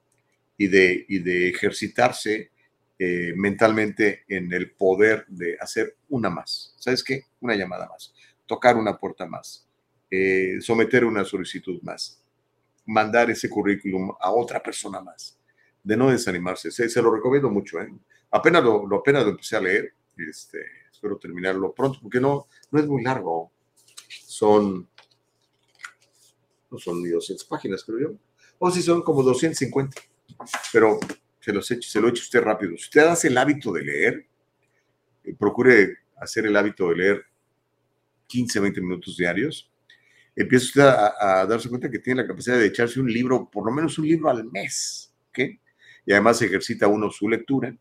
y 0.57 0.69
de, 0.69 1.05
y 1.09 1.19
de 1.19 1.49
ejercitarse 1.49 2.51
eh, 2.99 3.35
mentalmente 3.37 4.25
en 4.27 4.51
el 4.55 4.73
poder 4.73 5.27
de 5.29 5.59
hacer 5.61 5.99
una 6.09 6.31
más. 6.31 6.75
¿Sabes 6.79 7.05
qué? 7.05 7.25
Una 7.41 7.55
llamada 7.55 7.87
más, 7.89 8.15
tocar 8.47 8.77
una 8.77 8.97
puerta 8.97 9.27
más, 9.27 9.69
eh, 10.11 10.57
someter 10.61 11.05
una 11.05 11.23
solicitud 11.25 11.79
más, 11.83 12.23
mandar 12.87 13.31
ese 13.31 13.51
currículum 13.51 14.13
a 14.19 14.31
otra 14.31 14.63
persona 14.63 15.03
más, 15.03 15.39
de 15.83 15.97
no 15.97 16.11
desanimarse. 16.11 16.71
Se, 16.71 17.03
lo 17.03 17.15
recomiendo 17.15 17.51
mucho. 17.51 17.81
¿eh? 17.81 17.93
Apenas 18.31 18.65
lo, 18.65 18.97
apenas 18.97 19.25
lo 19.25 19.31
empecé 19.31 19.57
a 19.57 19.61
leer, 19.61 19.93
este, 20.17 20.59
espero 20.91 21.19
terminarlo 21.19 21.75
pronto, 21.75 21.99
porque 22.01 22.19
no, 22.19 22.47
no 22.71 22.81
es 22.81 22.87
muy 22.87 23.03
largo. 23.03 23.53
son, 24.09 24.89
no 26.71 26.79
son 26.79 27.03
ni 27.03 27.11
200 27.11 27.47
páginas, 27.47 27.85
creo 27.85 27.99
yo. 27.99 28.17
O 28.59 28.71
si 28.71 28.81
son 28.81 29.03
como 29.03 29.23
250. 29.23 30.01
Pero 30.73 30.99
se 31.47 31.53
los 31.53 31.71
echo, 31.71 31.89
se 31.89 32.01
lo 32.01 32.09
echo 32.09 32.23
usted 32.23 32.41
rápido. 32.41 32.77
Si 32.77 32.87
usted 32.87 33.03
hace 33.03 33.29
el 33.29 33.39
hábito 33.39 33.73
de 33.73 33.85
leer, 33.85 34.27
eh, 35.23 35.33
procure 35.39 35.99
hacer 36.17 36.45
el 36.45 36.57
hábito 36.57 36.89
de 36.89 36.97
leer 36.97 37.25
15, 38.27 38.59
20 38.59 38.81
minutos 38.81 39.17
diarios, 39.17 39.71
empieza 40.35 40.65
usted 40.65 40.83
a, 40.83 41.47
darse 41.47 41.69
cuenta 41.69 41.89
que 41.89 42.01
tiene 42.01 42.23
la 42.23 42.27
capacidad 42.27 42.59
de 42.59 42.67
echarse 42.67 42.99
un 42.99 43.13
libro, 43.13 43.49
por 43.49 43.65
lo 43.65 43.71
menos 43.71 43.97
un 43.97 44.09
libro 44.09 44.29
al 44.29 44.45
mes, 44.51 45.15
¿ok? 45.29 45.39
Y 46.05 46.13
además 46.13 46.43
ejercita 46.43 46.89
uno 46.89 47.13
su 47.13 47.29
lectura, 47.29 47.73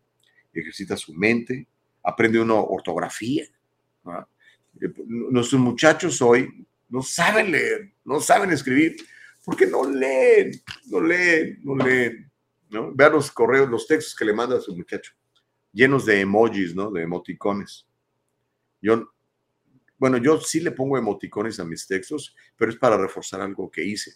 ejercita 0.52 0.96
su 0.96 1.12
mente, 1.12 1.66
aprende 2.04 2.38
uno 2.38 2.62
ortografía. 2.62 3.46
¿no? 4.04 4.28
Nuestros 5.06 5.60
muchachos 5.60 6.22
hoy 6.22 6.64
no 6.88 7.02
saben 7.02 7.50
leer, 7.50 7.92
no 8.04 8.20
saben 8.20 8.52
escribir, 8.52 8.94
porque 9.44 9.66
no 9.66 9.90
leen, 9.90 10.52
no 10.84 11.00
leen, 11.00 11.58
no 11.64 11.74
leen. 11.74 12.25
¿No? 12.70 12.92
Vean 12.94 13.12
los 13.12 13.30
correos, 13.30 13.68
los 13.68 13.86
textos 13.86 14.14
que 14.14 14.24
le 14.24 14.32
manda 14.32 14.56
a 14.56 14.60
su 14.60 14.76
muchacho, 14.76 15.12
llenos 15.72 16.04
de 16.04 16.20
emojis, 16.20 16.74
¿no? 16.74 16.90
De 16.90 17.02
emoticones. 17.02 17.86
Yo, 18.80 19.12
bueno, 19.98 20.18
yo 20.18 20.40
sí 20.40 20.60
le 20.60 20.72
pongo 20.72 20.98
emoticones 20.98 21.58
a 21.60 21.64
mis 21.64 21.86
textos, 21.86 22.34
pero 22.56 22.70
es 22.70 22.78
para 22.78 22.96
reforzar 22.96 23.40
algo 23.40 23.70
que 23.70 23.84
hice. 23.84 24.12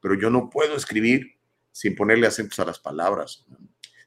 Pero 0.00 0.14
yo 0.14 0.30
no 0.30 0.50
puedo 0.50 0.76
escribir 0.76 1.38
sin 1.70 1.94
ponerle 1.94 2.26
acentos 2.26 2.58
a 2.58 2.64
las 2.64 2.78
palabras, 2.78 3.46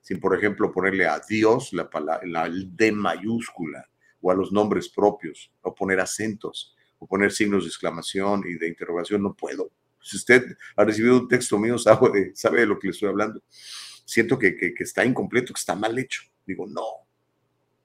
sin, 0.01 0.19
por 0.19 0.35
ejemplo, 0.37 0.71
ponerle 0.71 1.07
a 1.07 1.19
Dios 1.19 1.73
la, 1.73 1.89
la 2.23 2.49
D 2.49 2.91
mayúscula 2.91 3.89
o 4.21 4.31
a 4.31 4.35
los 4.35 4.51
nombres 4.51 4.89
propios, 4.89 5.51
o 5.61 5.73
poner 5.73 5.99
acentos, 5.99 6.75
o 6.99 7.07
poner 7.07 7.31
signos 7.31 7.63
de 7.63 7.69
exclamación 7.69 8.43
y 8.47 8.55
de 8.55 8.67
interrogación, 8.67 9.21
no 9.21 9.33
puedo. 9.35 9.71
Si 10.01 10.17
usted 10.17 10.43
ha 10.75 10.83
recibido 10.83 11.19
un 11.19 11.27
texto 11.27 11.57
mío, 11.57 11.77
sabe 11.77 12.31
sabe 12.35 12.61
de 12.61 12.65
lo 12.67 12.77
que 12.77 12.87
le 12.87 12.91
estoy 12.91 13.09
hablando. 13.09 13.41
Siento 14.05 14.39
que, 14.39 14.55
que, 14.55 14.73
que 14.73 14.83
está 14.83 15.03
incompleto, 15.03 15.53
que 15.53 15.59
está 15.59 15.75
mal 15.75 15.97
hecho. 15.99 16.21
Digo, 16.45 16.67
no. 16.67 16.85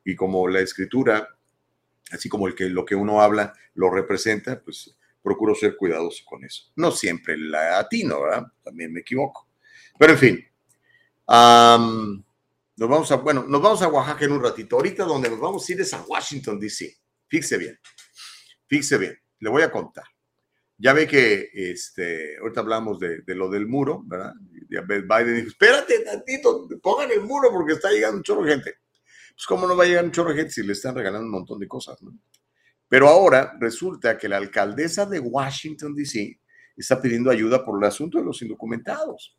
Y 0.05 0.15
como 0.15 0.47
la 0.47 0.61
escritura, 0.61 1.29
así 2.13 2.29
como 2.29 2.47
el 2.47 2.55
que, 2.55 2.69
lo 2.69 2.85
que 2.85 2.95
uno 2.95 3.21
habla 3.21 3.53
lo 3.75 3.91
representa, 3.91 4.61
pues 4.61 4.97
procuro 5.23 5.55
ser 5.55 5.77
cuidadoso 5.77 6.25
con 6.25 6.45
eso. 6.45 6.71
No 6.77 6.91
siempre 6.91 7.37
latino, 7.37 8.23
¿verdad? 8.23 8.47
También 8.63 8.93
me 8.93 9.01
equivoco. 9.01 9.49
Pero 9.99 10.13
en 10.13 10.19
fin, 10.19 10.45
um, 11.27 12.23
nos 12.77 12.89
vamos 12.89 13.13
a, 13.13 13.17
bueno, 13.17 13.45
nos 13.47 13.61
vamos 13.61 13.83
a 13.83 13.89
Oaxaca 13.89 14.25
en 14.25 14.33
un 14.33 14.43
ratito. 14.43 14.77
Ahorita 14.77 15.05
donde 15.05 15.29
nos 15.29 15.41
vamos 15.41 15.69
a 15.69 15.73
ir 15.73 15.81
es 15.81 15.93
a 15.93 16.03
Washington, 16.03 16.59
D.C. 16.59 16.97
Fíjese 17.29 17.59
bien, 17.59 17.79
fíjese 18.67 18.99
bien, 18.99 19.19
le 19.39 19.51
voy 19.51 19.63
a 19.63 19.71
contar. 19.71 20.05
Ya 20.79 20.95
ve 20.95 21.07
que, 21.07 21.51
este, 21.53 22.39
ahorita 22.39 22.61
hablamos 22.61 22.99
de, 22.99 23.21
de 23.21 23.35
lo 23.35 23.51
del 23.51 23.67
muro, 23.67 24.03
¿verdad? 24.07 24.33
Biden 24.71 25.35
dijo, 25.37 25.49
espérate 25.49 26.01
tantito, 26.01 26.69
pongan 26.83 27.11
el 27.11 27.23
muro 27.23 27.51
porque 27.51 27.75
está 27.75 27.91
llegando 27.91 28.19
un 28.19 28.23
chorro 28.23 28.45
de 28.45 28.53
gente. 28.53 28.75
Pues 29.31 29.47
cómo 29.47 29.67
no 29.67 29.77
va 29.77 29.85
a 29.85 29.87
llegar 29.87 30.05
un 30.05 30.13
chorro 30.13 30.31
de 30.31 30.37
gente 30.37 30.53
si 30.53 30.63
le 30.63 30.73
están 30.73 30.95
regalando 30.95 31.27
un 31.27 31.33
montón 31.33 31.59
de 31.59 31.67
cosas, 31.67 32.01
¿no? 32.03 32.13
Pero 32.89 33.09
ahora 33.09 33.57
resulta 33.61 34.19
que 34.19 34.29
la 34.29 34.37
alcaldesa 34.37 35.07
de 35.07 35.21
Washington, 35.21 35.95
D.C. 35.95 36.41
está 36.77 37.01
pidiendo 37.01 37.31
ayuda 37.31 37.65
por 37.65 37.79
el 37.79 37.89
asunto 37.89 38.19
de 38.19 38.25
los 38.25 38.43
indocumentados. 38.43 39.39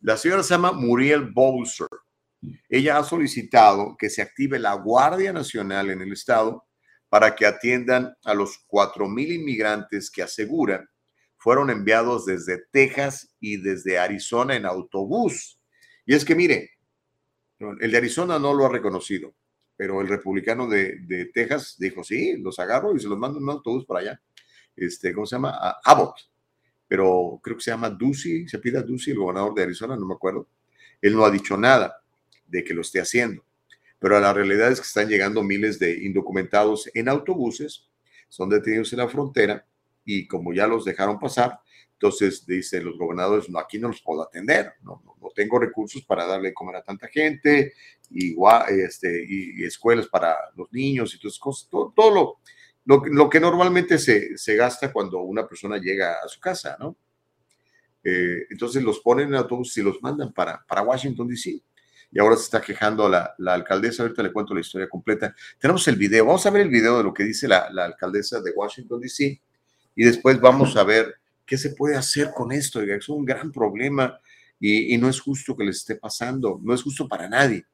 La 0.00 0.16
señora 0.16 0.42
se 0.42 0.50
llama 0.50 0.72
Muriel 0.72 1.30
Bowser. 1.32 1.88
Ella 2.68 2.98
ha 2.98 3.04
solicitado 3.04 3.96
que 3.98 4.10
se 4.10 4.20
active 4.20 4.58
la 4.58 4.74
Guardia 4.74 5.32
Nacional 5.32 5.90
en 5.90 6.02
el 6.02 6.12
estado 6.12 6.66
para 7.08 7.34
que 7.34 7.46
atiendan 7.46 8.14
a 8.24 8.34
los 8.34 8.66
4.000 8.68 9.36
inmigrantes 9.36 10.10
que 10.10 10.22
aseguran 10.22 10.86
fueron 11.46 11.70
enviados 11.70 12.26
desde 12.26 12.58
Texas 12.72 13.32
y 13.38 13.58
desde 13.58 14.00
Arizona 14.00 14.56
en 14.56 14.66
autobús. 14.66 15.60
Y 16.04 16.12
es 16.12 16.24
que 16.24 16.34
mire, 16.34 16.72
el 17.78 17.88
de 17.88 17.96
Arizona 17.96 18.36
no 18.36 18.52
lo 18.52 18.66
ha 18.66 18.68
reconocido, 18.68 19.32
pero 19.76 20.00
el 20.00 20.08
republicano 20.08 20.66
de, 20.66 21.30
Texas 21.32 21.76
dijo, 21.78 22.02
sí, 22.02 22.36
los 22.38 22.58
agarro 22.58 22.96
y 22.96 22.98
se 22.98 23.06
los 23.06 23.16
mando 23.16 23.38
en 23.38 23.44
un 23.44 23.50
autobús 23.50 23.86
para 23.86 24.00
allá. 24.00 24.20
Este, 24.74 25.12
¿Cómo 25.12 25.24
se 25.24 25.36
llama? 25.36 25.76
Abbott. 25.84 26.16
Pero 26.88 27.38
creo 27.40 27.56
que 27.56 27.62
se 27.62 27.70
llama 27.70 27.90
Ducey, 27.90 28.48
se 28.48 28.58
pide 28.58 28.78
a 28.78 28.82
Ducey, 28.82 29.12
el 29.12 29.20
gobernador 29.20 29.54
de 29.54 29.62
Arizona, 29.62 29.94
no 29.94 30.04
me 30.04 30.14
acuerdo. 30.14 30.48
Él 31.00 31.14
no 31.14 31.24
ha 31.24 31.30
dicho 31.30 31.56
nada 31.56 32.02
de 32.44 32.64
que 32.64 32.74
lo 32.74 32.80
esté 32.80 33.00
haciendo. 33.00 33.44
Pero 34.00 34.18
la 34.18 34.32
realidad 34.32 34.72
es 34.72 34.80
que 34.80 34.88
están 34.88 35.08
llegando 35.08 35.44
miles 35.44 35.78
de 35.78 35.96
indocumentados 35.96 36.90
en 36.92 37.08
autobuses, 37.08 37.88
son 38.28 38.48
detenidos 38.48 38.92
en 38.92 38.98
la 38.98 39.08
frontera 39.08 39.64
y 40.06 40.26
como 40.26 40.54
ya 40.54 40.66
los 40.66 40.84
dejaron 40.86 41.18
pasar, 41.18 41.60
entonces 41.92 42.46
dicen 42.46 42.84
los 42.84 42.96
gobernadores, 42.96 43.50
no, 43.50 43.58
aquí 43.58 43.78
no 43.78 43.88
los 43.88 44.00
puedo 44.00 44.22
atender, 44.22 44.72
no, 44.82 45.02
no, 45.04 45.16
no 45.20 45.28
tengo 45.34 45.58
recursos 45.58 46.04
para 46.04 46.26
darle 46.26 46.54
comer 46.54 46.76
a 46.76 46.82
tanta 46.82 47.08
gente, 47.08 47.74
y, 48.10 48.36
este, 48.68 49.24
y, 49.28 49.62
y 49.62 49.64
escuelas 49.64 50.06
para 50.06 50.36
los 50.56 50.72
niños 50.72 51.14
y 51.14 51.18
todas 51.18 51.38
cosas, 51.38 51.68
todo, 51.68 51.92
todo 51.94 52.10
lo, 52.10 52.38
lo, 52.84 53.04
lo, 53.06 53.28
que 53.28 53.40
normalmente 53.40 53.98
se, 53.98 54.38
se, 54.38 54.54
gasta 54.54 54.92
cuando 54.92 55.20
una 55.20 55.46
persona 55.46 55.78
llega 55.78 56.20
a 56.24 56.28
su 56.28 56.38
casa, 56.38 56.76
¿no? 56.78 56.96
Eh, 58.04 58.46
entonces 58.50 58.84
los 58.84 59.00
ponen 59.00 59.28
en 59.28 59.34
autobús 59.34 59.76
y 59.76 59.82
los 59.82 60.00
mandan 60.00 60.32
para, 60.32 60.64
para 60.64 60.82
Washington, 60.82 61.26
D.C 61.26 61.60
y 62.10 62.18
ahora 62.18 62.36
se 62.36 62.44
está 62.44 62.60
quejando 62.60 63.08
la, 63.08 63.34
la, 63.38 63.54
alcaldesa. 63.54 64.02
Ahorita 64.02 64.22
le 64.22 64.32
cuento 64.32 64.54
la 64.54 64.60
historia 64.60 64.88
completa. 64.88 65.34
Tenemos 65.58 65.86
el 65.88 65.96
video, 65.96 66.24
vamos 66.24 66.46
a 66.46 66.50
ver 66.50 66.62
el 66.62 66.68
video 66.68 66.98
de 66.98 67.04
lo 67.04 67.12
que 67.12 67.24
dice 67.24 67.48
la, 67.48 67.68
la 67.70 67.84
alcaldesa 67.84 68.40
de 68.40 68.52
Washington, 68.52 69.00
D.C. 69.00 69.42
y 69.96 70.04
después 70.04 70.38
vamos 70.40 70.76
a 70.76 70.84
ver 70.84 71.16
qué 71.44 71.56
se 71.56 71.70
puede 71.70 71.96
hacer 71.96 72.30
con 72.34 72.52
esto. 72.52 72.82
Es 72.82 73.08
un 73.08 73.24
gran 73.24 73.50
problema 73.50 74.20
y, 74.60 74.96
no 74.98 75.08
es 75.08 75.20
justo 75.20 75.56
que 75.56 75.64
les 75.64 75.78
esté 75.78 75.96
pasando, 75.96 76.60
no 76.62 76.74
es 76.74 76.82
justo 76.82 77.08
para 77.08 77.28
nadie, 77.28 77.64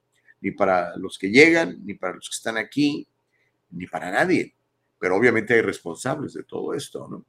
ni 0.40 0.52
para 0.52 0.96
los 0.96 1.18
que 1.18 1.30
llegan, 1.30 1.84
ni 1.84 1.94
para 1.94 2.14
los 2.14 2.30
que 2.30 2.36
están 2.36 2.56
aquí, 2.56 3.06
ni 3.70 3.86
para 3.86 4.10
nadie. 4.10 4.54
Pero 4.98 5.16
obviamente 5.16 5.54
hay 5.54 5.62
responsables 5.62 6.32
de 6.32 6.44
todo 6.44 6.72
esto, 6.74 7.08
¿no? 7.08 7.26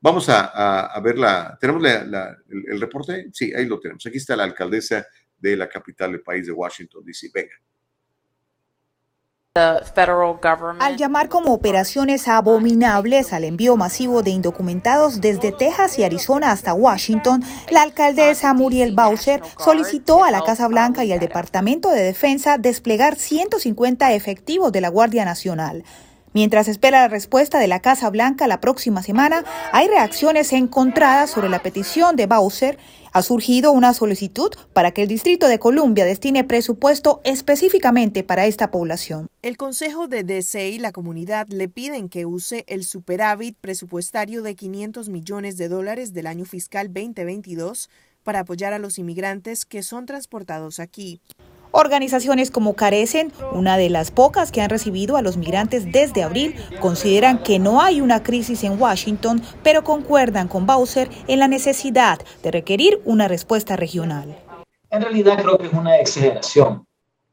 Vamos 0.00 0.26
a, 0.28 1.00
ver 1.00 1.16
la, 1.16 1.56
¿tenemos 1.60 1.84
el 1.84 2.80
reporte? 2.80 3.28
Sí, 3.32 3.52
ahí 3.54 3.66
lo 3.66 3.78
tenemos. 3.78 4.04
Aquí 4.04 4.16
está 4.16 4.34
la 4.34 4.42
alcaldesa 4.42 5.06
de 5.38 5.56
la 5.56 5.68
capital 5.68 6.10
del 6.10 6.22
país 6.22 6.46
de 6.46 6.52
Washington, 6.52 7.04
D.C. 7.04 7.30
Venga. 7.32 7.54
Al 9.54 10.96
llamar 10.96 11.28
como 11.28 11.52
operaciones 11.52 12.26
abominables 12.26 13.34
al 13.34 13.44
envío 13.44 13.76
masivo 13.76 14.22
de 14.22 14.30
indocumentados 14.30 15.20
desde 15.20 15.52
Texas 15.52 15.98
y 15.98 16.04
Arizona 16.04 16.52
hasta 16.52 16.72
Washington, 16.72 17.44
la 17.70 17.82
alcaldesa 17.82 18.54
Muriel 18.54 18.94
Bowser 18.94 19.42
solicitó 19.58 20.24
a 20.24 20.30
la 20.30 20.40
Casa 20.40 20.68
Blanca 20.68 21.04
y 21.04 21.12
al 21.12 21.20
Departamento 21.20 21.90
de 21.90 22.02
Defensa 22.02 22.56
desplegar 22.56 23.16
150 23.16 24.14
efectivos 24.14 24.72
de 24.72 24.80
la 24.80 24.88
Guardia 24.88 25.26
Nacional. 25.26 25.84
Mientras 26.32 26.66
espera 26.66 27.02
la 27.02 27.08
respuesta 27.08 27.58
de 27.58 27.68
la 27.68 27.80
Casa 27.80 28.08
Blanca 28.08 28.46
la 28.46 28.58
próxima 28.58 29.02
semana, 29.02 29.44
hay 29.70 29.86
reacciones 29.86 30.54
encontradas 30.54 31.28
sobre 31.28 31.50
la 31.50 31.62
petición 31.62 32.16
de 32.16 32.24
Bowser 32.24 32.78
ha 33.12 33.22
surgido 33.22 33.72
una 33.72 33.94
solicitud 33.94 34.50
para 34.72 34.92
que 34.92 35.02
el 35.02 35.08
Distrito 35.08 35.48
de 35.48 35.58
Columbia 35.58 36.04
destine 36.04 36.44
presupuesto 36.44 37.20
específicamente 37.24 38.24
para 38.24 38.46
esta 38.46 38.70
población. 38.70 39.28
El 39.42 39.56
Consejo 39.56 40.08
de 40.08 40.24
DC 40.24 40.70
y 40.70 40.78
la 40.78 40.92
comunidad 40.92 41.46
le 41.48 41.68
piden 41.68 42.08
que 42.08 42.26
use 42.26 42.64
el 42.66 42.84
superávit 42.84 43.56
presupuestario 43.60 44.42
de 44.42 44.54
500 44.54 45.08
millones 45.08 45.56
de 45.56 45.68
dólares 45.68 46.12
del 46.12 46.26
año 46.26 46.44
fiscal 46.44 46.88
2022 46.92 47.90
para 48.22 48.40
apoyar 48.40 48.72
a 48.72 48.78
los 48.78 48.98
inmigrantes 48.98 49.64
que 49.64 49.82
son 49.82 50.06
transportados 50.06 50.78
aquí. 50.78 51.20
Organizaciones 51.74 52.50
como 52.50 52.74
Carecen, 52.74 53.32
una 53.52 53.78
de 53.78 53.88
las 53.88 54.10
pocas 54.10 54.52
que 54.52 54.60
han 54.60 54.68
recibido 54.68 55.16
a 55.16 55.22
los 55.22 55.38
migrantes 55.38 55.90
desde 55.90 56.22
abril, 56.22 56.54
consideran 56.80 57.42
que 57.42 57.58
no 57.58 57.80
hay 57.80 58.02
una 58.02 58.22
crisis 58.22 58.62
en 58.62 58.80
Washington, 58.80 59.42
pero 59.62 59.82
concuerdan 59.82 60.48
con 60.48 60.66
Bowser 60.66 61.08
en 61.28 61.38
la 61.38 61.48
necesidad 61.48 62.20
de 62.42 62.50
requerir 62.50 63.00
una 63.06 63.26
respuesta 63.26 63.74
regional. 63.74 64.38
En 64.90 65.00
realidad 65.00 65.42
creo 65.42 65.56
que 65.56 65.68
es 65.68 65.72
una 65.72 65.96
exageración. 65.98 66.86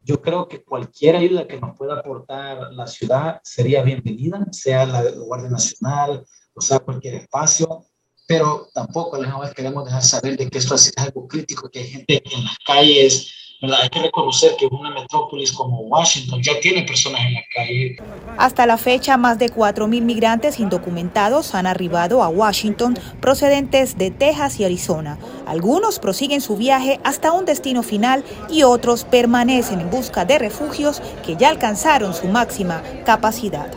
Yo 0.04 0.22
creo 0.22 0.48
que 0.48 0.64
cualquier 0.64 1.18
ayuda 1.18 1.46
que 1.46 1.60
nos 1.60 1.78
pueda 1.78 2.00
aportar 2.00 2.72
la 2.72 2.88
ciudad 2.88 3.42
sería 3.44 3.84
bienvenida, 3.84 4.46
sea 4.52 4.86
la 4.86 5.04
Guardia 5.12 5.50
Nacional, 5.50 6.26
o 6.54 6.62
sea 6.62 6.80
cualquier 6.80 7.16
espacio, 7.16 7.84
pero 8.26 8.70
tampoco 8.74 9.18
a 9.18 9.20
la 9.20 9.38
vez 9.40 9.54
queremos 9.54 9.84
dejar 9.84 10.02
saber 10.02 10.38
de 10.38 10.50
que 10.50 10.60
esto 10.60 10.76
es 10.76 10.94
algo 10.96 11.28
crítico, 11.28 11.70
que 11.70 11.80
hay 11.80 11.88
gente 11.88 12.24
en 12.24 12.46
las 12.46 12.58
calles, 12.66 13.34
¿verdad? 13.62 13.80
Hay 13.84 13.90
que 13.90 14.02
reconocer 14.02 14.56
que 14.58 14.68
una 14.68 14.90
metrópolis 14.92 15.52
como 15.52 15.82
Washington 15.82 16.42
ya 16.42 16.60
tiene 16.62 16.84
personas 16.84 17.22
en 17.26 17.34
la 17.34 17.42
calle. 17.54 17.98
Hasta 18.38 18.66
la 18.66 18.78
fecha, 18.78 19.18
más 19.18 19.38
de 19.38 19.48
4.000 19.48 20.02
migrantes 20.02 20.60
indocumentados 20.60 21.54
han 21.56 21.68
arribado 21.68 22.24
a 22.24 22.30
Washington 22.30 22.98
procedentes 23.20 23.98
de 23.98 24.12
Texas 24.12 24.60
y 24.60 24.66
Arizona. 24.66 25.18
Algunos 25.46 26.00
prosiguen 26.00 26.42
su 26.42 26.56
viaje 26.56 27.00
hasta 27.04 27.34
un 27.34 27.46
destino 27.46 27.84
final 27.84 28.24
y 28.50 28.64
otros 28.64 29.04
permanecen 29.04 29.82
en 29.82 29.90
busca 29.90 30.26
de 30.26 30.40
refugios 30.40 31.02
que 31.26 31.36
ya 31.36 31.50
alcanzaron 31.50 32.14
su 32.14 32.28
máxima 32.28 32.82
capacidad. 33.06 33.72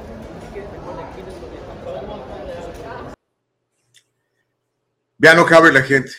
Ya 5.19 5.35
no 5.35 5.47
cabe 5.47 5.73
la 5.73 5.83
gente, 5.83 6.11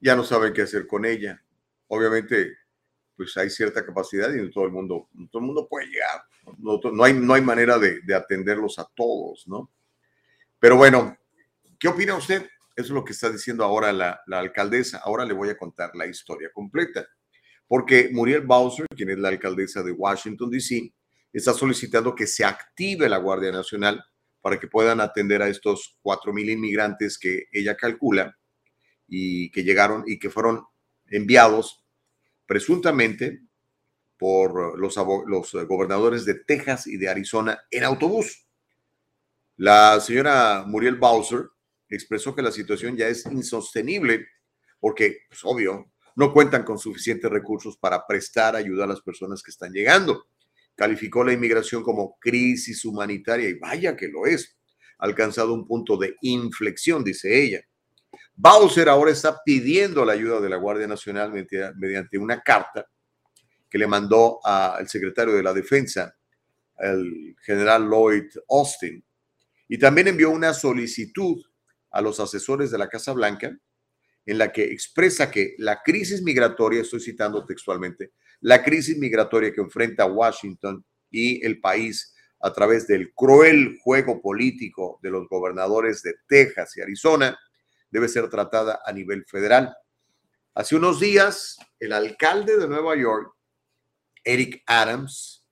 ya 0.00 0.14
no 0.14 0.22
sabe 0.22 0.52
qué 0.52 0.62
hacer 0.62 0.86
con 0.86 1.06
ella. 1.06 1.42
Obviamente, 1.88 2.59
pues 3.20 3.36
hay 3.36 3.50
cierta 3.50 3.84
capacidad 3.84 4.32
y 4.32 4.40
no 4.40 4.48
todo 4.48 4.64
el 4.64 4.70
mundo, 4.70 5.10
todo 5.30 5.40
el 5.40 5.46
mundo 5.46 5.68
puede 5.68 5.88
llegar. 5.88 6.22
No, 6.56 7.04
hay, 7.04 7.12
no 7.12 7.34
hay 7.34 7.42
manera 7.42 7.78
de, 7.78 8.00
atenderlos 8.14 8.78
a 8.78 8.88
todos, 8.96 9.46
¿no? 9.46 9.70
Pero 10.58 10.78
bueno, 10.78 11.18
¿qué 11.78 11.88
opina 11.88 12.16
usted? 12.16 12.48
Eso 12.74 12.86
es 12.86 12.90
lo 12.92 13.04
que 13.04 13.12
está 13.12 13.28
diciendo 13.28 13.62
ahora 13.62 13.92
la, 13.92 14.22
la 14.26 14.38
alcaldesa. 14.38 15.02
Ahora 15.04 15.26
le 15.26 15.34
voy 15.34 15.50
a 15.50 15.58
contar 15.58 15.94
la 15.94 16.06
historia 16.06 16.48
completa. 16.50 17.06
Porque 17.68 18.08
Muriel 18.10 18.40
Bowser, 18.40 18.86
quien 18.96 19.10
es 19.10 19.18
la 19.18 19.28
alcaldesa 19.28 19.82
de 19.82 19.92
Washington, 19.92 20.48
D.C., 20.48 20.90
está 21.30 21.52
solicitando 21.52 22.14
que 22.14 22.26
se 22.26 22.46
active 22.46 23.06
la 23.06 23.18
Guardia 23.18 23.52
Nacional 23.52 24.02
para 24.40 24.58
que 24.58 24.66
puedan 24.66 24.98
atender 25.02 25.42
a 25.42 25.48
estos 25.48 25.98
4.000 26.02 26.52
inmigrantes 26.52 27.18
que 27.18 27.48
ella 27.52 27.76
calcula 27.76 28.34
y 29.06 29.50
que 29.50 29.62
llegaron 29.62 30.04
y 30.06 30.18
que 30.18 30.30
fueron 30.30 30.64
enviados 31.10 31.79
presuntamente 32.50 33.42
por 34.18 34.76
los, 34.76 34.96
gobernadores 35.68 36.24
de 36.24 36.34
Texas 36.34 36.88
y 36.88 36.96
de 36.96 37.08
Arizona 37.08 37.60
en 37.70 37.84
autobús. 37.84 38.44
La 39.56 40.00
señora 40.00 40.64
Muriel 40.66 40.96
Bowser 40.96 41.44
expresó 41.88 42.34
que 42.34 42.42
la 42.42 42.50
situación 42.50 42.96
ya 42.96 43.06
es 43.06 43.24
insostenible 43.26 44.26
porque, 44.80 45.18
pues, 45.28 45.42
obvio, 45.44 45.92
no 46.16 46.32
cuentan 46.32 46.64
con 46.64 46.76
suficientes 46.76 47.30
recursos 47.30 47.76
para 47.76 48.04
prestar 48.04 48.56
ayuda 48.56 48.82
a 48.82 48.88
las 48.88 49.00
personas 49.00 49.44
que 49.44 49.52
están 49.52 49.72
llegando. 49.72 50.24
Calificó 50.74 51.22
la 51.22 51.32
inmigración 51.32 51.84
como 51.84 52.18
crisis 52.18 52.84
humanitaria 52.84 53.48
y 53.48 53.60
vaya 53.60 53.96
que 53.96 54.08
lo 54.08 54.26
es. 54.26 54.58
Ha 54.98 55.06
alcanzado 55.06 55.54
un 55.54 55.68
punto 55.68 55.96
de 55.96 56.16
inflexión, 56.22 57.04
dice 57.04 57.44
ella. 57.44 57.60
Bowser 58.42 58.88
ahora 58.88 59.10
está 59.10 59.38
pidiendo 59.44 60.02
la 60.02 60.14
ayuda 60.14 60.40
de 60.40 60.48
la 60.48 60.56
Guardia 60.56 60.86
Nacional 60.86 61.30
mediante 61.76 62.16
una 62.16 62.40
carta 62.40 62.86
que 63.68 63.76
le 63.76 63.86
mandó 63.86 64.40
al 64.42 64.88
secretario 64.88 65.34
de 65.34 65.42
la 65.42 65.52
Defensa, 65.52 66.16
el 66.78 67.36
general 67.42 67.86
Lloyd 67.86 68.30
Austin, 68.48 69.04
y 69.68 69.78
también 69.78 70.08
envió 70.08 70.30
una 70.30 70.54
solicitud 70.54 71.44
a 71.90 72.00
los 72.00 72.18
asesores 72.18 72.70
de 72.70 72.78
la 72.78 72.88
Casa 72.88 73.12
Blanca 73.12 73.54
en 74.24 74.38
la 74.38 74.50
que 74.50 74.64
expresa 74.64 75.30
que 75.30 75.54
la 75.58 75.82
crisis 75.82 76.22
migratoria, 76.22 76.80
estoy 76.80 77.00
citando 77.00 77.44
textualmente, 77.44 78.12
la 78.40 78.62
crisis 78.62 78.96
migratoria 78.96 79.52
que 79.52 79.60
enfrenta 79.60 80.06
Washington 80.06 80.82
y 81.10 81.44
el 81.44 81.60
país 81.60 82.14
a 82.40 82.50
través 82.54 82.86
del 82.86 83.12
cruel 83.12 83.76
juego 83.82 84.22
político 84.22 84.98
de 85.02 85.10
los 85.10 85.28
gobernadores 85.28 86.02
de 86.02 86.14
Texas 86.26 86.74
y 86.78 86.80
Arizona, 86.80 87.38
debe 87.90 88.08
ser 88.08 88.28
tratada 88.28 88.80
a 88.84 88.92
nivel 88.92 89.24
federal. 89.26 89.76
Hace 90.54 90.76
unos 90.76 91.00
días, 91.00 91.58
el 91.78 91.92
alcalde 91.92 92.58
de 92.58 92.68
Nueva 92.68 92.96
York, 92.96 93.32
Eric 94.24 94.62
Adams, 94.66 95.46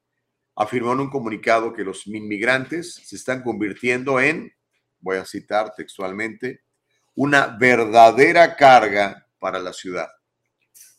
afirmó 0.56 0.92
en 0.92 1.00
un 1.00 1.10
comunicado 1.10 1.72
que 1.72 1.84
los 1.84 2.06
inmigrantes 2.06 2.94
se 2.94 3.16
están 3.16 3.42
convirtiendo 3.42 4.20
en, 4.20 4.52
voy 5.00 5.16
a 5.18 5.24
citar 5.24 5.72
textualmente, 5.74 6.62
una 7.14 7.56
verdadera 7.58 8.56
carga 8.56 9.26
para 9.38 9.58
la 9.60 9.72
ciudad. 9.72 10.08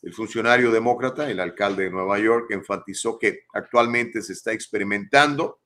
El 0.01 0.13
funcionario 0.13 0.71
demócrata, 0.71 1.29
el 1.29 1.41
alcalde 1.41 1.83
de 1.83 1.89
Nueva 1.91 2.17
York, 2.19 2.51
enfatizó 2.51 3.19
que 3.19 3.41
actualmente 3.53 4.21
se 4.21 4.33
está 4.33 4.53
experimentando 4.53 5.59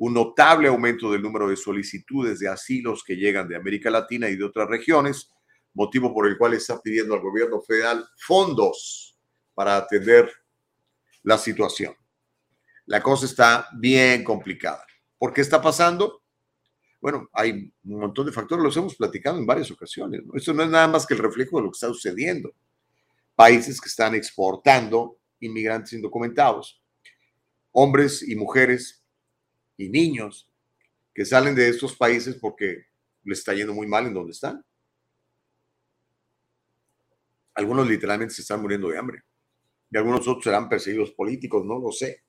un 0.00 0.14
notable 0.14 0.68
aumento 0.68 1.12
del 1.12 1.20
número 1.20 1.46
de 1.46 1.56
solicitudes 1.56 2.38
de 2.38 2.48
asilos 2.48 3.04
que 3.04 3.16
llegan 3.16 3.46
de 3.46 3.56
América 3.56 3.90
Latina 3.90 4.30
y 4.30 4.36
de 4.36 4.44
otras 4.44 4.66
regiones, 4.66 5.28
motivo 5.74 6.14
por 6.14 6.26
el 6.26 6.38
cual 6.38 6.54
está 6.54 6.80
pidiendo 6.80 7.12
al 7.12 7.20
gobierno 7.20 7.60
federal 7.60 8.08
fondos 8.16 9.18
para 9.52 9.76
atender 9.76 10.30
la 11.22 11.36
situación. 11.36 11.94
La 12.86 13.02
cosa 13.02 13.26
está 13.26 13.68
bien 13.76 14.24
complicada. 14.24 14.86
¿Por 15.18 15.34
qué 15.34 15.42
está 15.42 15.60
pasando? 15.60 16.22
Bueno, 16.98 17.28
hay 17.34 17.70
un 17.84 18.00
montón 18.00 18.24
de 18.24 18.32
factores, 18.32 18.64
los 18.64 18.76
hemos 18.78 18.96
platicado 18.96 19.36
en 19.36 19.44
varias 19.44 19.70
ocasiones. 19.70 20.22
Esto 20.32 20.54
no 20.54 20.62
es 20.62 20.70
nada 20.70 20.88
más 20.88 21.06
que 21.06 21.12
el 21.12 21.20
reflejo 21.20 21.58
de 21.58 21.64
lo 21.64 21.70
que 21.70 21.76
está 21.76 21.88
sucediendo. 21.88 22.54
Países 23.34 23.78
que 23.78 23.88
están 23.90 24.14
exportando 24.14 25.18
inmigrantes 25.40 25.92
indocumentados, 25.92 26.82
hombres 27.72 28.26
y 28.26 28.34
mujeres 28.34 28.99
y 29.80 29.88
niños 29.88 30.46
que 31.14 31.24
salen 31.24 31.54
de 31.54 31.68
estos 31.68 31.96
países 31.96 32.36
porque 32.36 32.86
les 33.24 33.38
está 33.38 33.54
yendo 33.54 33.72
muy 33.72 33.86
mal 33.86 34.06
en 34.06 34.14
donde 34.14 34.32
están. 34.32 34.64
Algunos 37.54 37.88
literalmente 37.88 38.34
se 38.34 38.42
están 38.42 38.60
muriendo 38.60 38.88
de 38.88 38.98
hambre 38.98 39.22
y 39.90 39.96
algunos 39.96 40.28
otros 40.28 40.44
serán 40.44 40.68
perseguidos 40.68 41.12
políticos, 41.12 41.64
no 41.64 41.78
lo 41.78 41.92
sé. 41.92 42.24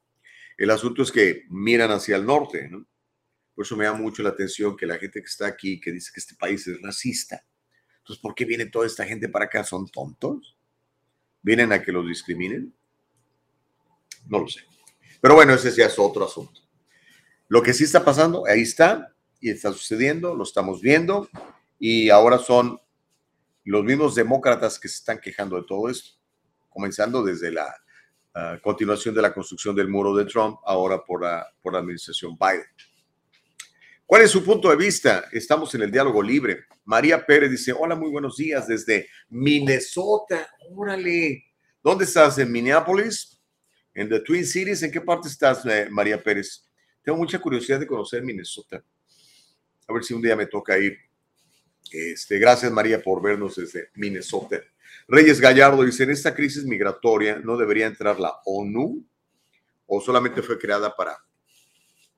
El 0.57 0.69
asunto 0.69 1.03
es 1.03 1.11
que 1.11 1.43
miran 1.49 1.91
hacia 1.91 2.15
el 2.15 2.25
norte, 2.25 2.69
¿no? 2.69 2.85
Por 3.53 3.65
eso 3.65 3.75
me 3.75 3.85
da 3.85 3.93
mucho 3.93 4.23
la 4.23 4.29
atención 4.29 4.77
que 4.77 4.85
la 4.85 4.97
gente 4.97 5.19
que 5.21 5.27
está 5.27 5.45
aquí, 5.47 5.79
que 5.79 5.91
dice 5.91 6.11
que 6.13 6.21
este 6.21 6.35
país 6.35 6.65
es 6.67 6.81
racista. 6.81 7.45
Entonces, 7.97 8.21
¿por 8.21 8.33
qué 8.33 8.45
viene 8.45 8.65
toda 8.65 8.87
esta 8.87 9.05
gente 9.05 9.29
para 9.29 9.45
acá? 9.45 9.63
¿Son 9.63 9.87
tontos? 9.89 10.57
¿Vienen 11.41 11.71
a 11.73 11.81
que 11.83 11.91
los 11.91 12.07
discriminen? 12.07 12.73
No 14.27 14.39
lo 14.39 14.47
sé. 14.47 14.61
Pero 15.19 15.35
bueno, 15.35 15.53
ese 15.53 15.71
ya 15.71 15.85
es 15.85 15.99
otro 15.99 16.25
asunto. 16.25 16.60
Lo 17.51 17.61
que 17.61 17.73
sí 17.73 17.83
está 17.83 18.05
pasando, 18.05 18.45
ahí 18.47 18.61
está, 18.61 19.13
y 19.41 19.49
está 19.49 19.73
sucediendo, 19.73 20.33
lo 20.35 20.43
estamos 20.43 20.79
viendo, 20.79 21.27
y 21.77 22.09
ahora 22.09 22.37
son 22.37 22.79
los 23.65 23.83
mismos 23.83 24.15
demócratas 24.15 24.79
que 24.79 24.87
se 24.87 24.95
están 24.95 25.19
quejando 25.19 25.57
de 25.57 25.67
todo 25.67 25.89
esto, 25.89 26.11
comenzando 26.69 27.21
desde 27.21 27.51
la 27.51 27.75
ah, 28.33 28.57
continuación 28.63 29.13
de 29.13 29.21
la 29.21 29.33
construcción 29.33 29.75
del 29.75 29.89
muro 29.89 30.15
de 30.15 30.23
Trump, 30.23 30.59
ahora 30.63 31.03
por 31.03 31.23
la, 31.23 31.45
por 31.61 31.73
la 31.73 31.79
administración 31.79 32.37
Biden. 32.39 32.63
¿Cuál 34.05 34.21
es 34.21 34.31
su 34.31 34.45
punto 34.45 34.69
de 34.69 34.77
vista? 34.77 35.25
Estamos 35.33 35.75
en 35.75 35.81
el 35.81 35.91
diálogo 35.91 36.23
libre. 36.23 36.67
María 36.85 37.25
Pérez 37.25 37.51
dice, 37.51 37.73
hola, 37.73 37.97
muy 37.97 38.11
buenos 38.11 38.37
días 38.37 38.65
desde 38.65 39.09
Minnesota. 39.27 40.55
Órale. 40.73 41.43
¿Dónde 41.83 42.05
estás? 42.05 42.37
¿En 42.37 42.49
Minneapolis? 42.49 43.37
¿En 43.93 44.07
the 44.07 44.21
Twin 44.21 44.45
Cities? 44.45 44.83
¿En 44.83 44.91
qué 44.93 45.01
parte 45.01 45.27
estás, 45.27 45.65
eh, 45.65 45.89
María 45.91 46.23
Pérez? 46.23 46.70
Tengo 47.03 47.17
mucha 47.17 47.39
curiosidad 47.39 47.79
de 47.79 47.87
conocer 47.87 48.23
Minnesota. 48.23 48.83
A 49.87 49.93
ver 49.93 50.03
si 50.03 50.13
un 50.13 50.21
día 50.21 50.35
me 50.35 50.45
toca 50.45 50.77
ir. 50.77 50.97
Este, 51.91 52.37
gracias 52.37 52.71
María 52.71 53.01
por 53.01 53.21
vernos 53.21 53.55
desde 53.55 53.89
Minnesota. 53.95 54.61
Reyes 55.07 55.39
Gallardo 55.39 55.83
dice, 55.83 56.03
en 56.03 56.11
esta 56.11 56.33
crisis 56.33 56.63
migratoria 56.63 57.39
no 57.39 57.57
debería 57.57 57.87
entrar 57.87 58.19
la 58.19 58.33
ONU 58.45 59.03
o 59.87 60.01
solamente 60.01 60.41
fue 60.41 60.57
creada 60.57 60.95
para 60.95 61.17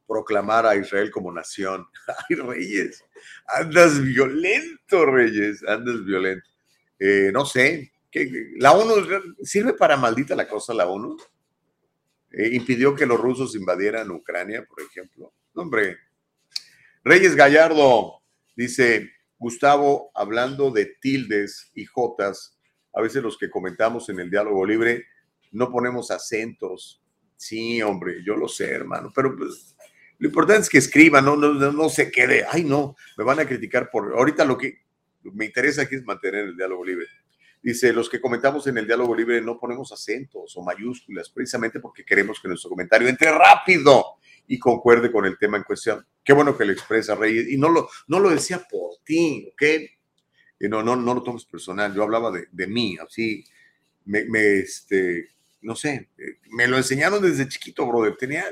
proclamar 0.08 0.66
a 0.66 0.76
Israel 0.76 1.10
como 1.10 1.32
nación. 1.32 1.88
Ay, 2.30 2.36
Reyes, 2.36 3.04
andas 3.48 4.02
violento, 4.02 5.06
Reyes, 5.06 5.64
andas 5.68 6.04
violento. 6.06 6.48
Eh, 7.00 7.32
no 7.34 7.46
sé, 7.46 7.92
¿la 8.58 8.74
ONU 8.74 9.08
sirve 9.42 9.74
para 9.74 9.98
maldita 9.98 10.36
la 10.36 10.48
cosa 10.48 10.74
la 10.74 10.88
ONU? 10.88 11.18
Eh, 12.34 12.50
impidió 12.54 12.96
que 12.96 13.06
los 13.06 13.20
rusos 13.20 13.56
invadieran 13.56 14.12
Ucrania, 14.12 14.66
por 14.66 14.82
ejemplo. 14.82 15.34
hombre. 15.54 15.98
Reyes 17.04 17.36
Gallardo 17.36 18.24
dice, 18.56 19.12
Gustavo, 19.38 20.10
hablando 20.16 20.72
de 20.72 20.86
tildes 21.00 21.72
y 21.76 21.86
jotas, 21.86 22.58
a 22.94 23.02
veces 23.02 23.22
los 23.22 23.38
que 23.38 23.50
comentamos 23.50 24.10
en 24.10 24.20
el 24.20 24.30
diálogo 24.30 24.66
libre 24.66 25.06
no 25.52 25.72
ponemos 25.72 26.10
acentos. 26.12 27.04
Sí, 27.36 27.82
hombre, 27.82 28.24
yo 28.26 28.36
lo 28.36 28.48
sé, 28.48 28.70
hermano, 28.72 29.12
pero 29.14 29.36
pues, 29.36 29.76
lo 30.18 30.28
importante 30.28 30.64
es 30.64 30.70
que 30.70 30.78
escriban, 30.78 31.26
no, 31.26 31.36
no, 31.36 31.54
no 31.54 31.90
se 31.90 32.10
quede, 32.10 32.46
ay 32.50 32.64
no, 32.64 32.96
me 33.18 33.24
van 33.24 33.40
a 33.40 33.46
criticar 33.46 33.90
por, 33.92 34.14
ahorita 34.14 34.46
lo 34.46 34.58
que 34.58 34.80
me 35.24 35.46
interesa 35.46 35.84
aquí 35.84 35.96
es 35.96 36.06
mantener 36.06 36.46
el 36.46 36.56
diálogo 36.58 36.86
libre. 36.86 37.06
Dice, 37.64 37.94
los 37.94 38.10
que 38.10 38.20
comentamos 38.20 38.68
en 38.68 38.78
el 38.78 38.86
diálogo 38.86 39.16
libre 39.16 39.42
no 39.42 39.58
ponemos 39.58 39.90
acentos 39.94 40.58
o 40.58 40.62
mayúsculas, 40.62 41.30
precisamente 41.30 41.80
porque 41.80 42.04
queremos 42.04 42.42
que 42.42 42.50
nuestro 42.50 42.70
comentario 42.70 43.08
entre 43.08 43.32
rápido 43.32 44.18
y 44.46 44.60
concuerde 44.60 45.10
con 45.10 45.26
el 45.26 45.38
tema 45.38 45.56
en 45.56 45.64
cuestión. 45.64 46.06
Qué 46.22 46.34
bueno 46.34 46.58
que 46.58 46.66
lo 46.66 46.74
expresa 46.74 47.16
Reyes. 47.16 47.48
Y 47.50 47.58
no 47.58 47.70
lo, 47.70 47.88
no 48.08 48.20
lo 48.20 48.30
decía 48.32 48.62
por 48.70 48.98
ti, 49.06 49.50
¿ok? 49.54 49.64
Y 50.60 50.68
no, 50.68 50.84
no, 50.84 50.98
no 50.98 51.14
lo 51.14 51.24
tomes 51.24 51.46
personal. 51.46 51.96
Yo 51.96 52.04
hablaba 52.04 52.32
de, 52.32 52.48
de 52.52 52.68
mí, 52.68 52.98
así, 52.98 53.46
me, 54.04 54.26
este, 54.58 55.30
no 55.62 55.78
sé, 55.78 56.10
me 56.52 56.68
lo 56.68 56.76
enseñaron 56.76 57.24
desde 57.24 57.48
chiquito, 57.48 57.88
brother. 57.88 58.18
Tenía, 58.18 58.44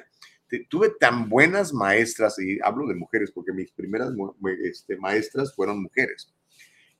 tuve 0.69 0.91
tan 0.97 1.27
buenas 1.27 1.73
maestras, 1.73 2.39
y 2.39 2.59
hablo 2.63 2.87
de 2.87 2.95
mujeres, 2.95 3.29
porque 3.29 3.51
mis 3.51 3.73
primeras 3.73 4.13
este, 4.63 4.95
maestras 4.95 5.53
fueron 5.53 5.83
mujeres 5.83 6.31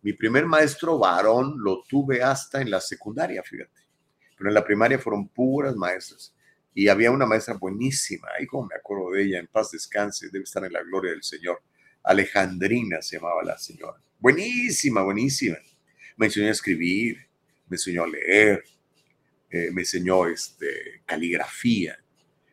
mi 0.02 0.14
primer 0.14 0.46
maestro 0.46 0.98
varón 0.98 1.56
lo 1.58 1.84
tuve 1.88 2.24
hasta 2.24 2.62
en 2.62 2.72
la 2.72 2.82
secundaria, 2.82 3.44
fíjate. 3.44 3.82
Pero 4.38 4.50
en 4.50 4.56
la 4.56 4.64
primaria 4.64 4.98
fueron 4.98 5.28
puras 5.28 5.76
maestras. 5.76 6.36
Y 6.74 6.88
había 6.88 7.12
una 7.12 7.26
maestra 7.26 7.56
buenísima, 7.56 8.30
ahí 8.38 8.48
como 8.48 8.68
me 8.68 8.76
acuerdo 8.76 9.12
de 9.12 9.24
ella, 9.24 9.40
en 9.40 9.48
paz 9.48 9.72
descanse, 9.72 10.30
debe 10.32 10.44
estar 10.44 10.64
en 10.64 10.74
la 10.74 10.82
gloria 10.82 11.12
del 11.12 11.24
Señor. 11.24 11.62
Alejandrina 12.04 13.02
se 13.02 13.18
llamaba 13.18 13.44
la 13.44 13.58
señora. 13.58 14.02
Buenísima, 14.18 15.04
buenísima. 15.04 15.58
Me 16.16 16.28
enseñó 16.28 16.48
a 16.48 16.52
escribir, 16.52 17.18
me 17.68 17.76
enseñó 17.76 18.04
a 18.04 18.08
leer, 18.08 18.64
eh, 19.50 19.70
me 19.72 19.82
enseñó 19.82 20.28
este, 20.28 21.02
caligrafía. 21.06 22.00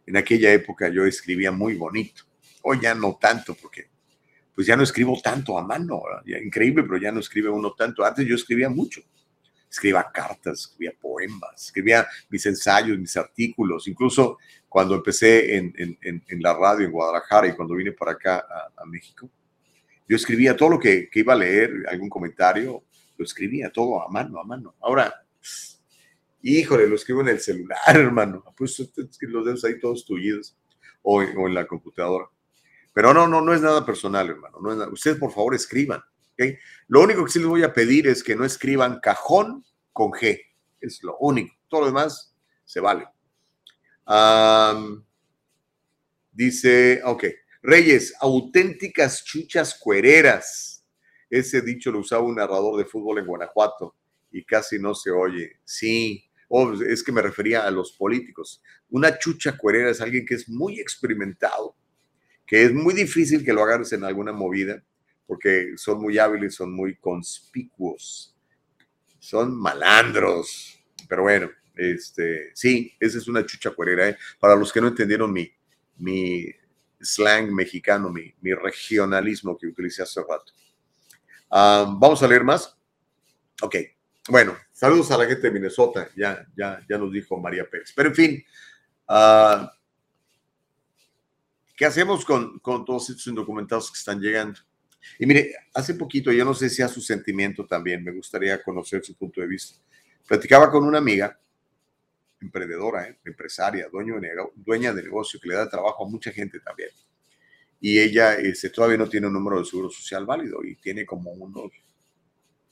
En 0.04 0.16
aquella 0.16 0.52
época 0.52 0.88
yo 0.88 1.06
escribía 1.06 1.52
muy 1.52 1.74
bonito. 1.74 2.24
Hoy 2.62 2.80
ya 2.82 2.94
no 2.94 3.16
tanto, 3.20 3.54
porque 3.54 3.88
pues 4.58 4.66
ya 4.66 4.74
no 4.74 4.82
escribo 4.82 5.16
tanto 5.22 5.56
a 5.56 5.62
mano. 5.62 6.02
increíble, 6.26 6.82
pero 6.82 6.98
ya 6.98 7.12
no 7.12 7.20
escribe 7.20 7.48
uno 7.48 7.74
tanto. 7.74 8.04
Antes 8.04 8.26
yo 8.26 8.34
escribía 8.34 8.68
mucho. 8.68 9.00
Escribía 9.70 10.04
cartas, 10.12 10.62
escribía 10.62 10.94
poemas, 11.00 11.66
escribía 11.66 12.04
mis 12.28 12.44
ensayos, 12.44 12.98
mis 12.98 13.16
artículos. 13.16 13.86
Incluso 13.86 14.38
cuando 14.68 14.96
empecé 14.96 15.58
en, 15.58 15.96
la 16.40 16.54
radio 16.54 16.86
en 16.86 16.90
Guadalajara 16.90 17.46
y 17.46 17.52
cuando 17.54 17.76
vine 17.76 17.92
para 17.92 18.10
acá 18.10 18.44
a, 18.76 18.84
México, 18.84 19.30
yo 20.08 20.16
escribía 20.16 20.56
todo 20.56 20.70
lo 20.70 20.80
que, 20.80 21.08
que, 21.08 21.20
iba 21.20 21.34
a 21.34 21.36
leer, 21.36 21.84
algún 21.88 22.08
comentario, 22.08 22.82
lo 23.16 23.24
escribía 23.24 23.70
todo 23.70 24.02
a 24.02 24.08
mano, 24.08 24.40
a 24.40 24.44
mano. 24.44 24.74
Ahora, 24.80 25.24
híjole, 26.42 26.88
lo 26.88 26.96
escribo 26.96 27.20
en 27.20 27.28
el 27.28 27.38
celular, 27.38 27.78
hermano. 27.94 28.42
Pues 28.56 28.76
los 29.20 29.44
dedos 29.44 29.64
ahí 29.64 29.78
todos 29.78 30.04
tullidos 30.04 30.58
o, 31.02 31.18
o 31.18 31.46
en 31.46 31.54
la 31.54 31.64
computadora. 31.64 32.28
Pero 32.98 33.14
no, 33.14 33.28
no, 33.28 33.40
no 33.40 33.54
es 33.54 33.60
nada 33.60 33.86
personal, 33.86 34.28
hermano. 34.28 34.58
No 34.60 34.72
es 34.72 34.88
Ustedes, 34.90 35.18
por 35.18 35.30
favor, 35.30 35.54
escriban. 35.54 36.02
Lo 36.88 37.00
único 37.00 37.24
que 37.24 37.30
sí 37.30 37.38
les 37.38 37.46
voy 37.46 37.62
a 37.62 37.72
pedir 37.72 38.08
es 38.08 38.24
que 38.24 38.34
no 38.34 38.44
escriban 38.44 38.98
cajón 38.98 39.64
con 39.92 40.10
G. 40.10 40.40
Es 40.80 41.04
lo 41.04 41.16
único. 41.18 41.54
Todo 41.68 41.82
lo 41.82 41.86
demás 41.86 42.34
se 42.64 42.80
vale. 42.80 43.06
dice, 46.32 47.00
ok. 47.04 47.24
Reyes, 47.62 48.14
auténticas 48.18 49.24
chuchas 49.24 49.78
cuereras. 49.78 50.84
Ese 51.30 51.62
dicho 51.62 51.92
lo 51.92 52.00
usaba 52.00 52.24
un 52.24 52.34
narrador 52.34 52.78
de 52.78 52.84
fútbol 52.84 53.20
en 53.20 53.26
Guanajuato 53.26 53.94
y 54.32 54.44
casi 54.44 54.80
no 54.80 54.92
se 54.96 55.12
oye. 55.12 55.60
Sí, 55.62 56.28
oh, 56.48 56.72
es 56.72 57.04
que 57.04 57.12
me 57.12 57.22
refería 57.22 57.64
a 57.64 57.70
los 57.70 57.92
políticos. 57.92 58.60
Una 58.90 59.16
chucha 59.20 59.56
cuerera 59.56 59.90
es 59.90 60.00
alguien 60.00 60.26
que 60.26 60.34
es 60.34 60.48
muy 60.48 60.80
experimentado, 60.80 61.76
que 62.48 62.64
es 62.64 62.72
muy 62.72 62.94
difícil 62.94 63.44
que 63.44 63.52
lo 63.52 63.62
agarres 63.62 63.92
en 63.92 64.04
alguna 64.04 64.32
movida, 64.32 64.82
porque 65.26 65.74
son 65.76 66.00
muy 66.00 66.18
hábiles, 66.18 66.54
son 66.54 66.72
muy 66.72 66.96
conspicuos, 66.96 68.34
son 69.18 69.54
malandros. 69.54 70.82
Pero 71.06 71.22
bueno, 71.24 71.50
este, 71.76 72.50
sí, 72.54 72.94
esa 72.98 73.18
es 73.18 73.28
una 73.28 73.44
chucha 73.44 73.70
cuerera. 73.70 74.08
¿eh? 74.08 74.16
Para 74.40 74.56
los 74.56 74.72
que 74.72 74.80
no 74.80 74.88
entendieron 74.88 75.30
mi, 75.30 75.46
mi 75.98 76.46
slang 76.98 77.52
mexicano, 77.52 78.08
mi, 78.08 78.34
mi 78.40 78.54
regionalismo 78.54 79.56
que 79.58 79.66
utilicé 79.66 80.02
hace 80.02 80.20
rato. 80.22 80.52
Ah, 81.50 81.94
vamos 81.98 82.22
a 82.22 82.28
leer 82.28 82.44
más. 82.44 82.74
Ok, 83.60 83.76
bueno, 84.30 84.56
saludos 84.72 85.10
a 85.10 85.18
la 85.18 85.26
gente 85.26 85.42
de 85.42 85.50
Minnesota, 85.50 86.08
ya, 86.16 86.46
ya, 86.56 86.80
ya 86.88 86.96
nos 86.96 87.12
dijo 87.12 87.38
María 87.38 87.68
Pérez. 87.68 87.92
Pero 87.94 88.08
en 88.08 88.14
fin, 88.14 88.44
uh, 89.08 89.66
¿qué 91.78 91.86
hacemos 91.86 92.24
con, 92.24 92.58
con, 92.58 92.84
todos 92.84 93.08
estos 93.08 93.28
indocumentados 93.28 93.90
que 93.92 93.98
están 93.98 94.20
llegando? 94.20 94.58
Y 95.16 95.26
mire, 95.26 95.54
hace 95.72 95.94
poquito, 95.94 96.32
yo 96.32 96.44
no 96.44 96.52
sé 96.52 96.68
si 96.68 96.82
a 96.82 96.88
su 96.88 97.00
sentimiento 97.00 97.64
también, 97.64 98.02
me 98.02 98.10
gustaría 98.10 98.60
conocer 98.60 99.04
su 99.04 99.14
punto 99.14 99.40
de 99.40 99.46
vista. 99.46 99.80
Platicaba 100.26 100.72
con 100.72 100.84
una 100.84 100.98
amiga, 100.98 101.38
emprendedora, 102.40 103.08
¿eh? 103.08 103.18
empresaria, 103.24 103.88
dueña 103.88 104.92
de 104.92 105.02
negocio, 105.02 105.38
que 105.40 105.48
le 105.48 105.54
da 105.54 105.70
trabajo 105.70 106.04
a 106.04 106.08
mucha 106.08 106.32
gente 106.32 106.58
también. 106.58 106.90
Y 107.80 108.00
ella 108.00 108.34
este, 108.34 108.70
todavía 108.70 108.98
no 108.98 109.08
tiene 109.08 109.28
un 109.28 109.34
número 109.34 109.60
de 109.60 109.64
seguro 109.64 109.88
social 109.88 110.26
válido 110.26 110.64
y 110.64 110.74
tiene 110.74 111.06
como 111.06 111.30
unos 111.30 111.70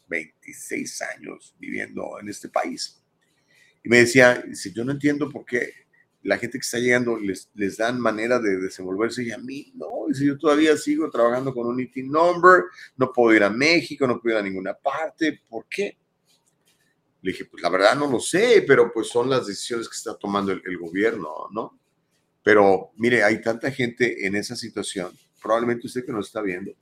26 0.08 1.02
años 1.02 1.54
viviendo 1.60 2.18
en 2.20 2.28
este 2.28 2.48
país. 2.48 3.00
Y 3.84 3.88
me 3.88 3.98
decía, 3.98 4.44
si 4.52 4.72
yo 4.72 4.84
no 4.84 4.90
entiendo 4.90 5.30
por 5.30 5.44
qué 5.44 5.85
la 6.26 6.38
gente 6.38 6.58
que 6.58 6.64
está 6.64 6.78
llegando 6.78 7.16
les, 7.16 7.48
les 7.54 7.76
dan 7.76 8.00
manera 8.00 8.40
de 8.40 8.56
desenvolverse 8.56 9.22
y 9.22 9.30
a 9.30 9.38
mí 9.38 9.72
no, 9.74 10.12
si 10.12 10.26
yo 10.26 10.36
todavía 10.36 10.76
sigo 10.76 11.08
trabajando 11.08 11.54
con 11.54 11.68
un 11.68 11.78
IT 11.78 11.96
number, 11.98 12.64
no 12.96 13.12
puedo 13.12 13.34
ir 13.34 13.44
a 13.44 13.50
México, 13.50 14.06
no 14.08 14.20
puedo 14.20 14.34
ir 14.34 14.40
a 14.40 14.44
ninguna 14.44 14.74
parte, 14.74 15.40
¿por 15.48 15.66
qué? 15.68 15.96
Le 17.22 17.30
dije, 17.30 17.44
pues 17.44 17.62
la 17.62 17.68
verdad 17.68 17.94
no 17.94 18.10
lo 18.10 18.18
sé, 18.18 18.64
pero 18.66 18.92
pues 18.92 19.08
son 19.08 19.30
las 19.30 19.46
decisiones 19.46 19.88
que 19.88 19.94
está 19.94 20.16
tomando 20.16 20.50
el, 20.50 20.60
el 20.64 20.76
gobierno, 20.78 21.48
¿no? 21.52 21.78
Pero 22.42 22.90
mire, 22.96 23.22
hay 23.22 23.40
tanta 23.40 23.70
gente 23.70 24.26
en 24.26 24.34
esa 24.34 24.56
situación, 24.56 25.16
probablemente 25.40 25.86
usted 25.86 26.04
que 26.04 26.12
nos 26.12 26.26
está 26.26 26.42
viendo, 26.42 26.72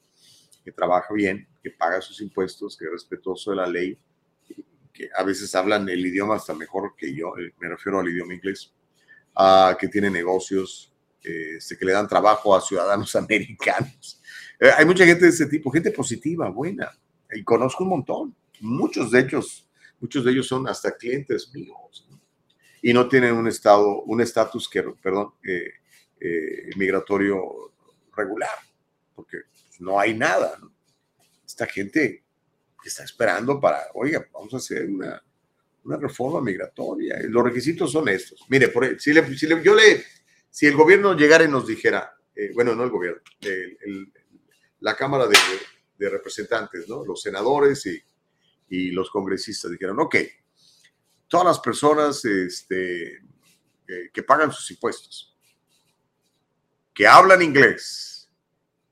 que 0.64 0.72
trabaja 0.72 1.12
bien, 1.12 1.46
que 1.62 1.70
paga 1.70 2.00
sus 2.00 2.20
impuestos, 2.22 2.78
que 2.78 2.86
es 2.86 2.90
respetuoso 2.90 3.50
de 3.50 3.56
la 3.58 3.66
ley, 3.66 3.98
que 4.90 5.10
a 5.14 5.22
veces 5.22 5.54
hablan 5.54 5.86
el 5.90 6.06
idioma 6.06 6.36
hasta 6.36 6.54
mejor 6.54 6.94
que 6.96 7.14
yo, 7.14 7.36
eh, 7.36 7.52
me 7.58 7.68
refiero 7.68 8.00
al 8.00 8.08
idioma 8.08 8.32
inglés, 8.32 8.72
uh, 9.36 9.76
que 9.78 9.88
tiene 9.88 10.10
negocios, 10.10 10.92
este, 11.22 11.76
que 11.76 11.84
le 11.84 11.92
dan 11.92 12.08
trabajo 12.08 12.54
a 12.54 12.60
ciudadanos 12.60 13.14
americanos. 13.16 14.20
Eh, 14.60 14.70
hay 14.76 14.84
mucha 14.84 15.04
gente 15.04 15.24
de 15.24 15.30
ese 15.30 15.46
tipo, 15.46 15.70
gente 15.70 15.90
positiva, 15.90 16.48
buena, 16.50 16.90
y 17.32 17.42
conozco 17.42 17.84
un 17.84 17.90
montón. 17.90 18.36
Muchos 18.60 19.10
de 19.10 19.20
ellos, 19.20 19.68
muchos 20.00 20.24
de 20.24 20.32
ellos 20.32 20.46
son 20.46 20.68
hasta 20.68 20.96
clientes 20.96 21.50
míos 21.52 22.08
y 22.80 22.92
no 22.92 23.08
tienen 23.08 23.34
un 23.34 23.48
estado, 23.48 24.02
un 24.02 24.20
estatus 24.20 24.68
que, 24.68 24.82
perdón, 24.82 25.32
eh, 25.42 26.70
migratorio 26.76 27.72
regular, 28.14 28.50
porque 29.14 29.38
no 29.80 29.98
hay 29.98 30.14
nada. 30.14 30.58
Esta 31.46 31.66
gente 31.66 32.22
está 32.84 33.04
esperando 33.04 33.60
para, 33.60 33.86
oiga, 33.94 34.26
vamos 34.32 34.52
a 34.54 34.58
hacer 34.58 34.88
una, 34.88 35.22
reforma 35.84 36.40
migratoria. 36.40 37.18
Los 37.28 37.44
requisitos 37.44 37.92
son 37.92 38.08
estos. 38.08 38.44
Mire, 38.48 38.68
por, 38.68 39.00
si, 39.00 39.12
le, 39.12 39.36
si 39.36 39.46
yo 39.46 39.74
le, 39.74 40.04
el 40.60 40.76
gobierno 40.76 41.14
llegara 41.14 41.44
y 41.44 41.48
nos 41.48 41.66
dijera, 41.66 42.16
eh, 42.34 42.50
bueno, 42.54 42.74
no 42.74 42.84
el 42.84 42.90
gobierno, 42.90 43.20
la 44.80 44.96
Cámara 44.96 45.26
de, 45.26 45.36
Representantes, 46.10 46.86
¿no? 46.86 47.02
los 47.04 47.22
senadores 47.22 47.86
y, 47.86 48.02
los 48.90 49.08
congresistas 49.08 49.70
dijeron, 49.70 50.00
ok, 50.00 50.16
todas 51.28 51.46
las 51.46 51.60
personas 51.60 52.24
este, 52.24 53.20
que 54.12 54.22
pagan 54.24 54.50
sus 54.50 54.68
impuestos, 54.72 55.36
que 56.92 57.06
hablan 57.06 57.40
inglés, 57.40 58.28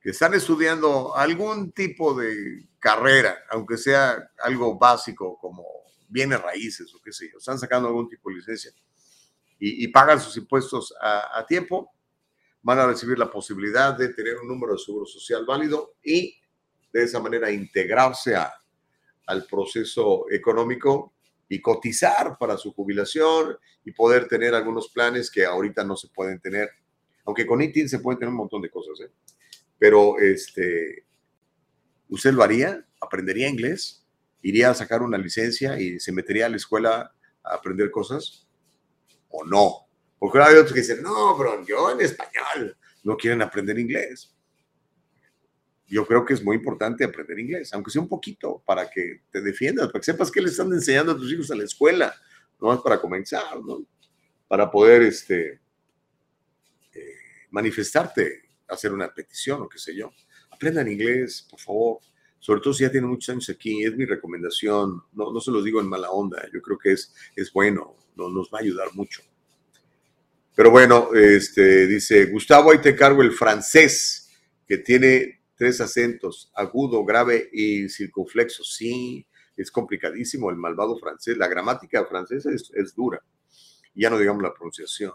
que 0.01 0.11
están 0.11 0.35
estudiando 0.35 1.17
algún 1.17 1.73
tipo 1.73 2.15
de 2.15 2.69
carrera, 2.79 3.45
aunque 3.51 3.77
sea 3.77 4.31
algo 4.39 4.79
básico 4.79 5.37
como 5.39 5.82
bienes 6.13 6.41
raíces 6.41 6.95
o 6.95 7.01
qué 7.01 7.13
sé 7.13 7.31
yo, 7.31 7.39
están 7.39 7.59
sacando 7.59 7.89
algún 7.89 8.09
tipo 8.09 8.29
de 8.29 8.37
licencia 8.37 8.73
y, 9.65 9.87
pagan 9.89 10.21
sus 10.21 10.37
impuestos 10.37 10.93
a, 11.01 11.47
tiempo, 11.47 11.93
van 12.63 12.81
a 12.81 12.87
recibir 12.87 13.17
la 13.17 13.31
posibilidad 13.31 13.97
de 13.97 14.09
tener 14.09 14.37
un 14.39 14.49
número 14.49 14.73
de 14.73 14.81
seguro 14.81 15.07
social 15.07 15.45
válido 15.47 15.95
y 16.03 16.37
de 16.93 17.05
esa 17.05 17.21
manera 17.21 17.49
integrarse 17.49 18.35
a, 18.35 18.53
al 19.27 19.47
proceso 19.47 20.27
económico 20.33 21.15
y 21.49 21.61
cotizar 21.61 22.37
para 22.39 22.57
su 22.57 22.73
jubilación 22.73 23.57
y 23.85 23.93
poder 23.93 24.27
tener 24.27 24.53
algunos 24.53 24.89
planes 24.89 25.31
que 25.31 25.45
ahorita 25.45 25.85
no 25.85 25.97
se 25.97 26.09
pueden 26.09 26.41
tener. 26.41 26.69
Aunque 27.25 27.47
con 27.47 27.63
ITIN 27.63 27.89
se 27.89 28.01
pueden 28.01 28.19
tener 28.19 28.31
un 28.31 28.39
montón 28.39 28.63
de 28.63 28.71
cosas. 28.71 29.01
¿eh? 29.01 29.13
Pero, 29.79 30.19
este, 30.19 31.07
¿usted 32.09 32.33
lo 32.33 32.43
haría? 32.43 32.85
¿Aprendería 33.01 33.49
inglés? 33.49 34.02
¿Iría 34.43 34.71
a 34.71 34.75
sacar 34.75 35.03
una 35.03 35.19
licencia 35.19 35.81
y 35.81 36.01
se 36.01 36.13
metería 36.13 36.47
a 36.47 36.49
la 36.49 36.57
escuela 36.57 37.15
a 37.43 37.55
aprender 37.55 37.91
cosas? 37.91 38.47
¿O 39.29 39.45
no? 39.45 39.87
Porque 40.19 40.39
hay 40.39 40.57
otros 40.57 40.73
que 40.73 40.81
dicen, 40.81 41.03
no, 41.03 41.35
pero 41.39 41.65
yo 41.65 41.91
en 41.91 42.01
español 42.01 42.77
no 43.03 43.17
quieren 43.17 43.43
aprender 43.43 43.79
inglés. 43.79 44.35
Yo 45.87 46.07
creo 46.07 46.25
que 46.25 46.35
es 46.35 46.43
muy 46.43 46.57
importante 46.57 47.05
aprender 47.05 47.39
inglés, 47.39 47.73
aunque 47.75 47.91
sea 47.91 48.03
un 48.03 48.09
poquito, 48.09 48.63
para 48.65 48.89
que 48.89 49.23
te 49.31 49.41
defiendas, 49.41 49.89
para 49.89 50.01
que 50.01 50.05
sepas 50.05 50.31
qué 50.31 50.41
le 50.41 50.49
están 50.49 50.73
enseñando 50.73 51.13
a 51.13 51.17
tus 51.17 51.33
hijos 51.33 51.51
en 51.51 51.59
la 51.59 51.65
escuela, 51.65 52.15
no 52.61 52.69
más 52.69 52.81
para 52.81 53.01
comenzar, 53.01 53.61
¿no? 53.61 53.85
Para 54.49 54.71
poder 54.71 55.03
este, 55.03 55.61
eh, 56.93 57.17
manifestarte 57.51 58.43
hacer 58.73 58.93
una 58.93 59.13
petición 59.13 59.63
o 59.63 59.69
qué 59.69 59.79
sé 59.79 59.95
yo. 59.95 60.13
Aprendan 60.51 60.89
inglés, 60.89 61.47
por 61.49 61.61
favor. 61.61 61.99
Sobre 62.43 62.61
todo 62.61 62.75
si 62.75 62.83
ya 62.83 62.91
tienen 62.91 63.09
muchos 63.09 63.29
años 63.29 63.49
aquí, 63.51 63.85
es 63.85 63.97
mi 63.97 64.05
recomendación. 64.05 65.01
No, 65.13 65.33
no 65.33 65.41
se 65.41 65.53
los 65.53 65.63
digo 65.63 65.81
en 65.81 65.87
mala 65.87 66.11
onda, 66.11 66.43
yo 66.53 66.61
creo 66.61 66.77
que 66.77 66.91
es, 66.91 67.15
es 67.37 67.53
bueno, 67.53 67.95
no, 68.17 68.29
nos 68.31 68.51
va 68.53 68.59
a 68.59 68.63
ayudar 68.63 68.89
mucho. 68.95 69.23
Pero 70.53 70.73
bueno, 70.73 71.15
este, 71.15 71.87
dice 71.87 72.27
Gustavo, 72.27 72.73
ahí 72.73 72.79
te 72.81 72.97
cargo 72.97 73.23
el 73.23 73.31
francés, 73.31 74.29
que 74.67 74.79
tiene 74.79 75.45
tres 75.55 75.81
acentos, 75.81 76.51
agudo, 76.57 77.05
grave 77.05 77.49
y 77.53 77.89
circunflexo. 77.89 78.65
Sí, 78.65 79.25
es 79.57 79.71
complicadísimo 79.71 80.51
el 80.51 80.57
malvado 80.57 80.99
francés. 80.99 81.37
La 81.37 81.47
gramática 81.47 82.05
francesa 82.07 82.51
es, 82.51 82.73
es 82.75 82.93
dura. 82.97 83.23
Ya 83.95 84.11
no 84.11 84.19
digamos 84.19 84.43
la 84.43 84.53
pronunciación. 84.53 85.13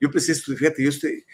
Yo 0.00 0.06
empecé 0.06 0.30
a 0.30 0.34
estudiar, 0.36 0.58
fíjate, 0.60 0.84
yo 0.84 0.90
estoy, 0.90 1.24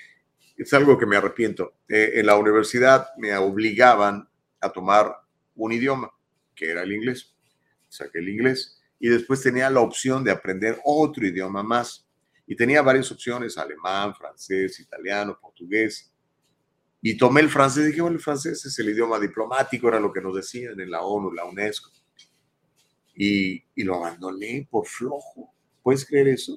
es 0.57 0.73
algo 0.73 0.97
que 0.97 1.05
me 1.05 1.19
arrepiento. 1.19 1.75
Eh, 1.87 2.13
en 2.15 2.25
la 2.25 2.37
universidad 2.37 3.09
me 3.19 3.37
obligaban 3.37 4.27
a 4.63 4.71
tomar 4.71 5.26
un 5.57 5.73
idioma, 5.73 6.11
que 6.55 6.71
era 6.71 6.83
el 6.83 6.93
inglés. 6.93 7.35
saqué 7.89 8.19
el 8.19 8.29
inglés 8.29 8.81
y 8.99 9.09
después 9.09 9.43
tenía 9.43 9.69
la 9.71 9.81
opción 9.81 10.25
de 10.25 10.31
aprender 10.31 10.81
otro 10.85 11.27
idioma 11.27 11.63
más. 11.63 12.07
Y 12.47 12.55
tenía 12.55 12.81
varias 12.83 13.11
opciones, 13.11 13.59
alemán, 13.59 14.15
francés, 14.15 14.79
italiano, 14.81 15.39
portugués. 15.41 16.13
Y 17.03 17.17
tomé 17.17 17.41
el 17.41 17.51
francés 17.51 17.87
dije, 17.87 18.01
bueno, 18.01 18.17
el 18.17 18.23
francés 18.23 18.65
es 18.65 18.79
el 18.79 18.91
idioma 18.91 19.19
diplomático, 19.19 19.89
era 19.89 20.01
lo 20.01 20.13
que 20.13 20.21
nos 20.21 20.35
decían 20.35 20.79
en 20.81 20.91
la 20.91 21.03
ONU, 21.03 21.33
la 21.33 21.45
UNESCO. 21.45 21.91
Y, 23.15 23.63
y 23.75 23.83
lo 23.83 23.97
abandoné 23.97 24.67
por 24.71 24.87
flojo. 24.87 25.53
¿Puedes 25.83 26.05
creer 26.05 26.29
eso? 26.29 26.57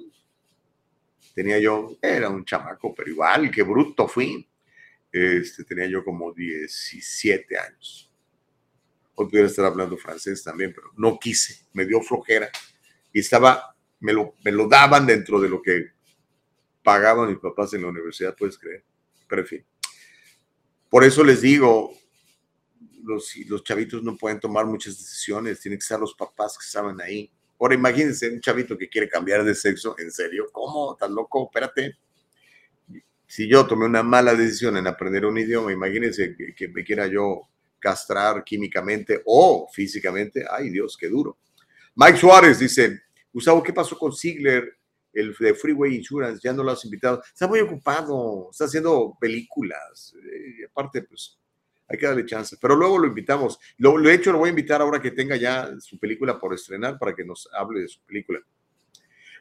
Tenía 1.34 1.58
yo, 1.58 1.96
era 2.00 2.28
un 2.28 2.44
chamaco, 2.44 2.94
pero 2.94 3.10
igual, 3.10 3.50
qué 3.50 3.62
bruto 3.62 4.08
fui. 4.08 4.46
Este, 5.12 5.64
tenía 5.64 5.86
yo 5.86 6.04
como 6.04 6.32
17 6.32 7.58
años. 7.58 8.09
Hoy 9.20 9.26
pudiera 9.26 9.48
estar 9.48 9.66
hablando 9.66 9.98
francés 9.98 10.42
también, 10.42 10.72
pero 10.74 10.92
no 10.96 11.18
quise, 11.18 11.66
me 11.74 11.84
dio 11.84 12.00
flojera. 12.00 12.50
Y 13.12 13.20
estaba, 13.20 13.76
me 13.98 14.14
lo, 14.14 14.34
me 14.42 14.50
lo 14.50 14.66
daban 14.66 15.06
dentro 15.06 15.38
de 15.38 15.46
lo 15.46 15.60
que 15.60 15.90
pagaban 16.82 17.28
mis 17.28 17.38
papás 17.38 17.74
en 17.74 17.82
la 17.82 17.88
universidad, 17.88 18.34
puedes 18.34 18.56
creer. 18.56 18.82
Pero 19.28 19.42
en 19.42 19.46
fin. 19.46 19.66
Por 20.88 21.04
eso 21.04 21.22
les 21.22 21.42
digo, 21.42 21.92
los, 23.04 23.36
los 23.46 23.62
chavitos 23.62 24.02
no 24.02 24.16
pueden 24.16 24.40
tomar 24.40 24.64
muchas 24.64 24.96
decisiones, 24.96 25.60
tienen 25.60 25.78
que 25.78 25.84
ser 25.84 26.00
los 26.00 26.14
papás 26.14 26.56
que 26.56 26.64
estaban 26.64 26.98
ahí. 27.02 27.30
Ahora 27.60 27.74
imagínense 27.74 28.26
un 28.30 28.40
chavito 28.40 28.78
que 28.78 28.88
quiere 28.88 29.06
cambiar 29.06 29.44
de 29.44 29.54
sexo, 29.54 29.96
en 29.98 30.10
serio, 30.10 30.46
¿cómo? 30.50 30.94
¿Estás 30.94 31.10
loco? 31.10 31.44
Espérate. 31.44 31.98
Si 33.26 33.46
yo 33.46 33.66
tomé 33.66 33.84
una 33.84 34.02
mala 34.02 34.34
decisión 34.34 34.78
en 34.78 34.86
aprender 34.86 35.26
un 35.26 35.36
idioma, 35.36 35.70
imagínense 35.72 36.34
que, 36.34 36.54
que 36.54 36.68
me 36.68 36.82
quiera 36.82 37.06
yo 37.06 37.49
castrar 37.80 38.44
químicamente 38.44 39.22
o 39.24 39.68
físicamente. 39.72 40.44
Ay, 40.48 40.70
Dios, 40.70 40.96
qué 40.96 41.08
duro. 41.08 41.38
Mike 41.94 42.18
Suárez 42.18 42.58
dice, 42.58 43.00
Gustavo, 43.32 43.62
¿qué 43.62 43.72
pasó 43.72 43.98
con 43.98 44.12
Ziegler, 44.12 44.76
el 45.12 45.34
de 45.38 45.54
Freeway 45.54 45.96
Insurance? 45.96 46.40
Ya 46.42 46.52
no 46.52 46.62
lo 46.62 46.70
has 46.70 46.84
invitado. 46.84 47.22
Está 47.24 47.48
muy 47.48 47.60
ocupado, 47.60 48.48
está 48.50 48.66
haciendo 48.66 49.16
películas. 49.20 50.14
Y 50.14 50.64
aparte, 50.64 51.02
pues, 51.02 51.38
hay 51.88 51.98
que 51.98 52.06
darle 52.06 52.24
chance. 52.24 52.56
Pero 52.60 52.76
luego 52.76 52.98
lo 52.98 53.08
invitamos. 53.08 53.58
Lo, 53.78 53.98
lo 53.98 54.08
hecho, 54.10 54.30
lo 54.30 54.38
voy 54.38 54.48
a 54.48 54.50
invitar 54.50 54.80
ahora 54.80 55.02
que 55.02 55.10
tenga 55.10 55.36
ya 55.36 55.70
su 55.80 55.98
película 55.98 56.38
por 56.38 56.54
estrenar 56.54 56.98
para 56.98 57.14
que 57.14 57.24
nos 57.24 57.48
hable 57.52 57.80
de 57.80 57.88
su 57.88 58.00
película. 58.02 58.40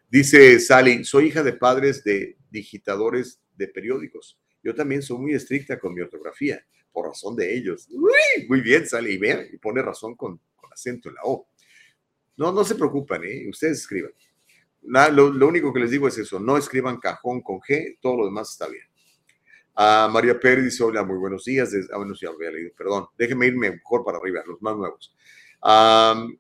Dice 0.10 0.60
Sally, 0.60 1.04
soy 1.04 1.28
hija 1.28 1.44
de 1.44 1.54
padres 1.54 2.04
de 2.04 2.36
digitadores 2.50 3.40
de 3.56 3.68
periódicos. 3.68 4.40
Yo 4.64 4.74
también 4.74 5.04
soy 5.04 5.20
muy 5.20 5.34
estricta 5.34 5.80
con 5.80 5.94
mi 5.94 6.02
ortografía, 6.02 6.66
por 6.92 7.08
razón 7.08 7.36
de 7.36 7.56
ellos. 7.56 7.88
Uy, 7.92 8.48
muy 8.48 8.62
bien, 8.62 8.86
Sally, 8.88 9.14
y 9.14 9.18
vean, 9.18 9.46
y 9.52 9.58
pone 9.58 9.82
razón 9.82 10.16
con, 10.16 10.40
con, 10.56 10.72
acento 10.72 11.10
en 11.10 11.16
la 11.16 11.22
O. 11.24 11.48
No, 12.38 12.52
no 12.52 12.64
se 12.64 12.76
preocupen, 12.76 13.24
¿eh? 13.24 13.48
ustedes 13.50 13.80
escriban. 13.80 14.12
Nada, 14.82 15.10
lo, 15.10 15.30
lo 15.30 15.48
único 15.48 15.74
que 15.74 15.82
les 15.82 15.92
digo 15.92 16.08
es 16.08 16.18
eso, 16.18 16.40
no 16.40 16.58
escriban 16.58 17.00
cajón 17.00 17.42
con 17.42 17.60
G, 17.60 17.98
todo 18.02 18.18
lo 18.18 18.26
demás 18.26 18.52
está 18.52 18.68
bien. 18.68 18.90
Uh, 19.80 20.10
María 20.12 20.38
Pérez 20.38 20.66
dice, 20.66 20.84
hola, 20.84 21.04
muy 21.04 21.18
buenos 21.18 21.46
días. 21.46 21.72
Ah, 21.94 21.98
bueno, 21.98 22.14
sí, 22.14 22.26
había 22.26 22.52
leído, 22.52 22.72
perdón. 22.78 23.08
Déjenme 23.18 23.48
irme 23.48 23.72
mejor 23.72 24.04
para 24.04 24.18
arriba, 24.18 24.44
los 24.46 24.62
más 24.62 24.76
nuevos. 24.76 25.16
Um, 25.64 26.38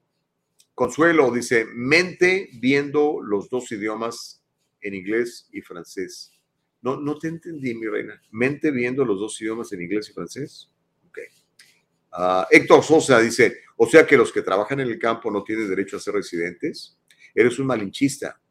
Consuelo 0.76 1.32
dice, 1.32 1.66
mente 1.74 2.50
viendo 2.60 3.22
los 3.22 3.50
dos 3.50 3.72
idiomas 3.72 4.44
en 4.82 4.94
inglés 4.94 5.48
y 5.54 5.62
francés. 5.62 6.34
No, 6.82 7.00
no 7.00 7.18
te 7.18 7.28
entendí, 7.28 7.76
mi 7.76 7.88
reina. 7.88 8.22
Mente 8.32 8.72
viendo 8.72 9.04
los 9.04 9.20
dos 9.20 9.40
idiomas 9.42 9.72
en 9.74 9.82
inglés 9.82 10.10
y 10.10 10.14
francés. 10.14 10.72
Ok. 11.08 11.18
Uh, 12.12 12.46
Héctor 12.50 12.84
Sosa 12.84 13.20
dice, 13.20 13.58
o 13.78 13.88
sea 13.88 14.06
que 14.06 14.18
los 14.18 14.32
que 14.32 14.42
trabajan 14.42 14.80
en 14.80 14.88
el 14.88 14.98
campo 14.98 15.30
no 15.30 15.44
tienen 15.44 15.70
derecho 15.70 15.98
a 15.98 16.00
ser 16.00 16.14
residentes. 16.14 16.98
Eres 17.36 17.60
un 17.60 17.68
malinchista 17.68 18.42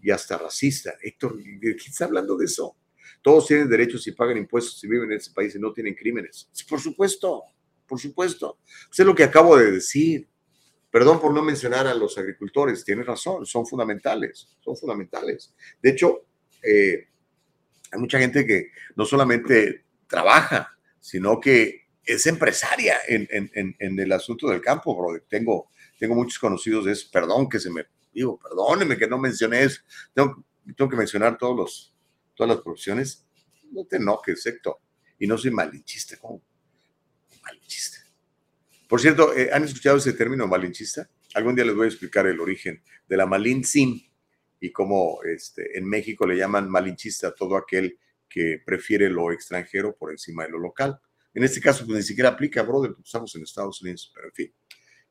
y 0.00 0.10
hasta 0.10 0.38
racista. 0.38 0.94
Héctor, 1.02 1.36
¿de 1.36 1.76
qué 1.76 1.88
está 1.88 2.04
hablando 2.04 2.36
de 2.36 2.44
eso? 2.44 2.76
Todos 3.22 3.46
tienen 3.46 3.68
derechos 3.68 4.06
y 4.06 4.12
pagan 4.12 4.38
impuestos 4.38 4.82
y 4.84 4.88
viven 4.88 5.10
en 5.10 5.18
ese 5.18 5.32
país 5.32 5.54
y 5.54 5.58
no 5.58 5.72
tienen 5.72 5.94
crímenes. 5.94 6.48
Por 6.68 6.80
supuesto, 6.80 7.42
por 7.86 7.98
supuesto. 7.98 8.58
Pues 8.88 9.00
es 9.00 9.06
lo 9.06 9.14
que 9.14 9.24
acabo 9.24 9.56
de 9.56 9.72
decir. 9.72 10.28
Perdón 10.90 11.20
por 11.20 11.32
no 11.32 11.42
mencionar 11.42 11.86
a 11.86 11.94
los 11.94 12.18
agricultores, 12.18 12.84
tienes 12.84 13.06
razón, 13.06 13.46
son 13.46 13.64
fundamentales, 13.64 14.48
son 14.58 14.76
fundamentales. 14.76 15.54
De 15.80 15.90
hecho, 15.90 16.26
eh, 16.62 17.08
hay 17.90 17.98
mucha 17.98 18.18
gente 18.18 18.46
que 18.46 18.70
no 18.96 19.04
solamente 19.04 19.84
trabaja, 20.06 20.76
sino 21.00 21.40
que 21.40 21.86
es 22.04 22.26
empresaria 22.26 22.96
en, 23.06 23.98
el 23.98 24.12
asunto 24.12 24.48
del 24.48 24.60
campo, 24.60 24.96
bro. 24.96 25.20
Tengo, 25.28 25.70
tengo 25.98 26.14
muchos 26.14 26.38
conocidos 26.38 26.84
de 26.84 26.92
eso. 26.92 27.08
Perdón 27.12 27.48
que 27.48 27.58
se 27.58 27.70
me, 27.70 27.86
digo, 28.12 28.38
perdóneme 28.38 28.96
que 28.96 29.06
no 29.06 29.18
mencioné 29.18 29.64
eso. 29.64 29.80
Tengo, 30.14 30.44
que 30.88 30.96
mencionar 30.96 31.38
todos 31.38 31.56
los, 31.56 31.94
todas 32.34 32.56
las 32.56 32.62
profesiones, 32.62 33.26
no 33.70 33.84
te 33.84 33.96
enojes, 33.96 34.44
Héctor. 34.46 34.78
Y 35.18 35.26
no 35.26 35.36
soy 35.36 35.50
malinchista, 35.50 36.16
¿cómo? 36.16 36.42
Malinchista. 37.42 37.98
Por 38.88 39.00
cierto, 39.00 39.36
eh, 39.36 39.50
¿han 39.52 39.64
escuchado 39.64 39.98
ese 39.98 40.12
término 40.14 40.46
malinchista? 40.46 41.08
Algún 41.34 41.54
día 41.54 41.64
les 41.64 41.76
voy 41.76 41.84
a 41.84 41.88
explicar 41.88 42.26
el 42.26 42.40
origen 42.40 42.82
de 43.08 43.16
la 43.16 43.26
malintzin 43.26 44.09
y 44.60 44.70
cómo 44.70 45.20
este, 45.24 45.76
en 45.76 45.88
México 45.88 46.26
le 46.26 46.36
llaman 46.36 46.68
malinchista 46.68 47.28
a 47.28 47.34
todo 47.34 47.56
aquel 47.56 47.98
que 48.28 48.62
prefiere 48.64 49.08
lo 49.08 49.32
extranjero 49.32 49.96
por 49.96 50.12
encima 50.12 50.44
de 50.44 50.50
lo 50.50 50.58
local. 50.58 51.00
En 51.32 51.42
este 51.44 51.60
caso, 51.60 51.84
pues 51.84 51.96
ni 51.96 52.02
siquiera 52.02 52.30
aplica, 52.30 52.62
brother, 52.62 52.90
porque 52.90 53.06
estamos 53.06 53.34
en 53.34 53.42
Estados 53.42 53.80
Unidos, 53.82 54.12
pero 54.14 54.28
en 54.28 54.32
fin. 54.32 54.54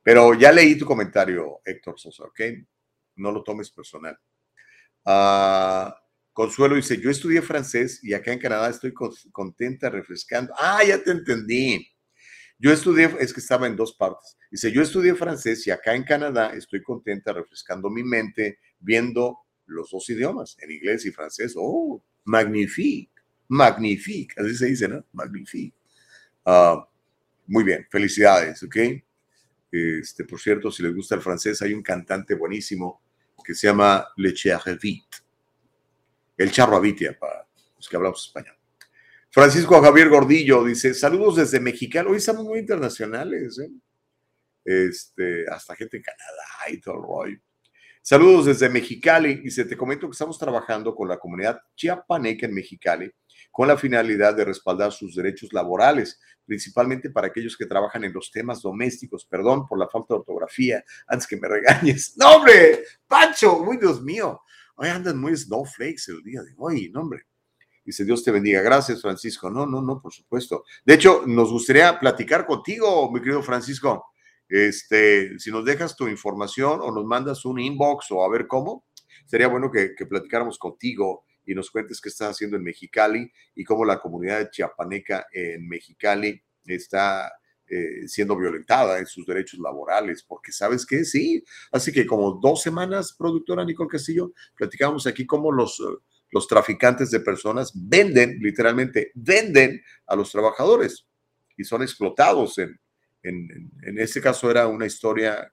Pero 0.04 0.34
ya 0.34 0.52
leí 0.52 0.78
tu 0.78 0.86
comentario, 0.86 1.60
Héctor 1.66 2.00
Sosa, 2.00 2.24
¿ok? 2.24 2.42
No 3.16 3.32
lo 3.32 3.44
tomes 3.44 3.70
personal. 3.72 4.18
Uh, 5.06 5.92
Consuelo 6.32 6.76
dice, 6.76 7.00
yo 7.02 7.10
estudié 7.10 7.42
francés 7.42 8.00
y 8.04 8.14
acá 8.14 8.32
en 8.32 8.40
Canadá 8.40 8.70
estoy 8.70 8.94
contenta, 8.94 9.90
refrescando. 9.90 10.54
Ah, 10.58 10.82
ya 10.86 11.02
te 11.04 11.12
entendí. 11.12 11.86
Yo 12.58 12.72
estudié, 12.72 13.10
es 13.20 13.34
que 13.34 13.40
estaba 13.40 13.68
en 13.68 13.76
dos 13.76 13.94
partes. 13.94 14.38
Dice, 14.52 14.72
yo 14.72 14.82
estudié 14.82 15.16
francés 15.16 15.66
y 15.68 15.72
acá 15.72 15.96
en 15.96 16.04
Canadá 16.04 16.54
estoy 16.54 16.82
contenta, 16.82 17.34
refrescando 17.34 17.90
mi 17.90 18.04
mente, 18.04 18.60
viendo 18.80 19.40
los 19.66 19.90
dos 19.92 20.10
idiomas, 20.10 20.58
en 20.62 20.72
inglés 20.72 21.06
y 21.06 21.12
francés. 21.12 21.54
Oh, 21.56 22.02
magnifique, 22.26 23.12
magnifique, 23.48 24.36
así 24.38 24.56
se 24.56 24.66
dice, 24.68 24.88
¿no? 24.88 25.06
Magnifique. 25.14 25.76
Uh, 26.46 26.82
muy 27.48 27.64
bien, 27.64 27.86
felicidades, 27.90 28.64
¿ok? 28.64 28.78
Este, 29.72 30.24
por 30.24 30.40
cierto, 30.40 30.72
si 30.72 30.82
les 30.82 30.96
gusta 30.96 31.16
el 31.16 31.22
francés, 31.22 31.62
hay 31.62 31.74
un 31.74 31.84
cantante 31.84 32.34
buenísimo 32.34 33.02
que 33.44 33.54
se 33.54 33.68
llama 33.68 34.08
Le 34.18 34.34
Chervit 34.34 35.06
el 36.40 36.52
charro 36.52 36.78
avitia 36.78 37.18
para 37.20 37.46
los 37.76 37.88
que 37.88 37.96
hablamos 37.96 38.26
español. 38.26 38.56
Francisco 39.30 39.80
Javier 39.82 40.10
Gordillo 40.10 40.64
dice: 40.64 40.94
Saludos 40.94 41.36
desde 41.36 41.60
Mexicali. 41.60 42.10
Hoy 42.10 42.18
estamos 42.18 42.46
muy 42.46 42.60
internacionales, 42.60 43.60
¿eh? 43.60 43.70
Este, 44.64 45.46
hasta 45.50 45.76
gente 45.76 45.98
en 45.98 46.04
Canadá 46.04 46.72
y 46.72 46.80
todo 46.80 46.96
el 46.96 47.02
rollo. 47.02 47.40
Saludos 48.02 48.46
desde 48.48 48.70
Mexicali. 48.70 49.36
Dice: 49.36 49.66
Te 49.66 49.78
comento 49.78 50.08
que 50.08 50.14
estamos 50.14 50.38
trabajando 50.38 50.96
con 50.96 51.08
la 51.08 51.18
comunidad 51.18 51.60
chiapaneca 51.76 52.46
en 52.46 52.54
Mexicali 52.54 53.12
con 53.52 53.68
la 53.68 53.78
finalidad 53.78 54.36
de 54.36 54.46
respaldar 54.46 54.92
sus 54.92 55.16
derechos 55.16 55.52
laborales, 55.54 56.20
principalmente 56.46 57.10
para 57.10 57.28
aquellos 57.28 57.58
que 57.58 57.66
trabajan 57.66 58.04
en 58.04 58.14
los 58.14 58.32
temas 58.32 58.62
domésticos. 58.62 59.26
Perdón 59.26 59.68
por 59.68 59.80
la 59.80 59.88
falta 59.88 60.14
de 60.14 60.20
ortografía, 60.20 60.84
antes 61.08 61.28
que 61.28 61.38
me 61.38 61.48
regañes. 61.48 62.14
¡No, 62.18 62.38
hombre! 62.38 62.84
¡Pancho! 63.08 63.64
¡Muy 63.64 63.78
Dios 63.78 64.02
mío! 64.02 64.42
Hoy 64.76 64.88
andan 64.88 65.18
muy 65.18 65.36
snowflakes 65.36 66.04
el 66.08 66.24
día 66.24 66.42
de 66.42 66.54
hoy, 66.58 66.90
no, 66.90 67.02
hombre. 67.02 67.24
Dice, 67.84 68.06
Dios 68.06 68.24
te 68.24 68.32
bendiga. 68.32 68.62
Gracias, 68.62 69.02
Francisco. 69.02 69.50
No, 69.50 69.66
no, 69.66 69.82
no, 69.82 70.00
por 70.00 70.14
supuesto. 70.14 70.64
De 70.86 70.94
hecho, 70.94 71.24
nos 71.26 71.52
gustaría 71.52 72.00
platicar 72.00 72.46
contigo, 72.46 73.12
mi 73.12 73.20
querido 73.20 73.42
Francisco. 73.42 74.12
Este, 74.50 75.38
si 75.38 75.52
nos 75.52 75.64
dejas 75.64 75.96
tu 75.96 76.08
información 76.08 76.80
o 76.82 76.92
nos 76.92 77.06
mandas 77.06 77.46
un 77.46 77.60
inbox 77.60 78.08
o 78.12 78.24
a 78.24 78.30
ver 78.30 78.48
cómo, 78.48 78.84
sería 79.28 79.48
bueno 79.48 79.70
que, 79.72 79.94
platicáramos 80.08 80.58
contigo 80.58 81.24
y 81.46 81.54
nos 81.54 81.70
cuentes 81.70 82.02
qué 82.02 82.10
estás 82.10 82.32
haciendo 82.32 82.58
en 82.58 82.64
Mexicali 82.64 83.32
y 83.56 83.64
cómo 83.64 83.86
la 83.86 84.00
comunidad 84.00 84.50
chiapaneca 84.50 85.28
en 85.32 85.68
Mexicali 85.68 86.42
está 86.66 87.32
eh, 87.68 88.08
siendo 88.08 88.36
violentada 88.36 88.98
en 88.98 89.06
sus 89.06 89.26
derechos 89.28 89.60
laborales, 89.60 90.24
porque 90.24 90.52
sabes 90.52 90.86
que 90.86 91.06
sí. 91.06 91.44
Así 91.72 91.92
que 91.92 92.08
como 92.08 92.40
dos 92.42 92.64
semanas, 92.64 93.14
productora 93.16 93.64
Nicole 93.64 93.90
Castillo, 93.90 94.34
platicamos 94.56 95.06
aquí 95.06 95.28
cómo 95.28 95.52
los, 95.52 95.80
los 96.32 96.48
traficantes 96.48 97.12
de 97.12 97.20
personas 97.20 97.72
venden, 97.76 98.40
literalmente, 98.40 99.12
venden 99.14 99.82
a 100.08 100.16
los 100.16 100.32
trabajadores 100.32 101.06
y 101.56 101.64
son 101.64 101.84
explotados. 101.84 102.58
En, 102.58 102.80
en, 103.24 103.72
en 103.82 104.00
este 104.00 104.22
caso 104.22 104.50
era 104.50 104.68
una 104.68 104.86
historia 104.86 105.52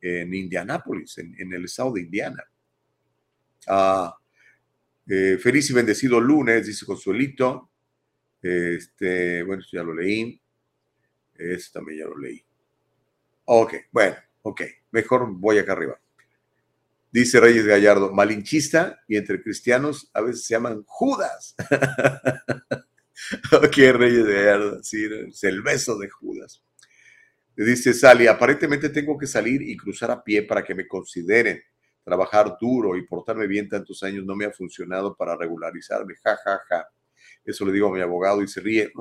en 0.00 0.32
Indianápolis, 0.34 1.18
en, 1.18 1.52
el 1.52 1.64
estado 1.64 1.92
de 1.92 2.02
Indiana. 2.02 2.44
Ah, 3.66 4.16
eh, 5.08 5.38
feliz 5.40 5.70
y 5.70 5.72
bendecido 5.72 6.20
lunes, 6.20 6.66
dice 6.66 6.86
Consuelito. 6.86 7.70
Este, 8.40 9.42
bueno, 9.42 9.62
ya 9.72 9.82
lo 9.82 9.94
leí. 9.94 10.40
Este 11.34 11.72
también 11.72 12.00
ya 12.00 12.06
lo 12.06 12.18
leí. 12.18 12.44
Ok, 13.46 13.74
bueno, 13.90 14.16
Ok, 14.48 14.62
mejor 14.92 15.26
voy 15.28 15.58
acá 15.58 15.72
arriba. 15.72 16.00
Dice 17.10 17.40
Reyes 17.40 17.66
Gallardo, 17.66 18.12
malinchista 18.12 19.02
y 19.08 19.16
entre 19.16 19.42
cristianos 19.42 20.08
a 20.14 20.20
veces 20.20 20.44
se 20.46 20.54
llaman 20.54 20.84
Judas. 20.86 21.56
ok, 23.52 23.76
Reyes 23.76 24.24
Gallardo, 24.24 24.84
sí, 24.84 25.04
es 25.26 25.42
el 25.42 25.62
beso 25.62 25.98
de 25.98 26.08
Judas. 26.10 26.62
Dice 27.56 27.94
Sally, 27.94 28.26
aparentemente 28.26 28.90
tengo 28.90 29.16
que 29.16 29.26
salir 29.26 29.62
y 29.62 29.76
cruzar 29.76 30.10
a 30.10 30.22
pie 30.22 30.42
para 30.42 30.62
que 30.62 30.74
me 30.74 30.86
consideren. 30.86 31.62
Trabajar 32.04 32.56
duro 32.60 32.96
y 32.96 33.06
portarme 33.06 33.46
bien 33.46 33.68
tantos 33.68 34.02
años 34.02 34.24
no 34.24 34.36
me 34.36 34.44
ha 34.44 34.52
funcionado 34.52 35.16
para 35.16 35.36
regularizarme. 35.36 36.14
Ja, 36.22 36.36
ja, 36.44 36.60
ja. 36.68 36.86
Eso 37.44 37.64
le 37.64 37.72
digo 37.72 37.88
a 37.88 37.92
mi 37.92 38.00
abogado 38.00 38.42
y 38.42 38.48
se 38.48 38.60
ríe, 38.60 38.92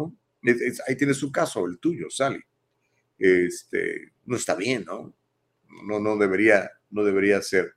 ahí 0.88 0.96
tienes 0.96 1.18
su 1.18 1.32
caso, 1.32 1.66
el 1.66 1.80
tuyo, 1.80 2.10
Sally. 2.10 2.42
Este, 3.18 4.14
no 4.26 4.38
está 4.38 4.56
bien, 4.56 4.86
¿no? 4.86 5.14
No, 5.86 6.00
no 6.00 6.18
debería, 6.18 6.72
no 6.92 7.04
debería 7.04 7.42
ser. 7.42 7.76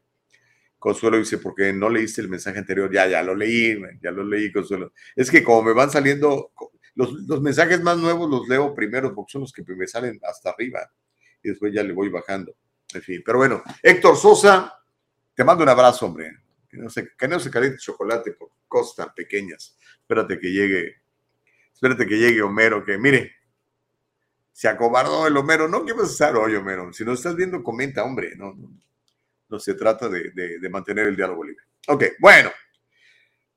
Consuelo 0.79 1.19
dice, 1.19 1.39
porque 1.39 1.73
no 1.73 1.89
leíste 1.89 2.21
el 2.21 2.29
mensaje 2.29 2.59
anterior, 2.59 2.93
ya, 2.93 3.09
ya 3.09 3.23
lo 3.23 3.35
leí, 3.35 3.81
ya 4.01 4.13
lo 4.13 4.23
leí, 4.23 4.53
Consuelo. 4.53 4.93
Es 5.17 5.31
que 5.31 5.43
como 5.43 5.65
me 5.65 5.73
van 5.73 5.91
saliendo, 5.91 6.53
los, 6.99 7.41
mensajes 7.41 7.81
más 7.81 7.97
nuevos 7.97 8.29
los 8.29 8.49
leo 8.49 8.75
primero 8.75 9.15
porque 9.15 9.31
son 9.31 9.43
los 9.43 9.53
que 9.53 9.63
me 9.63 9.87
salen 9.87 10.19
hasta 10.25 10.51
arriba 10.51 10.91
y 11.43 11.51
después 11.51 11.73
ya 11.73 11.85
le 11.85 11.93
voy 11.93 12.09
bajando. 12.09 12.57
En 12.93 13.03
fin, 13.03 13.23
pero 13.25 13.39
bueno, 13.39 13.63
Héctor 13.83 14.17
Sosa, 14.17 14.83
te 15.35 15.45
mando 15.45 15.63
un 15.63 15.69
abrazo, 15.69 16.07
hombre. 16.07 16.39
Que 16.69 16.77
no 16.77 16.91
se, 16.91 17.11
que 17.17 17.29
no 17.29 17.39
se 17.39 17.51
caliente 17.51 17.79
chocolate 17.79 18.33
por 18.33 18.51
cosas 18.67 18.97
tan 18.97 19.15
pequeñas. 19.15 19.79
Espérate 20.01 20.39
que 20.41 20.49
llegue, 20.49 20.97
espérate 21.73 22.05
que 22.07 22.19
llegue 22.19 22.43
Homero, 22.43 22.85
que 22.85 22.99
mire, 22.99 23.33
se 24.53 24.67
acobardó 24.67 25.27
el 25.27 25.37
Homero. 25.37 25.69
No, 25.69 25.85
¿qué 25.85 25.93
vas 25.93 26.21
a 26.21 26.27
hacer 26.27 26.37
hoy, 26.37 26.57
Homero? 26.57 26.93
Si 26.93 27.05
no 27.05 27.13
estás 27.13 27.37
viendo, 27.37 27.63
comenta, 27.63 28.03
hombre. 28.03 28.35
No, 28.37 28.57
no, 29.49 29.59
se 29.61 29.75
trata 29.75 30.09
de, 30.09 30.31
de 30.33 30.69
mantener 30.69 31.07
el 31.07 31.17
diálogo 31.17 31.45
libre. 31.45 31.65
Ok, 31.87 32.05
bueno. 32.19 32.51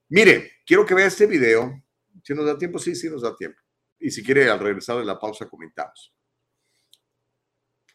Mire, 0.09 0.51
quiero 0.65 0.85
que 0.85 0.93
vea 0.93 1.07
este 1.07 1.25
video 1.25 1.81
si 2.23 2.33
nos 2.33 2.45
da 2.45 2.57
tiempo, 2.57 2.79
sí, 2.79 2.95
sí 2.95 3.09
nos 3.09 3.21
da 3.21 3.35
tiempo. 3.35 3.59
Y 3.99 4.09
si 4.11 4.23
quiere, 4.23 4.49
al 4.49 4.59
regresar 4.59 4.97
de 4.97 5.05
la 5.05 5.19
pausa, 5.19 5.47
comentamos. 5.47 6.13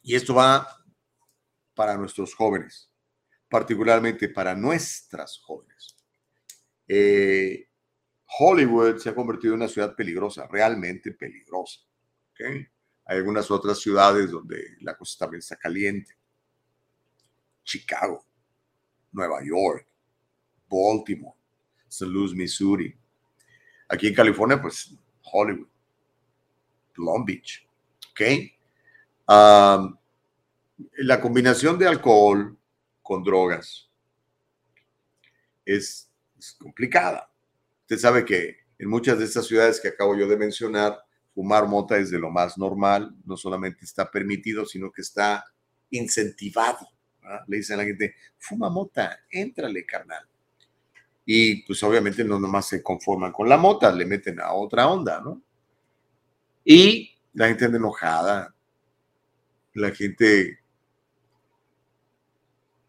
Y 0.02 0.14
esto 0.14 0.34
va 0.34 0.66
para 1.74 1.96
nuestros 1.96 2.34
jóvenes, 2.34 2.90
particularmente 3.48 4.28
para 4.28 4.54
nuestras 4.54 5.38
jóvenes. 5.38 5.96
Eh, 6.86 7.68
Hollywood 8.38 8.98
se 8.98 9.10
ha 9.10 9.14
convertido 9.14 9.54
en 9.54 9.60
una 9.60 9.68
ciudad 9.68 9.94
peligrosa, 9.94 10.46
realmente 10.46 11.12
peligrosa. 11.12 11.80
Hay 12.38 13.18
algunas 13.18 13.50
otras 13.50 13.78
ciudades 13.78 14.30
donde 14.30 14.76
la 14.80 14.96
cosa 14.96 15.18
también 15.18 15.38
está 15.40 15.56
caliente. 15.56 16.16
Chicago, 17.64 18.24
Nueva 19.12 19.40
York, 19.44 19.88
Baltimore, 20.68 21.36
St. 21.88 22.06
Louis, 22.10 22.32
Missouri, 22.32 22.96
Aquí 23.88 24.08
en 24.08 24.14
California, 24.14 24.60
pues 24.60 24.94
Hollywood, 25.22 25.68
Long 26.96 27.24
Beach. 27.24 27.68
¿Ok? 28.10 28.20
la 30.98 31.20
combinación 31.20 31.78
de 31.78 31.88
alcohol 31.88 32.56
con 33.02 33.22
drogas 33.22 33.90
es, 35.64 36.10
complicada. 36.58 37.30
Usted 37.82 37.98
sabe 37.98 38.24
que 38.24 38.58
en 38.78 38.88
muchas 38.88 39.18
de 39.18 39.24
estas 39.24 39.46
ciudades 39.46 39.80
que 39.80 39.88
acabo 39.88 40.16
yo 40.16 40.28
de 40.28 40.36
mencionar, 40.36 40.98
fumar 41.34 41.66
mota 41.66 41.96
es 41.96 42.10
de 42.10 42.18
lo 42.18 42.30
más 42.30 42.56
normal, 42.56 43.14
no 43.24 43.36
solamente 43.36 43.84
está 43.84 44.10
permitido, 44.10 44.64
sino 44.66 44.92
que 44.92 45.02
está 45.02 45.44
incentivado. 45.90 46.86
Le 47.48 47.56
dicen 47.56 47.74
a 47.74 47.78
la 47.78 47.84
gente, 47.84 48.14
fuma 48.38 48.70
mota, 48.70 49.18
éntrale, 49.30 49.84
carnal. 49.84 50.28
Y 51.26 51.62
pues 51.64 51.82
obviamente 51.82 52.24
no 52.24 52.38
nomás 52.38 52.68
se 52.68 52.82
conforman 52.82 53.32
con 53.32 53.48
la 53.48 53.56
mota, 53.56 53.92
le 53.92 54.06
meten 54.06 54.40
a 54.40 54.52
otra 54.52 54.88
onda, 54.88 55.20
¿no? 55.20 55.42
Y 56.64 57.12
la 57.34 57.48
gente 57.48 57.66
anda 57.66 57.78
enojada, 57.78 58.54
la 59.74 59.90
gente 59.90 60.60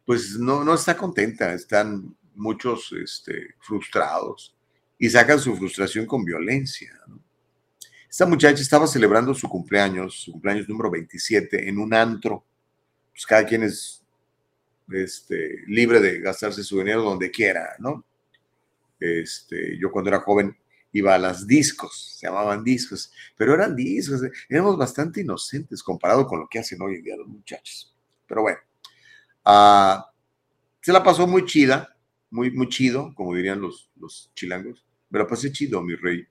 pues 0.07 0.37
no, 0.39 0.63
no 0.63 0.73
está 0.73 0.95
contenta, 0.95 1.53
están 1.53 2.15
muchos 2.33 2.93
este, 2.93 3.55
frustrados 3.59 4.55
y 4.97 5.09
sacan 5.09 5.37
su 5.37 5.53
frustración 5.57 6.05
con 6.05 6.23
violencia. 6.23 6.97
¿no? 7.07 7.19
Esta 8.09 8.25
muchacha 8.25 8.61
estaba 8.61 8.87
celebrando 8.87 9.33
su 9.33 9.49
cumpleaños, 9.49 10.21
su 10.21 10.31
cumpleaños 10.31 10.69
número 10.69 10.89
27, 10.89 11.67
en 11.67 11.77
un 11.77 11.93
antro. 11.93 12.45
Pues 13.11 13.25
cada 13.25 13.45
quien 13.45 13.63
es 13.63 14.01
este, 14.89 15.63
libre 15.67 15.99
de 15.99 16.21
gastarse 16.21 16.63
su 16.63 16.77
dinero 16.77 17.03
donde 17.03 17.29
quiera, 17.29 17.75
¿no? 17.79 18.05
Este, 18.99 19.77
yo 19.77 19.91
cuando 19.91 20.09
era 20.09 20.19
joven 20.19 20.55
iba 20.91 21.13
a 21.13 21.19
las 21.19 21.45
discos, 21.45 22.17
se 22.17 22.27
llamaban 22.27 22.63
discos, 22.63 23.11
pero 23.35 23.53
eran 23.53 23.75
discos, 23.75 24.21
éramos 24.49 24.77
bastante 24.77 25.21
inocentes 25.21 25.83
comparado 25.83 26.25
con 26.25 26.39
lo 26.39 26.47
que 26.47 26.59
hacen 26.59 26.81
hoy 26.81 26.95
en 26.95 27.03
día 27.03 27.17
los 27.17 27.27
muchachos. 27.27 27.93
Pero 28.27 28.41
bueno, 28.41 28.57
ah, 29.45 30.09
se 30.81 30.91
la 30.91 31.03
pasó 31.03 31.27
muy 31.27 31.45
chida, 31.45 31.95
muy, 32.29 32.51
muy 32.51 32.67
chido, 32.69 33.13
como 33.13 33.35
dirían 33.35 33.61
los, 33.61 33.89
los 33.95 34.31
chilangos, 34.33 34.85
me 35.09 35.19
la 35.19 35.27
pasé 35.27 35.51
chido, 35.51 35.81
mi 35.81 35.95
rey. 35.95 36.25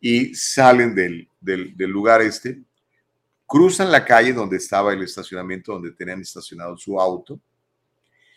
Y 0.00 0.34
salen 0.34 0.94
del, 0.94 1.28
del, 1.40 1.76
del 1.76 1.90
lugar 1.90 2.22
este, 2.22 2.62
cruzan 3.46 3.90
la 3.90 4.04
calle 4.04 4.32
donde 4.32 4.58
estaba 4.58 4.92
el 4.92 5.02
estacionamiento, 5.02 5.72
donde 5.72 5.92
tenían 5.92 6.20
estacionado 6.20 6.76
su 6.76 7.00
auto, 7.00 7.40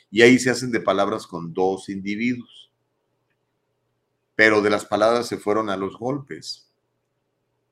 y 0.09 0.21
ahí 0.21 0.39
se 0.39 0.49
hacen 0.49 0.71
de 0.71 0.79
palabras 0.79 1.27
con 1.27 1.53
dos 1.53 1.89
individuos 1.89 2.70
pero 4.41 4.63
de 4.63 4.71
las 4.71 4.85
palabras 4.85 5.27
se 5.27 5.37
fueron 5.37 5.69
a 5.69 5.77
los 5.77 5.99
golpes. 5.99 6.67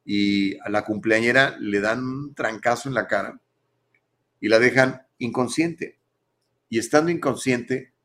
Y 0.05 0.55
a 0.59 0.69
la 0.69 0.85
cumpleañera 0.85 1.57
le 1.59 1.79
dan 1.79 2.03
un 2.03 2.35
trancazo 2.35 2.87
en 2.87 2.93
la 2.93 3.07
cara 3.07 3.41
y 4.39 4.49
la 4.49 4.59
dejan 4.59 5.01
inconsciente. 5.17 5.97
Y 6.69 6.77
estando 6.77 7.09
inconsciente, 7.09 7.95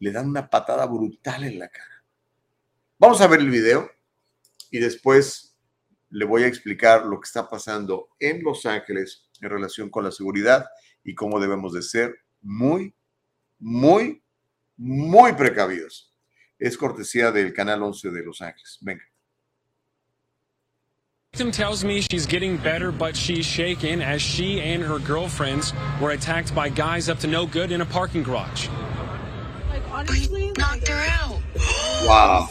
le 0.00 0.12
dan 0.12 0.28
una 0.28 0.50
patada 0.50 0.84
brutal 0.84 1.44
en 1.44 1.60
la 1.60 1.70
cara. 1.70 2.04
Vamos 2.98 3.22
a 3.22 3.26
ver 3.26 3.40
el 3.40 3.48
video 3.48 3.90
y 4.70 4.80
después 4.80 5.56
le 6.10 6.26
voy 6.26 6.42
a 6.42 6.46
explicar 6.46 7.06
lo 7.06 7.18
que 7.20 7.26
está 7.26 7.48
pasando 7.48 8.10
en 8.18 8.42
Los 8.42 8.66
Ángeles 8.66 9.30
en 9.40 9.48
relación 9.48 9.88
con 9.88 10.04
la 10.04 10.12
seguridad 10.12 10.66
y 11.02 11.14
cómo 11.14 11.40
debemos 11.40 11.72
de 11.72 11.80
ser 11.80 12.16
muy, 12.42 12.94
muy, 13.58 14.22
muy 14.76 15.32
precavidos 15.32 16.09
es 16.60 16.76
cortesía 16.76 17.32
del 17.32 17.52
Canal 17.52 17.82
11 17.82 18.10
de 18.10 18.22
Los 18.24 18.40
Ángeles. 18.40 18.78
Venga. 18.80 19.02
Victim 21.32 21.52
tells 21.52 21.84
me 21.84 22.00
she's 22.00 22.26
getting 22.26 22.56
better, 22.56 22.90
but 22.90 23.16
she's 23.16 23.46
shaken 23.46 24.02
as 24.02 24.20
she 24.20 24.60
and 24.60 24.82
her 24.82 24.98
girlfriends 24.98 25.72
were 26.00 26.10
attacked 26.10 26.54
by 26.54 26.68
guys 26.68 27.08
up 27.08 27.18
to 27.20 27.28
no 27.28 27.46
good 27.46 27.70
in 27.70 27.80
a 27.80 27.86
parking 27.86 28.22
garage. 28.22 28.68
Like 29.68 29.82
honestly, 29.90 30.52
knocked 30.58 30.88
her 30.88 31.06
out. 31.08 31.40
Wow. 32.02 32.48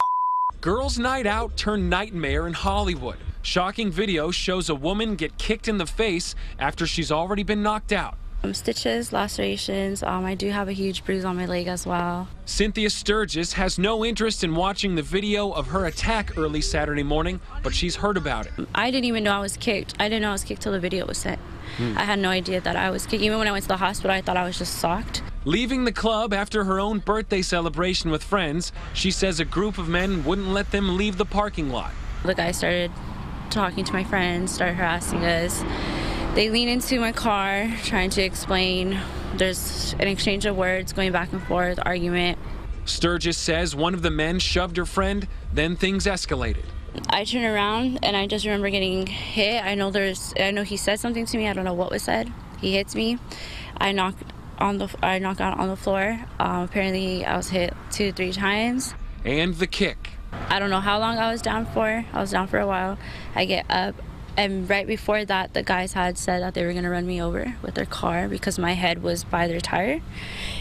Girls' 0.60 0.98
night 0.98 1.26
out 1.26 1.56
turned 1.56 1.90
nightmare 1.90 2.46
in 2.46 2.52
Hollywood. 2.52 3.16
Shocking 3.42 3.90
video 3.90 4.30
shows 4.30 4.68
a 4.68 4.74
woman 4.74 5.16
get 5.16 5.36
kicked 5.38 5.66
in 5.66 5.76
the 5.76 5.86
face 5.86 6.34
after 6.58 6.86
she's 6.86 7.10
already 7.10 7.42
been 7.42 7.62
knocked 7.62 7.92
out. 7.92 8.16
Um, 8.42 8.54
stitches, 8.54 9.12
lacerations. 9.12 10.02
Um, 10.02 10.24
I 10.24 10.34
do 10.34 10.48
have 10.50 10.68
a 10.68 10.72
huge 10.72 11.04
bruise 11.04 11.26
on 11.26 11.36
my 11.36 11.44
leg 11.44 11.66
as 11.66 11.86
well. 11.86 12.26
Cynthia 12.46 12.88
Sturgis 12.88 13.52
has 13.52 13.78
no 13.78 14.02
interest 14.02 14.42
in 14.42 14.54
watching 14.54 14.94
the 14.94 15.02
video 15.02 15.50
of 15.50 15.66
her 15.68 15.84
attack 15.84 16.38
early 16.38 16.62
Saturday 16.62 17.02
morning, 17.02 17.40
but 17.62 17.74
she's 17.74 17.96
heard 17.96 18.16
about 18.16 18.46
it. 18.46 18.52
I 18.74 18.90
didn't 18.90 19.04
even 19.04 19.24
know 19.24 19.32
I 19.32 19.40
was 19.40 19.58
kicked. 19.58 19.94
I 20.00 20.08
didn't 20.08 20.22
know 20.22 20.30
I 20.30 20.32
was 20.32 20.44
kicked 20.44 20.62
till 20.62 20.72
the 20.72 20.80
video 20.80 21.04
was 21.04 21.18
sent. 21.18 21.38
Hmm. 21.76 21.98
I 21.98 22.04
had 22.04 22.18
no 22.18 22.30
idea 22.30 22.62
that 22.62 22.76
I 22.76 22.90
was 22.90 23.04
kicked. 23.04 23.22
Even 23.22 23.38
when 23.38 23.46
I 23.46 23.52
went 23.52 23.64
to 23.64 23.68
the 23.68 23.76
hospital, 23.76 24.10
I 24.10 24.22
thought 24.22 24.38
I 24.38 24.44
was 24.44 24.56
just 24.56 24.78
socked. 24.78 25.22
Leaving 25.44 25.84
the 25.84 25.92
club 25.92 26.32
after 26.32 26.64
her 26.64 26.80
own 26.80 26.98
birthday 26.98 27.42
celebration 27.42 28.10
with 28.10 28.22
friends, 28.22 28.72
she 28.94 29.10
says 29.10 29.38
a 29.38 29.44
group 29.44 29.76
of 29.76 29.88
men 29.88 30.24
wouldn't 30.24 30.48
let 30.48 30.70
them 30.70 30.96
leave 30.96 31.18
the 31.18 31.26
parking 31.26 31.70
lot. 31.70 31.92
The 32.24 32.34
guy 32.34 32.52
started 32.52 32.90
talking 33.50 33.84
to 33.84 33.92
my 33.92 34.04
friends, 34.04 34.54
started 34.54 34.74
harassing 34.74 35.24
us. 35.24 35.62
They 36.34 36.48
lean 36.48 36.68
into 36.68 37.00
my 37.00 37.10
car, 37.10 37.68
trying 37.82 38.10
to 38.10 38.22
explain. 38.22 39.00
There's 39.34 39.94
an 39.98 40.06
exchange 40.06 40.46
of 40.46 40.56
words 40.56 40.92
going 40.92 41.10
back 41.10 41.32
and 41.32 41.42
forth, 41.42 41.80
argument. 41.84 42.38
Sturgis 42.84 43.36
says 43.36 43.74
one 43.74 43.94
of 43.94 44.02
the 44.02 44.10
men 44.10 44.38
shoved 44.38 44.76
her 44.76 44.86
friend, 44.86 45.26
then 45.52 45.74
things 45.74 46.06
escalated. 46.06 46.64
I 47.08 47.24
turn 47.24 47.44
around 47.44 47.98
and 48.04 48.16
I 48.16 48.28
just 48.28 48.44
remember 48.44 48.70
getting 48.70 49.06
hit. 49.06 49.64
I 49.64 49.74
know 49.74 49.90
there's, 49.90 50.32
I 50.38 50.52
know 50.52 50.62
he 50.62 50.76
said 50.76 51.00
something 51.00 51.26
to 51.26 51.36
me. 51.36 51.48
I 51.48 51.52
don't 51.52 51.64
know 51.64 51.74
what 51.74 51.90
was 51.90 52.04
said. 52.04 52.32
He 52.60 52.74
hits 52.74 52.94
me. 52.94 53.18
I 53.76 53.90
knock 53.90 54.14
on 54.58 54.78
the, 54.78 54.88
I 55.02 55.18
knock 55.18 55.40
out 55.40 55.58
on 55.58 55.68
the 55.68 55.76
floor. 55.76 56.20
Um, 56.38 56.62
apparently, 56.62 57.24
I 57.24 57.36
was 57.36 57.48
hit 57.48 57.74
two, 57.90 58.12
three 58.12 58.32
times. 58.32 58.94
And 59.24 59.54
the 59.56 59.66
kick. 59.66 60.10
I 60.48 60.60
don't 60.60 60.70
know 60.70 60.80
how 60.80 61.00
long 61.00 61.18
I 61.18 61.32
was 61.32 61.42
down 61.42 61.66
for. 61.66 62.04
I 62.12 62.20
was 62.20 62.30
down 62.30 62.46
for 62.46 62.58
a 62.58 62.66
while. 62.66 62.98
I 63.34 63.46
get 63.46 63.66
up 63.68 63.96
And 64.40 64.70
right 64.70 64.86
before 64.86 65.22
that, 65.26 65.52
the 65.52 65.62
guys 65.62 65.92
had 65.92 66.16
said 66.16 66.40
that 66.40 66.54
they 66.54 66.64
were 66.64 66.72
gonna 66.72 66.88
run 66.88 67.06
me 67.06 67.20
over 67.20 67.56
with 67.60 67.74
their 67.74 67.84
car 67.84 68.26
because 68.26 68.58
my 68.58 68.72
head 68.72 69.02
was 69.02 69.22
by 69.22 69.46
their 69.46 69.60
tire 69.60 70.00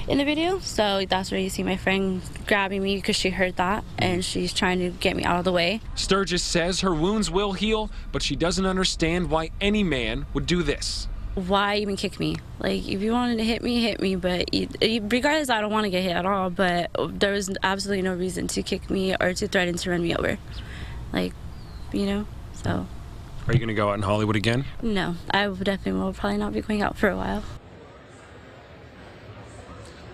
in 0.05 0.17
the 0.17 0.25
video. 0.25 0.59
So 0.59 1.05
that's 1.07 1.31
where 1.31 1.39
you 1.39 1.49
see 1.49 1.63
my 1.63 1.77
friend 1.77 2.21
grabbing 2.45 2.83
me 2.83 2.97
because 2.97 3.15
she 3.15 3.29
heard 3.29 3.55
that 3.55 3.85
and 3.97 4.25
she's 4.25 4.51
trying 4.51 4.79
to 4.79 4.89
get 4.89 5.15
me 5.15 5.23
out 5.23 5.37
of 5.37 5.45
the 5.45 5.53
way. 5.53 5.79
Sturgis 5.95 6.43
says 6.43 6.81
her 6.81 6.93
wounds 6.93 7.31
will 7.31 7.53
heal, 7.53 7.89
but 8.11 8.21
she 8.21 8.35
doesn't 8.35 8.65
understand 8.65 9.29
why 9.29 9.49
any 9.61 9.81
man 9.81 10.25
would 10.33 10.45
do 10.45 10.61
this. 10.61 11.07
Why 11.35 11.77
even 11.77 11.95
kick 11.95 12.19
me? 12.19 12.35
Like, 12.59 12.85
if 12.85 13.01
you 13.01 13.13
wanted 13.13 13.37
to 13.37 13.45
hit 13.45 13.63
me, 13.63 13.81
hit 13.81 14.01
me. 14.01 14.17
But 14.17 14.53
you- 14.53 14.67
regardless, 15.07 15.49
I 15.49 15.61
don't 15.61 15.71
want 15.71 15.85
to 15.85 15.89
get 15.89 16.03
hit 16.03 16.17
at 16.17 16.25
all. 16.25 16.49
But 16.49 16.91
there 17.17 17.31
was 17.31 17.49
absolutely 17.63 18.01
no 18.01 18.13
reason 18.13 18.47
to 18.47 18.61
kick 18.61 18.89
me 18.89 19.15
or 19.21 19.33
to 19.35 19.47
threaten 19.47 19.77
to 19.77 19.89
run 19.89 20.03
me 20.03 20.13
over. 20.13 20.37
Like, 21.13 21.31
you 21.93 22.07
know. 22.07 22.25
So 22.61 22.87
Are 23.49 23.53
you 23.53 23.57
going 23.57 23.69
to 23.69 23.73
go 23.73 23.89
out 23.89 23.95
in 23.95 24.03
Hollywood 24.03 24.35
again? 24.35 24.63
no, 24.83 25.15
I 25.31 25.47
definitely 25.47 25.93
will 25.93 26.13
probably 26.13 26.37
not 26.37 26.53
be 26.53 26.61
going 26.61 26.83
out 26.83 26.95
for 26.95 27.09
a 27.09 27.15
while. 27.15 27.43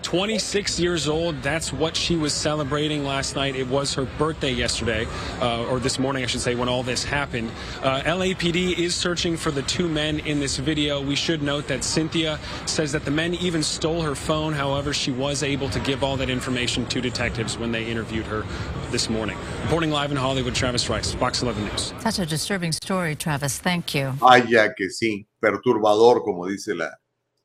26 0.06 0.78
years 0.78 1.08
old. 1.08 1.42
That's 1.42 1.72
what 1.72 1.96
she 1.96 2.14
was 2.14 2.32
celebrating 2.32 3.04
last 3.04 3.34
night. 3.34 3.56
It 3.56 3.66
was 3.66 3.92
her 3.94 4.04
birthday 4.18 4.52
yesterday, 4.52 5.04
uh, 5.40 5.66
or 5.66 5.80
this 5.80 5.98
morning, 5.98 6.22
I 6.22 6.26
should 6.28 6.40
say, 6.40 6.54
when 6.54 6.68
all 6.68 6.84
this 6.84 7.02
happened. 7.02 7.50
Uh, 7.82 8.02
LAPD 8.02 8.78
is 8.78 8.94
searching 8.94 9.36
for 9.36 9.50
the 9.50 9.62
two 9.62 9.88
men 9.88 10.20
in 10.20 10.38
this 10.38 10.58
video. 10.58 11.02
We 11.02 11.16
should 11.16 11.42
note 11.42 11.66
that 11.66 11.82
Cynthia 11.82 12.38
says 12.66 12.92
that 12.92 13.04
the 13.04 13.10
men 13.10 13.34
even 13.34 13.64
stole 13.64 14.00
her 14.00 14.14
phone. 14.14 14.52
However, 14.52 14.94
she 14.94 15.10
was 15.10 15.42
able 15.42 15.68
to 15.70 15.80
give 15.80 16.04
all 16.04 16.16
that 16.18 16.30
information 16.30 16.86
to 16.86 17.00
detectives 17.00 17.58
when 17.58 17.72
they 17.72 17.84
interviewed 17.84 18.26
her 18.26 18.44
this 18.92 19.10
morning. 19.10 19.36
Reporting 19.62 19.90
live 19.90 20.12
in 20.12 20.16
Hollywood, 20.16 20.54
Travis 20.54 20.88
Rice, 20.88 21.14
Fox 21.14 21.42
11 21.42 21.64
News. 21.64 21.92
Such 21.98 22.20
a 22.20 22.26
disturbing 22.26 22.70
story, 22.70 23.16
Travis. 23.16 23.58
Thank 23.58 23.92
you. 23.96 24.12
Vaya 24.20 24.72
que 24.72 24.88
sí, 24.88 25.26
perturbador, 25.42 26.22
como 26.22 26.46
dice 26.46 26.76
la, 26.76 26.92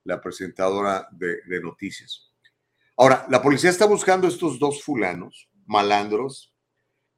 la 0.05 0.21
presentadora 0.21 1.07
de, 1.11 1.37
de 1.49 1.59
noticias. 1.59 2.30
Ahora, 2.97 3.25
la 3.29 3.41
policía 3.41 3.69
está 3.69 3.85
buscando 3.85 4.27
estos 4.27 4.59
dos 4.59 4.83
fulanos, 4.83 5.49
malandros, 5.65 6.53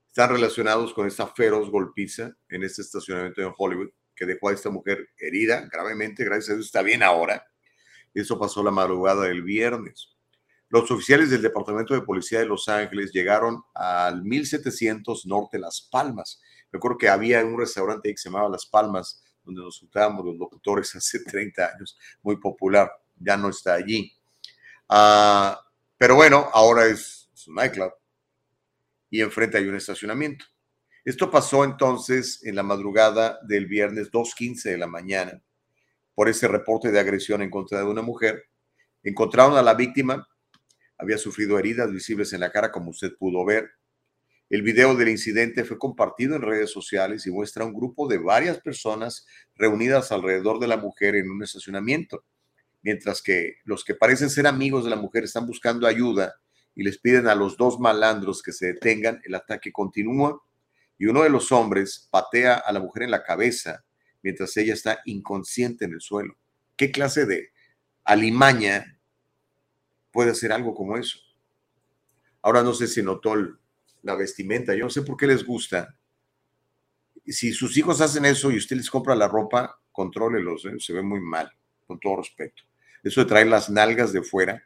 están 0.07 0.29
relacionados 0.29 0.93
con 0.93 1.07
esta 1.07 1.27
feroz 1.27 1.71
golpiza 1.71 2.31
en 2.49 2.63
este 2.63 2.83
estacionamiento 2.83 3.41
en 3.41 3.53
Hollywood, 3.57 3.89
que 4.15 4.27
dejó 4.27 4.49
a 4.49 4.53
esta 4.53 4.69
mujer 4.69 5.09
herida 5.17 5.67
gravemente, 5.71 6.23
gracias 6.23 6.51
a 6.51 6.53
Dios 6.53 6.67
está 6.67 6.83
bien 6.83 7.01
ahora. 7.01 7.43
Eso 8.13 8.37
pasó 8.37 8.61
la 8.61 8.69
madrugada 8.69 9.23
del 9.23 9.41
viernes. 9.41 10.13
Los 10.69 10.89
oficiales 10.91 11.29
del 11.29 11.41
Departamento 11.41 11.93
de 11.93 12.01
Policía 12.01 12.39
de 12.39 12.45
Los 12.45 12.69
Ángeles 12.69 13.11
llegaron 13.11 13.63
al 13.73 14.23
1700 14.23 15.25
Norte 15.25 15.57
Las 15.57 15.87
Palmas. 15.91 16.41
Recuerdo 16.71 16.97
que 16.97 17.09
había 17.09 17.43
un 17.43 17.59
restaurante 17.59 18.11
que 18.11 18.17
se 18.17 18.29
llamaba 18.29 18.49
Las 18.49 18.65
Palmas, 18.65 19.23
donde 19.43 19.61
nos 19.61 19.79
juntábamos 19.79 20.25
los 20.25 20.35
locutores 20.35 20.95
hace 20.95 21.23
30 21.23 21.73
años, 21.75 21.97
muy 22.21 22.37
popular, 22.37 22.91
ya 23.15 23.35
no 23.35 23.49
está 23.49 23.73
allí. 23.73 24.11
Ah, 24.95 25.59
pero 25.97 26.13
bueno, 26.13 26.51
ahora 26.53 26.85
es, 26.85 27.27
es 27.33 27.47
un 27.47 27.55
nightclub 27.55 27.91
y 29.09 29.21
enfrente 29.21 29.57
hay 29.57 29.67
un 29.67 29.75
estacionamiento. 29.75 30.45
Esto 31.03 31.31
pasó 31.31 31.63
entonces 31.63 32.43
en 32.43 32.55
la 32.55 32.61
madrugada 32.61 33.39
del 33.41 33.65
viernes 33.65 34.11
2.15 34.11 34.69
de 34.69 34.77
la 34.77 34.85
mañana 34.85 35.41
por 36.13 36.29
ese 36.29 36.47
reporte 36.47 36.91
de 36.91 36.99
agresión 36.99 37.41
en 37.41 37.49
contra 37.49 37.79
de 37.79 37.85
una 37.85 38.03
mujer. 38.03 38.43
Encontraron 39.01 39.57
a 39.57 39.63
la 39.63 39.73
víctima, 39.73 40.27
había 40.99 41.17
sufrido 41.17 41.57
heridas 41.57 41.91
visibles 41.91 42.31
en 42.33 42.41
la 42.41 42.51
cara, 42.51 42.71
como 42.71 42.91
usted 42.91 43.15
pudo 43.17 43.43
ver. 43.43 43.71
El 44.47 44.61
video 44.61 44.93
del 44.93 45.09
incidente 45.09 45.63
fue 45.63 45.79
compartido 45.79 46.35
en 46.35 46.43
redes 46.43 46.69
sociales 46.69 47.25
y 47.25 47.31
muestra 47.31 47.65
un 47.65 47.73
grupo 47.73 48.07
de 48.07 48.19
varias 48.19 48.59
personas 48.59 49.25
reunidas 49.55 50.11
alrededor 50.11 50.59
de 50.59 50.67
la 50.67 50.77
mujer 50.77 51.15
en 51.15 51.31
un 51.31 51.41
estacionamiento, 51.41 52.23
mientras 52.83 53.21
que 53.21 53.55
los 53.63 53.83
que 53.83 53.95
parecen 53.95 54.29
ser 54.29 54.45
amigos 54.45 54.83
de 54.83 54.91
la 54.91 54.95
mujer 54.97 55.23
están 55.23 55.47
buscando 55.47 55.87
ayuda 55.87 56.35
y 56.75 56.83
les 56.83 56.99
piden 56.99 57.27
a 57.27 57.35
los 57.35 57.57
dos 57.57 57.79
malandros 57.79 58.43
que 58.43 58.51
se 58.51 58.67
detengan. 58.67 59.21
El 59.23 59.35
ataque 59.35 59.71
continúa 59.71 60.39
y 60.97 61.05
uno 61.05 61.23
de 61.23 61.29
los 61.29 61.51
hombres 61.51 62.07
patea 62.11 62.55
a 62.55 62.71
la 62.71 62.79
mujer 62.79 63.03
en 63.03 63.11
la 63.11 63.23
cabeza 63.23 63.83
mientras 64.21 64.55
ella 64.57 64.73
está 64.73 64.99
inconsciente 65.05 65.85
en 65.85 65.93
el 65.93 66.01
suelo. 66.01 66.37
¿Qué 66.75 66.91
clase 66.91 67.25
de 67.25 67.51
alimaña 68.03 68.99
puede 70.11 70.31
hacer 70.31 70.51
algo 70.51 70.75
como 70.75 70.97
eso? 70.97 71.19
Ahora 72.41 72.63
no 72.63 72.73
sé 72.73 72.87
si 72.87 73.01
notó 73.01 73.35
la 74.01 74.15
vestimenta, 74.15 74.75
yo 74.75 74.83
no 74.83 74.89
sé 74.89 75.01
por 75.01 75.15
qué 75.15 75.27
les 75.27 75.45
gusta. 75.45 75.97
Si 77.25 77.53
sus 77.53 77.77
hijos 77.77 78.01
hacen 78.01 78.25
eso 78.25 78.51
y 78.51 78.57
usted 78.57 78.75
les 78.75 78.89
compra 78.89 79.15
la 79.15 79.29
ropa, 79.29 79.79
contrólelos, 79.93 80.65
¿eh? 80.65 80.75
se 80.79 80.91
ve 80.91 81.01
muy 81.01 81.21
mal, 81.21 81.49
con 81.87 81.99
todo 81.99 82.17
respeto. 82.17 82.63
Eso 83.03 83.21
de 83.21 83.27
traer 83.27 83.47
las 83.47 83.69
nalgas 83.69 84.13
de 84.13 84.23
fuera, 84.23 84.63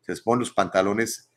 se 0.00 0.12
les 0.12 0.20
ponen 0.20 0.40
los 0.40 0.52
pantalones 0.52 1.28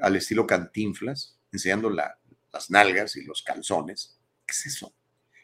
al 0.00 0.16
estilo 0.16 0.46
cantinflas, 0.46 1.38
enseñando 1.52 1.88
la- 1.90 2.18
las 2.52 2.70
nalgas 2.70 3.16
y 3.16 3.24
los 3.24 3.42
calzones. 3.42 4.18
¿Qué 4.46 4.52
es 4.52 4.66
eso? 4.66 4.92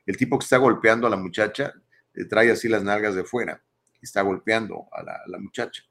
El 0.04 0.16
tipo 0.16 0.38
que 0.38 0.44
está 0.44 0.56
golpeando 0.58 1.06
a 1.06 1.10
la 1.10 1.16
muchacha 1.16 1.72
le 2.12 2.24
trae 2.26 2.50
así 2.50 2.68
las 2.68 2.82
nalgas 2.82 3.14
de 3.14 3.24
fuera 3.24 3.62
está 4.04 4.22
golpeando 4.22 4.88
a 4.92 5.02
la, 5.02 5.38
muchacha. 5.38 5.82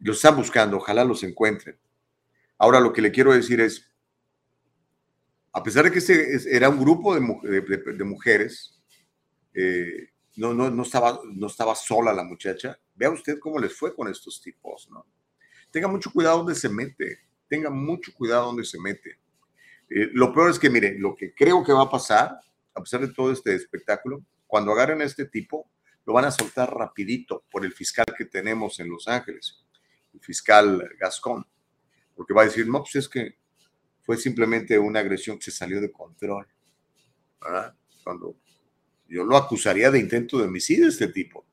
Los 0.00 0.16
están 0.16 0.36
buscando, 0.36 0.76
ojalá 0.76 1.04
los 1.04 1.22
encuentren. 1.22 1.78
Ahora 2.58 2.80
lo 2.80 2.92
que 2.92 3.00
le 3.02 3.10
quiero 3.12 3.32
decir 3.32 3.60
es, 3.60 3.90
a 5.52 5.62
pesar 5.62 5.84
de 5.84 5.92
que 5.92 5.98
este 5.98 6.34
es- 6.34 6.46
era 6.46 6.68
un 6.68 6.80
grupo 6.80 7.14
de- 7.14 7.94
de 7.96 8.04
mujeres, 8.04 8.78
eh, 9.54 10.10
no, 10.36 10.52
no, 10.54 10.70
no, 10.70 10.82
estaba, 10.82 11.20
no 11.24 11.46
estaba 11.46 11.74
sola 11.74 12.12
la 12.12 12.22
muchacha, 12.22 12.78
vea 12.94 13.10
usted 13.10 13.38
cómo 13.38 13.58
les 13.58 13.76
fue 13.76 13.94
con 13.94 14.08
estos 14.08 14.40
tipos, 14.40 14.88
¿no? 14.90 15.06
Tenga 15.70 15.88
mucho 15.88 16.10
cuidado 16.12 16.38
donde 16.38 16.54
se 16.54 16.68
mete, 16.68 17.20
tenga 17.48 17.70
mucho 17.70 18.12
cuidado 18.14 18.46
donde 18.46 18.64
se 18.64 18.78
mete. 18.78 19.18
Eh, 19.88 20.10
lo 20.12 20.32
peor 20.32 20.50
es 20.50 20.58
que, 20.58 20.70
mire, 20.70 20.98
lo 20.98 21.14
que 21.14 21.34
creo 21.34 21.64
que 21.64 21.72
va 21.72 21.82
a 21.82 21.90
pasar, 21.90 22.38
a 22.74 22.80
pesar 22.80 23.00
de 23.00 23.12
todo 23.12 23.32
este 23.32 23.54
espectáculo, 23.54 24.24
cuando 24.46 24.72
agarren 24.72 25.00
a 25.00 25.04
este 25.04 25.26
tipo, 25.26 25.70
lo 26.04 26.12
van 26.12 26.24
a 26.24 26.30
soltar 26.30 26.72
rapidito 26.72 27.44
por 27.50 27.64
el 27.64 27.72
fiscal 27.72 28.06
que 28.16 28.26
tenemos 28.26 28.78
en 28.78 28.88
Los 28.88 29.08
Ángeles, 29.08 29.64
el 30.14 30.20
fiscal 30.20 30.88
Gascón, 30.98 31.46
porque 32.14 32.32
va 32.32 32.42
a 32.42 32.46
decir, 32.46 32.66
no, 32.68 32.80
pues 32.80 32.96
es 32.96 33.08
que 33.08 33.36
fue 34.02 34.16
simplemente 34.16 34.78
una 34.78 35.00
agresión 35.00 35.36
que 35.36 35.46
se 35.46 35.50
salió 35.50 35.80
de 35.80 35.90
control. 35.90 36.46
¿verdad? 37.40 37.74
Cuando 38.04 38.36
yo 39.08 39.24
lo 39.24 39.36
acusaría 39.36 39.90
de 39.90 39.98
intento 39.98 40.38
de 40.38 40.44
homicidio 40.44 40.88
este 40.88 41.08
tipo. 41.08 41.46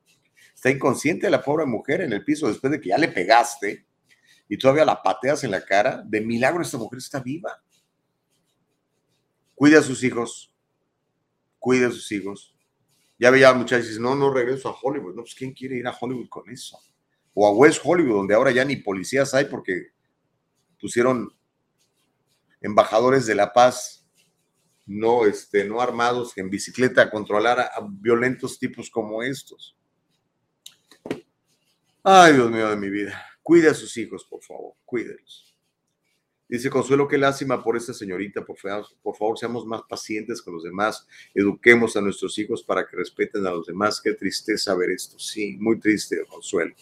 Está 0.53 0.69
inconsciente 0.69 1.29
la 1.29 1.43
pobre 1.43 1.65
mujer 1.65 2.01
en 2.01 2.13
el 2.13 2.23
piso 2.23 2.47
después 2.47 2.71
de 2.71 2.79
que 2.79 2.89
ya 2.89 2.97
le 2.97 3.09
pegaste 3.09 3.85
y 4.47 4.57
todavía 4.57 4.85
la 4.85 5.01
pateas 5.01 5.43
en 5.43 5.51
la 5.51 5.63
cara. 5.63 6.03
De 6.05 6.21
milagro 6.21 6.61
esta 6.61 6.77
mujer 6.77 6.99
está 6.99 7.19
viva. 7.19 7.61
Cuide 9.55 9.77
a 9.77 9.81
sus 9.81 10.03
hijos. 10.03 10.53
Cuide 11.59 11.87
a 11.87 11.91
sus 11.91 12.11
hijos. 12.11 12.55
Ya 13.19 13.29
veía 13.29 13.49
al 13.49 13.57
muchacho 13.57 13.83
y 13.83 13.87
dice, 13.87 14.01
no, 14.01 14.15
no 14.15 14.33
regreso 14.33 14.69
a 14.69 14.77
Hollywood. 14.81 15.15
No, 15.15 15.21
pues 15.21 15.35
¿quién 15.35 15.53
quiere 15.53 15.75
ir 15.75 15.87
a 15.87 15.95
Hollywood 15.99 16.29
con 16.29 16.49
eso? 16.49 16.79
O 17.33 17.47
a 17.47 17.51
West 17.51 17.81
Hollywood, 17.83 18.17
donde 18.17 18.35
ahora 18.35 18.51
ya 18.51 18.65
ni 18.65 18.75
policías 18.77 19.33
hay 19.33 19.45
porque 19.45 19.91
pusieron 20.79 21.31
embajadores 22.61 23.25
de 23.25 23.35
la 23.35 23.53
paz 23.53 24.02
no, 24.85 25.25
este, 25.25 25.65
no 25.65 25.81
armados 25.81 26.37
en 26.37 26.49
bicicleta 26.49 27.03
a 27.03 27.09
controlar 27.09 27.59
a, 27.59 27.71
violentos 27.89 28.59
tipos 28.59 28.89
como 28.89 29.23
estos. 29.23 29.75
Ay, 32.03 32.33
Dios 32.33 32.51
mío 32.51 32.69
de 32.69 32.75
mi 32.75 32.89
vida. 32.89 33.23
Cuide 33.41 33.69
a 33.69 33.73
sus 33.73 33.95
hijos, 33.97 34.25
por 34.25 34.41
favor, 34.41 34.73
cuídelos. 34.85 35.53
Dice 36.47 36.69
Consuelo, 36.69 37.07
qué 37.07 37.17
lástima 37.17 37.63
por 37.63 37.77
esta 37.77 37.93
señorita. 37.93 38.45
Por 38.45 38.57
favor, 38.57 38.85
por 39.01 39.15
favor, 39.15 39.39
seamos 39.39 39.65
más 39.65 39.81
pacientes 39.89 40.41
con 40.41 40.53
los 40.53 40.63
demás. 40.63 41.07
Eduquemos 41.33 41.95
a 41.95 42.01
nuestros 42.01 42.37
hijos 42.37 42.61
para 42.63 42.85
que 42.85 42.97
respeten 42.97 43.47
a 43.47 43.51
los 43.51 43.65
demás. 43.65 44.01
Qué 44.01 44.13
tristeza 44.13 44.75
ver 44.75 44.91
esto. 44.91 45.17
Sí, 45.17 45.57
muy 45.59 45.79
triste, 45.79 46.23
Consuelo. 46.27 46.75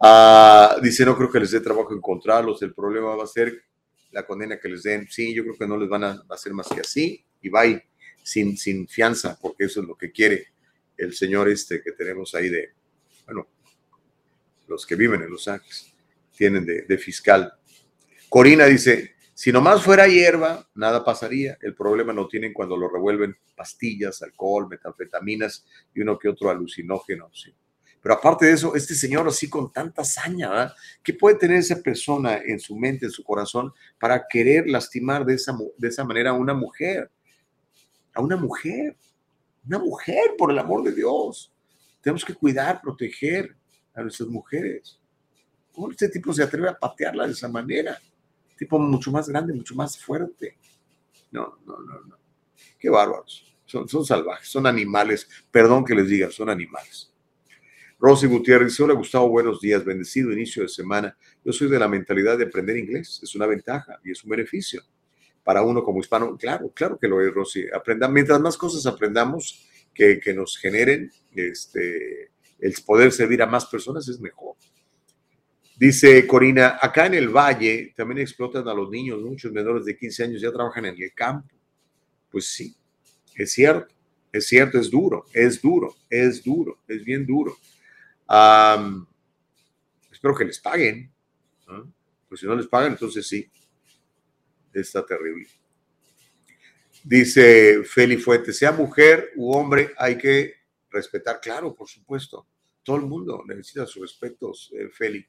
Ah, 0.00 0.76
dice, 0.80 1.04
no 1.04 1.16
creo 1.16 1.30
que 1.30 1.40
les 1.40 1.50
dé 1.50 1.60
trabajo 1.60 1.92
encontrarlos. 1.92 2.62
El 2.62 2.72
problema 2.72 3.16
va 3.16 3.24
a 3.24 3.26
ser 3.26 3.64
la 4.10 4.26
condena 4.26 4.58
que 4.58 4.68
les 4.68 4.82
den. 4.82 5.06
Sí, 5.08 5.34
yo 5.34 5.42
creo 5.42 5.56
que 5.56 5.66
no 5.66 5.76
les 5.76 5.88
van 5.88 6.04
a 6.04 6.22
hacer 6.30 6.52
más 6.52 6.68
que 6.68 6.80
así. 6.80 7.24
Y 7.40 7.56
ahí, 7.56 7.80
sin, 8.22 8.56
sin 8.56 8.88
fianza, 8.88 9.38
porque 9.40 9.64
eso 9.64 9.80
es 9.80 9.86
lo 9.86 9.96
que 9.96 10.10
quiere 10.10 10.48
el 10.96 11.14
señor 11.14 11.48
este 11.48 11.80
que 11.80 11.92
tenemos 11.92 12.34
ahí 12.34 12.48
de, 12.48 12.72
bueno, 13.24 13.46
los 14.66 14.84
que 14.84 14.96
viven 14.96 15.22
en 15.22 15.30
Los 15.30 15.46
Ángeles, 15.46 15.92
tienen 16.36 16.66
de, 16.66 16.82
de 16.82 16.98
fiscal. 16.98 17.52
Corina 18.28 18.66
dice, 18.66 19.14
si 19.32 19.52
nomás 19.52 19.82
fuera 19.82 20.08
hierba, 20.08 20.68
nada 20.74 21.04
pasaría. 21.04 21.56
El 21.62 21.74
problema 21.74 22.12
lo 22.12 22.26
tienen 22.26 22.52
cuando 22.52 22.76
lo 22.76 22.88
revuelven 22.88 23.36
pastillas, 23.56 24.20
alcohol, 24.22 24.68
metanfetaminas 24.68 25.64
y 25.94 26.00
uno 26.00 26.18
que 26.18 26.28
otro 26.28 26.50
alucinógeno. 26.50 27.30
sí. 27.32 27.54
Pero 28.00 28.14
aparte 28.14 28.46
de 28.46 28.52
eso, 28.52 28.74
este 28.74 28.94
señor 28.94 29.26
así 29.26 29.48
con 29.48 29.72
tanta 29.72 30.02
hazaña, 30.02 30.48
¿verdad? 30.48 30.74
¿qué 31.02 31.14
puede 31.14 31.36
tener 31.36 31.58
esa 31.58 31.76
persona 31.82 32.36
en 32.36 32.60
su 32.60 32.76
mente, 32.76 33.06
en 33.06 33.12
su 33.12 33.24
corazón, 33.24 33.72
para 33.98 34.26
querer 34.28 34.68
lastimar 34.68 35.24
de 35.24 35.34
esa, 35.34 35.56
de 35.76 35.88
esa 35.88 36.04
manera 36.04 36.30
a 36.30 36.34
una 36.34 36.54
mujer? 36.54 37.10
a 38.18 38.20
una 38.20 38.36
mujer, 38.36 38.96
una 39.64 39.78
mujer, 39.78 40.34
por 40.36 40.50
el 40.50 40.58
amor 40.58 40.82
de 40.82 40.92
Dios. 40.92 41.52
Tenemos 42.00 42.24
que 42.24 42.34
cuidar, 42.34 42.80
proteger 42.80 43.56
a 43.94 44.02
nuestras 44.02 44.28
mujeres. 44.28 44.98
¿Cómo 45.72 45.90
este 45.90 46.08
tipo 46.08 46.32
se 46.32 46.42
atreve 46.42 46.68
a 46.68 46.76
patearla 46.76 47.26
de 47.26 47.32
esa 47.32 47.48
manera? 47.48 47.96
Tipo 48.56 48.76
mucho 48.80 49.12
más 49.12 49.28
grande, 49.28 49.52
mucho 49.52 49.76
más 49.76 49.96
fuerte. 49.96 50.56
No, 51.30 51.58
no, 51.64 51.78
no, 51.78 52.00
no. 52.00 52.18
Qué 52.76 52.90
bárbaros. 52.90 53.44
Son, 53.64 53.88
son 53.88 54.04
salvajes, 54.04 54.48
son 54.48 54.66
animales. 54.66 55.28
Perdón 55.48 55.84
que 55.84 55.94
les 55.94 56.08
diga, 56.08 56.28
son 56.28 56.50
animales. 56.50 57.12
Rosy 58.00 58.28
Gutiérrez, 58.28 58.78
hola 58.78 58.94
Gustavo, 58.94 59.28
buenos 59.28 59.60
días, 59.60 59.84
bendecido 59.84 60.32
inicio 60.32 60.62
de 60.62 60.68
semana. 60.68 61.16
Yo 61.44 61.52
soy 61.52 61.68
de 61.68 61.80
la 61.80 61.88
mentalidad 61.88 62.38
de 62.38 62.44
aprender 62.44 62.76
inglés, 62.76 63.18
es 63.24 63.34
una 63.34 63.44
ventaja 63.44 63.98
y 64.04 64.12
es 64.12 64.22
un 64.22 64.30
beneficio 64.30 64.84
para 65.42 65.62
uno 65.62 65.82
como 65.82 65.98
hispano. 65.98 66.36
Claro, 66.36 66.70
claro 66.72 66.96
que 66.96 67.08
lo 67.08 67.20
es, 67.20 67.34
Rosy. 67.34 67.64
Aprenda, 67.74 68.06
mientras 68.06 68.40
más 68.40 68.56
cosas 68.56 68.86
aprendamos 68.86 69.66
que, 69.92 70.20
que 70.20 70.32
nos 70.32 70.56
generen 70.58 71.10
este, 71.34 72.30
el 72.60 72.72
poder 72.86 73.10
servir 73.10 73.42
a 73.42 73.46
más 73.46 73.66
personas 73.66 74.08
es 74.08 74.20
mejor. 74.20 74.54
Dice 75.76 76.24
Corina, 76.24 76.78
acá 76.80 77.06
en 77.06 77.14
el 77.14 77.28
valle 77.30 77.94
también 77.96 78.20
explotan 78.20 78.68
a 78.68 78.74
los 78.74 78.88
niños, 78.90 79.20
muchos 79.22 79.50
menores 79.50 79.84
de 79.84 79.96
15 79.96 80.22
años 80.22 80.40
ya 80.40 80.52
trabajan 80.52 80.84
en 80.84 81.02
el 81.02 81.12
campo. 81.12 81.52
Pues 82.30 82.46
sí, 82.46 82.76
es 83.34 83.50
cierto, 83.50 83.92
es 84.32 84.46
cierto, 84.46 84.78
es 84.78 84.88
duro, 84.88 85.24
es 85.32 85.60
duro, 85.60 85.96
es 86.08 86.44
duro, 86.44 86.78
es 86.86 87.04
bien 87.04 87.26
duro. 87.26 87.56
Espero 90.10 90.34
que 90.34 90.44
les 90.44 90.60
paguen, 90.60 91.10
pues 92.28 92.40
si 92.40 92.46
no 92.46 92.54
les 92.54 92.66
pagan, 92.66 92.92
entonces 92.92 93.26
sí, 93.26 93.50
está 94.72 95.04
terrible. 95.04 95.48
Dice 97.04 97.84
Feli 97.84 98.16
Fuentes, 98.16 98.58
sea 98.58 98.72
mujer 98.72 99.32
u 99.36 99.52
hombre, 99.52 99.92
hay 99.96 100.18
que 100.18 100.54
respetar, 100.90 101.40
claro, 101.40 101.74
por 101.74 101.88
supuesto. 101.88 102.46
Todo 102.82 102.96
el 102.96 103.02
mundo 103.02 103.42
necesita 103.46 103.86
sus 103.86 104.02
respetos, 104.02 104.70
eh, 104.74 104.88
Feli. 104.90 105.24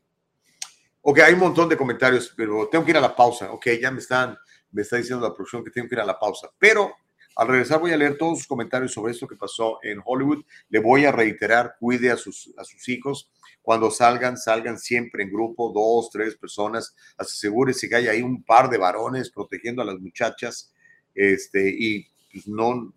Ok, 1.02 1.20
hay 1.20 1.34
un 1.34 1.40
montón 1.40 1.70
de 1.70 1.78
comentarios, 1.78 2.34
pero 2.36 2.68
tengo 2.70 2.84
que 2.84 2.92
ir 2.92 2.98
a 2.98 3.02
la 3.02 3.16
pausa. 3.16 3.52
Ok, 3.52 3.68
ya 3.82 3.92
me 3.92 4.00
están, 4.00 4.38
me 4.72 4.82
está 4.82 4.98
diciendo 4.98 5.26
la 5.26 5.34
producción 5.34 5.64
que 5.64 5.72
tengo 5.72 5.88
que 5.88 5.96
ir 5.96 6.02
a 6.02 6.06
la 6.06 6.20
pausa. 6.20 6.50
Pero 6.58 6.94
al 7.40 7.48
regresar 7.48 7.80
voy 7.80 7.94
a 7.94 7.98
leer 7.98 8.18
todos 8.18 8.40
sus 8.40 8.48
comentarios 8.48 8.92
sobre 8.92 9.14
esto 9.14 9.26
que 9.26 9.38
pasó 9.38 9.80
en 9.82 10.02
Hollywood. 10.04 10.44
Le 10.68 10.80
voy 10.80 11.06
a 11.06 11.12
reiterar, 11.14 11.78
cuide 11.80 12.12
a 12.12 12.18
sus, 12.18 12.54
a 12.58 12.66
sus 12.66 12.90
hijos. 12.90 13.32
Cuando 13.62 13.90
salgan, 13.90 14.36
salgan 14.36 14.78
siempre 14.78 15.24
en 15.24 15.32
grupo, 15.32 15.72
dos, 15.74 16.10
tres 16.12 16.36
personas. 16.36 16.94
Asegúrese 17.18 17.88
que 17.88 17.96
haya 17.96 18.12
ahí 18.12 18.22
un 18.22 18.44
par 18.44 18.70
de 18.70 18.78
varones 18.78 19.32
protegiendo 19.32 19.82
a 19.82 19.86
las 19.86 19.98
muchachas. 20.00 20.74
Este, 21.16 21.74
y 21.80 22.06
pues, 22.30 22.46
no, 22.46 22.94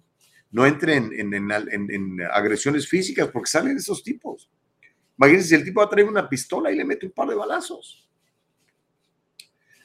no 0.51 0.67
entren 0.67 1.13
en, 1.17 1.33
en, 1.33 1.51
en, 1.73 2.23
agresiones 2.33 2.89
físicas 2.89 3.29
porque 3.29 3.49
salen 3.49 3.77
esos 3.77 4.03
tipos. 4.03 4.51
Imagínense 5.19 5.51
si 5.51 5.55
el 5.55 5.63
tipo 5.63 5.79
va 5.79 5.87
a 5.87 5.91
traer 5.91 6.09
una 6.09 6.29
pistola 6.29 6.73
y 6.73 6.75
le 6.75 6.85
mete 6.85 7.07
un 7.07 7.13
par 7.13 7.29
de 7.29 7.37
balazos. 7.37 8.11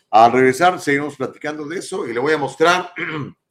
Al 0.10 0.32
regresar, 0.32 0.80
seguimos 0.80 1.16
platicando 1.16 1.68
de 1.68 1.78
eso 1.78 2.08
y 2.08 2.14
le 2.14 2.20
voy 2.20 2.34
a 2.34 2.40
mostrar 2.40 2.92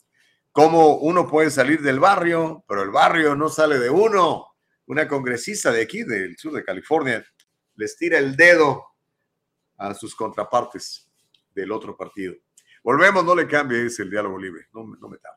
cómo 0.56 0.96
uno 1.00 1.28
puede 1.28 1.50
salir 1.50 1.82
del 1.82 2.00
barrio, 2.00 2.64
pero 2.66 2.82
el 2.82 2.88
barrio 2.90 3.36
no 3.36 3.50
sale 3.50 3.78
de 3.78 3.90
uno. 3.90 4.54
Una 4.86 5.06
congresista 5.06 5.70
de 5.70 5.82
aquí, 5.82 6.02
del 6.02 6.38
sur 6.38 6.54
de 6.54 6.64
California, 6.64 7.22
les 7.74 7.94
tira 7.98 8.16
el 8.16 8.34
dedo 8.36 8.82
a 9.76 9.92
sus 9.92 10.16
contrapartes 10.16 11.12
del 11.54 11.70
otro 11.72 11.94
partido. 11.94 12.34
Volvemos, 12.82 13.22
no 13.22 13.34
le 13.34 13.46
cambie, 13.46 13.84
es 13.84 14.00
el 14.00 14.08
diálogo 14.08 14.38
libre, 14.38 14.68
no, 14.72 14.86
me 14.86 15.18
tardo. 15.18 15.36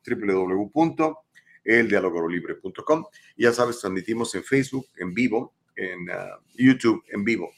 www.eldialogolibre.com. 1.68 3.06
Ya 3.36 3.52
sabes, 3.52 3.80
transmitimos 3.80 4.34
en 4.36 4.44
Facebook 4.44 4.88
en 4.98 5.14
vivo, 5.14 5.54
en 5.76 6.10
uh, 6.10 6.40
YouTube 6.56 7.04
en 7.10 7.24
vivo. 7.24 7.52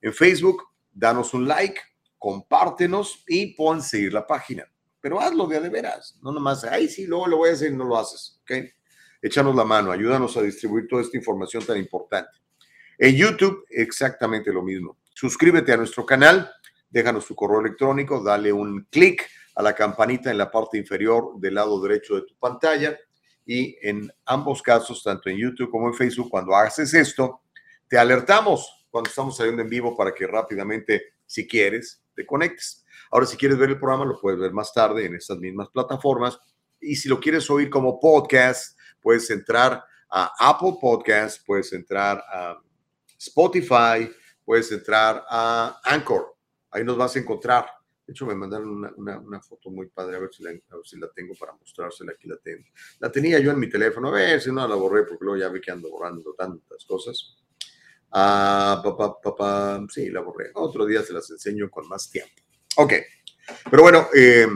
En 0.00 0.12
Facebook, 0.12 0.62
danos 0.92 1.32
un 1.34 1.48
like, 1.48 1.80
compártenos 2.18 3.24
y 3.26 3.54
pon 3.54 3.82
seguir 3.82 4.12
la 4.12 4.26
página 4.26 4.68
pero 5.04 5.20
hazlo 5.20 5.46
de, 5.46 5.60
de 5.60 5.68
veras, 5.68 6.18
no 6.22 6.32
nomás, 6.32 6.64
ay, 6.64 6.88
sí, 6.88 7.06
luego 7.06 7.26
lo 7.26 7.36
voy 7.36 7.50
a 7.50 7.52
hacer 7.52 7.70
y 7.70 7.76
no 7.76 7.84
lo 7.84 7.98
haces, 7.98 8.40
¿ok? 8.40 8.52
Échanos 9.20 9.54
la 9.54 9.62
mano, 9.62 9.92
ayúdanos 9.92 10.34
a 10.38 10.40
distribuir 10.40 10.88
toda 10.88 11.02
esta 11.02 11.18
información 11.18 11.62
tan 11.62 11.76
importante. 11.76 12.30
En 12.96 13.14
YouTube, 13.14 13.66
exactamente 13.68 14.50
lo 14.50 14.62
mismo. 14.62 14.96
Suscríbete 15.12 15.74
a 15.74 15.76
nuestro 15.76 16.06
canal, 16.06 16.50
déjanos 16.88 17.26
tu 17.26 17.34
correo 17.34 17.60
electrónico, 17.60 18.24
dale 18.24 18.50
un 18.50 18.86
clic 18.90 19.28
a 19.56 19.62
la 19.62 19.74
campanita 19.74 20.30
en 20.30 20.38
la 20.38 20.50
parte 20.50 20.78
inferior 20.78 21.38
del 21.38 21.56
lado 21.56 21.78
derecho 21.82 22.14
de 22.14 22.22
tu 22.22 22.34
pantalla 22.38 22.98
y 23.46 23.76
en 23.82 24.10
ambos 24.24 24.62
casos, 24.62 25.02
tanto 25.02 25.28
en 25.28 25.36
YouTube 25.36 25.70
como 25.70 25.88
en 25.88 25.94
Facebook, 25.94 26.30
cuando 26.30 26.54
haces 26.54 26.94
esto, 26.94 27.42
te 27.88 27.98
alertamos 27.98 28.86
cuando 28.90 29.10
estamos 29.10 29.36
saliendo 29.36 29.62
en 29.62 29.68
vivo 29.68 29.96
para 29.96 30.14
que 30.14 30.26
rápidamente, 30.26 31.14
si 31.26 31.46
quieres, 31.46 32.02
te 32.14 32.24
conectes. 32.24 32.84
Ahora, 33.10 33.26
si 33.26 33.36
quieres 33.36 33.58
ver 33.58 33.70
el 33.70 33.78
programa, 33.78 34.04
lo 34.04 34.20
puedes 34.20 34.40
ver 34.40 34.52
más 34.52 34.72
tarde 34.72 35.04
en 35.04 35.14
estas 35.14 35.38
mismas 35.38 35.68
plataformas. 35.70 36.38
Y 36.80 36.96
si 36.96 37.08
lo 37.08 37.20
quieres 37.20 37.48
oír 37.50 37.70
como 37.70 38.00
podcast, 38.00 38.78
puedes 39.00 39.28
entrar 39.30 39.84
a 40.10 40.32
Apple 40.38 40.76
Podcast, 40.80 41.44
puedes 41.44 41.72
entrar 41.72 42.22
a 42.32 42.58
Spotify, 43.18 44.10
puedes 44.44 44.70
entrar 44.70 45.24
a 45.28 45.80
Anchor. 45.84 46.36
Ahí 46.70 46.84
nos 46.84 46.96
vas 46.96 47.16
a 47.16 47.18
encontrar. 47.18 47.66
De 48.06 48.12
hecho, 48.12 48.26
me 48.26 48.34
mandaron 48.34 48.68
una, 48.96 49.18
una, 49.18 49.40
foto 49.40 49.70
muy 49.70 49.86
padre, 49.86 50.16
a 50.16 50.20
ver, 50.20 50.30
si 50.32 50.42
la, 50.42 50.50
a 50.50 50.52
ver, 50.52 50.84
si 50.84 50.98
la, 50.98 51.08
tengo 51.14 51.34
para 51.34 51.54
mostrársela. 51.54 52.12
Aquí 52.12 52.28
la 52.28 52.36
tengo. 52.36 52.64
La 52.98 53.10
tenía 53.10 53.38
yo 53.38 53.50
en 53.50 53.58
mi 53.58 53.68
teléfono, 53.68 54.08
a 54.08 54.12
ver 54.12 54.40
si 54.40 54.52
no 54.52 54.66
la 54.68 54.74
borré, 54.74 55.04
porque 55.04 55.24
luego 55.24 55.40
ya 55.40 55.48
vi 55.48 55.60
que 55.60 55.70
ando 55.70 55.90
borrando 55.90 56.34
tantas 56.34 56.84
cosas. 56.84 57.36
Ah, 58.10 58.80
papá, 58.84 59.20
papá, 59.20 59.86
sí, 59.88 60.10
la 60.10 60.20
borré. 60.20 60.50
Otro 60.54 60.84
día 60.84 61.02
se 61.02 61.14
las 61.14 61.30
enseño 61.30 61.70
con 61.70 61.88
más 61.88 62.10
tiempo. 62.10 62.34
Ok, 62.76 62.92
pero 63.70 63.82
bueno, 63.82 64.08
eh, 64.14 64.46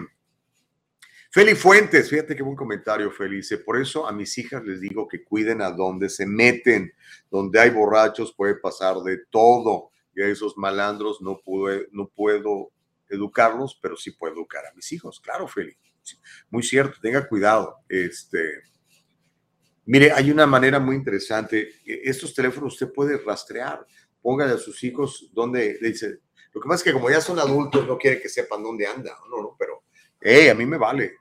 Feli 1.30 1.54
Fuentes, 1.54 2.08
fíjate 2.08 2.34
qué 2.34 2.42
buen 2.42 2.56
comentario, 2.56 3.10
Felice. 3.10 3.58
Por 3.58 3.80
eso 3.80 4.06
a 4.06 4.12
mis 4.12 4.36
hijas 4.38 4.64
les 4.64 4.80
digo 4.80 5.06
que 5.06 5.22
cuiden 5.22 5.60
a 5.60 5.70
donde 5.70 6.08
se 6.08 6.26
meten, 6.26 6.92
donde 7.30 7.60
hay 7.60 7.70
borrachos 7.70 8.34
puede 8.34 8.54
pasar 8.56 8.96
de 8.98 9.18
todo. 9.30 9.90
Y 10.14 10.22
a 10.22 10.26
esos 10.26 10.56
malandros 10.56 11.20
no, 11.20 11.40
pude, 11.44 11.88
no 11.92 12.08
puedo 12.08 12.70
educarlos, 13.08 13.78
pero 13.80 13.96
sí 13.96 14.12
puedo 14.12 14.34
educar 14.34 14.64
a 14.66 14.74
mis 14.74 14.92
hijos. 14.92 15.20
Claro, 15.20 15.48
Feli. 15.48 15.76
Muy 16.50 16.62
cierto, 16.62 16.98
tenga 17.00 17.26
cuidado. 17.28 17.78
Este, 17.88 18.62
mire, 19.84 20.12
hay 20.12 20.30
una 20.30 20.46
manera 20.46 20.78
muy 20.78 20.96
interesante. 20.96 21.70
Estos 21.84 22.34
teléfonos 22.34 22.74
usted 22.74 22.92
puede 22.92 23.18
rastrear. 23.18 23.86
Póngale 24.20 24.52
a 24.52 24.58
sus 24.58 24.82
hijos 24.84 25.30
donde 25.32 25.78
dice. 25.80 26.20
Lo 26.52 26.60
que 26.60 26.68
pasa 26.68 26.76
es 26.76 26.84
que 26.84 26.92
como 26.92 27.10
ya 27.10 27.20
son 27.20 27.38
adultos, 27.38 27.86
no 27.86 27.98
quiere 27.98 28.20
que 28.20 28.28
sepan 28.28 28.62
dónde 28.62 28.86
anda. 28.86 29.16
No, 29.30 29.42
no, 29.42 29.56
pero, 29.58 29.84
hey, 30.20 30.48
a 30.48 30.54
mí 30.54 30.66
me 30.66 30.78
vale. 30.78 31.12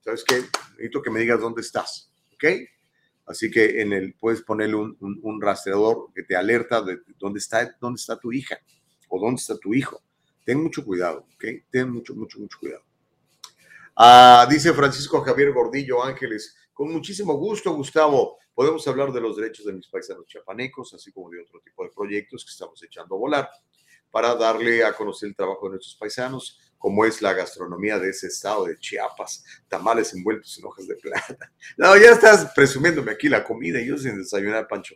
¿Sabes 0.00 0.24
qué? 0.24 0.42
Necesito 0.72 1.00
que 1.00 1.10
me 1.10 1.20
digas 1.20 1.40
dónde 1.40 1.60
estás. 1.60 2.12
¿Ok? 2.34 2.44
Así 3.26 3.50
que 3.50 3.80
en 3.80 3.92
el 3.92 4.14
puedes 4.14 4.42
ponerle 4.42 4.74
un, 4.74 4.96
un, 5.00 5.40
rastreador 5.40 6.12
que 6.12 6.24
te 6.24 6.34
alerta 6.34 6.82
de 6.82 6.98
dónde 7.18 7.38
está, 7.38 7.76
dónde 7.80 8.00
está 8.00 8.18
tu 8.18 8.32
hija 8.32 8.58
o 9.08 9.20
dónde 9.20 9.40
está 9.40 9.56
tu 9.58 9.72
hijo. 9.74 10.02
Ten 10.44 10.62
mucho 10.62 10.84
cuidado, 10.84 11.26
¿ok? 11.34 11.44
Ten 11.70 11.90
mucho, 11.90 12.14
mucho, 12.14 12.38
mucho 12.38 12.58
cuidado. 12.58 12.84
Ah, 13.96 14.46
dice 14.48 14.72
Francisco 14.72 15.20
Javier 15.20 15.52
Gordillo 15.52 16.02
Ángeles, 16.02 16.56
con 16.72 16.92
muchísimo 16.92 17.34
gusto, 17.34 17.74
Gustavo. 17.74 18.38
Podemos 18.54 18.86
hablar 18.88 19.12
de 19.12 19.20
los 19.20 19.36
derechos 19.36 19.66
de 19.66 19.72
mis 19.72 19.86
paisanos 19.88 20.26
chiapanecos, 20.26 20.94
así 20.94 21.12
como 21.12 21.30
de 21.30 21.40
otro 21.42 21.60
tipo 21.60 21.84
de 21.84 21.90
proyectos 21.90 22.44
que 22.44 22.50
estamos 22.50 22.82
echando 22.82 23.14
a 23.14 23.18
volar 23.18 23.50
para 24.12 24.34
darle 24.34 24.84
a 24.84 24.92
conocer 24.92 25.30
el 25.30 25.34
trabajo 25.34 25.66
de 25.66 25.70
nuestros 25.70 25.96
paisanos, 25.96 26.60
como 26.78 27.04
es 27.04 27.22
la 27.22 27.32
gastronomía 27.32 27.98
de 27.98 28.10
ese 28.10 28.26
estado 28.26 28.66
de 28.66 28.78
Chiapas, 28.78 29.42
tamales 29.68 30.12
envueltos 30.12 30.56
en 30.58 30.66
hojas 30.66 30.86
de 30.86 30.96
plata. 30.96 31.50
No, 31.78 31.96
ya 31.96 32.10
estás 32.10 32.52
presumiéndome 32.54 33.12
aquí 33.12 33.28
la 33.28 33.42
comida, 33.42 33.80
yo 33.80 33.96
sin 33.96 34.18
desayunar, 34.18 34.68
Pancho. 34.68 34.94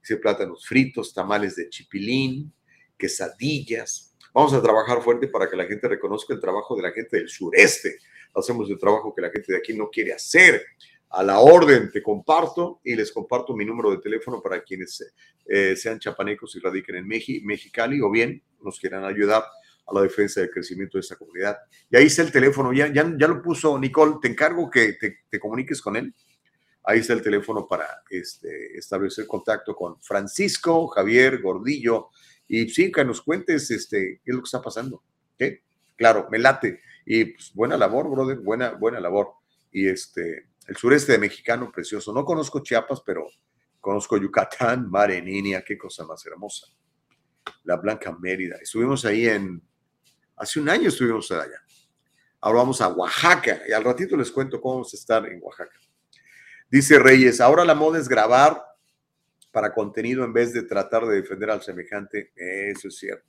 Dice 0.00 0.16
plátanos 0.16 0.66
fritos, 0.66 1.12
tamales 1.12 1.56
de 1.56 1.68
chipilín, 1.68 2.52
quesadillas. 2.96 4.15
Vamos 4.36 4.52
a 4.52 4.60
trabajar 4.60 5.00
fuerte 5.00 5.28
para 5.28 5.48
que 5.48 5.56
la 5.56 5.64
gente 5.64 5.88
reconozca 5.88 6.34
el 6.34 6.40
trabajo 6.40 6.76
de 6.76 6.82
la 6.82 6.92
gente 6.92 7.16
del 7.16 7.26
sureste. 7.30 8.00
Hacemos 8.34 8.68
el 8.68 8.78
trabajo 8.78 9.14
que 9.14 9.22
la 9.22 9.30
gente 9.30 9.50
de 9.50 9.56
aquí 9.56 9.72
no 9.72 9.88
quiere 9.88 10.12
hacer. 10.12 10.62
A 11.08 11.22
la 11.22 11.38
orden 11.38 11.90
te 11.90 12.02
comparto 12.02 12.82
y 12.84 12.94
les 12.94 13.10
comparto 13.12 13.56
mi 13.56 13.64
número 13.64 13.90
de 13.90 13.96
teléfono 13.96 14.42
para 14.42 14.62
quienes 14.62 15.10
eh, 15.46 15.74
sean 15.74 15.98
chapanecos 15.98 16.54
y 16.54 16.60
radiquen 16.60 16.96
en 16.96 17.08
Mexicali 17.08 17.98
o 18.02 18.10
bien 18.10 18.42
nos 18.62 18.78
quieran 18.78 19.06
ayudar 19.06 19.42
a 19.86 19.94
la 19.94 20.02
defensa 20.02 20.42
del 20.42 20.50
crecimiento 20.50 20.98
de 20.98 21.00
esta 21.00 21.16
comunidad. 21.16 21.56
Y 21.88 21.96
ahí 21.96 22.04
está 22.04 22.20
el 22.20 22.30
teléfono, 22.30 22.74
ya, 22.74 22.92
ya, 22.92 23.10
ya 23.18 23.28
lo 23.28 23.40
puso 23.40 23.78
Nicole, 23.78 24.16
te 24.20 24.28
encargo 24.28 24.68
que 24.68 24.98
te, 25.00 25.20
te 25.30 25.40
comuniques 25.40 25.80
con 25.80 25.96
él. 25.96 26.14
Ahí 26.84 26.98
está 26.98 27.14
el 27.14 27.22
teléfono 27.22 27.66
para 27.66 28.02
este, 28.10 28.76
establecer 28.76 29.26
contacto 29.26 29.74
con 29.74 29.98
Francisco, 30.02 30.88
Javier, 30.88 31.40
Gordillo, 31.40 32.10
y 32.48 32.68
sí, 32.68 32.92
que 32.92 33.04
nos 33.04 33.22
cuentes 33.22 33.70
este, 33.70 34.20
qué 34.24 34.30
es 34.30 34.34
lo 34.34 34.42
que 34.42 34.46
está 34.46 34.62
pasando. 34.62 35.02
¿qué? 35.38 35.62
Claro, 35.96 36.28
me 36.30 36.38
late. 36.38 36.80
Y 37.04 37.24
pues, 37.26 37.52
buena 37.54 37.76
labor, 37.76 38.10
brother, 38.10 38.38
buena, 38.38 38.70
buena 38.72 39.00
labor. 39.00 39.32
Y 39.72 39.88
este, 39.88 40.48
el 40.66 40.76
sureste 40.76 41.12
de 41.12 41.18
mexicano, 41.18 41.70
precioso. 41.72 42.12
No 42.12 42.24
conozco 42.24 42.60
Chiapas, 42.60 43.02
pero 43.04 43.26
conozco 43.80 44.16
Yucatán, 44.16 44.90
Niña, 45.24 45.62
qué 45.62 45.76
cosa 45.76 46.04
más 46.04 46.24
hermosa. 46.26 46.66
La 47.64 47.76
Blanca 47.76 48.16
Mérida. 48.18 48.56
Estuvimos 48.60 49.04
ahí 49.04 49.28
en, 49.28 49.62
hace 50.36 50.60
un 50.60 50.68
año 50.68 50.88
estuvimos 50.88 51.30
allá. 51.30 51.60
Ahora 52.40 52.58
vamos 52.58 52.80
a 52.80 52.88
Oaxaca 52.88 53.62
y 53.68 53.72
al 53.72 53.82
ratito 53.82 54.16
les 54.16 54.30
cuento 54.30 54.60
cómo 54.60 54.74
vamos 54.76 54.92
a 54.92 54.96
estar 54.96 55.26
en 55.26 55.40
Oaxaca. 55.42 55.78
Dice 56.68 56.98
Reyes, 56.98 57.40
ahora 57.40 57.64
la 57.64 57.74
moda 57.74 57.98
es 57.98 58.08
grabar 58.08 58.62
para 59.56 59.72
contenido 59.72 60.22
en 60.22 60.34
vez 60.34 60.52
de 60.52 60.64
tratar 60.64 61.06
de 61.06 61.22
defender 61.22 61.48
al 61.48 61.62
semejante. 61.62 62.30
Eso 62.36 62.88
es 62.88 62.98
cierto. 62.98 63.24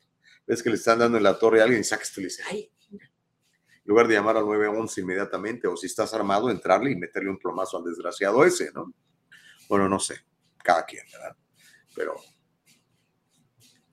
Ves 0.45 0.61
que 0.61 0.69
le 0.69 0.75
están 0.75 0.99
dando 0.99 1.15
en 1.15 1.23
la 1.23 1.39
torre 1.39 1.61
a 1.61 1.63
alguien 1.63 1.79
y 1.79 1.85
sacas 1.85 2.11
tú 2.11 2.19
y 2.19 2.23
le 2.23 2.27
dices, 2.27 2.45
ay, 2.49 2.69
en 2.91 2.99
lugar 3.85 4.09
de 4.09 4.15
llamar 4.15 4.35
al 4.35 4.43
911 4.43 4.99
inmediatamente, 4.99 5.69
o 5.69 5.77
si 5.77 5.87
estás 5.87 6.13
armado, 6.13 6.49
entrarle 6.49 6.91
y 6.91 6.97
meterle 6.97 7.29
un 7.29 7.39
plomazo 7.39 7.77
al 7.77 7.85
desgraciado 7.85 8.43
ese, 8.43 8.73
¿no? 8.73 8.93
Bueno, 9.69 9.87
no 9.87 10.01
sé, 10.01 10.15
cada 10.61 10.83
quien, 10.83 11.05
¿verdad? 11.13 11.37
Pero 11.95 12.15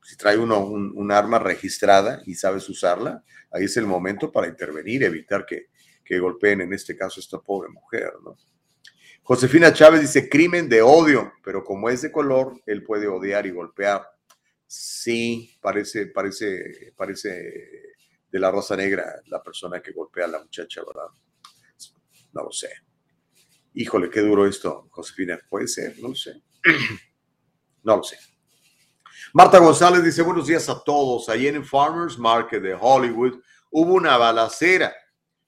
si 0.03 0.17
trae 0.17 0.37
uno 0.37 0.59
un, 0.59 1.13
arma 1.13 1.39
registrada 1.39 2.21
y 2.27 2.35
sabes 2.35 2.69
usarla, 2.69 3.23
ahí 3.53 3.67
es 3.67 3.77
el 3.77 3.87
momento 3.87 4.33
para 4.33 4.49
intervenir, 4.49 5.05
evitar 5.05 5.47
que, 5.47 5.69
que 6.05 6.19
golpeen, 6.19 6.63
en 6.63 6.73
este 6.73 6.97
caso, 6.97 7.21
esta 7.21 7.39
pobre 7.39 7.69
mujer, 7.69 8.13
¿no? 8.25 8.37
Josefina 9.27 9.73
Chávez 9.73 10.03
dice 10.03 10.29
crimen 10.29 10.69
de 10.69 10.83
odio, 10.83 11.33
pero 11.43 11.65
como 11.65 11.89
es 11.89 12.03
de 12.03 12.13
color, 12.13 12.61
él 12.67 12.85
puede 12.85 13.09
odiar 13.09 13.47
y 13.47 13.53
golpear. 13.53 14.07
Sí, 14.67 15.57
parece, 15.63 16.09
parece, 16.09 16.93
parece 16.95 17.95
de 18.31 18.39
la 18.39 18.51
rosa 18.51 18.77
negra 18.77 19.23
la 19.29 19.43
persona 19.43 19.81
que 19.81 19.93
golpea 19.93 20.27
a 20.27 20.29
la 20.29 20.41
muchacha, 20.41 20.83
¿verdad? 20.87 21.09
No 22.35 22.43
lo 22.43 22.53
sé. 22.53 22.69
Híjole, 23.73 24.11
qué 24.11 24.21
duro 24.21 24.47
esto, 24.47 24.89
Josefina. 24.91 25.41
Puede 25.49 25.69
ser, 25.69 25.99
no 26.01 26.09
lo 26.09 26.15
sé. 26.15 26.43
No 27.83 27.99
lo 27.99 28.03
sé. 28.03 28.17
Marta 29.35 29.59
González 29.59 30.03
dice, 30.03 30.23
buenos 30.23 30.47
días 30.47 30.71
a 30.71 30.83
todos. 30.83 31.29
Ayer 31.29 31.55
en 31.55 31.67
Farmers 31.67 32.19
Market 32.19 32.63
de 32.63 32.75
Hollywood 32.81 33.43
hubo 33.71 33.93
una 33.93 34.17
balacera 34.17 34.95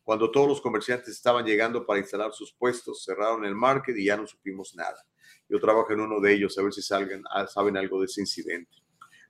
cuando 0.06 0.30
todos 0.30 0.46
los 0.46 0.60
comerciantes 0.60 1.08
estaban 1.08 1.44
llegando 1.44 1.84
para 1.84 1.98
instalar 1.98 2.32
sus 2.32 2.52
puestos, 2.52 3.02
cerraron 3.04 3.44
el 3.44 3.56
market 3.56 3.96
y 3.96 4.04
ya 4.04 4.16
no 4.16 4.24
supimos 4.24 4.72
nada. 4.76 5.04
Yo 5.48 5.58
trabajo 5.58 5.92
en 5.92 5.98
uno 5.98 6.20
de 6.20 6.32
ellos, 6.32 6.56
a 6.56 6.62
ver 6.62 6.72
si 6.72 6.80
salgan, 6.80 7.24
ah, 7.28 7.44
saben 7.48 7.76
algo 7.76 7.98
de 7.98 8.06
ese 8.06 8.20
incidente. 8.20 8.70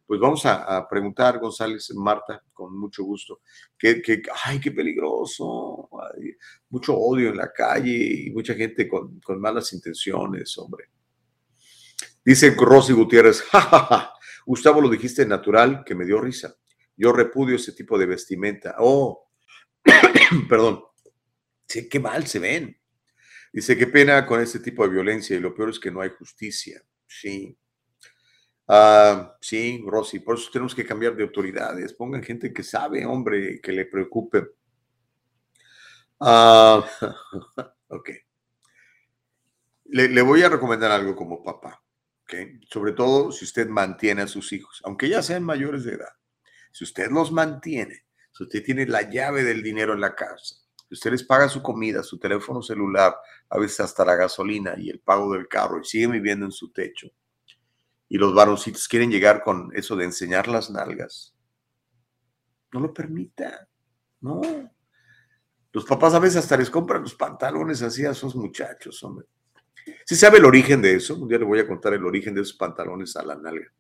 Pues 0.07 0.21
vamos 0.21 0.45
a, 0.45 0.87
preguntar, 0.87 1.39
González, 1.39 1.91
Marta, 1.95 2.45
con 2.53 2.79
mucho 2.79 3.05
gusto. 3.05 3.41
Que, 3.79 4.03
ay, 4.45 4.61
qué 4.61 4.71
peligroso. 4.71 5.89
mucho 6.69 6.95
odio 6.95 7.31
en 7.31 7.39
la 7.39 7.51
calle 7.51 8.27
y 8.27 8.31
mucha 8.33 8.53
gente 8.53 8.87
con, 8.87 9.19
con 9.21 9.41
malas 9.41 9.73
intenciones, 9.73 10.59
hombre. 10.59 10.91
Dice 12.23 12.55
Rosy 12.55 12.93
Gutiérrez, 12.93 13.41
jajaja, 13.51 14.13
Gustavo 14.45 14.83
lo 14.83 14.91
dijiste 14.91 15.25
natural, 15.25 15.85
que 15.87 15.95
me 15.95 16.05
dio 16.05 16.21
risa. 16.21 16.55
Yo 16.99 17.13
repudio 17.13 17.57
ese 17.57 17.73
tipo 17.73 17.99
de 17.99 18.05
vestimenta. 18.05 18.77
Oh, 18.79 19.26
Perdón. 20.49 20.83
Sí, 21.67 21.89
qué 21.89 21.99
mal 21.99 22.27
se 22.27 22.39
ven. 22.39 22.79
Dice, 23.53 23.77
qué 23.77 23.87
pena 23.87 24.27
con 24.27 24.41
este 24.41 24.61
tipo 24.61 24.83
de 24.85 24.91
violencia 24.91 25.37
y 25.37 25.41
lo 25.41 25.55
peor 25.55 25.71
es 25.71 25.81
que 25.81 25.91
no 25.91 26.01
hay 26.01 26.11
justicia. 26.11 26.83
Sí. 27.07 27.57
Ah, 28.69 29.37
sí, 29.41 29.83
Rosy, 29.87 30.21
por 30.21 30.37
eso 30.37 30.51
tenemos 30.53 30.75
que 30.75 30.85
cambiar 30.85 31.17
de 31.17 31.23
autoridades. 31.23 31.95
Pongan 31.95 32.23
gente 32.23 32.53
que 32.53 32.63
sabe, 32.63 33.07
hombre, 33.07 33.61
que 33.61 33.73
le 33.73 33.87
preocupe. 33.87 34.47
Ah, 36.21 36.85
ok. 37.89 38.11
Le, 39.85 40.23
voy 40.23 40.43
a 40.43 40.49
recomendar 40.49 40.91
algo 40.91 41.15
como 41.15 41.43
papá. 41.43 41.83
Sobre 42.69 42.93
todo 42.93 43.31
si 43.31 43.45
usted 43.45 43.69
mantiene 43.69 44.23
a 44.23 44.27
sus 44.27 44.53
hijos, 44.53 44.83
aunque 44.85 45.09
ya 45.09 45.23
sean 45.23 45.45
mayores 45.45 45.85
de 45.85 45.95
edad. 45.95 46.13
Si 46.73 46.83
usted 46.83 47.09
los 47.11 47.31
mantiene, 47.31 48.06
si 48.37 48.45
usted 48.45 48.63
tiene 48.63 48.85
la 48.85 49.09
llave 49.09 49.45
del 49.45 49.63
dinero 49.63 49.95
en 49.95 50.01
la 50.03 50.15
casa, 50.15 50.57
si 50.77 50.93
usted 50.95 51.11
les 51.11 51.23
paga 51.23 51.49
su 51.49 51.63
comida, 51.63 52.03
su 52.03 52.19
teléfono 52.19 52.61
celular, 52.61 53.17
a 53.49 53.59
veces 53.59 53.81
hasta 53.81 54.05
la 54.05 54.15
gasolina 54.15 54.75
y 54.77 54.91
el 54.91 55.01
pago 55.01 55.33
del 55.33 55.49
carro 55.49 55.81
y 55.81 55.85
sigue 55.85 56.09
viviendo 56.09 56.45
en 56.45 56.53
su 56.53 56.71
techo, 56.71 57.09
y 58.11 58.19
los 58.19 58.35
varoncitos 58.35 58.87
quieren 58.89 59.11
llegar 59.11 59.43
con 59.43 59.71
eso 59.75 59.97
de 59.97 60.05
enseñar 60.05 60.49
las 60.49 60.71
nalgas, 60.71 61.35
no 62.73 62.81
lo 62.81 62.93
permita, 62.93 63.67
no. 64.21 64.43
Los 65.73 65.87
papás 65.87 66.13
a 66.13 66.19
veces 66.19 66.37
hasta 66.37 66.59
les 66.59 66.69
compran 66.69 67.03
los 67.03 67.15
pantalones 67.15 67.81
así 67.81 68.05
a 68.05 68.11
esos 68.11 68.37
muchachos, 68.37 69.03
hombre. 69.03 69.27
Si 70.05 70.15
sabe 70.15 70.39
el 70.39 70.45
origen 70.45 70.83
de 70.83 70.97
eso, 70.97 71.15
un 71.15 71.27
día 71.27 71.39
le 71.39 71.47
voy 71.47 71.61
a 71.61 71.67
contar 71.67 71.95
el 71.95 72.05
origen 72.05 72.35
de 72.35 72.43
esos 72.43 72.57
pantalones 72.57 73.17
a 73.17 73.25
la 73.25 73.37
nalga. 73.37 73.73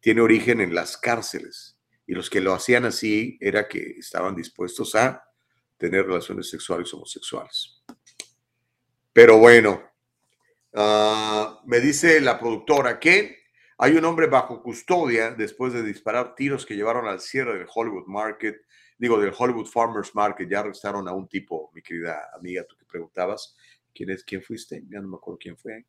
Tiene 0.00 0.22
origen 0.22 0.60
en 0.60 0.74
las 0.74 0.96
cárceles 0.96 1.73
y 2.06 2.14
los 2.14 2.28
que 2.28 2.40
lo 2.40 2.52
hacían 2.52 2.84
así 2.84 3.38
era 3.40 3.66
que 3.68 3.96
estaban 3.98 4.34
dispuestos 4.34 4.94
a 4.94 5.24
tener 5.76 6.06
relaciones 6.06 6.48
sexuales 6.48 6.92
homosexuales. 6.92 7.82
Pero 9.12 9.38
bueno, 9.38 9.82
ah, 10.74 11.60
me 11.66 11.80
dice 11.80 12.20
la 12.20 12.38
productora 12.38 12.98
que 12.98 13.44
hay 13.78 13.92
un 13.96 14.04
hombre 14.04 14.26
bajo 14.26 14.62
custodia 14.62 15.32
después 15.32 15.72
de 15.72 15.82
disparar 15.82 16.34
tiros 16.34 16.64
que 16.64 16.76
llevaron 16.76 17.08
al 17.08 17.20
cierre 17.20 17.58
del 17.58 17.66
Hollywood 17.72 18.06
Market, 18.06 18.62
digo, 18.98 19.20
del 19.20 19.32
Hollywood 19.36 19.66
Farmers 19.66 20.14
Market. 20.14 20.48
Ya 20.48 20.60
arrestaron 20.60 21.08
a 21.08 21.12
un 21.12 21.28
tipo, 21.28 21.70
mi 21.74 21.82
querida 21.82 22.30
amiga, 22.34 22.64
tú 22.64 22.76
que 22.76 22.84
preguntabas, 22.84 23.56
¿quién 23.92 24.10
es? 24.10 24.22
¿Quién 24.24 24.42
fuiste? 24.42 24.84
Ya 24.88 25.00
no 25.00 25.08
me 25.08 25.16
acuerdo 25.16 25.38
quién 25.38 25.56
fue. 25.56 25.84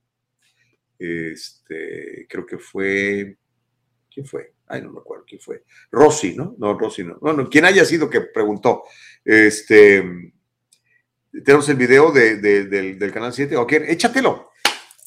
Este, 0.97 2.25
creo 2.27 2.45
que 2.45 2.57
fue, 2.57 3.37
¿quién 4.09 4.25
fue? 4.25 4.54
Ay, 4.67 4.81
no 4.81 4.91
me 4.91 4.99
acuerdo 4.99 5.25
quién 5.27 5.41
fue, 5.41 5.63
Rossi, 5.91 6.35
¿no? 6.35 6.55
No, 6.57 6.77
Rossi 6.77 7.03
no. 7.03 7.17
Bueno, 7.19 7.49
quien 7.49 7.65
haya 7.65 7.85
sido 7.85 8.09
que 8.09 8.21
preguntó. 8.21 8.83
Este, 9.23 10.33
tenemos 11.43 11.67
el 11.69 11.75
video 11.75 12.11
del, 12.11 13.11
canal 13.13 13.33
7. 13.33 13.55
Ok, 13.57 13.73
échatelo, 13.87 14.51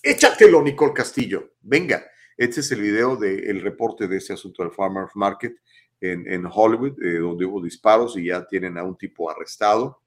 échatelo, 0.03 0.63
Nicole 0.63 0.93
Castillo. 0.93 1.55
Venga, 1.61 2.05
este 2.37 2.61
es 2.61 2.71
el 2.73 2.83
video 2.83 3.17
del 3.17 3.61
reporte 3.63 4.09
de 4.09 4.17
este 4.17 4.35
asunto 4.35 4.63
del 4.63 4.73
Farmers 4.73 5.15
Market 5.15 5.57
en, 6.01 6.31
en 6.31 6.47
Hollywood, 6.51 7.03
eh, 7.03 7.19
donde 7.19 7.45
hubo 7.45 7.63
disparos 7.63 8.17
y 8.17 8.27
ya 8.27 8.47
tienen 8.47 8.79
a 8.79 8.85
un 8.85 8.97
tipo 8.97 9.31
arrestado. 9.31 10.03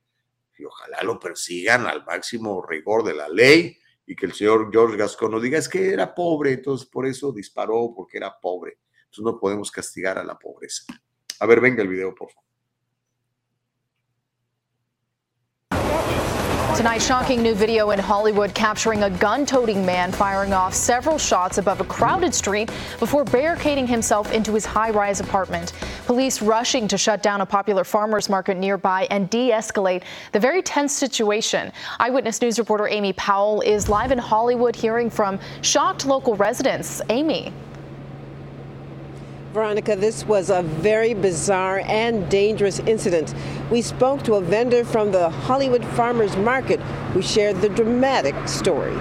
Y 0.58 0.64
ojalá 0.64 1.02
lo 1.04 1.20
persigan 1.20 1.88
al 1.88 2.06
máximo 2.06 2.64
rigor 2.64 3.04
de 3.04 3.16
la 3.16 3.28
ley 3.28 3.78
y 4.06 4.16
que 4.16 4.26
el 4.26 4.34
señor 4.34 4.70
George 4.72 4.98
Gascon 4.98 5.32
no 5.32 5.40
diga 5.40 5.58
es 5.58 5.70
que 5.70 5.92
era 5.94 6.14
pobre, 6.14 6.54
entonces 6.54 6.88
por 6.88 7.06
eso 7.06 7.32
disparó, 7.32 7.94
porque 7.96 8.18
era 8.18 8.38
pobre. 8.40 8.80
Entonces 9.12 9.26
no 9.26 9.40
podemos 9.40 9.70
castigar 9.70 10.18
a 10.18 10.24
la 10.24 10.40
pobreza. 10.40 10.84
A 11.42 11.46
ver, 11.46 11.60
venga 11.60 11.82
el 11.82 11.90
video, 11.90 12.16
por 12.16 12.30
favor. 12.30 12.46
Tonight, 16.78 17.02
shocking 17.02 17.44
new 17.44 17.54
video 17.54 17.92
in 17.92 18.00
Hollywood 18.00 18.54
capturing 18.56 19.04
a 19.04 19.10
gun 19.10 19.46
toting 19.46 19.86
man 19.86 20.14
firing 20.14 20.54
off 20.54 20.74
several 20.74 21.18
shots 21.18 21.58
above 21.58 21.82
a 21.82 21.84
crowded 21.84 22.34
street 22.34 22.72
before 23.00 23.26
barricading 23.26 23.86
himself 23.86 24.32
into 24.32 24.54
his 24.54 24.66
high 24.66 24.90
rise 24.90 25.20
apartment. 25.20 25.74
Police 26.06 26.42
rushing 26.42 26.88
to 26.88 26.98
shut 26.98 27.22
down 27.22 27.42
a 27.42 27.46
popular 27.46 27.84
farmer's 27.84 28.30
market 28.30 28.56
nearby 28.56 29.06
and 29.12 29.30
de 29.30 29.52
escalate 29.52 30.04
the 30.32 30.40
very 30.40 30.62
tense 30.62 30.94
situation. 30.94 31.74
Eyewitness 32.00 32.42
News 32.42 32.58
reporter 32.58 32.88
Amy 32.88 33.12
Powell 33.14 33.60
is 33.62 33.90
live 33.90 34.14
in 34.14 34.18
Hollywood 34.18 34.76
hearing 34.76 35.10
from 35.10 35.38
shocked 35.62 36.06
local 36.06 36.36
residents. 36.36 37.02
Amy. 37.10 37.52
Veronica, 39.52 39.98
this 39.98 40.26
was 40.26 40.50
a 40.50 40.62
very 40.62 41.14
bizarre 41.14 41.82
and 41.86 42.30
dangerous 42.30 42.80
incident. 42.80 43.36
We 43.70 43.82
spoke 43.82 44.24
to 44.24 44.36
a 44.36 44.42
vendor 44.42 44.86
from 44.86 45.12
the 45.12 45.30
Hollywood 45.30 45.84
Farmers 45.84 46.38
Market 46.38 46.80
who 47.12 47.22
shared 47.22 47.60
the 47.60 47.68
dramatic 47.68 48.36
story. 48.48 48.96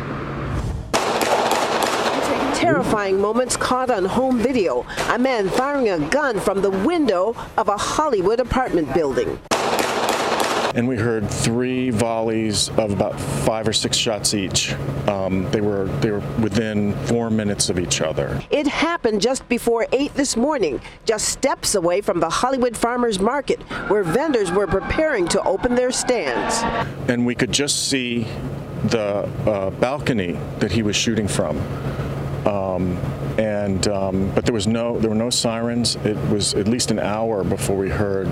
Terrifying 2.54 3.20
moments 3.20 3.56
caught 3.56 3.90
on 3.90 4.04
home 4.04 4.38
video. 4.38 4.84
A 5.10 5.18
man 5.18 5.48
firing 5.50 5.88
a 5.88 6.00
gun 6.08 6.40
from 6.40 6.62
the 6.62 6.70
window 6.70 7.36
of 7.56 7.68
a 7.68 7.76
Hollywood 7.76 8.40
apartment 8.40 8.92
building 8.92 9.38
and 10.74 10.86
we 10.86 10.96
heard 10.96 11.28
three 11.28 11.90
volleys 11.90 12.68
of 12.70 12.92
about 12.92 13.18
five 13.18 13.66
or 13.66 13.72
six 13.72 13.96
shots 13.96 14.34
each. 14.34 14.72
Um, 15.08 15.50
they 15.50 15.60
were 15.60 15.86
they 16.00 16.10
were 16.10 16.22
within 16.40 16.94
four 17.06 17.30
minutes 17.30 17.68
of 17.68 17.78
each 17.78 18.00
other. 18.00 18.40
It 18.50 18.66
happened 18.66 19.20
just 19.20 19.48
before 19.48 19.86
eight 19.92 20.14
this 20.14 20.36
morning, 20.36 20.80
just 21.04 21.28
steps 21.28 21.74
away 21.74 22.00
from 22.00 22.20
the 22.20 22.28
Hollywood 22.28 22.76
Farmers 22.76 23.18
Market, 23.18 23.60
where 23.88 24.02
vendors 24.02 24.52
were 24.52 24.66
preparing 24.66 25.26
to 25.28 25.42
open 25.42 25.74
their 25.74 25.90
stands. 25.90 26.62
And 27.10 27.26
we 27.26 27.34
could 27.34 27.52
just 27.52 27.88
see 27.88 28.26
the 28.84 29.28
uh, 29.46 29.70
balcony 29.70 30.38
that 30.58 30.72
he 30.72 30.82
was 30.82 30.96
shooting 30.96 31.28
from. 31.28 31.58
Um, 32.46 32.96
and 33.38 33.86
um, 33.88 34.30
but 34.34 34.44
there 34.44 34.54
was 34.54 34.66
no 34.66 34.98
there 34.98 35.10
were 35.10 35.16
no 35.16 35.30
sirens. 35.30 35.96
It 35.96 36.16
was 36.28 36.54
at 36.54 36.68
least 36.68 36.90
an 36.90 36.98
hour 36.98 37.44
before 37.44 37.76
we 37.76 37.88
heard 37.88 38.30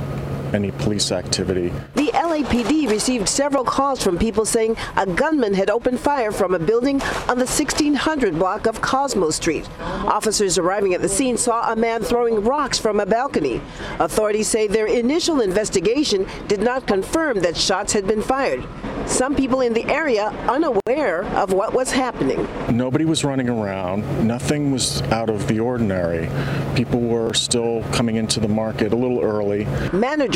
any 0.55 0.71
police 0.71 1.13
activity. 1.13 1.73
The 1.95 2.11
LAPD 2.13 2.91
received 2.91 3.29
several 3.29 3.65
calls 3.65 4.03
from 4.03 4.19
people 4.19 4.45
saying 4.45 4.77
a 4.97 5.07
gunman 5.07 5.55
had 5.55 5.71
opened 5.71 6.01
fire 6.01 6.33
from 6.33 6.55
a 6.55 6.59
building 6.59 7.01
on 7.29 7.39
the 7.39 7.47
1600 7.47 8.39
block 8.39 8.67
of 8.67 8.81
Cosmo 8.81 9.31
Street. 9.31 9.69
Officers 9.81 10.59
arriving 10.59 10.95
at 10.95 11.03
the 11.03 11.09
scene 11.09 11.37
saw 11.37 11.73
a 11.73 11.77
man 11.77 12.03
throwing 12.03 12.45
rocks 12.45 12.79
from 12.79 13.01
a 13.01 13.07
balcony. 13.07 13.61
Authorities 13.99 14.49
say 14.49 14.67
their 14.67 14.87
initial 14.87 15.41
investigation 15.41 16.27
did 16.47 16.61
not 16.61 16.87
confirm 16.87 17.41
that 17.41 17.57
shots 17.57 17.93
had 17.93 18.07
been 18.07 18.23
fired. 18.23 18.65
Some 19.07 19.35
people 19.35 19.63
in 19.63 19.73
the 19.73 19.87
area 19.87 20.27
unaware 20.49 21.25
of 21.35 21.53
what 21.53 21.73
was 21.73 21.91
happening. 21.91 22.47
Nobody 22.71 23.07
was 23.07 23.25
running 23.25 23.49
around. 23.49 24.27
Nothing 24.27 24.71
was 24.71 25.01
out 25.05 25.31
of 25.31 25.49
the 25.49 25.61
ordinary. 25.61 26.29
People 26.77 27.01
were 27.01 27.33
still 27.33 27.83
coming 27.91 28.17
into 28.17 28.39
the 28.39 28.49
market 28.49 28.93
a 28.93 28.97
little 28.97 29.21
early. 29.23 29.65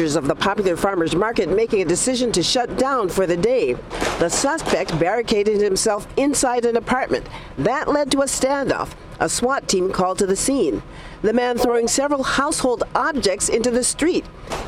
Managers 0.03 0.17
of 0.17 0.27
the 0.27 0.35
popular 0.35 0.77
farmers 0.77 1.15
market 1.15 1.49
making 1.49 1.81
a 1.81 1.85
decision 1.85 2.33
to 2.33 2.43
shut 2.43 2.77
down 2.77 3.09
for 3.09 3.25
the 3.25 3.37
day. 3.37 3.75
The 4.19 4.29
suspect 4.29 4.99
barricaded 4.99 5.61
himself 5.61 6.09
inside 6.17 6.65
an 6.65 6.77
apartment. 6.77 7.25
That 7.57 7.87
led 7.87 8.11
to 8.11 8.23
a 8.23 8.25
standoff. 8.25 8.95
A 9.21 9.29
SWAT 9.29 9.69
team 9.69 9.93
called 9.93 10.19
to 10.19 10.27
the 10.27 10.35
scene. 10.35 10.83
The 11.23 11.33
man 11.33 11.57
throwing 11.57 11.87
several 11.87 12.25
household 12.25 12.83
objects 12.97 13.49
into 13.49 13.71
the 13.71 13.85
street 13.85 14.25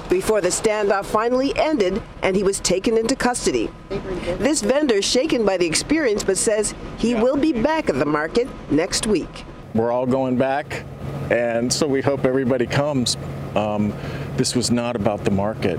before 0.09 0.41
the 0.41 0.51
standoff 0.51 1.07
finally 1.07 1.53
ended 1.59 2.01
and 2.23 2.37
he 2.37 2.45
was 2.45 2.61
taken 2.61 2.97
into 2.97 3.17
custody. 3.17 3.69
This 4.39 4.63
vendor 4.63 5.03
shaken 5.03 5.45
by 5.45 5.57
the 5.57 5.67
experience 5.67 6.23
but 6.23 6.39
says 6.39 6.77
he 6.97 7.17
will 7.17 7.37
be 7.37 7.53
back 7.53 7.89
at 7.89 7.99
the 7.99 8.07
market 8.07 8.47
next 8.71 9.09
week. 9.09 9.45
We're 9.75 9.91
all 9.91 10.07
going 10.07 10.37
back, 10.37 10.85
and 11.33 11.73
so 11.73 11.89
we 11.89 12.01
hope 12.01 12.25
everybody 12.25 12.65
comes. 12.69 13.17
Um, 13.57 13.93
this 14.37 14.55
was 14.55 14.71
not 14.71 14.97
about 14.97 15.25
the 15.25 15.31
market. 15.31 15.79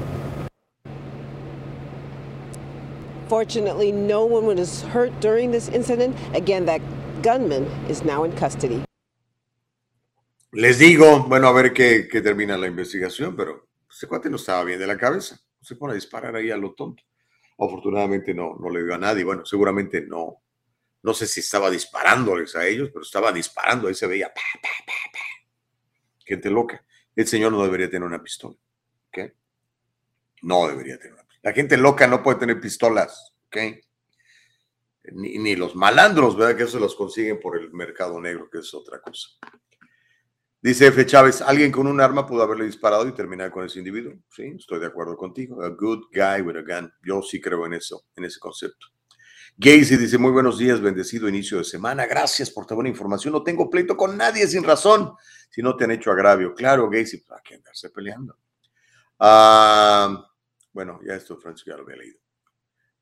Fortunately, 3.27 3.91
no 3.91 4.26
one 4.26 4.45
was 4.45 4.84
hurt 4.84 5.11
during 5.19 5.52
this 5.52 5.68
incident. 5.69 6.15
Again, 6.34 6.65
that 6.65 6.82
gunman 7.22 7.65
is 7.90 8.03
now 8.03 8.23
in 8.23 8.32
custody. 8.34 8.84
Les 10.53 10.80
digo, 10.80 11.27
bueno, 11.27 11.48
a 11.49 11.53
ver 11.53 11.73
qué, 11.73 12.07
qué 12.07 12.22
termina 12.22 12.57
la 12.57 12.68
investigación, 12.68 13.36
pero 13.36 13.68
ese 13.91 14.07
cuate 14.07 14.30
no 14.30 14.38
estaba 14.38 14.64
bien 14.64 14.80
de 14.80 14.88
la 14.88 14.98
cabeza. 14.98 15.38
Se 15.61 15.76
pone 15.76 15.91
a 15.91 15.95
disparar 15.95 16.36
ahí 16.36 16.52
a 16.52 16.56
lo 16.56 16.73
tonto. 16.73 17.03
Afortunadamente 17.57 18.34
no, 18.34 18.56
no 18.60 18.69
le 18.69 18.84
dio 18.84 18.94
a 18.94 18.98
nadie. 18.98 19.23
Bueno, 19.23 19.45
seguramente 19.45 20.02
no. 20.02 20.44
No 21.02 21.14
sé 21.14 21.27
si 21.27 21.40
estaba 21.40 21.69
disparándoles 21.69 22.56
a 22.56 22.65
ellos, 22.65 22.90
pero 22.94 23.03
estaba 23.03 23.32
disparando. 23.32 23.88
Ahí 23.88 23.95
se 23.95 24.07
veía. 24.07 24.27
Pa, 24.34 24.41
pa, 24.61 24.69
pa, 24.86 25.19
Gente 26.26 26.49
loca. 26.49 26.85
El 27.16 27.28
señor 27.28 27.52
no 27.52 27.64
debería 27.64 27.90
tener 27.90 28.06
una 28.06 28.22
pistola. 28.22 28.56
¿Ok? 29.08 29.32
No 30.42 30.68
debería 30.68 30.98
tener 30.98 31.14
una 31.14 31.24
pistola. 31.24 31.42
La 31.44 31.54
gente 31.54 31.78
loca 31.78 32.08
no 32.08 32.22
puede 32.22 32.40
tener 32.40 32.60
pistolas. 32.60 33.34
¿Ok? 33.48 33.58
Ni, 35.14 35.38
ni 35.38 35.56
los 35.56 35.76
malandros, 35.76 36.36
¿verdad? 36.36 36.58
Que 36.58 36.64
eso 36.64 36.80
los 36.80 36.96
consiguen 36.96 37.40
por 37.40 37.58
el 37.58 37.72
mercado 37.72 38.20
negro, 38.20 38.50
que 38.50 38.60
es 38.60 38.74
otra 38.74 39.00
cosa. 39.00 39.30
Dice 40.66 40.88
F. 40.88 41.06
Chávez, 41.06 41.44
alguien 41.44 41.72
con 41.72 41.86
un 41.86 42.02
arma 42.02 42.26
pudo 42.26 42.42
haberle 42.42 42.66
disparado 42.66 43.08
y 43.08 43.14
terminar 43.14 43.52
con 43.52 43.64
ese 43.64 43.78
individuo. 43.78 44.14
Sí, 44.32 44.56
estoy 44.58 44.80
de 44.80 44.88
acuerdo 44.88 45.16
contigo. 45.16 45.62
A 45.62 45.70
good 45.70 46.06
guy 46.12 46.42
with 46.42 46.58
a 46.58 46.64
gun. 46.64 46.92
Yo 47.04 47.22
sí 47.22 47.40
creo 47.40 47.68
en 47.68 47.74
eso, 47.74 48.06
en 48.16 48.26
ese 48.26 48.40
concepto. 48.40 48.88
Gacy 49.57 49.95
dice, 49.95 50.18
muy 50.18 50.32
buenos 50.32 50.57
días, 50.57 50.82
bendecido 50.82 51.30
inicio 51.30 51.60
de 51.60 51.64
semana. 51.64 52.06
Gracias 52.06 52.52
por 52.52 52.65
toda 52.65 52.76
buena 52.76 52.90
información. 52.90 53.32
No 53.32 53.41
tengo 53.41 53.69
pleito 53.69 53.95
con 53.95 54.18
nadie 54.18 54.45
sin 54.48 54.65
razón. 54.65 55.14
Si 55.49 55.61
no 55.61 55.77
te 55.77 55.86
han 55.86 55.91
hecho 55.91 56.11
agravio. 56.11 56.53
Claro, 56.53 56.90
Gacy, 56.90 57.19
¿para 57.19 57.41
qué 57.41 57.56
andarse 57.56 57.90
peleando? 57.90 58.38
Ah, 59.18 60.30
bueno, 60.73 60.99
ya 61.07 61.15
esto, 61.15 61.38
Francisco, 61.38 61.72
ya 61.72 61.77
lo 61.77 61.84
había 61.84 61.95
leído. 61.95 62.19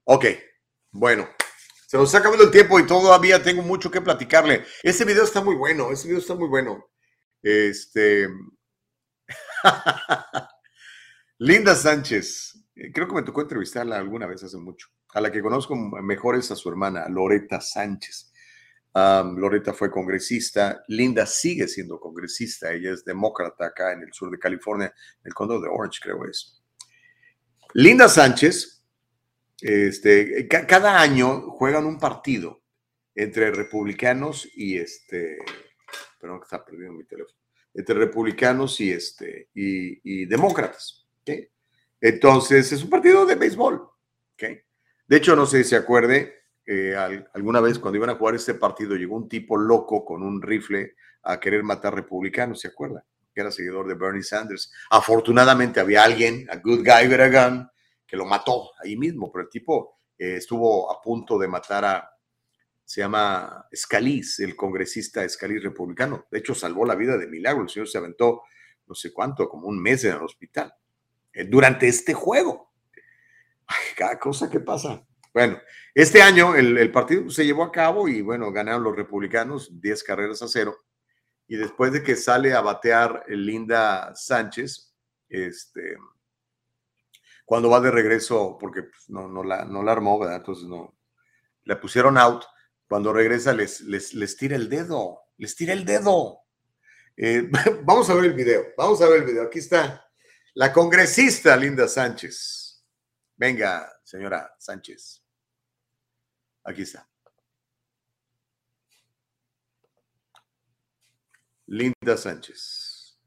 Ok, 0.04 0.26
bueno. 0.92 1.28
Se 1.88 1.98
nos 1.98 2.08
está 2.08 2.20
acabando 2.20 2.44
el 2.44 2.52
tiempo 2.52 2.80
y 2.80 2.86
todavía 2.86 3.42
tengo 3.42 3.64
mucho 3.64 3.90
que 3.90 4.02
platicarle. 4.02 4.64
Ese 4.84 5.06
video 5.06 5.24
está 5.24 5.42
muy 5.42 5.56
bueno, 5.56 5.92
ese 5.92 6.08
video 6.08 6.20
está 6.20 6.36
muy 6.36 6.48
bueno. 6.48 6.88
Este. 7.42 8.30
Linda 11.40 11.74
Sánchez. 11.74 12.64
Eh, 12.76 12.92
creo 12.94 13.08
que 13.08 13.16
me 13.16 13.24
tocó 13.24 13.42
entrevistarla 13.42 13.98
alguna 13.98 14.28
vez 14.28 14.44
hace 14.44 14.58
mucho. 14.58 14.93
A 15.14 15.22
la 15.22 15.32
que 15.32 15.42
conozco 15.42 15.76
mejor 15.76 16.36
es 16.36 16.50
a 16.52 16.56
su 16.56 16.70
hermana, 16.70 17.08
Loreta 17.08 17.62
Sánchez. 17.62 18.32
Loreta 18.94 19.74
fue 19.74 19.92
congresista. 19.92 20.84
Linda 20.88 21.26
sigue 21.26 21.68
siendo 21.68 22.00
congresista. 22.00 22.72
Ella 22.72 22.92
es 22.92 23.06
demócrata 23.06 23.68
acá 23.68 23.94
en 23.94 24.02
el 24.02 24.14
sur 24.14 24.32
de 24.32 24.40
California, 24.40 24.88
en 24.88 25.28
el 25.28 25.34
condado 25.34 25.62
de 25.62 25.70
Orange, 25.70 26.00
creo 26.02 26.26
es. 26.26 26.60
Linda 27.74 28.08
Sánchez, 28.08 28.84
este, 29.62 30.48
cada 30.48 31.00
año 31.00 31.50
juegan 31.52 31.86
un 31.86 32.00
partido 32.00 32.62
entre 33.16 33.52
republicanos 33.52 34.48
y 34.56 34.78
este, 34.78 35.38
perdón 36.20 36.40
que 36.40 36.46
está 36.46 36.66
perdiendo 36.66 36.94
mi 36.94 37.04
teléfono, 37.04 37.38
entre 37.74 37.96
republicanos 37.96 38.80
y, 38.80 38.92
este, 38.92 39.50
y, 39.54 40.26
demócratas. 40.26 41.08
Entonces, 42.02 42.72
es 42.72 42.84
un 42.84 42.90
partido 42.90 43.26
de 43.26 43.36
béisbol. 43.36 43.90
De 45.08 45.18
hecho, 45.18 45.36
no 45.36 45.46
sé 45.46 45.64
si 45.64 45.72
se 45.72 45.76
acuerde, 45.76 46.44
eh, 46.66 46.96
alguna 47.34 47.60
vez 47.60 47.80
cuando 47.80 47.98
iban 47.98 48.10
a 48.10 48.16
jugar 48.16 48.36
este 48.36 48.54
partido 48.54 48.96
llegó 48.96 49.18
un 49.18 49.28
tipo 49.28 49.58
loco 49.58 50.06
con 50.06 50.24
un 50.24 50.42
rifle 50.42 50.94
a 51.24 51.40
querer 51.40 51.64
matar 51.64 51.94
republicanos, 51.94 52.62
¿se 52.62 52.70
acuerda? 52.70 53.06
Que 53.34 53.42
era 53.42 53.52
seguidor 53.52 53.88
de 53.88 53.96
Bernie 53.96 54.24
Sanders. 54.24 54.72
Afortunadamente 54.90 55.80
había 55.80 56.04
alguien, 56.04 56.48
a 56.50 56.58
good 56.58 56.80
guy 56.80 57.08
with 57.08 57.20
a 57.20 57.30
gun, 57.30 57.70
que 58.06 58.18
lo 58.18 58.26
mató 58.26 58.72
ahí 58.84 58.96
mismo, 58.96 59.32
pero 59.32 59.44
el 59.44 59.50
tipo 59.50 60.00
eh, 60.18 60.36
estuvo 60.38 60.92
a 60.92 61.02
punto 61.02 61.38
de 61.38 61.48
matar 61.48 61.86
a, 61.86 62.10
se 62.86 63.02
llama 63.02 63.66
Scalise, 63.74 64.44
el 64.44 64.56
congresista 64.56 65.28
Scalise 65.28 65.64
republicano. 65.64 66.28
De 66.30 66.40
hecho, 66.40 66.54
salvó 66.54 66.86
la 66.86 66.96
vida 66.96 67.18
de 67.18 67.28
milagro. 67.28 67.64
El 67.64 67.70
señor 67.70 67.88
se 67.88 67.98
aventó 67.98 68.44
no 68.88 68.96
sé 68.96 69.14
cuánto, 69.14 69.48
como 69.48 69.68
un 69.68 69.82
mes 69.82 70.04
en 70.04 70.16
el 70.16 70.22
hospital, 70.22 70.74
eh, 71.34 71.46
durante 71.46 71.88
este 71.88 72.14
juego. 72.14 72.73
Cada 73.98 74.20
cosa 74.20 74.50
que 74.50 74.60
pasa. 74.60 75.06
Bueno, 75.34 75.60
este 75.96 76.22
año 76.22 76.56
el, 76.56 76.92
partido 76.92 77.30
se 77.30 77.46
llevó 77.46 77.64
a 77.64 77.72
cabo 77.72 78.08
y 78.08 78.22
bueno, 78.22 78.52
ganaron 78.52 78.84
los 78.84 78.96
republicanos 78.96 79.82
10 79.82 80.04
carreras 80.04 80.42
a 80.42 80.48
cero. 80.48 80.86
y 81.48 81.58
después 81.58 81.92
de 81.92 82.04
que 82.04 82.16
sale 82.16 82.54
a 82.54 82.62
batear 82.62 83.26
Linda 83.28 84.14
Sánchez, 84.16 84.94
este, 85.30 85.98
cuando 87.46 87.70
va 87.70 87.82
de 87.82 87.92
regreso, 87.92 88.58
porque 88.60 88.84
pues, 88.84 89.10
no, 89.10 89.28
no, 89.28 89.44
la, 89.44 89.66
no 89.66 89.84
la 89.84 89.92
armó, 89.92 90.20
¿verdad? 90.20 90.38
Entonces 90.38 90.66
no, 90.66 90.98
la 91.64 91.80
pusieron 91.80 92.18
out, 92.18 92.44
cuando 92.88 93.12
regresa 93.12 93.54
les, 93.54 93.82
les, 93.82 94.14
les 94.14 94.38
tira 94.38 94.56
el 94.56 94.70
dedo, 94.70 95.20
les 95.38 95.56
tira 95.56 95.74
el 95.74 95.86
dedo. 95.86 96.40
Eh, 97.18 97.50
vamos 97.84 98.10
a 98.10 98.14
ver 98.14 98.26
el 98.26 98.34
video, 98.34 98.66
vamos 98.78 99.02
a 99.02 99.08
ver 99.08 99.22
el 99.22 99.26
video. 99.26 99.44
Aquí 99.44 99.60
está 99.60 100.08
la 100.54 100.72
congresista 100.72 101.56
Linda 101.56 101.88
Sánchez. 101.88 102.63
Venga, 103.36 103.92
señora 104.04 104.56
Sánchez. 104.60 105.24
Aquí 106.64 106.84
está. 106.84 107.08
Linda 111.68 112.18
Sánchez. 112.18 113.18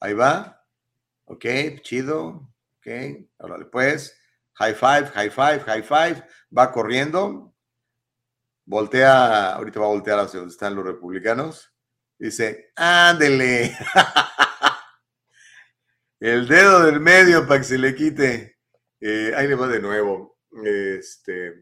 Ahí 0.00 0.14
va. 0.14 0.64
Ok, 1.24 1.44
chido. 1.82 2.52
Ok, 2.78 2.86
órale 3.38 3.64
pues. 3.66 4.16
High 4.54 4.74
five, 4.74 5.06
high 5.14 5.30
five, 5.30 5.60
high 5.60 5.82
five. 5.82 6.24
Va 6.56 6.70
corriendo. 6.72 7.54
Voltea, 8.64 9.54
ahorita 9.54 9.80
va 9.80 9.86
a 9.86 9.88
voltear 9.90 10.18
hacia 10.20 10.40
donde 10.40 10.52
están 10.52 10.74
los 10.74 10.84
republicanos. 10.84 11.72
Dice, 12.18 12.72
ándele. 12.74 13.76
El 16.20 16.48
dedo 16.48 16.84
del 16.84 16.98
medio 16.98 17.46
para 17.46 17.60
que 17.60 17.66
se 17.66 17.78
le 17.78 17.94
quite. 17.94 18.58
Eh, 19.00 19.32
ahí 19.36 19.46
le 19.46 19.54
va 19.54 19.68
de 19.68 19.80
nuevo. 19.80 20.38
Este, 20.64 21.60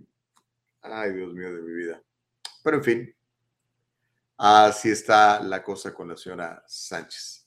ay, 0.80 1.12
Dios 1.12 1.34
mío 1.34 1.54
de 1.54 1.60
mi 1.60 1.72
vida. 1.72 2.02
Pero 2.64 2.78
en 2.78 2.84
fin, 2.84 3.16
así 4.38 4.90
está 4.90 5.42
la 5.42 5.62
cosa 5.62 5.92
con 5.92 6.08
la 6.08 6.16
señora 6.16 6.64
Sánchez. 6.66 7.46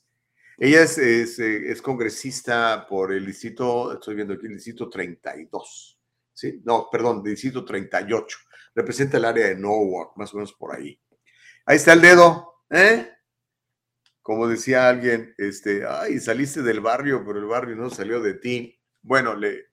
Ella 0.56 0.82
es, 0.82 0.98
es, 0.98 1.82
congresista 1.82 2.86
por 2.86 3.12
el 3.12 3.24
distrito, 3.24 3.94
estoy 3.94 4.14
viendo 4.14 4.34
aquí 4.34 4.46
el 4.46 4.54
distrito 4.54 4.90
32. 4.90 5.98
¿sí? 6.34 6.60
No, 6.64 6.88
perdón, 6.92 7.22
distrito 7.22 7.64
38. 7.64 8.38
Representa 8.74 9.16
el 9.16 9.24
área 9.24 9.48
de 9.48 9.56
Norwalk, 9.56 10.16
más 10.16 10.32
o 10.32 10.36
menos 10.36 10.52
por 10.52 10.76
ahí. 10.76 11.00
Ahí 11.64 11.76
está 11.76 11.94
el 11.94 12.02
dedo, 12.02 12.49
¿eh? 12.70 13.10
Como 14.22 14.46
decía 14.46 14.88
alguien, 14.88 15.34
este, 15.38 15.84
ay, 15.86 16.20
saliste 16.20 16.62
del 16.62 16.80
barrio, 16.80 17.24
pero 17.26 17.38
el 17.38 17.46
barrio 17.46 17.76
no 17.76 17.90
salió 17.90 18.20
de 18.20 18.34
ti. 18.34 18.80
Bueno, 19.02 19.34
le, 19.34 19.66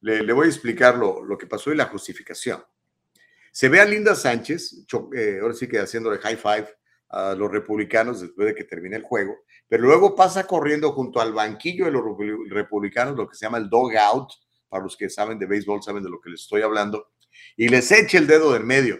le, 0.00 0.32
voy 0.32 0.46
a 0.46 0.50
explicar 0.50 0.96
lo, 0.96 1.22
lo, 1.24 1.38
que 1.38 1.46
pasó 1.46 1.72
y 1.72 1.76
la 1.76 1.86
justificación. 1.86 2.62
Se 3.52 3.68
ve 3.68 3.80
a 3.80 3.84
Linda 3.84 4.14
Sánchez, 4.14 4.86
eh, 5.14 5.38
ahora 5.40 5.54
sí 5.54 5.68
que 5.68 5.78
haciéndole 5.78 6.18
high 6.18 6.36
five 6.36 6.68
a 7.10 7.34
los 7.34 7.50
republicanos 7.50 8.22
después 8.22 8.48
de 8.48 8.54
que 8.54 8.64
termine 8.64 8.96
el 8.96 9.02
juego, 9.02 9.36
pero 9.68 9.82
luego 9.82 10.16
pasa 10.16 10.46
corriendo 10.46 10.92
junto 10.92 11.20
al 11.20 11.34
banquillo 11.34 11.84
de 11.84 11.90
los 11.90 12.02
republicanos, 12.48 13.14
lo 13.16 13.28
que 13.28 13.36
se 13.36 13.44
llama 13.44 13.58
el 13.58 13.68
dog 13.68 13.94
out, 13.96 14.30
para 14.68 14.82
los 14.82 14.96
que 14.96 15.10
saben 15.10 15.38
de 15.38 15.44
béisbol, 15.44 15.82
saben 15.82 16.02
de 16.02 16.08
lo 16.08 16.20
que 16.20 16.30
les 16.30 16.40
estoy 16.40 16.62
hablando, 16.62 17.12
y 17.56 17.68
les 17.68 17.92
echa 17.92 18.16
el 18.16 18.26
dedo 18.26 18.54
del 18.54 18.64
medio. 18.64 18.98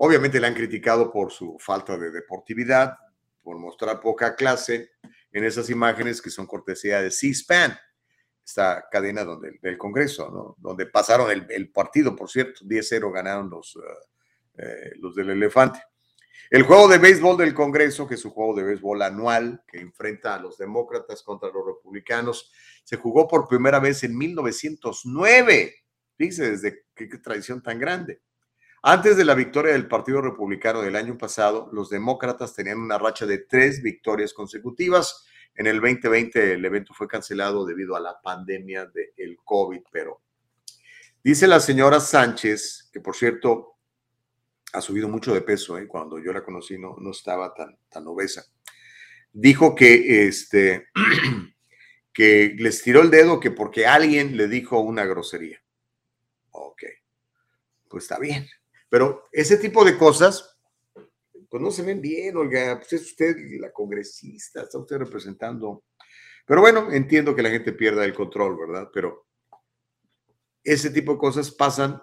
Obviamente 0.00 0.40
le 0.40 0.46
han 0.46 0.54
criticado 0.54 1.12
por 1.12 1.30
su 1.32 1.56
falta 1.58 1.96
de 1.96 2.10
deportividad, 2.10 2.96
por 3.42 3.58
mostrar 3.58 4.00
poca 4.00 4.34
clase 4.34 4.90
en 5.32 5.44
esas 5.44 5.70
imágenes 5.70 6.22
que 6.22 6.30
son 6.30 6.46
cortesía 6.46 7.00
de 7.00 7.10
C-SPAN 7.10 7.78
esta 8.48 8.86
cadena 8.90 9.24
donde, 9.24 9.58
del 9.60 9.76
Congreso, 9.76 10.30
¿no? 10.30 10.56
donde 10.58 10.86
pasaron 10.86 11.30
el, 11.30 11.70
partido, 11.70 12.16
por 12.16 12.30
cierto, 12.30 12.64
10-0 12.64 13.12
ganaron 13.12 13.50
los, 13.50 13.78
eh, 14.56 14.92
los 14.96 15.14
del 15.14 15.28
elefante. 15.30 15.82
El 16.48 16.62
juego 16.62 16.88
de 16.88 16.96
béisbol 16.96 17.36
del 17.36 17.52
Congreso, 17.52 18.08
que 18.08 18.14
es 18.14 18.24
un 18.24 18.30
juego 18.30 18.54
de 18.54 18.62
béisbol 18.62 19.02
anual 19.02 19.62
que 19.66 19.80
enfrenta 19.80 20.34
a 20.34 20.40
los 20.40 20.56
demócratas 20.56 21.22
contra 21.22 21.50
los 21.50 21.66
republicanos, 21.66 22.50
se 22.84 22.96
jugó 22.96 23.28
por 23.28 23.48
primera 23.48 23.80
vez 23.80 24.02
en 24.04 24.16
1909. 24.16 25.74
Fíjense, 26.16 26.50
desde 26.50 26.86
qué, 26.94 27.06
qué 27.06 27.18
tradición 27.18 27.62
tan 27.62 27.78
grande. 27.78 28.22
Antes 28.82 29.16
de 29.16 29.24
la 29.24 29.34
victoria 29.34 29.72
del 29.72 29.88
Partido 29.88 30.20
Republicano 30.20 30.82
del 30.82 30.96
año 30.96 31.18
pasado, 31.18 31.68
los 31.72 31.90
demócratas 31.90 32.54
tenían 32.54 32.78
una 32.78 32.98
racha 32.98 33.26
de 33.26 33.38
tres 33.38 33.82
victorias 33.82 34.32
consecutivas 34.32 35.24
en 35.58 35.66
el 35.66 35.80
2020 35.80 36.52
el 36.52 36.64
evento 36.64 36.94
fue 36.94 37.08
cancelado 37.08 37.66
debido 37.66 37.96
a 37.96 38.00
la 38.00 38.20
pandemia 38.20 38.86
del 38.86 39.38
COVID, 39.44 39.80
pero 39.90 40.22
dice 41.22 41.48
la 41.48 41.58
señora 41.58 41.98
Sánchez, 41.98 42.88
que 42.92 43.00
por 43.00 43.16
cierto 43.16 43.74
ha 44.72 44.80
subido 44.80 45.08
mucho 45.08 45.34
de 45.34 45.42
peso, 45.42 45.76
¿eh? 45.76 45.88
cuando 45.88 46.20
yo 46.20 46.32
la 46.32 46.44
conocí 46.44 46.78
no, 46.78 46.94
no 47.00 47.10
estaba 47.10 47.52
tan, 47.54 47.76
tan 47.88 48.06
obesa, 48.06 48.44
dijo 49.32 49.74
que, 49.74 50.28
este, 50.28 50.86
que 52.12 52.54
les 52.56 52.80
tiró 52.80 53.02
el 53.02 53.10
dedo 53.10 53.40
que 53.40 53.50
porque 53.50 53.84
alguien 53.84 54.36
le 54.36 54.46
dijo 54.46 54.78
una 54.78 55.06
grosería. 55.06 55.60
Ok, 56.52 56.84
pues 57.88 58.04
está 58.04 58.20
bien. 58.20 58.46
Pero 58.88 59.24
ese 59.32 59.56
tipo 59.56 59.84
de 59.84 59.96
cosas 59.96 60.58
pues 61.48 61.62
no 61.62 61.70
se 61.70 61.82
ven 61.82 62.00
bien, 62.00 62.36
oiga, 62.36 62.76
pues 62.78 62.92
es 62.92 63.02
usted 63.02 63.36
la 63.58 63.72
congresista, 63.72 64.62
está 64.62 64.78
usted 64.78 64.98
representando. 64.98 65.84
Pero 66.44 66.60
bueno, 66.60 66.90
entiendo 66.92 67.34
que 67.34 67.42
la 67.42 67.50
gente 67.50 67.72
pierda 67.72 68.04
el 68.04 68.14
control, 68.14 68.58
¿verdad? 68.58 68.90
Pero 68.92 69.26
ese 70.62 70.90
tipo 70.90 71.12
de 71.12 71.18
cosas 71.18 71.50
pasan 71.50 72.02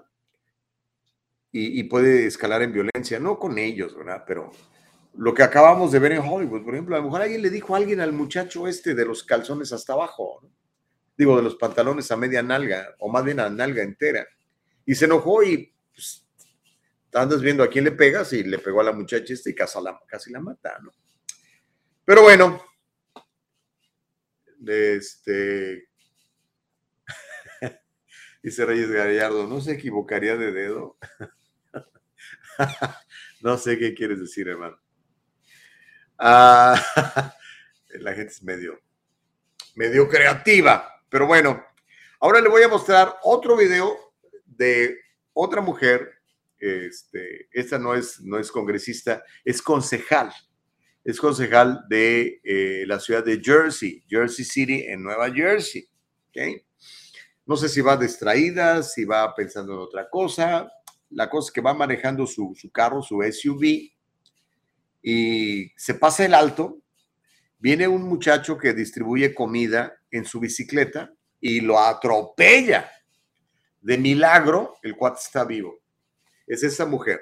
y, 1.58 1.84
puede 1.84 2.26
escalar 2.26 2.64
en 2.64 2.74
violencia, 2.74 3.18
no 3.18 3.40
con 3.40 3.58
ellos, 3.58 3.96
¿verdad? 3.96 4.26
Pero 4.28 4.52
lo 5.14 5.34
que 5.34 5.42
acabamos 5.42 5.90
de 5.94 6.00
ver 6.00 6.12
en 6.12 6.20
Hollywood, 6.20 6.66
por 6.66 6.74
ejemplo, 6.74 6.96
a 6.96 7.00
lo 7.00 7.06
mejor 7.06 7.22
alguien 7.22 7.42
le 7.42 7.50
dijo 7.50 7.74
a 7.74 7.78
alguien 7.78 8.02
al 8.02 8.12
muchacho 8.12 8.68
este 8.68 8.94
de 8.94 9.06
los 9.06 9.24
calzones 9.24 9.72
hasta 9.72 9.94
abajo, 9.94 10.42
digo, 11.18 11.38
de 11.38 11.44
los 11.44 11.56
pantalones 11.56 12.12
a 12.12 12.18
media 12.18 12.44
nalga, 12.44 12.96
o 13.00 13.10
más 13.10 13.24
bien 13.24 13.40
a 13.40 13.50
nalga 13.50 13.84
entera, 13.84 14.28
y 14.86 14.96
se 14.96 15.06
enojó 15.06 15.44
y 15.44 15.74
andas 17.16 17.42
viendo 17.42 17.64
a 17.64 17.70
quién 17.70 17.86
le 17.86 17.92
pegas 17.92 18.34
y 18.34 18.44
le 18.44 18.60
pegó 18.60 18.82
a 18.82 18.84
la 18.84 18.92
muchacha 18.92 19.34
esta 19.34 19.50
y 19.50 19.56
casi 19.56 19.82
la, 19.82 20.00
casi 20.06 20.32
la 20.32 20.42
mata, 20.42 20.78
¿no? 20.82 20.92
Pero 22.04 22.22
bueno, 22.22 22.64
este, 24.68 25.88
dice 28.44 28.66
Reyes 28.66 28.92
Gallardo, 28.92 29.48
¿no 29.48 29.62
se 29.62 29.74
equivocaría 29.74 30.36
de 30.36 30.52
dedo? 30.52 30.98
no 33.42 33.58
sé 33.58 33.80
qué 33.80 33.94
quieres 33.94 34.20
decir, 34.20 34.48
hermano. 34.48 34.78
Ah, 36.20 36.80
la 38.00 38.14
gente 38.14 38.34
es 38.34 38.44
medio, 38.44 38.80
medio 39.76 40.08
creativa, 40.08 41.02
pero 41.10 41.28
bueno, 41.28 41.66
ahora 42.20 42.42
le 42.42 42.50
voy 42.50 42.62
a 42.62 42.68
mostrar 42.68 43.16
otro 43.24 43.58
video 43.58 44.14
de 44.46 45.00
otra 45.34 45.62
mujer 45.62 46.15
este, 46.60 47.48
esta 47.52 47.78
no 47.78 47.94
es, 47.94 48.22
no 48.22 48.38
es 48.38 48.52
congresista, 48.52 49.24
es 49.44 49.62
concejal. 49.62 50.32
Es 51.04 51.20
concejal 51.20 51.82
de 51.88 52.42
eh, 52.44 52.84
la 52.88 53.00
ciudad 53.00 53.24
de 53.24 53.40
Jersey, 53.42 54.04
Jersey 54.08 54.44
City, 54.44 54.86
en 54.88 55.04
Nueva 55.04 55.32
Jersey. 55.32 55.88
No 57.46 57.56
sé 57.56 57.70
si 57.70 57.82
va 57.82 57.96
distraída, 57.96 58.82
si 58.82 59.06
va 59.06 59.34
pensando 59.36 59.74
en 59.74 59.80
otra 59.80 60.10
cosa. 60.10 60.68
La 61.12 61.30
cosa 61.30 61.50
es 61.50 61.54
que 61.54 61.62
va 61.62 61.74
manejando 61.74 62.26
su, 62.26 62.54
su 62.56 62.72
carro, 62.72 63.04
su 63.04 63.22
SUV, 63.22 63.92
y 65.04 65.72
se 65.78 65.94
pasa 65.94 66.26
el 66.26 66.34
alto. 66.34 66.80
Viene 67.60 67.88
un 67.88 68.04
muchacho 68.04 68.58
que 68.58 68.74
distribuye 68.74 69.34
comida 69.34 69.96
en 70.10 70.26
su 70.26 70.40
bicicleta 70.40 71.14
y 71.40 71.62
lo 71.62 71.80
atropella. 71.80 72.90
De 73.80 74.00
milagro, 74.00 74.74
el 74.82 74.96
cuate 74.96 75.20
está 75.24 75.46
vivo 75.46 75.85
es 76.48 76.64
esa 76.64 76.86
mujer. 76.86 77.22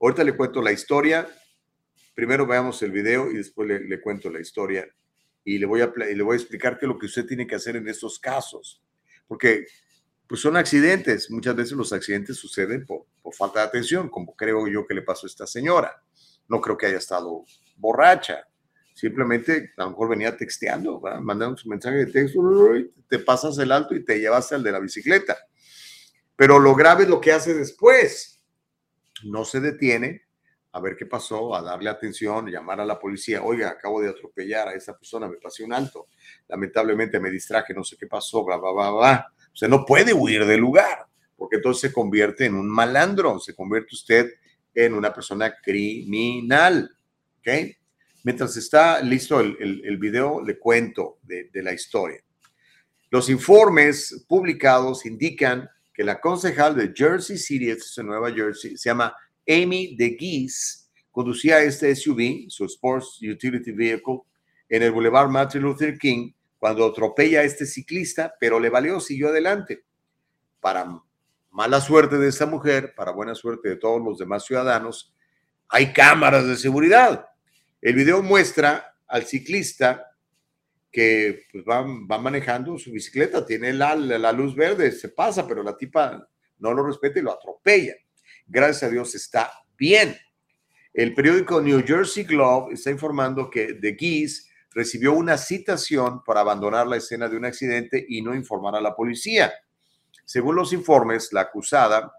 Ahorita 0.00 0.24
le 0.24 0.36
cuento 0.36 0.62
la 0.62 0.72
historia. 0.72 1.28
Primero 2.14 2.46
veamos 2.46 2.82
el 2.82 2.90
video 2.90 3.30
y 3.30 3.36
después 3.36 3.68
le, 3.68 4.00
cuento 4.00 4.30
la 4.30 4.40
historia. 4.40 4.88
Y 5.44 5.58
le, 5.58 5.66
voy 5.66 5.80
a, 5.80 5.92
le 5.96 6.22
voy 6.22 6.34
a 6.34 6.40
explicar 6.40 6.78
qué 6.78 6.86
es 6.86 6.88
lo 6.88 6.98
que 6.98 7.06
usted 7.06 7.26
tiene 7.26 7.46
que 7.46 7.54
hacer 7.54 7.76
en 7.76 7.88
estos 7.88 8.18
casos. 8.18 8.82
Porque 9.26 9.66
pues 10.26 10.40
son 10.40 10.56
accidentes. 10.56 11.30
Muchas 11.30 11.56
veces 11.56 11.72
los 11.72 11.92
accidentes 11.92 12.36
suceden 12.36 12.86
por, 12.86 13.06
falta 13.32 13.60
de 13.60 13.66
atención, 13.66 14.08
como 14.08 14.34
creo 14.34 14.66
yo 14.68 14.86
que 14.86 14.94
le 14.94 15.02
pasó 15.02 15.26
a 15.26 15.28
esta 15.28 15.46
señora. 15.46 16.02
No 16.48 16.60
creo 16.60 16.76
que 16.76 16.86
haya 16.86 16.98
estado 16.98 17.44
borracha. 17.76 18.46
Simplemente 18.94 19.72
a 19.76 19.84
lo 19.84 19.90
mejor 19.90 20.08
venía 20.10 20.36
texteando, 20.36 21.00
mandando 21.20 21.56
su 21.56 21.68
mensaje 21.68 22.04
de 22.04 22.06
texto, 22.06 22.40
te 23.08 23.18
pasas 23.18 23.56
el 23.58 23.72
alto 23.72 23.94
y 23.94 24.04
te 24.04 24.18
llevas 24.18 24.52
al 24.52 24.62
de 24.62 24.72
la 24.72 24.78
bicicleta. 24.78 25.36
Pero 26.36 26.58
lo 26.58 26.74
grave 26.74 27.04
es 27.04 27.08
lo 27.08 27.20
que 27.20 27.32
hace 27.32 27.54
después 27.54 28.39
no 29.24 29.44
se 29.44 29.60
detiene 29.60 30.22
a 30.72 30.80
ver 30.80 30.96
qué 30.96 31.06
pasó, 31.06 31.54
a 31.54 31.62
darle 31.62 31.90
atención, 31.90 32.46
llamar 32.46 32.80
a 32.80 32.84
la 32.84 32.98
policía, 32.98 33.42
oiga, 33.42 33.70
acabo 33.70 34.00
de 34.00 34.10
atropellar 34.10 34.68
a 34.68 34.74
esa 34.74 34.96
persona, 34.96 35.28
me 35.28 35.36
pasé 35.36 35.64
un 35.64 35.72
alto, 35.72 36.08
lamentablemente 36.48 37.18
me 37.18 37.30
distraje, 37.30 37.74
no 37.74 37.82
sé 37.82 37.96
qué 37.96 38.06
pasó, 38.06 38.44
bla, 38.44 38.56
bla, 38.56 38.70
bla, 38.70 38.90
bla. 38.90 39.34
Usted 39.52 39.68
no 39.68 39.84
puede 39.84 40.14
huir 40.14 40.44
del 40.46 40.60
lugar, 40.60 41.06
porque 41.36 41.56
entonces 41.56 41.90
se 41.90 41.92
convierte 41.92 42.44
en 42.44 42.54
un 42.54 42.68
malandro, 42.68 43.40
se 43.40 43.54
convierte 43.54 43.94
usted 43.94 44.30
en 44.74 44.94
una 44.94 45.12
persona 45.12 45.54
criminal. 45.60 46.90
¿Ok? 47.38 47.48
Mientras 48.22 48.56
está 48.56 49.00
listo 49.00 49.40
el, 49.40 49.56
el, 49.58 49.96
video, 49.96 50.44
le 50.44 50.58
cuento 50.58 51.18
de, 51.22 51.48
de, 51.50 51.62
la 51.62 51.72
historia. 51.72 52.22
Los 53.10 53.30
informes 53.30 54.26
publicados 54.28 55.06
indican 55.06 55.68
que 56.00 56.04
la 56.04 56.18
concejal 56.18 56.74
de 56.74 56.94
Jersey 56.96 57.36
City, 57.36 57.68
es 57.68 57.98
en 57.98 58.06
Nueva 58.06 58.32
Jersey, 58.32 58.74
se 58.74 58.88
llama 58.88 59.14
Amy 59.46 59.94
DeGeese, 59.96 60.88
conducía 61.10 61.62
este 61.62 61.94
SUV, 61.94 62.46
su 62.48 62.64
Sports 62.64 63.18
Utility 63.20 63.70
Vehicle, 63.70 64.22
en 64.70 64.82
el 64.82 64.92
Boulevard 64.92 65.28
Martin 65.28 65.60
Luther 65.60 65.98
King 65.98 66.32
cuando 66.58 66.86
atropella 66.86 67.40
a 67.40 67.42
este 67.42 67.66
ciclista, 67.66 68.32
pero 68.40 68.58
le 68.58 68.70
valió, 68.70 68.98
siguió 68.98 69.28
adelante. 69.28 69.84
Para 70.58 70.86
mala 71.50 71.82
suerte 71.82 72.16
de 72.16 72.28
esta 72.28 72.46
mujer, 72.46 72.94
para 72.96 73.12
buena 73.12 73.34
suerte 73.34 73.68
de 73.68 73.76
todos 73.76 74.02
los 74.02 74.16
demás 74.16 74.46
ciudadanos, 74.46 75.14
hay 75.68 75.92
cámaras 75.92 76.46
de 76.46 76.56
seguridad. 76.56 77.26
El 77.82 77.94
video 77.94 78.22
muestra 78.22 78.96
al 79.06 79.26
ciclista 79.26 80.09
que 80.90 81.46
pues, 81.52 81.64
va, 81.64 81.84
manejando 82.18 82.78
su 82.78 82.90
bicicleta, 82.90 83.46
tiene 83.46 83.72
la, 83.72 83.94
la, 83.94 84.32
luz 84.32 84.54
verde, 84.54 84.90
se 84.92 85.10
pasa, 85.10 85.46
pero 85.46 85.62
la 85.62 85.76
tipa 85.76 86.28
no 86.58 86.74
lo 86.74 86.84
respeta 86.84 87.18
y 87.18 87.22
lo 87.22 87.32
atropella. 87.32 87.94
Gracias 88.46 88.84
a 88.84 88.92
Dios 88.92 89.14
está 89.14 89.52
bien. 89.76 90.16
El 90.92 91.14
periódico 91.14 91.60
New 91.60 91.84
Jersey 91.86 92.24
Globe 92.24 92.74
está 92.74 92.90
informando 92.90 93.48
que 93.48 93.74
The 93.74 93.96
Geese 93.96 94.50
recibió 94.72 95.12
una 95.12 95.36
citación 95.36 96.22
para 96.24 96.40
abandonar 96.40 96.86
la 96.86 96.96
escena 96.96 97.28
de 97.28 97.36
un 97.36 97.44
accidente 97.44 98.04
y 98.08 98.22
no 98.22 98.34
informar 98.34 98.74
a 98.74 98.80
la 98.80 98.94
policía. 98.94 99.52
Según 100.24 100.56
los 100.56 100.72
informes, 100.72 101.32
la 101.32 101.42
acusada 101.42 102.12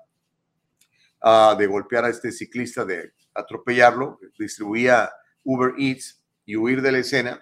uh, 1.21 1.57
de 1.57 1.67
golpear 1.67 2.05
a 2.05 2.09
este 2.09 2.31
ciclista, 2.31 2.85
de 2.85 3.13
atropellarlo, 3.33 4.19
distribuía 4.37 5.09
Uber 5.43 5.73
Eats 5.77 6.21
y 6.45 6.55
huir 6.55 6.81
de 6.81 6.91
la 6.91 6.99
escena, 6.99 7.41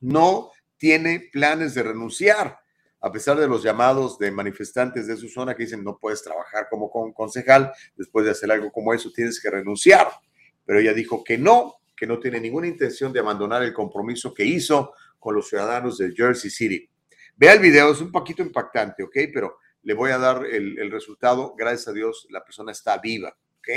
no 0.00 0.50
tiene 0.76 1.28
planes 1.32 1.74
de 1.74 1.82
renunciar, 1.82 2.58
a 3.00 3.12
pesar 3.12 3.38
de 3.38 3.48
los 3.48 3.62
llamados 3.62 4.18
de 4.18 4.30
manifestantes 4.30 5.06
de 5.06 5.16
su 5.16 5.28
zona 5.28 5.54
que 5.54 5.64
dicen 5.64 5.84
no 5.84 5.98
puedes 5.98 6.22
trabajar 6.22 6.68
como 6.68 6.90
concejal, 7.14 7.72
después 7.96 8.24
de 8.24 8.32
hacer 8.32 8.50
algo 8.50 8.70
como 8.70 8.92
eso 8.92 9.10
tienes 9.14 9.40
que 9.40 9.50
renunciar. 9.50 10.08
Pero 10.64 10.78
ella 10.78 10.92
dijo 10.92 11.24
que 11.24 11.38
no, 11.38 11.76
que 11.96 12.06
no 12.06 12.18
tiene 12.18 12.40
ninguna 12.40 12.66
intención 12.66 13.12
de 13.12 13.20
abandonar 13.20 13.62
el 13.62 13.72
compromiso 13.72 14.34
que 14.34 14.44
hizo 14.44 14.92
con 15.18 15.34
los 15.34 15.48
ciudadanos 15.48 15.98
de 15.98 16.12
Jersey 16.12 16.50
City. 16.50 16.88
Vea 17.36 17.54
el 17.54 17.60
video, 17.60 17.92
es 17.92 18.00
un 18.00 18.12
poquito 18.12 18.42
impactante, 18.42 19.02
¿ok? 19.02 19.16
Pero 19.32 19.58
le 19.82 19.94
voy 19.94 20.10
a 20.10 20.18
dar 20.18 20.44
el, 20.44 20.90
resultado. 20.90 21.54
Gracias 21.56 21.88
a 21.88 21.92
Dios, 21.92 22.26
la 22.30 22.44
persona 22.44 22.72
está 22.72 22.98
viva, 22.98 23.34
¿ok? 23.58 23.68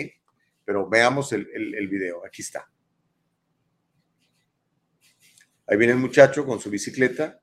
Pero 0.65 0.87
veamos 0.89 1.31
el, 1.31 1.47
el 1.53 1.87
video, 1.87 2.25
aquí 2.25 2.41
está. 2.41 2.69
Ahí 5.68 5.77
viene 5.77 5.94
el 5.94 5.99
muchacho 5.99 6.45
con 6.45 6.60
su 6.60 6.69
bicicleta. 6.69 7.40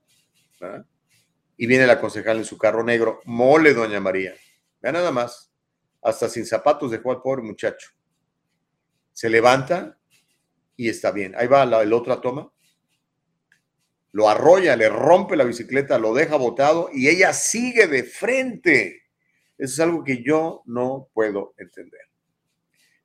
Y 1.57 1.67
viene 1.67 1.87
la 1.87 1.99
concejal 1.99 2.37
en 2.37 2.45
su 2.45 2.57
carro 2.57 2.83
negro. 2.83 3.21
Mole, 3.25 3.73
doña 3.73 3.99
María. 3.99 4.33
Vea 4.81 4.91
nada 4.91 5.11
más. 5.11 5.53
Hasta 6.01 6.29
sin 6.29 6.45
zapatos 6.45 6.91
dejó 6.91 7.11
al 7.11 7.21
pobre 7.21 7.43
muchacho. 7.43 7.91
Se 9.13 9.29
levanta 9.29 9.97
y 10.75 10.89
está 10.89 11.11
bien. 11.11 11.35
Ahí 11.37 11.47
va 11.47 11.65
la, 11.65 11.95
otra 11.95 12.21
toma. 12.21 12.51
Lo 14.13 14.27
arrolla, 14.27 14.75
le 14.75 14.89
rompe 14.89 15.35
la 15.35 15.43
bicicleta, 15.43 15.97
lo 15.97 16.13
deja 16.13 16.35
botado 16.35 16.89
y 16.91 17.07
ella 17.07 17.33
sigue 17.33 17.87
de 17.87 18.03
frente. 18.03 19.03
Eso 19.57 19.73
es 19.73 19.79
algo 19.79 20.03
que 20.03 20.23
yo 20.23 20.63
no 20.65 21.09
puedo 21.13 21.53
entender. 21.57 22.01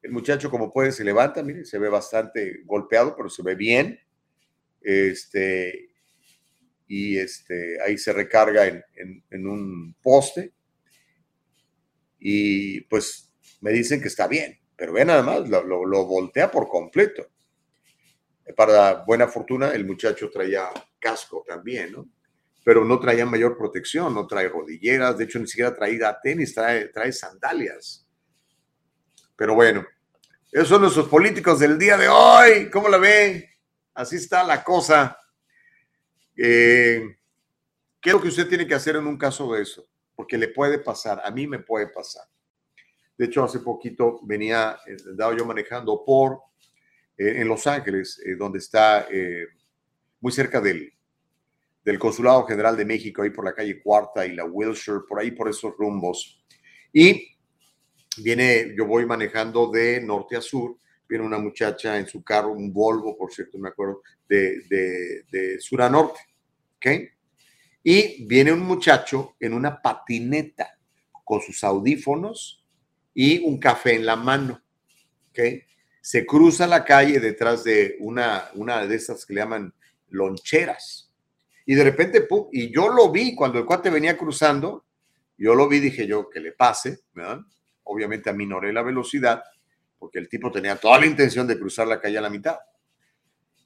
El 0.03 0.13
muchacho, 0.13 0.51
como 0.51 0.73
puede, 0.73 0.93
se 0.93 1.05
levanta, 1.05 1.43
mire, 1.43 1.65
se 1.65 1.79
ve 1.79 1.89
bastante 1.89 2.63
golpeado, 2.65 3.15
pero 3.17 3.29
se 3.29 3.43
ve 3.43 3.55
bien. 3.55 4.01
Este, 4.89 5.89
y 6.87 7.19
este, 7.19 7.83
ahí 7.83 7.99
se 7.99 8.13
recarga 8.13 8.67
en, 8.67 8.85
en 9.29 9.47
un 9.49 9.97
poste. 10.01 10.53
Y 12.21 12.83
pues 12.83 13.33
me 13.61 13.73
dicen 13.73 14.01
que 14.01 14.07
está 14.07 14.29
bien, 14.29 14.61
pero 14.77 14.93
ve 14.93 15.05
nada 15.05 15.25
más, 15.25 15.49
lo, 15.49 15.85
lo 15.85 16.07
voltea 16.07 16.53
por 16.53 16.69
completo. 16.69 17.27
Para 18.57 19.05
buena 19.05 19.27
fortuna, 19.27 19.71
el 19.71 19.85
muchacho 19.85 20.31
traía 20.31 20.71
casco 21.01 21.45
también, 21.45 21.91
¿no? 21.91 22.09
Pero 22.65 22.85
no 22.85 23.01
traía 23.01 23.27
mayor 23.27 23.59
protección, 23.59 24.15
no 24.15 24.25
trae 24.29 24.49
rodilleras, 24.49 25.19
de 25.19 25.25
hecho 25.25 25.41
ni 25.41 25.49
siquiera 25.49 25.75
traía 25.75 26.17
tenis, 26.23 26.55
trae, 26.55 26.87
trae 26.91 27.13
sandalias. 27.13 28.07
Pero 29.35 29.57
bueno, 29.57 29.85
esos 30.53 30.69
son 30.69 30.83
nuestros 30.83 31.09
políticos 31.09 31.59
del 31.59 31.77
día 31.77 31.97
de 31.97 32.09
hoy. 32.09 32.71
¿Cómo 32.71 32.89
la 32.89 32.99
ve? 32.99 33.56
Así 33.97 34.17
está 34.17 34.45
la 34.45 34.63
cosa. 34.63 35.19
Eh, 36.37 37.17
¿Qué 37.99 38.11
es 38.11 38.15
lo 38.15 38.21
que 38.21 38.29
usted 38.29 38.47
tiene 38.47 38.67
que 38.67 38.75
hacer 38.75 38.97
en 38.97 39.07
un 39.07 39.17
caso 39.17 39.53
de 39.53 39.63
eso? 39.63 39.89
Porque 40.15 40.37
le 40.37 40.49
puede 40.49 40.79
pasar, 40.79 41.21
a 41.25 41.31
mí 41.31 41.47
me 41.47 41.61
puede 41.61 41.89
pasar. 41.89 42.25
De 43.17 43.25
hecho, 43.25 43.43
hace 43.43 43.61
poquito 43.61 44.21
venía, 44.23 44.79
andaba 45.09 45.35
yo 45.35 45.47
manejando 45.47 46.05
por 46.05 46.41
eh, 47.17 47.41
en 47.41 47.49
Los 47.49 47.67
Ángeles, 47.67 48.21
eh, 48.25 48.37
donde 48.37 48.59
está 48.59 49.09
eh, 49.11 49.47
muy 50.21 50.31
cerca 50.31 50.61
del, 50.61 50.93
del 51.83 51.99
Consulado 51.99 52.47
General 52.47 52.77
de 52.77 52.85
México, 52.85 53.23
ahí 53.23 53.31
por 53.31 53.47
la 53.47 53.55
calle 53.55 53.81
Cuarta 53.83 54.27
y 54.27 54.35
la 54.35 54.45
Wilshire, 54.45 55.01
por 55.09 55.21
ahí 55.21 55.31
por 55.31 55.49
esos 55.49 55.75
rumbos. 55.79 56.45
Y 56.93 57.39
viene, 58.19 58.75
yo 58.77 58.85
voy 58.85 59.07
manejando 59.07 59.71
de 59.71 60.03
norte 60.03 60.37
a 60.37 60.43
sur, 60.43 60.77
viene 61.09 61.25
una 61.25 61.39
muchacha 61.39 61.99
en 61.99 62.07
su 62.07 62.23
carro, 62.23 62.53
un 62.53 62.73
Volvo, 62.73 63.17
por 63.17 63.33
cierto, 63.33 63.59
me 63.59 63.69
acuerdo, 63.69 64.03
de, 64.29 64.63
de, 64.69 65.23
de 65.31 65.61
sur 65.61 65.83
a 65.83 65.91
norte, 65.91 66.21
¿ok? 66.77 66.87
Y 67.83 68.27
viene 68.27 68.53
un 68.53 68.61
muchacho 68.61 69.37
en 69.39 69.53
una 69.53 69.81
patineta 69.81 70.79
con 71.25 71.41
sus 71.41 71.63
audífonos 71.65 72.65
y 73.15 73.45
un 73.45 73.59
café 73.59 73.95
en 73.95 74.07
la 74.07 74.17
mano, 74.17 74.63
¿ok? 75.31 75.39
se 76.07 76.25
cruza 76.25 76.69
la 76.69 76.85
calle 76.85 77.19
detrás 77.19 77.65
de 77.65 77.97
una, 77.99 78.49
una 78.55 78.87
de 78.87 78.95
esas 78.95 79.27
que 79.27 79.35
le 79.35 79.41
llaman 79.41 79.75
loncheras. 80.11 81.13
Y 81.65 81.75
de 81.75 81.83
repente, 81.83 82.21
pum, 82.21 82.47
y 82.53 82.73
yo 82.73 82.91
lo 82.91 83.11
vi 83.11 83.35
cuando 83.35 83.59
el 83.59 83.65
cuate 83.65 83.91
venía 83.91 84.17
cruzando, 84.17 84.85
yo 85.37 85.57
lo 85.57 85.67
vi, 85.67 85.81
dije 85.81 86.07
yo, 86.07 86.31
que 86.31 86.39
le 86.39 86.53
pase, 86.53 87.01
¿verdad? 87.13 87.41
Obviamente 87.83 88.31
aminoré 88.31 88.73
la 88.73 88.83
velocidad, 88.83 89.43
porque 89.99 90.19
el 90.19 90.29
tipo 90.29 90.51
tenía 90.51 90.77
toda 90.77 91.01
la 91.01 91.07
intención 91.07 91.47
de 91.47 91.59
cruzar 91.59 91.87
la 91.87 92.01
calle 92.01 92.19
a 92.19 92.23
la 92.23 92.31
mitad. 92.31 92.57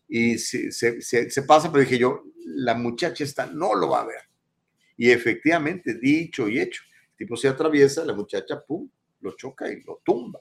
Y 0.08 0.38
se, 0.38 0.72
se, 0.72 1.42
pasa, 1.42 1.70
pero 1.70 1.84
dije 1.84 1.98
yo, 1.98 2.24
la 2.44 2.74
muchacha 2.74 3.22
esta 3.22 3.46
no 3.46 3.74
lo 3.74 3.90
va 3.90 4.02
a 4.02 4.06
ver. 4.06 4.22
Y 4.96 5.10
efectivamente, 5.10 5.94
dicho 5.94 6.48
y 6.48 6.58
hecho, 6.58 6.82
el 7.12 7.16
tipo 7.16 7.36
se 7.36 7.48
atraviesa, 7.48 8.04
la 8.04 8.14
muchacha, 8.14 8.60
pum, 8.60 8.88
lo 9.20 9.36
choca 9.36 9.70
y 9.70 9.82
lo 9.82 10.00
tumba. 10.04 10.40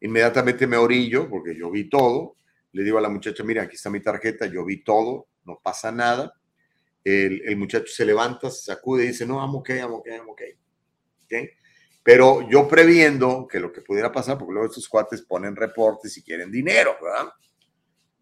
Inmediatamente 0.00 0.66
me 0.66 0.76
orillo 0.76 1.28
porque 1.28 1.56
yo 1.56 1.70
vi 1.70 1.88
todo. 1.88 2.36
Le 2.72 2.84
digo 2.84 2.98
a 2.98 3.00
la 3.00 3.08
muchacha, 3.08 3.42
mira, 3.42 3.64
aquí 3.64 3.74
está 3.74 3.90
mi 3.90 4.00
tarjeta, 4.00 4.46
yo 4.46 4.64
vi 4.64 4.84
todo, 4.84 5.28
no 5.44 5.58
pasa 5.62 5.90
nada. 5.90 6.32
El, 7.02 7.42
el 7.44 7.56
muchacho 7.56 7.86
se 7.88 8.04
levanta, 8.04 8.50
se 8.50 8.62
sacude 8.62 9.04
y 9.04 9.08
dice, 9.08 9.26
no, 9.26 9.40
I'm 9.44 9.54
okay, 9.56 9.78
I'm 9.78 9.92
okay, 9.94 10.16
I'm 10.16 10.28
okay. 10.28 10.52
¿Okay? 11.24 11.50
Pero 12.08 12.48
yo 12.48 12.66
previendo 12.66 13.46
que 13.46 13.60
lo 13.60 13.70
que 13.70 13.82
pudiera 13.82 14.10
pasar, 14.10 14.38
porque 14.38 14.54
luego 14.54 14.68
estos 14.68 14.88
cuates 14.88 15.20
ponen 15.20 15.54
reportes 15.54 16.16
y 16.16 16.22
quieren 16.22 16.50
dinero, 16.50 16.96
¿verdad? 17.02 17.30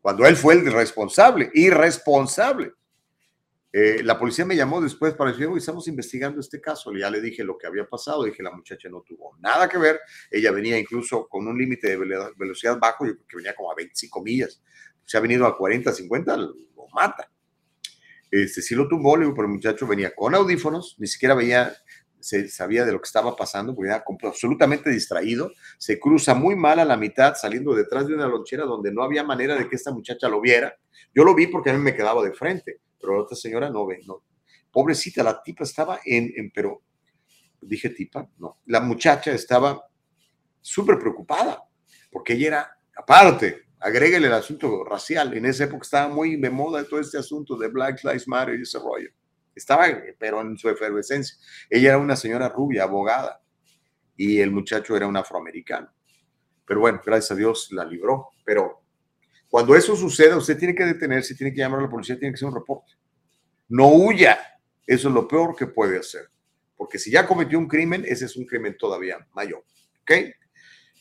Cuando 0.00 0.26
él 0.26 0.34
fue 0.34 0.54
el 0.54 0.72
responsable, 0.72 1.52
irresponsable. 1.54 2.72
Eh, 3.72 4.02
la 4.02 4.18
policía 4.18 4.44
me 4.44 4.56
llamó 4.56 4.80
después 4.80 5.14
para 5.14 5.30
decir, 5.30 5.48
estamos 5.56 5.86
investigando 5.86 6.40
este 6.40 6.60
caso. 6.60 6.92
Ya 6.96 7.08
le 7.08 7.20
dije 7.20 7.44
lo 7.44 7.56
que 7.56 7.68
había 7.68 7.88
pasado, 7.88 8.24
dije, 8.24 8.42
la 8.42 8.50
muchacha 8.50 8.88
no 8.88 9.02
tuvo 9.02 9.36
nada 9.38 9.68
que 9.68 9.78
ver. 9.78 10.00
Ella 10.32 10.50
venía 10.50 10.76
incluso 10.76 11.28
con 11.28 11.46
un 11.46 11.56
límite 11.56 11.96
de 11.96 12.32
velocidad 12.36 12.80
bajo, 12.80 13.06
yo 13.06 13.12
que 13.28 13.36
venía 13.36 13.54
como 13.54 13.70
a 13.70 13.76
25 13.76 14.20
millas. 14.20 14.60
Se 15.04 15.16
ha 15.16 15.20
venido 15.20 15.46
a 15.46 15.56
40, 15.56 15.92
50, 15.92 16.36
lo 16.36 16.56
mata. 16.92 17.30
Este, 18.32 18.60
sí 18.62 18.74
lo 18.74 18.88
tumbó, 18.88 19.14
pero 19.14 19.42
el 19.42 19.48
muchacho 19.48 19.86
venía 19.86 20.12
con 20.14 20.34
audífonos, 20.34 20.96
ni 20.98 21.06
siquiera 21.06 21.34
veía, 21.34 21.72
se 22.26 22.48
sabía 22.48 22.84
de 22.84 22.92
lo 22.92 23.00
que 23.00 23.06
estaba 23.06 23.36
pasando, 23.36 23.74
porque 23.74 23.90
era 23.90 24.04
absolutamente 24.24 24.90
distraído. 24.90 25.52
Se 25.78 26.00
cruza 26.00 26.34
muy 26.34 26.56
mal 26.56 26.80
a 26.80 26.84
la 26.84 26.96
mitad, 26.96 27.34
saliendo 27.34 27.74
detrás 27.74 28.06
de 28.06 28.14
una 28.14 28.26
lonchera 28.26 28.64
donde 28.64 28.92
no 28.92 29.02
había 29.02 29.22
manera 29.22 29.54
de 29.54 29.68
que 29.68 29.76
esta 29.76 29.92
muchacha 29.92 30.28
lo 30.28 30.40
viera. 30.40 30.74
Yo 31.14 31.22
lo 31.24 31.34
vi 31.34 31.46
porque 31.46 31.70
a 31.70 31.72
mí 31.74 31.78
me 31.78 31.94
quedaba 31.94 32.24
de 32.24 32.32
frente 32.32 32.80
pero 33.06 33.14
la 33.18 33.22
otra 33.22 33.36
señora 33.36 33.70
no 33.70 33.86
ve, 33.86 34.00
no. 34.06 34.24
Pobrecita, 34.70 35.22
la 35.22 35.42
tipa 35.42 35.64
estaba 35.64 36.00
en, 36.04 36.32
en 36.36 36.50
pero 36.50 36.82
dije 37.60 37.90
tipa, 37.90 38.28
no. 38.38 38.58
La 38.66 38.80
muchacha 38.80 39.32
estaba 39.32 39.88
súper 40.60 40.98
preocupada, 40.98 41.62
porque 42.10 42.34
ella 42.34 42.46
era, 42.48 42.78
aparte, 42.96 43.66
agréguele 43.78 44.26
el 44.26 44.32
asunto 44.32 44.84
racial, 44.84 45.34
en 45.34 45.46
esa 45.46 45.64
época 45.64 45.84
estaba 45.84 46.12
muy 46.12 46.36
de 46.36 46.50
moda 46.50 46.84
todo 46.84 47.00
este 47.00 47.18
asunto 47.18 47.56
de 47.56 47.68
Black 47.68 48.02
Lives 48.04 48.26
Matter 48.28 48.58
y 48.58 48.62
ese 48.62 48.78
rollo. 48.78 49.10
Estaba, 49.56 49.86
pero 50.18 50.42
en 50.42 50.56
su 50.58 50.68
efervescencia. 50.68 51.36
Ella 51.70 51.88
era 51.88 51.98
una 51.98 52.14
señora 52.14 52.48
rubia, 52.48 52.84
abogada, 52.84 53.40
y 54.16 54.38
el 54.40 54.50
muchacho 54.50 54.96
era 54.96 55.06
un 55.06 55.16
afroamericano. 55.16 55.90
Pero 56.66 56.80
bueno, 56.80 57.00
gracias 57.04 57.30
a 57.32 57.34
Dios 57.34 57.68
la 57.72 57.84
libró. 57.84 58.28
Pero 58.44 58.82
cuando 59.48 59.74
eso 59.74 59.96
suceda, 59.96 60.36
usted 60.36 60.58
tiene 60.58 60.74
que 60.74 60.84
detenerse, 60.84 61.34
tiene 61.34 61.52
que 61.52 61.60
llamar 61.60 61.80
a 61.80 61.84
la 61.84 61.90
policía, 61.90 62.18
tiene 62.18 62.32
que 62.32 62.36
hacer 62.36 62.48
un 62.48 62.54
reporte. 62.54 62.92
No 63.68 63.88
huya. 63.88 64.38
Eso 64.86 65.08
es 65.08 65.14
lo 65.14 65.26
peor 65.26 65.56
que 65.56 65.66
puede 65.66 65.98
hacer. 65.98 66.28
Porque 66.76 66.98
si 66.98 67.10
ya 67.10 67.26
cometió 67.26 67.58
un 67.58 67.66
crimen, 67.66 68.04
ese 68.06 68.26
es 68.26 68.36
un 68.36 68.44
crimen 68.44 68.76
todavía 68.78 69.26
mayor. 69.32 69.64
¿Ok? 70.02 70.12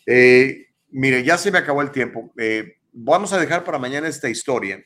Eh, 0.06 0.68
mire, 0.92 1.24
ya 1.24 1.38
se 1.38 1.52
me 1.52 1.58
acabó 1.58 1.82
el 1.82 1.92
tiempo. 1.92 2.32
Eh, 2.38 2.78
vamos 2.94 3.34
a 3.34 3.40
dejar 3.40 3.64
para 3.64 3.78
mañana 3.78 4.08
esta 4.08 4.30
historia 4.30 4.84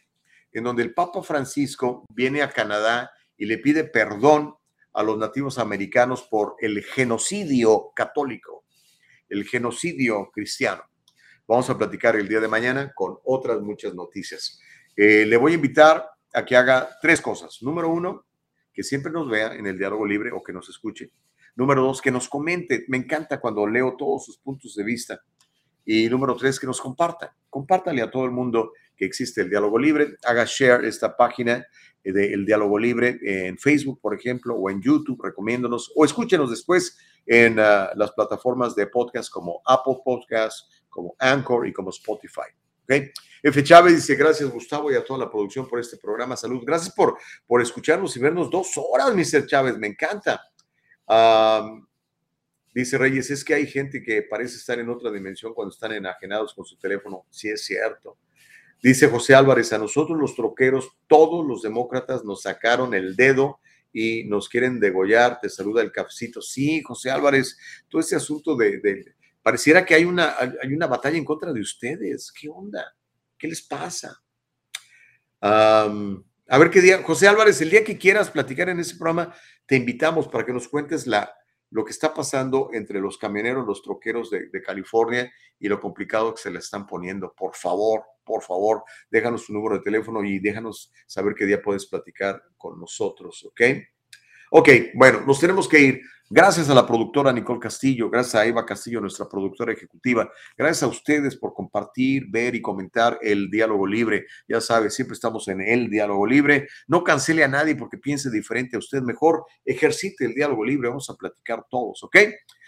en 0.51 0.63
donde 0.63 0.83
el 0.83 0.93
Papa 0.93 1.21
Francisco 1.21 2.05
viene 2.09 2.41
a 2.41 2.49
Canadá 2.49 3.11
y 3.39 3.45
le 3.45 3.57
pide 3.57 3.85
perdón 3.85 4.53
a 4.93 5.01
los 5.01 5.17
nativos 5.17 5.57
americanos 5.57 6.27
por 6.29 6.55
el 6.59 6.83
genocidio 6.83 7.91
católico, 7.95 8.65
el 9.29 9.45
genocidio 9.45 10.29
cristiano. 10.31 10.83
Vamos 11.47 11.69
a 11.69 11.77
platicar 11.77 12.15
el 12.17 12.27
día 12.27 12.41
de 12.41 12.47
mañana 12.47 12.91
con 12.93 13.17
otras 13.23 13.61
muchas 13.61 13.95
noticias. 13.95 14.59
Eh, 14.95 15.25
le 15.25 15.37
voy 15.37 15.53
a 15.53 15.55
invitar 15.55 16.05
a 16.33 16.45
que 16.45 16.55
haga 16.55 16.89
tres 17.01 17.21
cosas. 17.21 17.59
Número 17.61 17.89
uno, 17.89 18.25
que 18.73 18.83
siempre 18.83 19.11
nos 19.11 19.29
vea 19.29 19.55
en 19.55 19.65
el 19.65 19.77
diálogo 19.77 20.05
libre 20.05 20.31
o 20.31 20.43
que 20.43 20.53
nos 20.53 20.69
escuche. 20.69 21.11
Número 21.55 21.81
dos, 21.81 22.01
que 22.01 22.11
nos 22.11 22.27
comente. 22.27 22.85
Me 22.89 22.97
encanta 22.97 23.39
cuando 23.39 23.65
leo 23.65 23.95
todos 23.97 24.25
sus 24.25 24.37
puntos 24.37 24.75
de 24.75 24.83
vista. 24.83 25.21
Y 25.85 26.09
número 26.09 26.35
tres, 26.35 26.59
que 26.59 26.67
nos 26.67 26.81
comparta. 26.81 27.35
Compártale 27.49 28.01
a 28.01 28.11
todo 28.11 28.25
el 28.25 28.31
mundo 28.31 28.73
que 28.99 29.05
existe 29.05 29.41
el 29.41 29.49
diálogo 29.49 29.80
libre. 29.80 30.17
Haga 30.26 30.43
share 30.45 30.84
esta 30.84 31.15
página 31.15 31.65
del 32.03 32.45
diálogo 32.45 32.77
libre 32.77 33.17
en 33.23 33.57
Facebook, 33.57 33.99
por 34.01 34.13
ejemplo, 34.13 34.55
o 34.55 34.69
en 34.69 34.81
YouTube, 34.81 35.21
recomiéndonos, 35.23 35.91
o 35.95 36.03
escúchenos 36.03 36.49
después 36.49 36.97
en 37.26 37.59
ah, 37.59 37.91
las 37.95 38.11
plataformas 38.11 38.76
de 38.76 38.88
podcast 38.88 39.31
como 39.31 39.61
Apple 39.65 39.97
Podcasts, 40.03 40.84
como 40.89 41.15
Anchor 41.17 41.67
y 41.67 41.73
como 41.73 41.91
Spotify. 41.91 42.49
¿okay? 42.84 43.11
F. 43.41 43.63
Chávez 43.63 43.95
dice, 43.95 44.15
gracias 44.15 44.49
Gustavo 44.49 44.91
y 44.91 44.95
a 44.95 45.03
toda 45.03 45.19
la 45.19 45.31
producción 45.31 45.67
por 45.67 45.80
este 45.80 45.95
programa. 45.97 46.35
Salud. 46.35 46.61
Gracias 46.65 46.93
por, 46.93 47.17
por 47.47 47.61
escucharnos 47.61 48.15
y 48.17 48.19
vernos 48.19 48.49
dos 48.49 48.71
horas, 48.77 49.13
Mr. 49.15 49.45
Chávez. 49.45 49.77
Me 49.77 49.88
encanta. 49.88 50.41
dice 52.73 52.97
Reyes, 52.97 53.30
es 53.30 53.45
que 53.45 53.53
hay 53.53 53.67
gente 53.67 54.03
que 54.03 54.23
parece 54.23 54.57
estar 54.57 54.77
en 54.77 54.89
otra 54.89 55.09
dimensión 55.09 55.53
cuando 55.53 55.73
están 55.73 55.93
enajenados 55.93 56.53
con 56.53 56.65
su 56.65 56.77
teléfono. 56.77 57.26
Sí, 57.30 57.47
es 57.47 57.63
cierto. 57.63 58.17
Dice 58.81 59.10
José 59.10 59.35
Álvarez, 59.35 59.73
a 59.73 59.77
nosotros 59.77 60.18
los 60.18 60.35
troqueros, 60.35 60.89
todos 61.07 61.45
los 61.45 61.61
demócratas 61.61 62.23
nos 62.23 62.43
sacaron 62.43 62.93
el 62.93 63.15
dedo 63.15 63.60
y 63.91 64.23
nos 64.26 64.47
quieren 64.47 64.80
degollar. 64.80 65.39
Te 65.41 65.49
saluda 65.49 65.81
el 65.81 65.91
cafecito. 65.91 66.41
Sí, 66.41 66.81
José 66.81 67.11
Álvarez, 67.11 67.57
todo 67.89 67.99
ese 67.99 68.15
asunto 68.15 68.56
de, 68.56 69.03
pareciera 69.41 69.85
que 69.85 69.95
hay 69.95 70.06
una, 70.06 70.35
hay 70.38 70.73
una 70.73 70.88
batalla 70.88 71.18
en 71.18 71.26
contra 71.26 71.51
de 71.51 71.60
ustedes. 71.60 72.31
¿Qué 72.31 72.47
onda? 72.49 72.95
¿Qué 73.38 73.47
les 73.47 73.61
pasa? 73.61 74.22
a 75.41 76.57
ver 76.57 76.69
qué 76.69 76.81
día, 76.81 77.01
José 77.01 77.27
Álvarez, 77.27 77.61
el 77.61 77.69
día 77.69 77.84
que 77.84 77.97
quieras 77.97 78.30
platicar 78.30 78.68
en 78.68 78.81
ese 78.81 78.95
programa, 78.97 79.34
te 79.65 79.77
invitamos 79.77 80.27
para 80.27 80.45
que 80.45 80.51
nos 80.51 80.68
cuentes 80.68 81.07
la, 81.07 81.34
lo 81.69 81.85
que 81.85 81.91
está 81.91 82.14
pasando 82.14 82.69
entre 82.73 82.99
los 82.99 83.18
camioneros, 83.18 83.65
los 83.65 83.81
troqueros 83.81 84.30
de, 84.30 84.49
de 84.49 84.61
California 84.61 85.31
y 85.57 85.69
lo 85.69 85.80
complicado 85.80 86.34
que 86.34 86.41
se 86.41 86.51
le 86.51 86.60
están 86.60 86.85
poniendo. 86.85 87.34
Por 87.34 87.56
favor, 87.56 88.03
por 88.30 88.43
favor, 88.43 88.84
déjanos 89.10 89.47
tu 89.47 89.53
número 89.53 89.77
de 89.77 89.81
teléfono 89.81 90.23
y 90.23 90.38
déjanos 90.38 90.93
saber 91.07 91.34
qué 91.34 91.47
día 91.47 91.64
puedes 91.64 91.88
platicar 91.88 92.39
con 92.57 92.80
nosotros, 92.80 93.43
¿ok? 93.45 93.61
Ok, 94.51 94.69
bueno, 94.93 95.22
nos 95.26 95.39
tenemos 95.39 95.68
que 95.68 95.80
ir. 95.80 96.01
Gracias 96.30 96.69
a 96.69 96.76
la 96.76 96.85
productora 96.85 97.34
Nicole 97.34 97.60
Castillo, 97.60 98.07
gracias 98.07 98.35
a 98.35 98.45
Eva 98.45 98.64
Castillo, 98.64 99.01
nuestra 99.01 99.27
productora 99.27 99.73
ejecutiva, 99.73 100.31
gracias 100.56 100.84
a 100.84 100.88
ustedes 100.88 101.35
por 101.38 101.56
compartir, 101.56 102.27
ver 102.30 102.53
y 102.53 102.61
comentar 102.61 103.18
el 103.23 103.49
diálogo 103.49 103.88
libre. 103.88 104.27
Ya 104.47 104.61
sabe, 104.61 104.91
siempre 104.91 105.15
estamos 105.15 105.47
en 105.47 105.61
el 105.61 105.89
diálogo 105.89 106.27
libre. 106.27 106.68
No 106.88 107.03
cancele 107.03 107.43
a 107.43 107.47
nadie 107.47 107.76
porque 107.76 107.97
piense 107.97 108.30
diferente 108.30 108.76
a 108.76 108.80
usted. 108.80 109.01
Mejor 109.01 109.43
ejercite 109.65 110.26
el 110.26 110.35
diálogo 110.35 110.64
libre. 110.64 110.89
Vamos 110.89 111.10
a 111.10 111.15
platicar 111.15 111.65
todos, 111.68 112.03
¿ok? 112.03 112.18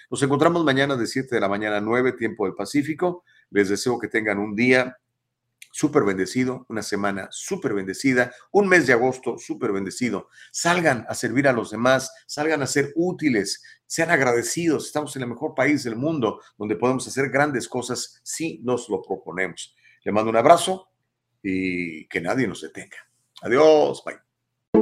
Nos 0.10 0.24
encontramos 0.24 0.66
mañana 0.66 0.98
de 0.98 1.06
7 1.06 1.36
de 1.36 1.40
la 1.40 1.48
mañana 1.48 1.78
a 1.78 1.82
9, 1.82 2.14
tiempo 2.14 2.46
del 2.46 2.56
Pacífico. 2.56 3.24
Les 3.52 3.70
deseo 3.70 3.98
que 3.98 4.08
tengan 4.08 4.40
un 4.40 4.56
día 4.56 4.98
súper 5.72 6.04
bendecido, 6.04 6.66
una 6.70 6.84
semana 6.84 7.28
súper 7.32 7.74
bendecida, 7.74 8.34
un 8.52 8.68
mes 8.68 8.88
de 8.88 8.94
agosto 8.94 9.38
súper 9.38 9.72
bendecido. 9.72 10.30
Salgan 10.52 11.06
a 11.08 11.16
servir 11.16 11.48
a 11.48 11.54
los 11.54 11.72
demás, 11.72 12.12
salgan 12.28 12.62
a 12.62 12.68
ser 12.68 12.92
útiles, 12.96 13.64
sean 13.86 14.12
agradecidos. 14.12 14.86
Estamos 14.86 15.16
en 15.16 15.24
el 15.24 15.30
mejor 15.30 15.56
país 15.56 15.84
del 15.84 15.96
mundo 15.96 16.42
donde 16.58 16.76
podemos 16.76 17.08
hacer 17.08 17.30
grandes 17.30 17.68
cosas 17.68 18.20
si 18.24 18.60
nos 18.64 18.90
lo 18.90 19.02
proponemos. 19.02 19.76
Le 20.04 20.12
mando 20.12 20.30
un 20.30 20.38
abrazo 20.38 20.90
y 21.44 22.08
que 22.08 22.22
nadie 22.22 22.48
nos 22.48 22.62
detenga. 22.62 22.98
Adiós, 23.42 24.04
bye. 24.06 24.18